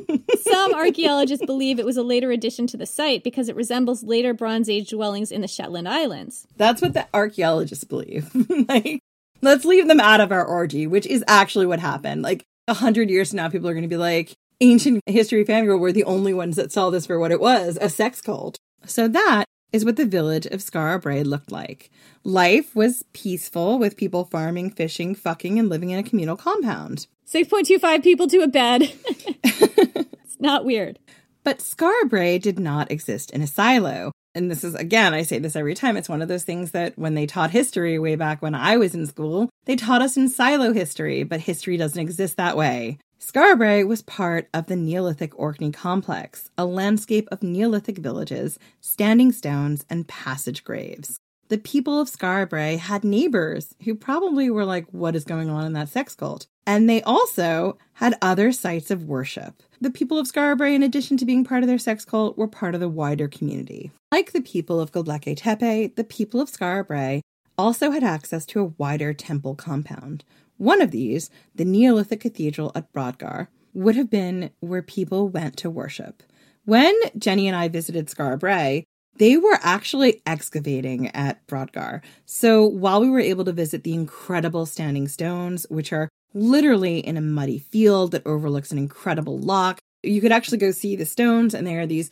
Some 0.41 0.73
archaeologists 0.73 1.45
believe 1.45 1.79
it 1.79 1.85
was 1.85 1.99
a 1.99 2.03
later 2.03 2.31
addition 2.33 2.67
to 2.69 2.79
the 2.79 2.87
site 2.87 3.23
because 3.23 3.51
it 3.51 3.57
resembles 3.57 4.03
later 4.03 4.33
Bronze 4.33 4.71
Age 4.71 4.89
dwellings 4.89 5.31
in 5.31 5.43
the 5.43 5.49
Shetland 5.49 5.89
Islands. 5.89 6.47
That's 6.57 6.81
what 6.81 6.95
the 6.95 7.07
archaeologists 7.13 7.85
believe. 7.85 8.31
like, 8.69 9.03
Let's 9.43 9.65
leave 9.65 9.89
them 9.89 10.01
out 10.01 10.21
of 10.21 10.33
our 10.33 10.45
orgy, 10.45 10.87
which 10.87 11.07
is 11.07 11.25
actually 11.29 11.67
what 11.67 11.81
happened. 11.81 12.23
Like 12.23 12.45
a 12.69 12.75
hundred 12.75 13.11
years 13.11 13.31
from 13.31 13.39
now, 13.39 13.49
people 13.49 13.69
are 13.69 13.75
going 13.75 13.83
to 13.83 13.89
be 13.89 13.97
like, 13.97 14.35
ancient 14.61 15.03
history 15.07 15.45
fangirl 15.45 15.79
were 15.79 15.93
the 15.93 16.05
only 16.05 16.35
ones 16.35 16.57
that 16.57 16.73
saw 16.73 16.91
this 16.91 17.07
for 17.07 17.19
what 17.19 17.33
it 17.33 17.41
was 17.41 17.79
a 17.81 17.89
sex 17.89 18.21
cult. 18.21 18.59
So 18.87 19.09
that 19.09 19.45
is 19.73 19.85
what 19.85 19.97
the 19.97 20.07
village 20.07 20.47
of 20.47 20.61
Skara 20.61 21.01
Brae 21.01 21.23
looked 21.23 21.53
like. 21.53 21.91
Life 22.25 22.75
was 22.75 23.05
peaceful 23.13 23.79
with 23.79 23.97
people 23.97 24.25
farming, 24.25 24.71
fishing, 24.71 25.15
fucking, 25.15 25.59
and 25.59 25.69
living 25.69 25.91
in 25.91 25.99
a 25.99 26.03
communal 26.03 26.37
compound. 26.37 27.07
6.25 27.29 28.03
people 28.03 28.27
to 28.29 28.39
a 28.39 28.49
bed. 28.49 28.83
it's 29.45 30.41
not 30.41 30.65
weird. 30.65 30.99
But 31.45 31.59
Skara 31.59 32.09
Brae 32.09 32.39
did 32.39 32.59
not 32.59 32.91
exist 32.91 33.31
in 33.31 33.43
a 33.43 33.47
silo. 33.47 34.13
And 34.37 34.51
this 34.51 34.65
is, 34.65 34.75
again, 34.75 35.15
I 35.15 35.23
say 35.23 35.39
this 35.39 35.57
every 35.57 35.75
time. 35.75 35.97
It's 35.97 36.11
one 36.11 36.21
of 36.21 36.29
those 36.29 36.45
things 36.45 36.73
that 36.73 36.93
when 36.99 37.15
they 37.15 37.25
taught 37.25 37.53
history 37.53 37.99
way 37.99 38.17
back 38.17 38.43
when 38.43 38.55
I 38.55 38.77
was 38.77 38.95
in 38.95 39.07
school, 39.07 39.49
they 39.65 39.77
taught 39.77 40.03
us 40.03 40.19
in 40.19 40.29
silo 40.29 40.75
history, 40.75 41.23
but 41.23 41.41
history 41.41 41.79
doesn't 41.79 41.99
exist 41.99 42.37
that 42.37 42.55
way. 42.55 42.99
Skara 43.19 43.87
was 43.87 44.03
part 44.03 44.51
of 44.53 44.67
the 44.67 44.77
Neolithic 44.77 45.33
Orkney 45.39 45.73
complex, 45.73 46.51
a 46.59 46.67
landscape 46.67 47.27
of 47.33 47.43
Neolithic 47.43 47.97
villages, 47.97 48.59
standing 48.83 49.33
stones, 49.33 49.87
and 49.89 50.07
passage 50.07 50.65
graves. 50.65 51.19
The 51.49 51.57
people 51.57 51.99
of 51.99 52.11
Skara 52.11 52.77
had 52.77 53.05
neighbors 53.05 53.75
who 53.85 53.95
probably 53.95 54.51
were 54.51 54.67
like, 54.67 54.87
What 54.91 55.17
is 55.17 55.25
going 55.25 55.49
on 55.49 55.65
in 55.65 55.73
that 55.73 55.89
sex 55.89 56.15
cult? 56.15 56.47
And 56.67 56.91
they 56.91 57.01
also 57.03 57.79
had 57.95 58.19
other 58.21 58.53
sites 58.53 58.91
of 58.91 59.05
worship. 59.05 59.63
The 59.81 59.91
people 59.91 60.19
of 60.19 60.27
Skara 60.27 60.75
in 60.75 60.83
addition 60.83 61.17
to 61.19 61.25
being 61.25 61.45
part 61.45 61.63
of 61.63 61.69
their 61.69 61.79
sex 61.79 62.05
cult, 62.05 62.37
were 62.37 62.49
part 62.49 62.75
of 62.75 62.81
the 62.81 62.89
wider 62.89 63.29
community. 63.29 63.93
Like 64.17 64.33
the 64.33 64.41
people 64.41 64.81
of 64.81 64.93
Göbekli 64.93 65.37
Tepe, 65.37 65.95
the 65.95 66.03
people 66.03 66.41
of 66.41 66.51
Skara 66.51 67.21
also 67.59 67.91
had 67.91 68.03
access 68.03 68.47
to 68.47 68.61
a 68.61 68.73
wider 68.79 69.13
temple 69.13 69.55
compound. 69.55 70.25
One 70.57 70.81
of 70.81 70.91
these, 70.91 71.29
the 71.55 71.67
Neolithic 71.67 72.21
Cathedral 72.21 72.73
at 72.75 72.91
Brodgar, 72.95 73.49
would 73.75 73.95
have 73.95 74.09
been 74.09 74.53
where 74.61 74.81
people 74.81 75.29
went 75.29 75.59
to 75.59 75.69
worship. 75.69 76.23
When 76.65 76.95
Jenny 77.19 77.47
and 77.47 77.55
I 77.55 77.69
visited 77.69 78.07
Skara 78.07 78.85
they 79.19 79.37
were 79.37 79.59
actually 79.61 80.23
excavating 80.25 81.09
at 81.09 81.47
Brodgar. 81.47 82.01
So 82.25 82.65
while 82.65 83.03
we 83.03 83.11
were 83.11 83.21
able 83.21 83.45
to 83.45 83.53
visit 83.53 83.85
the 83.85 83.93
incredible 83.93 84.65
standing 84.65 85.09
stones, 85.09 85.67
which 85.69 85.93
are 85.93 86.09
literally 86.33 87.01
in 87.01 87.19
a 87.19 87.21
muddy 87.21 87.59
field 87.59 88.13
that 88.13 88.27
overlooks 88.27 88.73
an 88.73 88.79
incredible 88.79 89.37
loch, 89.37 89.79
you 90.03 90.21
could 90.21 90.33
actually 90.33 90.59
go 90.59 90.71
see 90.71 90.97
the 90.97 91.05
stones, 91.05 91.53
and 91.53 91.67
they 91.67 91.77
are 91.77 91.87
these 91.87 92.11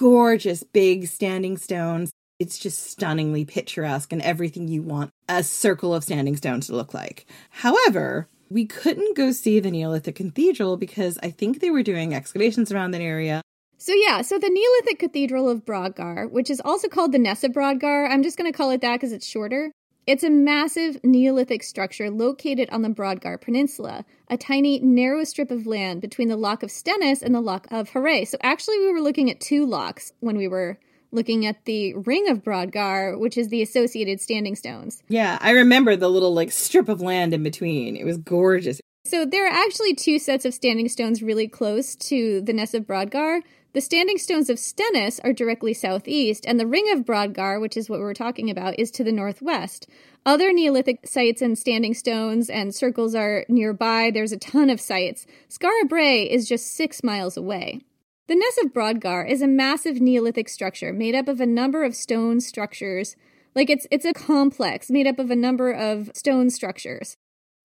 gorgeous 0.00 0.62
big 0.62 1.06
standing 1.06 1.58
stones. 1.58 2.10
It's 2.38 2.58
just 2.58 2.90
stunningly 2.90 3.44
picturesque 3.44 4.14
and 4.14 4.22
everything 4.22 4.66
you 4.66 4.80
want 4.80 5.10
a 5.28 5.44
circle 5.44 5.94
of 5.94 6.04
standing 6.04 6.36
stones 6.36 6.68
to 6.68 6.74
look 6.74 6.94
like. 6.94 7.26
However, 7.50 8.26
we 8.48 8.64
couldn't 8.64 9.14
go 9.14 9.30
see 9.30 9.60
the 9.60 9.70
Neolithic 9.70 10.14
Cathedral 10.14 10.78
because 10.78 11.18
I 11.22 11.28
think 11.28 11.60
they 11.60 11.70
were 11.70 11.82
doing 11.82 12.14
excavations 12.14 12.72
around 12.72 12.92
that 12.92 13.02
area. 13.02 13.42
So 13.76 13.92
yeah, 13.92 14.22
so 14.22 14.38
the 14.38 14.48
Neolithic 14.48 15.00
Cathedral 15.00 15.50
of 15.50 15.66
Brodgar, 15.66 16.30
which 16.30 16.48
is 16.48 16.62
also 16.64 16.88
called 16.88 17.12
the 17.12 17.18
Ness 17.18 17.44
of 17.44 17.52
Brodgar, 17.52 18.10
I'm 18.10 18.22
just 18.22 18.38
going 18.38 18.50
to 18.50 18.56
call 18.56 18.70
it 18.70 18.80
that 18.80 18.94
because 18.94 19.12
it's 19.12 19.26
shorter. 19.26 19.70
It's 20.10 20.24
a 20.24 20.28
massive 20.28 20.98
Neolithic 21.04 21.62
structure 21.62 22.10
located 22.10 22.68
on 22.70 22.82
the 22.82 22.88
Brodgar 22.88 23.40
Peninsula, 23.40 24.04
a 24.28 24.36
tiny, 24.36 24.80
narrow 24.80 25.22
strip 25.22 25.52
of 25.52 25.68
land 25.68 26.00
between 26.00 26.26
the 26.26 26.36
Loch 26.36 26.64
of 26.64 26.70
Stenness 26.70 27.22
and 27.22 27.32
the 27.32 27.40
Loch 27.40 27.68
of 27.70 27.90
Harray. 27.90 28.26
So 28.26 28.36
actually, 28.42 28.80
we 28.80 28.92
were 28.92 29.00
looking 29.00 29.30
at 29.30 29.38
two 29.38 29.64
lochs 29.64 30.12
when 30.18 30.36
we 30.36 30.48
were 30.48 30.80
looking 31.12 31.46
at 31.46 31.64
the 31.64 31.94
Ring 31.94 32.28
of 32.28 32.42
Brodgar, 32.42 33.20
which 33.20 33.38
is 33.38 33.50
the 33.50 33.62
associated 33.62 34.20
standing 34.20 34.56
stones. 34.56 35.00
Yeah, 35.06 35.38
I 35.40 35.52
remember 35.52 35.94
the 35.94 36.10
little 36.10 36.34
like 36.34 36.50
strip 36.50 36.88
of 36.88 37.00
land 37.00 37.32
in 37.32 37.44
between. 37.44 37.94
It 37.94 38.04
was 38.04 38.18
gorgeous. 38.18 38.80
So 39.04 39.24
there 39.24 39.46
are 39.46 39.64
actually 39.64 39.94
two 39.94 40.18
sets 40.18 40.44
of 40.44 40.52
standing 40.52 40.88
stones 40.88 41.22
really 41.22 41.46
close 41.46 41.94
to 41.94 42.40
the 42.40 42.52
Ness 42.52 42.74
of 42.74 42.84
Brodgar. 42.84 43.42
The 43.72 43.80
standing 43.80 44.18
stones 44.18 44.50
of 44.50 44.58
Stenness 44.58 45.20
are 45.22 45.32
directly 45.32 45.74
southeast, 45.74 46.44
and 46.44 46.58
the 46.58 46.66
Ring 46.66 46.90
of 46.90 47.04
Brodgar, 47.04 47.60
which 47.60 47.76
is 47.76 47.88
what 47.88 48.00
we're 48.00 48.14
talking 48.14 48.50
about, 48.50 48.76
is 48.80 48.90
to 48.90 49.04
the 49.04 49.12
northwest. 49.12 49.86
Other 50.26 50.52
Neolithic 50.52 51.06
sites 51.06 51.40
and 51.40 51.56
standing 51.56 51.94
stones 51.94 52.50
and 52.50 52.74
circles 52.74 53.14
are 53.14 53.44
nearby. 53.48 54.10
There's 54.12 54.32
a 54.32 54.38
ton 54.38 54.70
of 54.70 54.80
sites. 54.80 55.24
Skara 55.48 55.88
Brae 55.88 56.24
is 56.24 56.48
just 56.48 56.74
six 56.74 57.04
miles 57.04 57.36
away. 57.36 57.80
The 58.26 58.34
Ness 58.34 58.58
of 58.64 58.72
Brodgar 58.72 59.28
is 59.28 59.40
a 59.40 59.46
massive 59.46 60.00
Neolithic 60.00 60.48
structure 60.48 60.92
made 60.92 61.14
up 61.14 61.28
of 61.28 61.40
a 61.40 61.46
number 61.46 61.84
of 61.84 61.94
stone 61.94 62.40
structures. 62.40 63.14
Like 63.54 63.70
it's 63.70 63.86
it's 63.92 64.04
a 64.04 64.12
complex 64.12 64.90
made 64.90 65.06
up 65.06 65.20
of 65.20 65.30
a 65.30 65.36
number 65.36 65.70
of 65.70 66.10
stone 66.14 66.50
structures. 66.50 67.16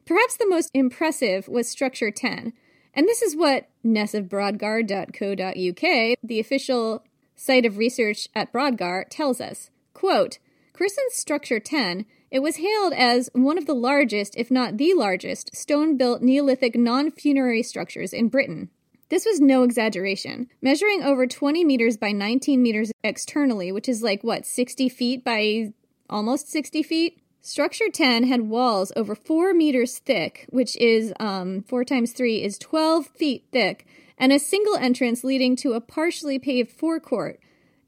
Perhaps 0.06 0.38
the 0.38 0.48
most 0.48 0.69
impressive 0.76 1.48
was 1.48 1.68
structure 1.68 2.11
10. 2.11 2.53
And 2.95 3.07
this 3.07 3.22
is 3.22 3.35
what 3.35 3.69
nessofbrodgar.co.uk, 3.85 6.17
the 6.23 6.39
official 6.39 7.03
site 7.35 7.65
of 7.65 7.77
research 7.77 8.30
at 8.34 8.53
Brodgar, 8.53 9.03
tells 9.09 9.41
us. 9.41 9.69
Quote, 9.93 10.39
Christen's 10.73 11.15
Structure 11.15 11.59
10, 11.59 12.05
it 12.31 12.39
was 12.39 12.57
hailed 12.57 12.93
as 12.93 13.30
one 13.34 13.57
of 13.57 13.65
the 13.65 13.73
largest, 13.73 14.35
if 14.38 14.49
not 14.49 14.77
the 14.77 14.93
largest, 14.93 15.55
stone 15.55 15.97
built 15.97 16.22
Neolithic 16.22 16.76
non 16.76 17.11
funerary 17.11 17.63
structures 17.63 18.13
in 18.13 18.30
Britain. 18.30 18.69
This 19.09 19.26
was 19.26 19.39
no 19.39 19.63
exaggeration. 19.63 20.49
Measuring 20.61 21.03
over 21.03 21.27
20 21.27 21.63
meters 21.63 21.95
by 21.95 22.11
19 22.11 22.61
meters 22.61 22.91
externally, 23.03 23.72
which 23.72 23.88
is 23.88 24.01
like 24.01 24.23
what, 24.23 24.45
60 24.45 24.89
feet 24.89 25.23
by 25.23 25.73
almost 26.09 26.49
60 26.49 26.84
feet? 26.84 27.22
Structure 27.45 27.91
10 27.93 28.23
had 28.23 28.49
walls 28.49 28.91
over 28.95 29.13
4 29.13 29.53
meters 29.53 29.99
thick, 29.99 30.47
which 30.49 30.76
is 30.77 31.13
um, 31.19 31.61
4 31.61 31.85
times 31.85 32.11
3 32.11 32.41
is 32.41 32.57
12 32.57 33.05
feet 33.05 33.45
thick, 33.51 33.85
and 34.17 34.34
a 34.34 34.39
single 34.39 34.76
entrance 34.77 35.23
leading 35.23 35.55
to 35.57 35.73
a 35.73 35.80
partially 35.80 36.39
paved 36.39 36.72
forecourt 36.72 37.39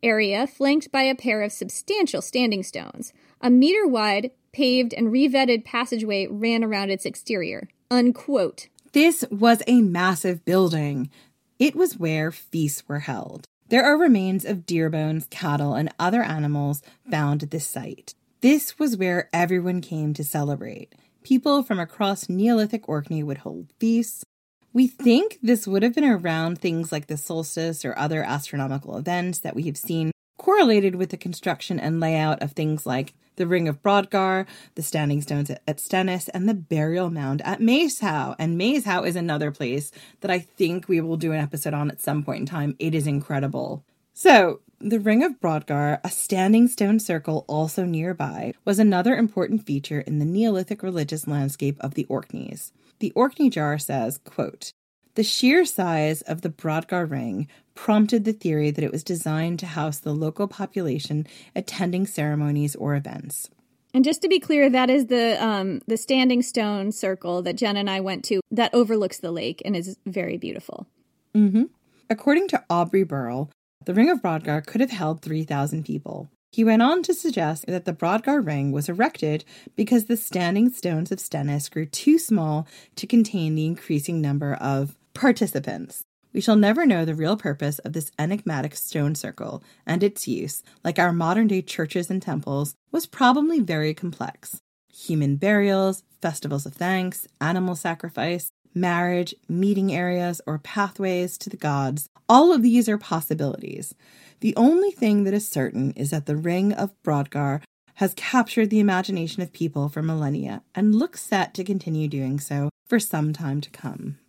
area 0.03 0.45
flanked 0.45 0.91
by 0.91 1.01
a 1.01 1.15
pair 1.15 1.41
of 1.41 1.51
substantial 1.51 2.21
standing 2.21 2.61
stones. 2.61 3.13
A 3.41 3.49
meter 3.49 3.88
wide, 3.88 4.29
paved, 4.51 4.93
and 4.93 5.07
revetted 5.07 5.65
passageway 5.65 6.27
ran 6.27 6.63
around 6.63 6.91
its 6.91 7.03
exterior. 7.03 7.67
Unquote. 7.89 8.67
This 8.91 9.25
was 9.31 9.63
a 9.65 9.81
massive 9.81 10.45
building. 10.45 11.09
It 11.57 11.75
was 11.75 11.97
where 11.97 12.31
feasts 12.31 12.88
were 12.88 12.99
held. 12.99 13.47
There 13.69 13.84
are 13.84 13.97
remains 13.97 14.45
of 14.45 14.67
deer 14.67 14.91
bones, 14.91 15.25
cattle, 15.31 15.73
and 15.73 15.91
other 15.97 16.21
animals 16.21 16.84
found 17.09 17.41
at 17.41 17.49
this 17.49 17.65
site. 17.65 18.13
This 18.41 18.77
was 18.77 18.95
where 18.95 19.30
everyone 19.34 19.81
came 19.81 20.14
to 20.14 20.23
celebrate. 20.23 20.93
People 21.23 21.64
from 21.64 21.80
across 21.80 22.30
Neolithic 22.30 22.88
Orkney 22.88 23.23
would 23.23 23.39
hold 23.39 23.73
feasts. 23.80 24.23
We 24.72 24.85
think 24.85 25.39
this 25.41 25.65
would 25.65 25.81
have 25.81 25.95
been 25.95 26.03
around 26.03 26.59
things 26.59 26.91
like 26.91 27.07
the 27.07 27.18
solstice 27.18 27.84
or 27.84 27.97
other 27.97 28.23
astronomical 28.23 28.95
events 28.95 29.39
that 29.39 29.55
we 29.55 29.64
have 29.64 29.76
seen 29.76 30.11
correlated 30.38 30.93
with 30.93 31.09
the 31.09 31.18
construction 31.18 31.80
and 31.80 31.99
layout 31.99 32.43
of 32.43 32.51
things 32.51 32.85
like 32.85 33.15
the 33.38 33.47
Ring 33.47 33.68
of 33.68 33.81
Brodgar, 33.81 34.45
the 34.76 34.84
standing 34.84 35.23
stones 35.23 35.49
at 35.49 35.77
Stenness, 35.77 36.30
and 36.31 36.47
the 36.47 36.53
burial 36.53 37.09
mound 37.09 37.41
at 37.41 37.59
Maeshowe. 37.59 38.35
And 38.38 38.55
Maeshowe 38.55 39.07
is 39.07 39.15
another 39.15 39.49
place 39.49 39.91
that 40.22 40.30
I 40.30 40.38
think 40.38 40.88
we 40.88 41.01
will 41.01 41.18
do 41.18 41.31
an 41.31 41.39
episode 41.39 41.73
on 41.73 41.89
at 41.89 42.01
some 42.01 42.23
point 42.23 42.41
in 42.41 42.45
time. 42.45 42.76
It 42.77 42.93
is 42.93 43.07
incredible. 43.07 43.84
So, 44.19 44.61
the 44.80 44.99
Ring 44.99 45.23
of 45.23 45.39
Brodgar, 45.39 45.99
a 46.03 46.10
standing 46.10 46.68
stone 46.68 46.99
circle 46.99 47.45
also 47.48 47.85
nearby, 47.85 48.56
was 48.65 48.80
another 48.80 49.15
important 49.15 49.64
feature 49.64 49.99
in 49.99 50.18
the 50.18 50.26
Neolithic 50.26 50.81
religious 50.81 51.27
landscape 51.27 51.77
of 51.81 51.94
the 51.94 52.06
Orkneys. 52.06 52.72
The 52.98 53.14
Orkneyjar 53.15 53.80
says, 53.80 54.18
quote, 54.18 54.72
the 55.14 55.23
sheer 55.23 55.65
size 55.65 56.23
of 56.23 56.41
the 56.41 56.49
Brodgar 56.49 57.07
ring 57.07 57.48
prompted 57.76 58.26
the 58.26 58.34
theory 58.34 58.72
that 58.72 58.84
it 58.84 58.91
was 58.91 59.03
designed 59.03 59.60
to 59.60 59.68
house 59.68 59.99
the 59.99 60.15
local 60.15 60.48
population 60.48 61.27
attending 61.56 62.07
ceremonies 62.07 62.76
or 62.76 62.95
events. 62.95 63.52
And 63.94 64.03
just 64.03 64.23
to 64.23 64.27
be 64.27 64.39
clear, 64.39 64.68
that 64.68 64.89
is 64.89 65.06
the 65.06 65.38
um, 65.39 65.84
the 65.85 65.95
standing 65.95 66.41
stone 66.41 66.91
circle 66.91 67.44
that 67.44 67.56
Jen 67.56 67.77
and 67.77 67.88
I 67.88 67.99
went 67.99 68.26
to 68.26 68.41
that 68.49 68.73
overlooks 68.73 69.19
the 69.19 69.31
lake 69.31 69.61
and 69.64 69.76
is 69.76 69.95
very 70.07 70.38
beautiful. 70.38 70.88
Mm-hmm. 71.35 71.65
According 72.10 72.48
to 72.48 72.64
Aubrey 72.69 73.03
Burl, 73.03 73.52
the 73.88 73.93
Ring 73.93 74.09
of 74.09 74.22
Brodgar 74.22 74.65
could 74.65 74.81
have 74.81 74.91
held 74.91 75.22
3,000 75.22 75.85
people. 75.85 76.30
He 76.51 76.65
went 76.65 76.81
on 76.81 77.03
to 77.03 77.14
suggest 77.14 77.65
that 77.68 77.85
the 77.85 77.93
Brodgar 77.93 78.45
Ring 78.45 78.73
was 78.73 78.89
erected 78.89 79.45
because 79.77 80.05
the 80.05 80.18
standing 80.18 80.69
stones 80.69 81.09
of 81.09 81.19
Stenness 81.19 81.72
grew 81.72 81.85
too 81.85 82.19
small 82.19 82.68
to 82.97 83.07
contain 83.07 83.55
the 83.55 83.65
increasing 83.65 84.19
number 84.19 84.55
of 84.55 84.97
participants. 85.14 86.03
We 86.34 86.41
shall 86.41 86.57
never 86.57 86.85
know 86.85 87.05
the 87.05 87.15
real 87.15 87.38
purpose 87.38 87.80
of 87.80 87.93
this 87.93 88.11
enigmatic 88.19 88.76
stone 88.76 89.15
circle, 89.15 89.64
and 89.85 90.03
its 90.03 90.27
use, 90.27 90.64
like 90.84 90.99
our 90.99 91.14
modern 91.14 91.47
day 91.47 91.61
churches 91.61 92.09
and 92.09 92.22
temples, 92.22 92.76
was 92.91 93.05
probably 93.05 93.61
very 93.61 93.93
complex. 93.93 94.59
Human 94.93 95.38
burials, 95.38 96.03
festivals 96.22 96.65
of 96.65 96.73
thanks, 96.73 97.26
animal 97.39 97.76
sacrifice, 97.76 98.49
marriage, 98.80 99.36
meeting 99.48 99.94
areas, 99.94 100.41
or 100.45 100.58
pathways 100.60 101.38
to 101.40 101.49
the 101.49 101.58
gods. 101.58 102.10
All 102.30 102.54
of 102.54 102.62
these 102.62 102.88
are 102.90 102.98
possibilities. 102.98 103.95
The 104.40 104.56
only 104.56 104.91
thing 104.91 105.24
that 105.24 105.34
is 105.34 105.48
certain 105.48 105.91
is 105.91 106.12
that 106.12 106.26
the 106.26 106.36
Ring 106.36 106.74
of 106.74 106.91
Brodgar 107.04 107.62
has 107.95 108.14
captured 108.14 108.70
the 108.70 108.80
imagination 108.80 109.41
of 109.41 109.52
people 109.52 109.90
for 109.90 110.04
millennia 110.04 110.62
and 110.76 110.94
looks 110.94 111.22
set 111.22 111.54
to 111.56 111.64
continue 111.64 112.08
doing 112.08 112.40
so 112.40 112.70
for 112.86 112.99
some 112.99 113.34
time 113.34 113.60
to 113.62 113.70
come. 113.72 114.20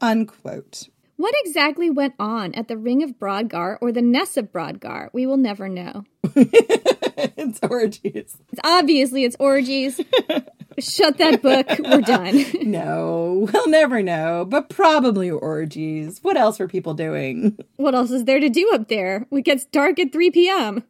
Unquote. 0.00 0.88
What 1.16 1.34
exactly 1.44 1.88
went 1.88 2.14
on 2.18 2.54
at 2.54 2.68
the 2.68 2.76
Ring 2.76 3.02
of 3.02 3.18
Brodgar 3.18 3.78
or 3.80 3.90
the 3.90 4.02
Ness 4.02 4.36
of 4.36 4.52
Brodgar? 4.52 5.08
We 5.14 5.24
will 5.24 5.38
never 5.38 5.66
know. 5.66 6.04
it's 6.34 7.58
orgies. 7.62 8.36
It's 8.52 8.60
obviously 8.62 9.24
it's 9.24 9.36
orgies. 9.40 9.98
Shut 10.78 11.16
that 11.16 11.40
book. 11.40 11.66
We're 11.82 12.02
done. 12.02 12.44
no, 12.70 13.48
we'll 13.50 13.68
never 13.68 14.02
know, 14.02 14.44
but 14.44 14.68
probably 14.68 15.30
orgies. 15.30 16.18
What 16.20 16.36
else 16.36 16.58
were 16.58 16.68
people 16.68 16.92
doing? 16.92 17.58
What 17.76 17.94
else 17.94 18.10
is 18.10 18.24
there 18.26 18.40
to 18.40 18.50
do 18.50 18.70
up 18.74 18.88
there? 18.88 19.26
It 19.30 19.42
gets 19.42 19.64
dark 19.64 19.98
at 19.98 20.12
3 20.12 20.30
p.m. 20.32 20.84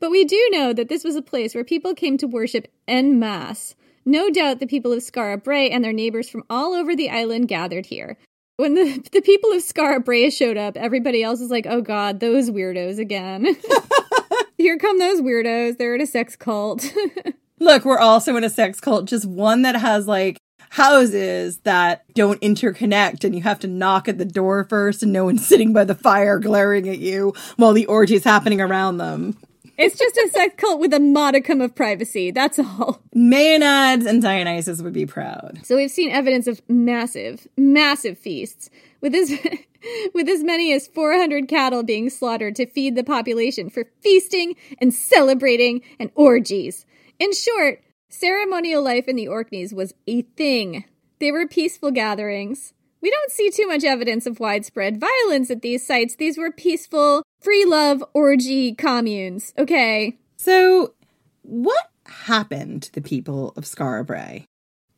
but 0.00 0.10
we 0.10 0.24
do 0.24 0.48
know 0.50 0.72
that 0.72 0.88
this 0.88 1.04
was 1.04 1.14
a 1.14 1.22
place 1.22 1.54
where 1.54 1.64
people 1.64 1.94
came 1.94 2.16
to 2.16 2.26
worship 2.26 2.68
en 2.88 3.18
masse. 3.18 3.74
No 4.06 4.30
doubt 4.30 4.60
the 4.60 4.66
people 4.66 4.92
of 4.92 5.00
Skara 5.00 5.42
Brae 5.42 5.70
and 5.70 5.84
their 5.84 5.92
neighbors 5.92 6.30
from 6.30 6.44
all 6.48 6.72
over 6.72 6.96
the 6.96 7.10
island 7.10 7.48
gathered 7.48 7.86
here. 7.86 8.16
When 8.62 8.74
the, 8.74 9.04
the 9.10 9.22
people 9.22 9.50
of 9.50 9.60
Skara 9.60 10.04
Brae 10.04 10.30
showed 10.30 10.56
up, 10.56 10.76
everybody 10.76 11.20
else 11.20 11.40
is 11.40 11.50
like, 11.50 11.66
oh 11.68 11.80
god, 11.80 12.20
those 12.20 12.48
weirdos 12.48 13.00
again. 13.00 13.56
here 14.56 14.78
come 14.78 15.00
those 15.00 15.20
weirdos. 15.20 15.78
They're 15.78 15.96
in 15.96 16.00
a 16.00 16.06
sex 16.06 16.36
cult. 16.36 16.94
Look, 17.58 17.84
we're 17.84 17.98
also 17.98 18.36
in 18.36 18.44
a 18.44 18.48
sex 18.48 18.78
cult, 18.78 19.06
just 19.06 19.26
one 19.26 19.62
that 19.62 19.74
has 19.74 20.06
like 20.06 20.38
houses 20.70 21.58
that 21.64 22.04
don't 22.14 22.40
interconnect 22.40 23.24
and 23.24 23.34
you 23.34 23.42
have 23.42 23.58
to 23.58 23.66
knock 23.66 24.06
at 24.06 24.18
the 24.18 24.24
door 24.24 24.62
first 24.62 25.02
and 25.02 25.12
no 25.12 25.24
one's 25.24 25.44
sitting 25.48 25.72
by 25.72 25.82
the 25.82 25.96
fire 25.96 26.38
glaring 26.38 26.88
at 26.88 27.00
you 27.00 27.34
while 27.56 27.72
the 27.72 27.86
orgy's 27.86 28.22
happening 28.22 28.60
around 28.60 28.98
them. 28.98 29.36
It's 29.78 29.98
just 29.98 30.16
a 30.16 30.28
sex 30.30 30.54
cult 30.58 30.80
with 30.80 30.92
a 30.92 31.00
modicum 31.00 31.60
of 31.60 31.74
privacy. 31.74 32.30
That's 32.30 32.58
all. 32.58 33.02
Maenads 33.14 34.06
and 34.06 34.20
Dionysus 34.20 34.82
would 34.82 34.92
be 34.92 35.06
proud. 35.06 35.60
So 35.64 35.76
we've 35.76 35.90
seen 35.90 36.10
evidence 36.10 36.46
of 36.46 36.60
massive, 36.68 37.46
massive 37.56 38.18
feasts 38.18 38.70
with 39.00 39.14
as 39.14 39.30
with 40.14 40.28
as 40.28 40.44
many 40.44 40.72
as 40.72 40.86
400 40.86 41.48
cattle 41.48 41.82
being 41.82 42.10
slaughtered 42.10 42.56
to 42.56 42.66
feed 42.66 42.96
the 42.96 43.04
population 43.04 43.70
for 43.70 43.90
feasting 44.00 44.54
and 44.80 44.94
celebrating 44.94 45.82
and 45.98 46.10
orgies. 46.14 46.86
In 47.18 47.32
short, 47.32 47.82
ceremonial 48.08 48.82
life 48.82 49.08
in 49.08 49.16
the 49.16 49.28
Orkneys 49.28 49.72
was 49.72 49.94
a 50.06 50.22
thing. 50.22 50.84
They 51.18 51.32
were 51.32 51.46
peaceful 51.46 51.90
gatherings. 51.90 52.74
We 53.02 53.10
don't 53.10 53.32
see 53.32 53.50
too 53.50 53.66
much 53.66 53.82
evidence 53.84 54.26
of 54.26 54.40
widespread 54.40 55.00
violence 55.00 55.50
at 55.50 55.60
these 55.60 55.84
sites. 55.84 56.14
These 56.16 56.38
were 56.38 56.52
peaceful, 56.52 57.24
free 57.40 57.64
love 57.64 58.02
orgy 58.14 58.74
communes. 58.74 59.52
Okay. 59.58 60.18
So, 60.36 60.94
what 61.42 61.90
happened 62.06 62.84
to 62.84 62.92
the 62.92 63.00
people 63.00 63.52
of 63.56 63.64
Skara 63.64 64.06
Brae? 64.06 64.46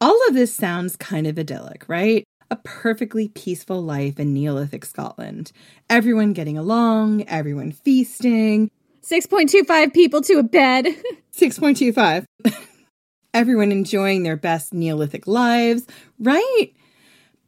All 0.00 0.20
of 0.28 0.34
this 0.34 0.54
sounds 0.54 0.96
kind 0.96 1.26
of 1.26 1.38
idyllic, 1.38 1.88
right? 1.88 2.24
A 2.50 2.56
perfectly 2.56 3.28
peaceful 3.28 3.82
life 3.82 4.20
in 4.20 4.34
Neolithic 4.34 4.84
Scotland. 4.84 5.50
Everyone 5.88 6.34
getting 6.34 6.58
along, 6.58 7.24
everyone 7.26 7.72
feasting. 7.72 8.70
6.25 9.02 9.94
people 9.94 10.20
to 10.20 10.34
a 10.34 10.42
bed. 10.42 10.84
6.25. 11.34 12.26
everyone 13.34 13.72
enjoying 13.72 14.22
their 14.22 14.36
best 14.36 14.72
Neolithic 14.72 15.26
lives, 15.26 15.86
right? 16.18 16.68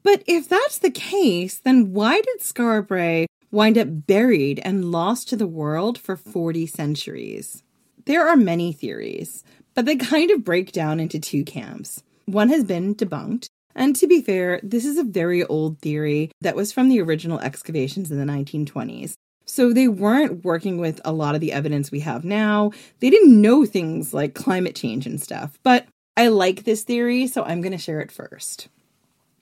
But 0.07 0.23
if 0.29 0.49
that's 0.49 0.79
the 0.79 0.93
case, 0.93 1.59
then 1.59 1.93
why 1.93 2.21
did 2.21 2.39
Skara 2.39 3.27
wind 3.51 3.77
up 3.77 3.89
buried 4.07 4.61
and 4.61 4.93
lost 4.93 5.29
to 5.31 5.37
the 5.37 5.49
world 5.49 5.99
for 5.99 6.17
40 6.17 6.65
centuries? 6.69 7.65
There 8.05 8.29
are 8.29 8.37
many 8.37 8.73
theories, 8.73 9.43
but 9.75 9.85
they 9.85 9.97
kind 10.15 10.31
of 10.31 10.45
break 10.45 10.71
down 10.71 11.01
into 11.01 11.19
two 11.19 11.43
camps. 11.43 12.05
One 12.27 12.51
has 12.51 12.63
been 12.63 12.95
debunked, 12.95 13.49
and 13.75 13.97
to 13.97 14.07
be 14.07 14.23
fair, 14.23 14.61
this 14.63 14.85
is 14.85 14.97
a 14.97 15.03
very 15.03 15.43
old 15.43 15.81
theory 15.81 16.31
that 16.41 16.55
was 16.55 16.71
from 16.71 16.89
the 16.89 17.01
original 17.03 17.41
excavations 17.41 18.13
in 18.13 18.25
the 18.25 18.33
1920s. 18.33 19.15
So 19.45 19.73
they 19.73 19.89
weren't 19.89 20.45
working 20.45 20.79
with 20.79 21.01
a 21.05 21.13
lot 21.13 21.35
of 21.35 21.41
the 21.41 21.53
evidence 21.53 21.91
we 21.91 22.01
have 22.01 22.25
now. 22.25 22.71
They 23.01 23.11
didn't 23.11 23.43
know 23.43 23.67
things 23.67 24.15
like 24.15 24.35
climate 24.37 24.77
change 24.77 25.05
and 25.05 25.21
stuff. 25.21 25.59
But 25.65 25.89
I 26.17 26.29
like 26.29 26.63
this 26.63 26.85
theory, 26.85 27.27
so 27.27 27.43
I'm 27.43 27.61
going 27.61 27.73
to 27.73 27.79
share 27.79 28.01
it 28.01 28.13
first. 28.13 28.69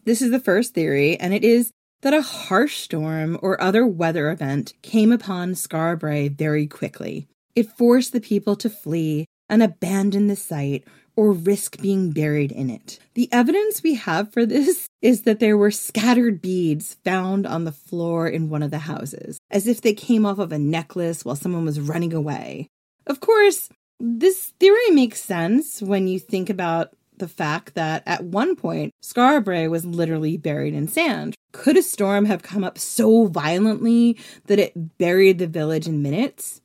This 0.05 0.21
is 0.21 0.31
the 0.31 0.41
first 0.41 0.75
theory, 0.75 1.19
and 1.19 1.33
it 1.33 1.45
is 1.45 1.71
that 2.03 2.13
a 2.13 2.21
harsh 2.21 2.77
storm 2.77 3.39
or 3.41 3.61
other 3.61 3.87
weather 3.87 4.31
event 4.31 4.75
came 4.83 5.11
upon 5.11 5.55
Skara 5.55 6.31
very 6.31 6.67
quickly. 6.67 7.27
It 7.57 7.71
forced 7.71 8.13
the 8.13 8.21
people 8.21 8.57
to 8.57 8.69
flee 8.69 9.25
and 9.49 9.63
abandon 9.63 10.27
the 10.27 10.37
site 10.37 10.85
or 11.17 11.33
risk 11.33 11.81
being 11.81 12.11
buried 12.11 12.53
in 12.53 12.69
it. 12.69 12.99
The 13.15 13.33
evidence 13.33 13.83
we 13.83 13.95
have 13.95 14.33
for 14.33 14.45
this 14.45 14.87
is 15.03 15.23
that 15.23 15.41
there 15.41 15.57
were 15.57 15.71
scattered 15.71 16.43
beads 16.43 16.95
found 17.05 17.47
on 17.47 17.65
the 17.65 17.73
floor 17.73 18.29
in 18.29 18.51
one 18.51 18.63
of 18.63 18.71
the 18.71 18.81
houses, 18.81 19.39
as 19.51 19.67
if 19.67 19.81
they 19.81 19.95
came 19.95 20.27
off 20.27 20.39
of 20.39 20.53
a 20.53 20.59
necklace 20.59 21.25
while 21.25 21.37
someone 21.37 21.65
was 21.65 21.81
running 21.81 22.13
away. 22.13 22.69
Of 23.07 23.21
course, 23.21 23.69
this 24.01 24.53
theory 24.61 24.91
makes 24.91 25.23
sense 25.23 25.81
when 25.81 26.09
you 26.09 26.19
think 26.19 26.51
about 26.51 26.91
the 27.19 27.28
fact 27.28 27.74
that 27.74 28.03
at 28.07 28.24
one 28.24 28.57
point, 28.57 28.93
Skara 29.03 29.70
was 29.70 29.85
literally 29.85 30.36
buried 30.36 30.74
in 30.74 30.89
sand. 30.89 31.35
Could 31.53 31.77
a 31.77 31.82
storm 31.82 32.24
have 32.24 32.43
come 32.43 32.65
up 32.65 32.78
so 32.78 33.27
violently 33.27 34.19
that 34.47 34.59
it 34.59 34.99
buried 34.99 35.39
the 35.39 35.47
village 35.47 35.86
in 35.86 36.03
minutes? 36.03 36.61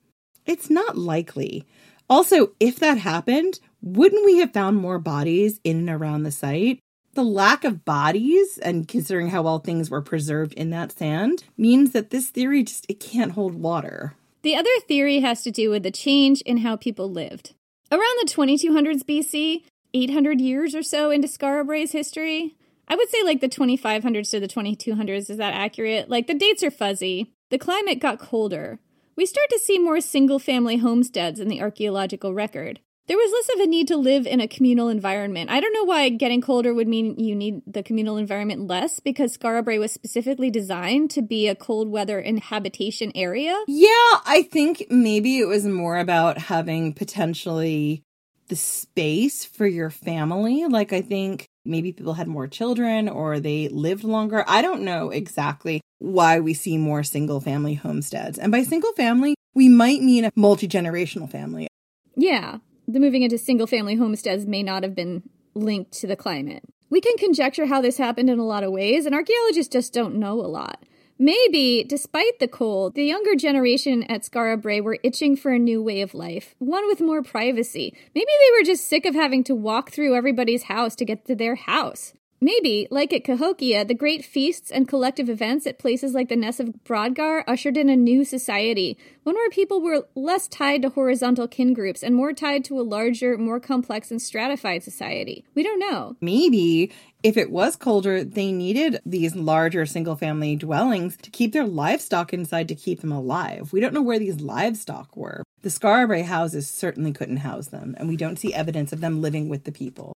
It's 0.45 0.69
not 0.69 0.97
likely. 0.97 1.65
Also, 2.09 2.51
if 2.59 2.79
that 2.79 2.97
happened, 2.97 3.59
wouldn't 3.81 4.25
we 4.25 4.39
have 4.39 4.51
found 4.51 4.77
more 4.77 4.97
bodies 4.97 5.59
in 5.63 5.77
and 5.77 5.89
around 5.89 6.23
the 6.23 6.31
site? 6.31 6.79
The 7.13 7.23
lack 7.23 7.63
of 7.63 7.85
bodies, 7.85 8.57
and 8.57 8.87
considering 8.87 9.29
how 9.29 9.43
well 9.43 9.59
things 9.59 9.89
were 9.89 10.01
preserved 10.01 10.53
in 10.53 10.69
that 10.71 10.91
sand, 10.91 11.43
means 11.57 11.91
that 11.91 12.09
this 12.09 12.29
theory 12.29 12.63
just 12.63 12.85
it 12.89 12.99
can't 12.99 13.33
hold 13.33 13.55
water. 13.55 14.15
The 14.41 14.55
other 14.55 14.69
theory 14.87 15.19
has 15.19 15.43
to 15.43 15.51
do 15.51 15.69
with 15.69 15.83
the 15.83 15.91
change 15.91 16.41
in 16.41 16.57
how 16.57 16.75
people 16.75 17.11
lived. 17.11 17.53
Around 17.91 18.19
the 18.21 18.31
2200s 18.31 19.03
BC, 19.03 19.63
800 19.93 20.41
years 20.41 20.75
or 20.75 20.83
so 20.83 21.11
into 21.11 21.27
Skara 21.27 21.65
Brae's 21.65 21.91
history, 21.91 22.55
I 22.87 22.95
would 22.95 23.09
say 23.09 23.23
like 23.23 23.41
the 23.41 23.49
2500s 23.49 24.31
to 24.31 24.39
the 24.39 24.47
2200s. 24.47 25.29
Is 25.29 25.37
that 25.37 25.53
accurate? 25.53 26.09
Like 26.09 26.27
the 26.27 26.33
dates 26.33 26.63
are 26.63 26.71
fuzzy. 26.71 27.33
The 27.49 27.57
climate 27.57 27.99
got 27.99 28.19
colder. 28.19 28.79
We 29.15 29.25
start 29.25 29.49
to 29.49 29.59
see 29.59 29.79
more 29.79 30.01
single 30.01 30.39
family 30.39 30.77
homesteads 30.77 31.39
in 31.39 31.49
the 31.49 31.61
archaeological 31.61 32.33
record 32.33 32.79
there 33.09 33.17
was 33.17 33.31
less 33.31 33.55
of 33.55 33.63
a 33.63 33.67
need 33.67 33.87
to 33.87 33.97
live 33.97 34.27
in 34.27 34.39
a 34.39 34.47
communal 34.47 34.87
environment. 34.87 35.49
I 35.49 35.59
don't 35.59 35.73
know 35.73 35.83
why 35.83 36.09
getting 36.09 36.41
colder 36.41 36.75
would 36.75 36.87
mean 36.87 37.17
you 37.17 37.35
need 37.35 37.63
the 37.65 37.81
communal 37.81 38.17
environment 38.17 38.67
less 38.67 38.99
because 38.99 39.35
Skara 39.35 39.65
Brae 39.65 39.79
was 39.79 39.91
specifically 39.91 40.51
designed 40.51 41.09
to 41.11 41.23
be 41.23 41.47
a 41.47 41.55
cold 41.55 41.89
weather 41.89 42.19
inhabitation 42.19 43.11
area. 43.15 43.59
Yeah, 43.67 43.89
I 44.27 44.47
think 44.51 44.85
maybe 44.91 45.39
it 45.39 45.47
was 45.47 45.65
more 45.65 45.97
about 45.97 46.37
having 46.37 46.93
potentially 46.93 48.03
the 48.49 48.55
space 48.55 49.45
for 49.45 49.65
your 49.65 49.89
family. 49.89 50.65
Like, 50.65 50.91
I 50.91 51.01
think 51.01 51.45
maybe 51.65 51.93
people 51.93 52.13
had 52.13 52.27
more 52.27 52.47
children 52.47 53.07
or 53.07 53.39
they 53.39 53.69
lived 53.69 54.03
longer. 54.03 54.43
I 54.47 54.61
don't 54.61 54.81
know 54.81 55.09
exactly 55.09 55.81
why 55.99 56.39
we 56.39 56.53
see 56.53 56.77
more 56.77 57.03
single 57.03 57.39
family 57.39 57.75
homesteads. 57.75 58.37
And 58.37 58.51
by 58.51 58.63
single 58.63 58.91
family, 58.93 59.35
we 59.53 59.69
might 59.69 60.01
mean 60.01 60.25
a 60.25 60.31
multi 60.35 60.67
generational 60.67 61.29
family. 61.29 61.67
Yeah, 62.15 62.57
the 62.87 62.99
moving 62.99 63.23
into 63.23 63.37
single 63.37 63.67
family 63.67 63.95
homesteads 63.95 64.45
may 64.45 64.63
not 64.63 64.83
have 64.83 64.95
been 64.95 65.23
linked 65.53 65.91
to 65.93 66.07
the 66.07 66.15
climate. 66.15 66.63
We 66.89 67.01
can 67.01 67.17
conjecture 67.17 67.67
how 67.67 67.81
this 67.81 67.97
happened 67.97 68.29
in 68.29 68.39
a 68.39 68.45
lot 68.45 68.63
of 68.63 68.71
ways, 68.71 69.05
and 69.05 69.13
archaeologists 69.13 69.71
just 69.71 69.93
don't 69.93 70.15
know 70.15 70.33
a 70.33 70.47
lot. 70.47 70.83
Maybe, 71.21 71.83
despite 71.83 72.39
the 72.39 72.47
cold, 72.47 72.95
the 72.95 73.03
younger 73.03 73.35
generation 73.35 74.03
at 74.03 74.21
Skara 74.21 74.55
Brae 74.59 74.79
were 74.79 74.99
itching 75.03 75.35
for 75.35 75.51
a 75.51 75.59
new 75.59 75.83
way 75.83 75.99
of 75.99 76.13
life, 76.13 76.55
one 76.59 76.87
with 76.87 77.01
more 77.01 77.21
privacy. 77.21 77.93
Maybe 78.15 78.25
they 78.25 78.57
were 78.57 78.63
just 78.63 78.87
sick 78.87 79.05
of 79.05 79.15
having 79.15 79.43
to 79.43 79.53
walk 79.53 79.91
through 79.91 80.15
everybody's 80.15 80.63
house 80.63 80.95
to 80.95 81.03
get 81.03 81.25
to 81.25 81.35
their 81.35 81.55
house. 81.55 82.13
Maybe, 82.41 82.87
like 82.89 83.11
at 83.11 83.25
Cahokia, 83.25 83.83
the 83.83 83.93
great 83.93 84.23
feasts 84.23 84.71
and 84.71 84.87
collective 84.87 85.29
events 85.29 85.67
at 85.67 85.77
places 85.77 86.13
like 86.13 86.29
the 86.29 86.37
Ness 86.37 86.61
of 86.61 86.73
Brodgar 86.85 87.43
ushered 87.45 87.75
in 87.75 87.89
a 87.89 87.97
new 87.97 88.23
society, 88.23 88.97
one 89.23 89.35
where 89.35 89.49
people 89.49 89.81
were 89.81 90.07
less 90.15 90.47
tied 90.47 90.81
to 90.83 90.89
horizontal 90.89 91.49
kin 91.49 91.73
groups 91.73 92.01
and 92.01 92.15
more 92.15 92.31
tied 92.31 92.63
to 92.65 92.79
a 92.79 92.81
larger, 92.81 93.37
more 93.37 93.59
complex 93.59 94.09
and 94.09 94.21
stratified 94.21 94.83
society. 94.83 95.43
We 95.53 95.63
don't 95.63 95.79
know. 95.79 96.15
Maybe 96.21 96.93
if 97.23 97.35
it 97.35 97.51
was 97.51 97.75
colder, 97.75 98.23
they 98.23 98.53
needed 98.53 99.01
these 99.05 99.35
larger 99.35 99.85
single 99.85 100.15
family 100.15 100.55
dwellings 100.55 101.17
to 101.17 101.29
keep 101.29 101.51
their 101.51 101.67
livestock 101.67 102.33
inside 102.33 102.69
to 102.69 102.75
keep 102.75 103.01
them 103.01 103.11
alive. 103.11 103.73
We 103.73 103.81
don't 103.81 103.93
know 103.93 104.01
where 104.01 104.19
these 104.19 104.39
livestock 104.39 105.17
were. 105.17 105.43
The 105.61 105.77
Brae 105.81 106.21
houses 106.21 106.69
certainly 106.69 107.11
couldn't 107.11 107.37
house 107.37 107.67
them, 107.67 107.95
and 107.97 108.07
we 108.07 108.15
don't 108.15 108.39
see 108.39 108.53
evidence 108.53 108.93
of 108.93 109.01
them 109.01 109.21
living 109.21 109.49
with 109.49 109.65
the 109.65 109.73
people. 109.73 110.13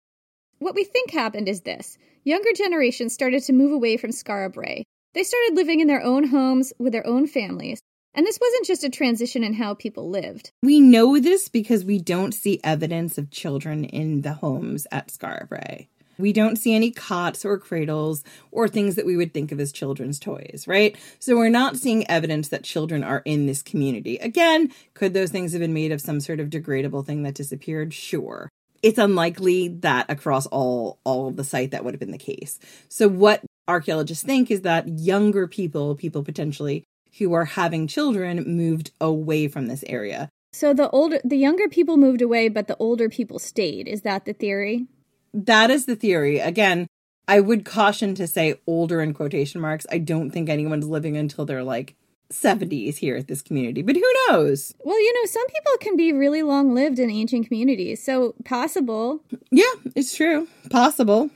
What 0.60 0.76
we 0.76 0.84
think 0.84 1.10
happened 1.10 1.50
is 1.50 1.62
this 1.62 1.98
younger 2.24 2.52
generations 2.56 3.14
started 3.14 3.44
to 3.44 3.54
move 3.54 3.72
away 3.72 3.98
from 3.98 4.12
Skara 4.12 4.52
Brae. 4.52 4.84
They 5.14 5.24
started 5.24 5.56
living 5.56 5.80
in 5.80 5.88
their 5.88 6.04
own 6.04 6.26
homes 6.28 6.72
with 6.80 6.94
their 6.94 7.06
own 7.06 7.28
families. 7.28 7.82
And 8.14 8.26
this 8.26 8.40
wasn't 8.42 8.66
just 8.66 8.84
a 8.84 8.90
transition 8.90 9.44
in 9.44 9.54
how 9.54 9.74
people 9.74 10.10
lived. 10.10 10.52
We 10.64 10.82
know 10.82 11.20
this 11.20 11.48
because 11.48 11.86
we 11.86 12.00
don't 12.00 12.34
see 12.34 12.60
evidence 12.64 13.18
of 13.18 13.32
children 13.32 13.86
in 13.86 14.22
the 14.22 14.34
homes 14.34 14.86
at 14.92 15.08
Skara 15.08 15.48
Brae. 15.48 15.88
We 16.18 16.34
don't 16.34 16.58
see 16.58 16.76
any 16.76 16.92
cots 16.92 17.46
or 17.46 17.58
cradles 17.58 18.24
or 18.52 18.68
things 18.68 18.96
that 18.96 19.06
we 19.06 19.18
would 19.18 19.34
think 19.34 19.52
of 19.52 19.60
as 19.60 19.72
children's 19.72 20.20
toys, 20.20 20.66
right? 20.68 20.96
So 21.20 21.36
we're 21.36 21.50
not 21.50 21.78
seeing 21.78 22.08
evidence 22.10 22.50
that 22.50 22.64
children 22.64 23.04
are 23.04 23.24
in 23.26 23.48
this 23.48 23.64
community. 23.64 24.18
Again, 24.18 24.72
could 24.94 25.14
those 25.14 25.32
things 25.32 25.54
have 25.54 25.62
been 25.62 25.74
made 25.74 25.92
of 25.92 26.02
some 26.02 26.20
sort 26.20 26.40
of 26.40 26.50
degradable 26.50 27.06
thing 27.06 27.24
that 27.24 27.34
disappeared? 27.34 27.94
Sure. 27.94 28.50
It's 28.84 28.98
unlikely 28.98 29.68
that 29.80 30.10
across 30.10 30.48
all 30.48 31.00
all 31.04 31.28
of 31.28 31.36
the 31.36 31.44
site 31.44 31.72
that 31.72 31.84
would 31.84 31.94
have 31.94 32.00
been 32.00 32.12
the 32.12 32.18
case. 32.18 32.60
So 32.90 33.08
what 33.08 33.44
archaeologists 33.68 34.24
think 34.24 34.50
is 34.50 34.62
that 34.62 34.88
younger 34.88 35.48
people, 35.48 35.96
people 35.96 36.24
potentially 36.24 36.84
who 37.20 37.34
are 37.34 37.46
having 37.46 37.88
children 37.88 38.44
moved 38.46 38.92
away 39.00 39.48
from 39.48 39.68
this 39.68 39.84
area. 39.88 40.30
So 40.54 40.74
the 40.74 40.90
older 40.90 41.20
the 41.24 41.38
younger 41.38 41.68
people 41.68 41.98
moved 41.98 42.22
away 42.22 42.50
but 42.50 42.68
the 42.68 42.78
older 42.78 43.10
people 43.10 43.40
stayed. 43.40 43.88
Is 43.88 44.02
that 44.02 44.26
the 44.26 44.34
theory? 44.34 44.88
That 45.34 45.70
is 45.70 45.86
the 45.86 45.96
theory. 45.96 46.40
Again, 46.40 46.88
I 47.28 47.40
would 47.40 47.64
caution 47.64 48.16
to 48.16 48.28
say 48.28 48.60
older 48.68 49.02
in 49.02 49.14
quotation 49.14 49.62
marks. 49.62 49.86
I 49.90 50.00
don't 50.00 50.32
think 50.32 50.50
anyone's 50.50 50.88
living 50.88 51.16
until 51.16 51.46
they're 51.46 51.64
like 51.64 51.96
70s 52.32 52.98
here 52.98 53.16
at 53.16 53.28
this 53.28 53.42
community, 53.42 53.82
but 53.82 53.96
who 53.96 54.14
knows? 54.30 54.74
Well, 54.84 55.00
you 55.00 55.14
know, 55.14 55.26
some 55.26 55.46
people 55.48 55.72
can 55.80 55.96
be 55.96 56.12
really 56.12 56.44
long 56.44 56.74
lived 56.74 57.00
in 57.00 57.10
ancient 57.10 57.48
communities, 57.48 58.04
so 58.04 58.36
possible. 58.46 59.22
Yeah, 59.52 59.74
it's 59.96 60.16
true. 60.16 60.48
Possible. 60.70 61.30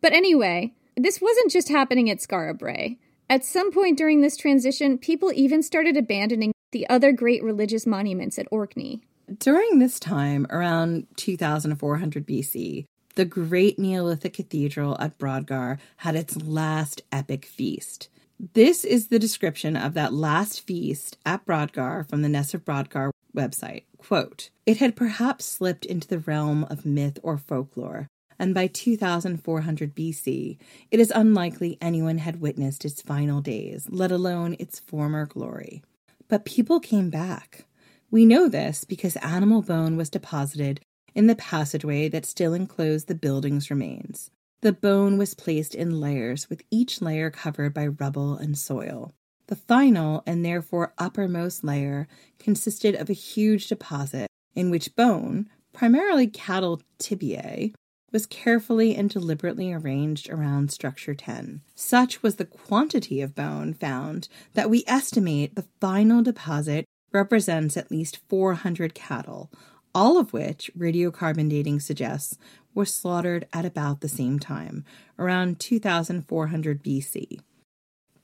But 0.00 0.12
anyway, 0.12 0.72
this 0.96 1.20
wasn't 1.20 1.50
just 1.50 1.68
happening 1.68 2.10
at 2.10 2.18
Skara 2.18 2.56
Brae. 2.58 2.98
At 3.28 3.44
some 3.44 3.70
point 3.70 3.96
during 3.96 4.20
this 4.20 4.36
transition, 4.36 4.98
people 4.98 5.32
even 5.32 5.62
started 5.62 5.96
abandoning 5.96 6.52
the 6.72 6.88
other 6.88 7.12
great 7.12 7.42
religious 7.42 7.86
monuments 7.86 8.38
at 8.38 8.48
Orkney. 8.50 9.02
During 9.38 9.78
this 9.78 10.00
time, 10.00 10.46
around 10.50 11.06
2400 11.16 12.26
BC, 12.26 12.84
the 13.14 13.24
great 13.24 13.78
Neolithic 13.78 14.34
cathedral 14.34 14.96
at 14.98 15.18
Brodgar 15.18 15.78
had 15.98 16.16
its 16.16 16.42
last 16.42 17.02
epic 17.12 17.44
feast. 17.44 18.08
This 18.54 18.86
is 18.86 19.08
the 19.08 19.18
description 19.18 19.76
of 19.76 19.92
that 19.92 20.14
last 20.14 20.62
feast 20.62 21.18
at 21.26 21.44
Brodgar 21.44 22.08
from 22.08 22.22
the 22.22 22.28
Ness 22.28 22.54
of 22.54 22.64
Brodgar 22.64 23.10
website. 23.36 23.82
Quote, 23.98 24.48
It 24.64 24.78
had 24.78 24.96
perhaps 24.96 25.44
slipped 25.44 25.84
into 25.84 26.08
the 26.08 26.20
realm 26.20 26.64
of 26.70 26.86
myth 26.86 27.18
or 27.22 27.36
folklore, 27.36 28.08
and 28.38 28.54
by 28.54 28.66
2400 28.66 29.94
BC, 29.94 30.56
it 30.90 30.98
is 30.98 31.12
unlikely 31.14 31.76
anyone 31.82 32.16
had 32.16 32.40
witnessed 32.40 32.86
its 32.86 33.02
final 33.02 33.42
days, 33.42 33.86
let 33.90 34.10
alone 34.10 34.56
its 34.58 34.78
former 34.78 35.26
glory. 35.26 35.82
But 36.26 36.46
people 36.46 36.80
came 36.80 37.10
back. 37.10 37.66
We 38.10 38.24
know 38.24 38.48
this 38.48 38.84
because 38.84 39.16
animal 39.16 39.60
bone 39.60 39.98
was 39.98 40.08
deposited 40.08 40.80
in 41.14 41.26
the 41.26 41.36
passageway 41.36 42.08
that 42.08 42.24
still 42.24 42.54
enclosed 42.54 43.06
the 43.06 43.14
building's 43.14 43.68
remains. 43.68 44.30
The 44.62 44.72
bone 44.72 45.16
was 45.16 45.32
placed 45.32 45.74
in 45.74 46.00
layers, 46.00 46.50
with 46.50 46.62
each 46.70 47.00
layer 47.00 47.30
covered 47.30 47.72
by 47.72 47.86
rubble 47.86 48.36
and 48.36 48.58
soil. 48.58 49.14
The 49.46 49.56
final, 49.56 50.22
and 50.26 50.44
therefore 50.44 50.92
uppermost 50.98 51.64
layer, 51.64 52.06
consisted 52.38 52.94
of 52.94 53.08
a 53.08 53.14
huge 53.14 53.68
deposit 53.68 54.28
in 54.54 54.70
which 54.70 54.94
bone, 54.94 55.48
primarily 55.72 56.26
cattle 56.26 56.82
tibiae, 56.98 57.72
was 58.12 58.26
carefully 58.26 58.94
and 58.94 59.08
deliberately 59.08 59.72
arranged 59.72 60.28
around 60.28 60.70
structure 60.70 61.14
10. 61.14 61.62
Such 61.74 62.22
was 62.22 62.36
the 62.36 62.44
quantity 62.44 63.22
of 63.22 63.34
bone 63.34 63.72
found 63.72 64.28
that 64.54 64.68
we 64.68 64.84
estimate 64.86 65.54
the 65.54 65.66
final 65.80 66.22
deposit 66.22 66.84
represents 67.12 67.76
at 67.76 67.90
least 67.90 68.20
400 68.28 68.94
cattle, 68.94 69.50
all 69.94 70.18
of 70.18 70.32
which 70.32 70.70
radiocarbon 70.76 71.48
dating 71.48 71.80
suggests 71.80 72.38
were 72.74 72.84
slaughtered 72.84 73.46
at 73.52 73.64
about 73.64 74.00
the 74.00 74.08
same 74.08 74.38
time, 74.38 74.84
around 75.18 75.60
2400 75.60 76.82
BC. 76.82 77.40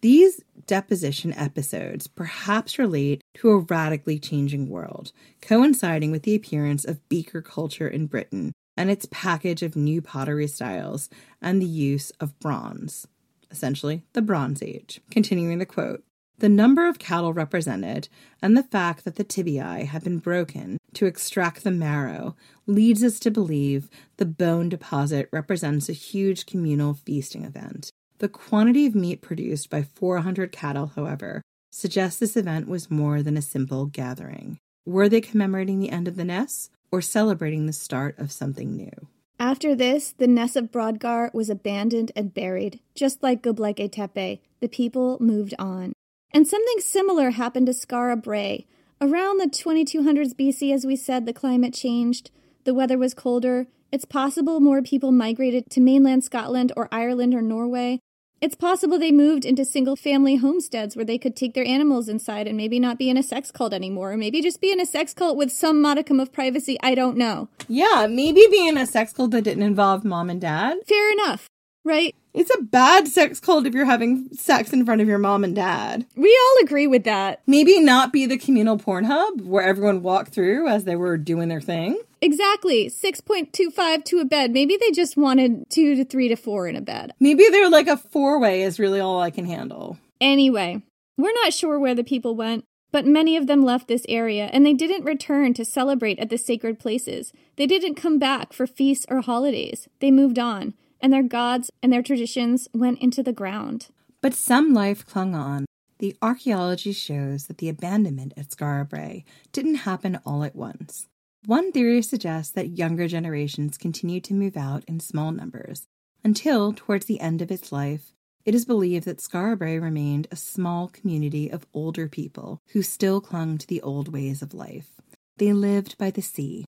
These 0.03 0.43
deposition 0.67 1.33
episodes 1.33 2.07
perhaps 2.07 2.79
relate 2.79 3.23
to 3.39 3.51
a 3.51 3.59
radically 3.59 4.19
changing 4.19 4.69
world, 4.69 5.13
coinciding 5.41 6.11
with 6.11 6.23
the 6.23 6.35
appearance 6.35 6.85
of 6.85 7.09
beaker 7.09 7.43
culture 7.43 7.89
in 7.89 8.07
Britain 8.07 8.53
and 8.77 8.91
its 8.91 9.09
package 9.11 9.63
of 9.63 9.75
new 9.75 10.03
pottery 10.03 10.47
styles 10.47 11.09
and 11.41 11.61
the 11.61 11.67
use 11.67 12.11
of 12.21 12.39
bronze, 12.39 13.07
essentially 13.51 14.03
the 14.13 14.23
Bronze 14.23 14.63
Age. 14.63 15.01
Continuing 15.11 15.59
the 15.59 15.67
quote 15.67 16.05
the 16.39 16.49
number 16.49 16.87
of 16.87 16.99
cattle 16.99 17.33
represented 17.33 18.09
and 18.43 18.57
the 18.57 18.63
fact 18.63 19.05
that 19.05 19.17
the 19.17 19.25
tibiae 19.25 19.87
have 19.87 20.05
been 20.05 20.19
broken 20.19 20.79
to 20.95 21.07
extract 21.07 21.65
the 21.65 21.71
marrow 21.71 22.37
leads 22.67 23.03
us 23.03 23.19
to 23.21 23.31
believe 23.31 23.89
the 24.19 24.27
bone 24.27 24.69
deposit 24.69 25.29
represents 25.33 25.89
a 25.89 25.95
huge 25.95 26.47
communal 26.47 26.95
feasting 26.95 27.45
event. 27.45 27.91
The 28.19 28.29
quantity 28.29 28.87
of 28.87 28.95
meat 28.95 29.21
produced 29.21 29.71
by 29.71 29.83
400 29.83 30.53
cattle, 30.53 30.93
however, 30.95 31.43
suggests 31.71 32.19
this 32.19 32.37
event 32.37 32.69
was 32.69 32.91
more 32.91 33.23
than 33.23 33.37
a 33.37 33.43
simple 33.43 33.87
gathering. 33.87 34.59
Were 34.87 35.09
they 35.09 35.21
commemorating 35.21 35.81
the 35.81 35.91
end 35.91 36.09
of 36.09 36.17
the 36.17 36.25
Ness 36.25 36.71
or 36.91 37.03
celebrating 37.03 37.67
the 37.67 37.73
start 37.73 38.19
of 38.19 38.33
something 38.33 38.75
new? 38.75 39.09
After 39.39 39.75
this, 39.75 40.15
the 40.17 40.27
Ness 40.27 40.57
of 40.57 40.73
Brodgar 40.73 41.33
was 41.35 41.51
abandoned 41.51 42.11
and 42.17 42.33
buried. 42.33 42.81
Just 42.95 43.23
like 43.23 43.43
Göbekli 43.43 43.93
Tepe, 43.93 44.41
the 44.61 44.69
people 44.69 45.19
moved 45.21 45.55
on. 45.59 45.93
And 46.37 46.47
something 46.47 46.81
similar 46.81 47.31
happened 47.31 47.65
to 47.65 47.73
Skara 47.73 48.23
Brae. 48.23 48.67
Around 49.01 49.39
the 49.39 49.47
2200s 49.47 50.35
BC, 50.35 50.71
as 50.71 50.85
we 50.85 50.95
said, 50.95 51.25
the 51.25 51.33
climate 51.33 51.73
changed, 51.73 52.31
the 52.65 52.75
weather 52.75 52.99
was 52.99 53.15
colder. 53.15 53.69
It's 53.91 54.05
possible 54.05 54.61
more 54.61 54.83
people 54.83 55.13
migrated 55.13 55.71
to 55.71 55.81
mainland 55.81 56.25
Scotland 56.25 56.73
or 56.77 56.91
Ireland 56.93 57.35
or 57.35 57.41
Norway. 57.41 58.01
It's 58.43 58.55
possible 58.55 58.99
they 58.99 59.13
moved 59.13 59.47
into 59.47 59.65
single 59.65 59.97
family 59.97 60.37
homesteads 60.37 60.95
where 60.95 61.07
they 61.07 61.17
could 61.17 61.37
take 61.37 61.55
their 61.55 61.65
animals 61.65 62.07
inside 62.07 62.47
and 62.47 62.59
maybe 62.59 62.79
not 62.79 62.99
be 62.99 63.09
in 63.09 63.17
a 63.17 63.23
sex 63.23 63.51
cult 63.51 63.73
anymore, 63.73 64.13
or 64.13 64.19
maybe 64.19 64.43
just 64.43 64.61
be 64.61 64.71
in 64.71 64.79
a 64.79 64.85
sex 64.85 65.15
cult 65.15 65.39
with 65.39 65.51
some 65.51 65.81
modicum 65.81 66.21
of 66.21 66.35
privacy. 66.35 66.77
I 66.83 66.95
don't 66.95 67.17
know. 67.17 67.49
Yeah, 67.67 68.07
maybe 68.11 68.47
be 68.51 68.69
in 68.69 68.77
a 68.77 68.85
sex 68.85 69.15
cult 69.15 69.31
that 69.31 69.45
didn't 69.45 69.63
involve 69.63 70.05
mom 70.05 70.29
and 70.29 70.43
dad. 70.43 70.77
Fair 70.87 71.13
enough, 71.13 71.49
right? 71.83 72.15
It's 72.37 72.55
a 72.55 72.63
bad 72.63 73.09
sex 73.09 73.41
cult 73.41 73.65
if 73.65 73.73
you're 73.73 73.87
having 73.87 74.29
sex 74.35 74.71
in 74.71 74.85
front 74.85 75.01
of 75.01 75.09
your 75.09 75.17
mom 75.17 75.43
and 75.43 75.57
dad. 75.57 76.05
We 76.17 76.39
all 76.39 76.65
agree 76.65 76.87
with 76.87 77.05
that. 77.05 77.41
Maybe 77.47 77.81
not 77.81 78.13
be 78.13 78.27
the 78.27 78.37
communal 78.37 78.77
porn 78.77 79.05
hub 79.05 79.41
where 79.41 79.65
everyone 79.65 80.03
walked 80.03 80.35
through 80.35 80.69
as 80.69 80.85
they 80.85 80.97
were 80.97 81.17
doing 81.17 81.49
their 81.49 81.63
thing. 81.63 81.99
Exactly. 82.21 82.91
6.25 82.91 84.05
to 84.05 84.19
a 84.19 84.27
bed. 84.27 84.51
Maybe 84.51 84.77
they 84.77 84.91
just 84.91 85.17
wanted 85.17 85.65
two 85.71 85.95
to 85.97 86.05
three 86.05 86.29
to 86.29 86.37
four 86.37 86.69
in 86.69 86.77
a 86.77 86.83
bed. 86.83 87.15
Maybe 87.21 87.49
they're 87.49 87.71
like 87.71 87.89
a 87.89 87.97
four 87.97 88.39
way 88.39 88.63
is 88.63 88.79
really 88.79 89.01
all 89.01 89.19
I 89.19 89.31
can 89.31 89.47
handle. 89.47 89.97
Anyway, 90.21 90.83
we're 91.17 91.33
not 91.33 91.55
sure 91.55 91.79
where 91.79 91.95
the 91.95 92.05
people 92.05 92.37
went, 92.37 92.65
but 92.93 93.07
many 93.07 93.39
of 93.39 93.47
them 93.47 93.65
left 93.65 93.89
this 93.89 94.05
area 94.11 94.51
and 94.53 94.67
they 94.67 94.75
didn't 94.75 95.05
return 95.05 95.55
to 95.55 95.65
celebrate 95.65 96.19
at 96.19 96.29
the 96.29 96.37
sacred 96.37 96.79
places. 96.79 97.33
They 97.57 97.67
didn't 97.67 97.95
come 97.95 98.19
back 98.19 98.53
for 98.53 98.67
feasts 98.67 99.07
or 99.09 99.23
holidays. 99.23 99.89
They 100.01 100.11
moved 100.11 100.39
on 100.39 100.75
and 101.07 101.13
their 101.13 101.23
gods 101.23 101.71
and 101.85 101.93
their 101.93 102.03
traditions 102.03 102.67
went 102.75 102.99
into 102.99 103.23
the 103.23 103.33
ground. 103.33 103.87
But 104.21 104.35
some 104.35 104.75
life 104.75 105.07
clung 105.07 105.37
on. 105.37 105.65
The 106.01 106.17
archaeology 106.21 106.91
shows 106.91 107.47
that 107.47 107.59
the 107.59 107.69
abandonment 107.69 108.33
at 108.37 108.49
Skara 108.49 108.89
Brae 108.89 109.25
didn't 109.53 109.87
happen 109.87 110.19
all 110.27 110.43
at 110.43 110.57
once. 110.57 111.07
One 111.45 111.71
theory 111.71 112.03
suggests 112.03 112.51
that 112.55 112.77
younger 112.77 113.07
generations 113.07 113.79
continued 113.79 114.25
to 114.25 114.35
move 114.35 114.57
out 114.57 114.83
in 114.89 114.99
small 114.99 115.31
numbers 115.31 115.87
until, 116.25 116.73
towards 116.73 117.07
the 117.07 117.21
end 117.21 117.41
of 117.41 117.53
its 117.53 117.71
life, 117.71 118.13
it 118.45 118.53
is 118.53 118.65
believed 118.65 119.05
that 119.05 119.19
Skara 119.19 119.57
Brae 119.57 119.79
remained 119.79 120.27
a 120.33 120.37
small 120.37 120.89
community 120.89 121.49
of 121.49 121.69
older 121.73 122.09
people 122.09 122.59
who 122.73 122.83
still 122.83 123.21
clung 123.21 123.59
to 123.59 123.67
the 123.69 123.81
old 123.81 124.13
ways 124.13 124.43
of 124.43 124.55
life. 124.55 124.91
They 125.37 125.53
lived 125.53 125.97
by 125.99 126.11
the 126.11 126.21
sea. 126.21 126.65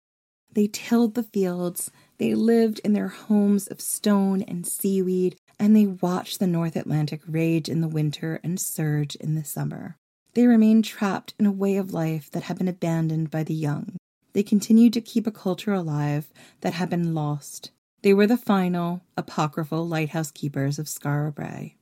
They 0.53 0.69
tilled 0.69 1.17
the 1.17 1.25
fields 1.25 1.91
they 2.19 2.35
lived 2.35 2.81
in 2.85 2.93
their 2.93 3.09
homes 3.09 3.67
of 3.69 3.81
stone 3.81 4.43
and 4.43 4.67
seaweed, 4.67 5.37
and 5.59 5.75
they 5.75 5.87
watched 5.87 6.39
the 6.39 6.47
North 6.47 6.77
Atlantic 6.77 7.23
rage 7.27 7.69
in 7.69 7.81
the 7.81 7.89
winter 7.89 8.41
and 8.43 8.61
surge 8.61 9.15
in 9.17 9.35
the 9.35 9.45
summer. 9.45 9.97
They 10.35 10.47
remained 10.47 10.85
trapped 10.85 11.35
in 11.39 11.47
a 11.47 11.53
way 11.53 11.77
of 11.77 11.93
life 11.93 12.31
that 12.33 12.45
had 12.45 12.59
been 12.59 12.69
abandoned 12.69 13.31
by 13.31 13.45
the 13.45 13.55
young. 13.55 13.97
They 14.33 14.43
continued 14.43 14.93
to 14.93 15.01
keep 15.01 15.27
a 15.27 15.33
culture 15.33 15.73
alive 15.73 16.29
that 16.61 16.75
had 16.75 16.91
been 16.91 17.15
lost. 17.15 17.71
They 18.03 18.15
were 18.15 18.27
the 18.27 18.37
final, 18.37 19.03
apocryphal 19.17 19.87
lighthouse 19.87 20.31
keepers 20.31 20.79
of 20.79 20.87
Skara. 20.87 21.73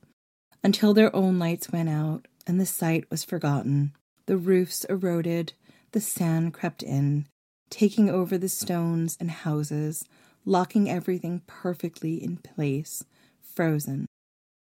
Until 0.63 0.93
their 0.93 1.15
own 1.15 1.37
lights 1.37 1.71
went 1.71 1.89
out 1.89 2.27
and 2.47 2.59
the 2.59 2.65
site 2.65 3.09
was 3.11 3.23
forgotten, 3.23 3.91
the 4.25 4.37
roofs 4.37 4.85
eroded, 4.85 5.53
the 5.91 6.01
sand 6.01 6.53
crept 6.53 6.81
in, 6.81 7.27
taking 7.69 8.09
over 8.09 8.37
the 8.37 8.49
stones 8.49 9.17
and 9.19 9.29
houses, 9.29 10.03
locking 10.47 10.89
everything 10.89 11.41
perfectly 11.45 12.23
in 12.23 12.37
place, 12.37 13.03
frozen. 13.41 14.05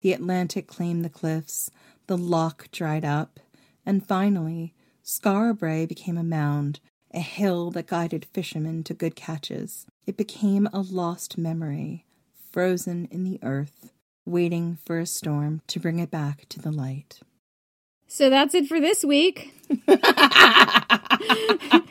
The 0.00 0.12
Atlantic 0.12 0.68
claimed 0.68 1.04
the 1.04 1.10
cliffs, 1.10 1.70
the 2.06 2.16
loch 2.16 2.70
dried 2.70 3.04
up, 3.04 3.40
and 3.84 4.06
finally, 4.06 4.74
Skara 5.04 5.58
Brae 5.58 5.84
became 5.84 6.16
a 6.16 6.22
mound, 6.22 6.78
a 7.12 7.18
hill 7.18 7.72
that 7.72 7.88
guided 7.88 8.24
fishermen 8.24 8.84
to 8.84 8.94
good 8.94 9.16
catches. 9.16 9.86
It 10.06 10.16
became 10.16 10.68
a 10.72 10.80
lost 10.80 11.36
memory, 11.36 12.06
frozen 12.52 13.08
in 13.10 13.24
the 13.24 13.40
earth, 13.42 13.92
waiting 14.24 14.78
for 14.84 15.00
a 15.00 15.06
storm 15.06 15.62
to 15.66 15.80
bring 15.80 15.98
it 15.98 16.12
back 16.12 16.48
to 16.50 16.60
the 16.60 16.70
light. 16.70 17.18
So 18.06 18.30
that's 18.30 18.54
it 18.54 18.68
for 18.68 18.78
this 18.78 19.04
week. 19.04 19.52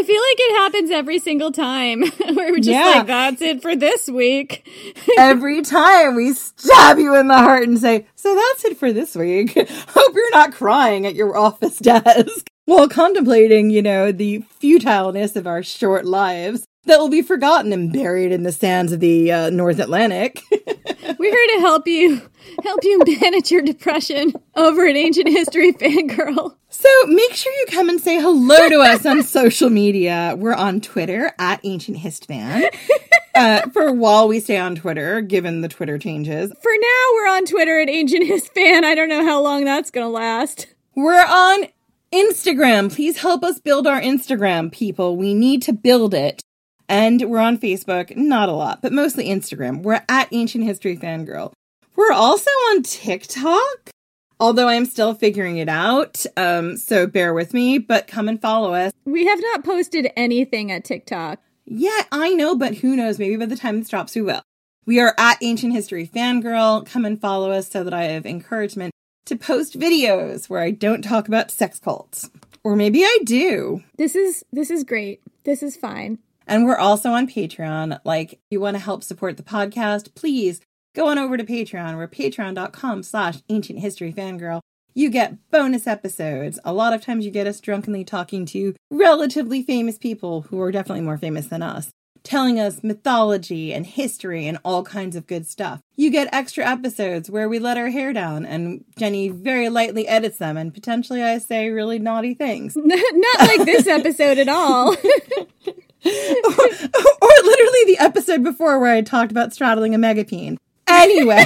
I 0.00 0.02
feel 0.02 0.22
like 0.22 0.36
it 0.38 0.56
happens 0.56 0.90
every 0.90 1.18
single 1.18 1.52
time 1.52 2.00
where 2.00 2.34
we're 2.52 2.56
just 2.56 2.68
Yeah. 2.70 2.84
like, 2.86 3.06
that's 3.06 3.42
it 3.42 3.60
for 3.60 3.76
this 3.76 4.08
week. 4.08 4.66
Every 5.18 5.60
time 5.60 6.14
we 6.14 6.32
stab 6.32 6.98
you 6.98 7.14
in 7.16 7.28
the 7.28 7.36
heart 7.36 7.64
and 7.68 7.78
say, 7.78 8.06
So 8.14 8.34
that's 8.34 8.64
it 8.64 8.78
for 8.78 8.92
this 8.94 9.14
week. 9.14 9.52
Hope 9.88 10.14
you're 10.14 10.30
not 10.30 10.52
crying 10.52 11.04
at 11.06 11.14
your 11.14 11.36
office 11.36 11.78
desk 11.78 12.48
while 12.70 12.88
contemplating, 12.88 13.68
you 13.70 13.82
know, 13.82 14.12
the 14.12 14.44
futileness 14.60 15.34
of 15.34 15.44
our 15.44 15.60
short 15.60 16.04
lives 16.04 16.64
that 16.84 17.00
will 17.00 17.08
be 17.08 17.20
forgotten 17.20 17.72
and 17.72 17.92
buried 17.92 18.30
in 18.30 18.44
the 18.44 18.52
sands 18.52 18.92
of 18.92 19.00
the 19.00 19.30
uh, 19.30 19.50
North 19.50 19.80
Atlantic. 19.80 20.40
We're 21.18 21.32
here 21.32 21.56
to 21.56 21.60
help 21.60 21.88
you 21.88 22.22
help 22.62 22.84
you 22.84 23.02
manage 23.20 23.50
your 23.50 23.62
depression 23.62 24.32
over 24.54 24.86
at 24.86 24.94
Ancient 24.94 25.28
History 25.28 25.72
Fangirl. 25.72 26.56
So 26.68 26.88
make 27.06 27.34
sure 27.34 27.52
you 27.52 27.66
come 27.70 27.88
and 27.88 28.00
say 28.00 28.20
hello 28.20 28.68
to 28.68 28.80
us 28.80 29.04
on 29.04 29.24
social 29.24 29.68
media. 29.68 30.36
We're 30.38 30.54
on 30.54 30.80
Twitter 30.80 31.32
at 31.40 31.60
Ancient 31.64 31.98
Histfan. 31.98 32.64
Uh, 33.34 33.68
for 33.70 33.92
while 33.92 34.28
we 34.28 34.38
stay 34.38 34.58
on 34.58 34.76
Twitter, 34.76 35.20
given 35.20 35.60
the 35.60 35.68
Twitter 35.68 35.98
changes. 35.98 36.52
For 36.62 36.72
now, 36.72 37.04
we're 37.14 37.28
on 37.28 37.46
Twitter 37.46 37.80
at 37.80 37.88
Ancient 37.88 38.26
Hist 38.26 38.52
Fan. 38.54 38.84
I 38.84 38.94
don't 38.94 39.08
know 39.08 39.24
how 39.24 39.40
long 39.40 39.64
that's 39.64 39.90
gonna 39.90 40.08
last. 40.08 40.68
We're 40.94 41.24
on 41.24 41.66
Instagram. 42.12 42.92
Please 42.92 43.18
help 43.18 43.44
us 43.44 43.60
build 43.60 43.86
our 43.86 44.00
Instagram, 44.00 44.72
people. 44.72 45.16
We 45.16 45.32
need 45.32 45.62
to 45.62 45.72
build 45.72 46.12
it. 46.12 46.42
And 46.88 47.30
we're 47.30 47.38
on 47.38 47.56
Facebook, 47.56 48.16
not 48.16 48.48
a 48.48 48.52
lot, 48.52 48.82
but 48.82 48.92
mostly 48.92 49.28
Instagram. 49.28 49.82
We're 49.82 50.02
at 50.08 50.28
Ancient 50.32 50.64
History 50.64 50.96
Fangirl. 50.96 51.52
We're 51.94 52.12
also 52.12 52.50
on 52.50 52.82
TikTok, 52.82 53.90
although 54.40 54.66
I'm 54.66 54.86
still 54.86 55.14
figuring 55.14 55.58
it 55.58 55.68
out. 55.68 56.26
Um, 56.36 56.76
so 56.76 57.06
bear 57.06 57.32
with 57.32 57.54
me, 57.54 57.78
but 57.78 58.08
come 58.08 58.28
and 58.28 58.42
follow 58.42 58.74
us. 58.74 58.92
We 59.04 59.26
have 59.26 59.40
not 59.40 59.64
posted 59.64 60.10
anything 60.16 60.72
at 60.72 60.84
TikTok. 60.84 61.40
Yeah, 61.64 62.02
I 62.10 62.34
know, 62.34 62.56
but 62.56 62.76
who 62.76 62.96
knows? 62.96 63.20
Maybe 63.20 63.36
by 63.36 63.46
the 63.46 63.56
time 63.56 63.78
this 63.78 63.88
drops, 63.88 64.16
we 64.16 64.22
will. 64.22 64.42
We 64.84 64.98
are 64.98 65.14
at 65.16 65.38
Ancient 65.42 65.72
History 65.72 66.08
Fangirl. 66.08 66.84
Come 66.86 67.04
and 67.04 67.20
follow 67.20 67.52
us 67.52 67.70
so 67.70 67.84
that 67.84 67.94
I 67.94 68.04
have 68.04 68.26
encouragement 68.26 68.92
to 69.26 69.36
post 69.36 69.78
videos 69.78 70.48
where 70.48 70.60
I 70.60 70.70
don't 70.70 71.02
talk 71.02 71.28
about 71.28 71.50
sex 71.50 71.78
cults. 71.78 72.30
Or 72.62 72.76
maybe 72.76 73.04
I 73.04 73.18
do. 73.24 73.82
This 73.96 74.14
is 74.14 74.44
this 74.52 74.70
is 74.70 74.84
great. 74.84 75.22
This 75.44 75.62
is 75.62 75.76
fine. 75.76 76.18
And 76.46 76.66
we're 76.66 76.76
also 76.76 77.10
on 77.10 77.28
Patreon. 77.28 78.00
Like, 78.04 78.32
if 78.32 78.38
you 78.50 78.60
want 78.60 78.74
to 78.74 78.82
help 78.82 79.04
support 79.04 79.36
the 79.36 79.42
podcast, 79.42 80.14
please 80.14 80.60
go 80.94 81.08
on 81.08 81.18
over 81.18 81.36
to 81.36 81.44
Patreon. 81.44 81.96
We're 81.96 82.08
patreon.com 82.08 83.04
slash 83.04 83.36
ancient 83.48 83.78
history 83.78 84.12
fangirl. 84.12 84.60
You 84.92 85.10
get 85.10 85.50
bonus 85.50 85.86
episodes. 85.86 86.58
A 86.64 86.72
lot 86.72 86.92
of 86.92 87.00
times 87.00 87.24
you 87.24 87.30
get 87.30 87.46
us 87.46 87.60
drunkenly 87.60 88.04
talking 88.04 88.44
to 88.46 88.74
relatively 88.90 89.62
famous 89.62 89.96
people 89.96 90.42
who 90.42 90.60
are 90.60 90.72
definitely 90.72 91.04
more 91.04 91.16
famous 91.16 91.46
than 91.46 91.62
us, 91.62 91.90
telling 92.22 92.60
us 92.60 92.82
mythology 92.82 93.72
and 93.72 93.86
history 93.86 94.46
and 94.46 94.58
all 94.64 94.82
kinds 94.82 95.16
of 95.16 95.26
good 95.26 95.46
stuff. 95.46 95.80
You 95.96 96.10
get 96.10 96.28
extra 96.32 96.66
episodes 96.66 97.30
where 97.30 97.48
we 97.48 97.58
let 97.58 97.76
our 97.76 97.88
hair 97.88 98.12
down 98.12 98.44
and 98.44 98.84
Jenny 98.96 99.28
very 99.28 99.68
lightly 99.68 100.06
edits 100.06 100.38
them 100.38 100.56
and 100.56 100.72
potentially 100.72 101.22
I 101.22 101.38
say 101.38 101.70
really 101.70 101.98
naughty 101.98 102.34
things. 102.34 102.76
Not 102.76 103.40
like 103.40 103.64
this 103.64 103.86
episode 103.88 104.38
at 104.38 104.48
all. 104.48 104.88
or 104.94 104.96
literally 106.04 107.84
the 107.86 107.96
episode 107.98 108.42
before 108.42 108.78
where 108.78 108.94
I 108.94 109.02
talked 109.02 109.30
about 109.30 109.52
straddling 109.52 109.94
a 109.94 109.98
megapene. 109.98 110.56
Anyway. 110.86 111.44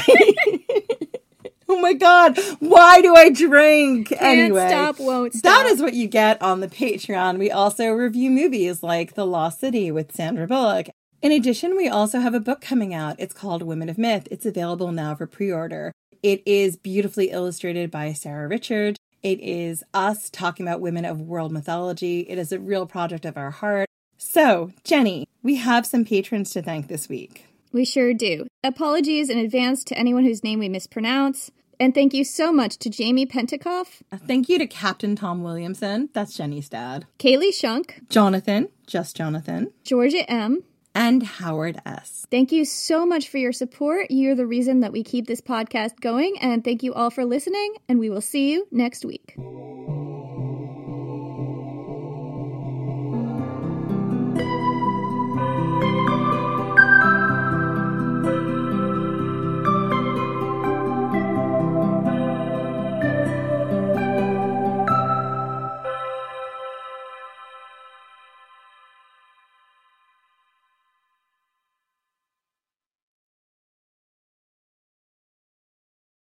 oh 1.69 1.81
my 1.81 1.95
god, 1.95 2.39
why 2.61 3.01
do 3.01 3.15
I 3.17 3.31
drink? 3.31 4.13
anyway. 4.21 4.69
stop, 4.69 5.01
won't 5.01 5.35
stop. 5.35 5.67
is 5.67 5.81
what 5.81 5.95
you 5.95 6.07
get 6.07 6.41
on 6.43 6.61
the 6.61 6.69
Patreon. 6.69 7.39
We 7.39 7.51
also 7.51 7.91
review 7.91 8.31
movies 8.31 8.83
like 8.83 9.15
The 9.15 9.27
Lost 9.27 9.61
City 9.61 9.91
with 9.91 10.15
Sandra 10.15 10.47
Bullock. 10.47 10.89
In 11.23 11.33
addition, 11.33 11.75
we 11.77 11.89
also 11.89 12.21
have 12.21 12.35
a 12.35 12.41
book 12.41 12.61
coming 12.61 12.93
out. 12.93 13.17
It's 13.19 13.33
called 13.33 13.63
Women 13.63 13.89
of 13.89 13.97
Myth. 13.97 14.29
It's 14.31 14.45
available 14.45 14.93
now 14.93 15.15
for 15.15 15.27
pre 15.27 15.51
order. 15.51 15.93
It 16.23 16.43
is 16.45 16.77
beautifully 16.77 17.31
illustrated 17.31 17.91
by 17.91 18.13
Sarah 18.13 18.47
Richard. 18.47 18.97
It 19.23 19.41
is 19.41 19.83
us 19.95 20.29
talking 20.29 20.67
about 20.67 20.83
women 20.83 21.07
of 21.07 21.21
world 21.21 21.51
mythology. 21.51 22.21
It 22.29 22.37
is 22.37 22.53
a 22.53 22.59
real 22.59 22.87
project 22.87 23.25
of 23.25 23.39
our 23.39 23.51
heart. 23.51 23.89
So, 24.19 24.73
Jenny, 24.85 25.27
we 25.43 25.57
have 25.57 25.87
some 25.87 26.05
patrons 26.05 26.51
to 26.53 26.63
thank 26.63 26.89
this 26.89 27.09
week. 27.09 27.47
We 27.75 27.85
sure 27.85 28.15
do. 28.15 28.47
Apologies 28.63 29.29
in 29.29 29.37
advance 29.39 29.83
to 29.85 29.99
anyone 29.99 30.25
whose 30.25 30.45
name 30.45 30.61
we 30.61 30.69
mispronounce. 30.69 31.51
And 31.81 31.93
thank 31.93 32.15
you 32.15 32.23
so 32.23 32.53
much 32.53 32.79
to 32.79 32.89
Jamie 32.89 33.27
Pentikoff, 33.27 34.01
uh, 34.13 34.17
Thank 34.17 34.49
you 34.49 34.59
to 34.59 34.67
Captain 34.69 35.17
Tom 35.17 35.43
Williamson. 35.43 36.09
That's 36.13 36.37
Jenny's 36.37 36.69
dad. 36.69 37.07
Kaylee 37.19 37.53
Shunk, 37.53 38.03
Jonathan, 38.09 38.69
just 38.87 39.17
Jonathan, 39.17 39.73
Georgia 39.83 40.31
M. 40.31 40.63
and 40.95 41.25
Howard 41.25 41.81
S. 41.85 42.27
Thank 42.31 42.53
you 42.53 42.65
so 42.65 43.05
much 43.05 43.29
for 43.29 43.39
your 43.39 43.53
support. 43.53 44.07
You're 44.09 44.37
the 44.37 44.47
reason 44.47 44.79
that 44.81 44.93
we 44.93 45.03
keep 45.03 45.27
this 45.27 45.41
podcast 45.41 45.99
going. 46.01 46.39
And 46.41 46.63
thank 46.63 46.85
you 46.85 46.95
all 46.95 47.11
for 47.11 47.25
listening. 47.25 47.75
And 47.89 47.99
we 47.99 48.09
will 48.09 48.21
see 48.21 48.53
you 48.53 48.69
next 48.71 49.05
week. 49.05 49.35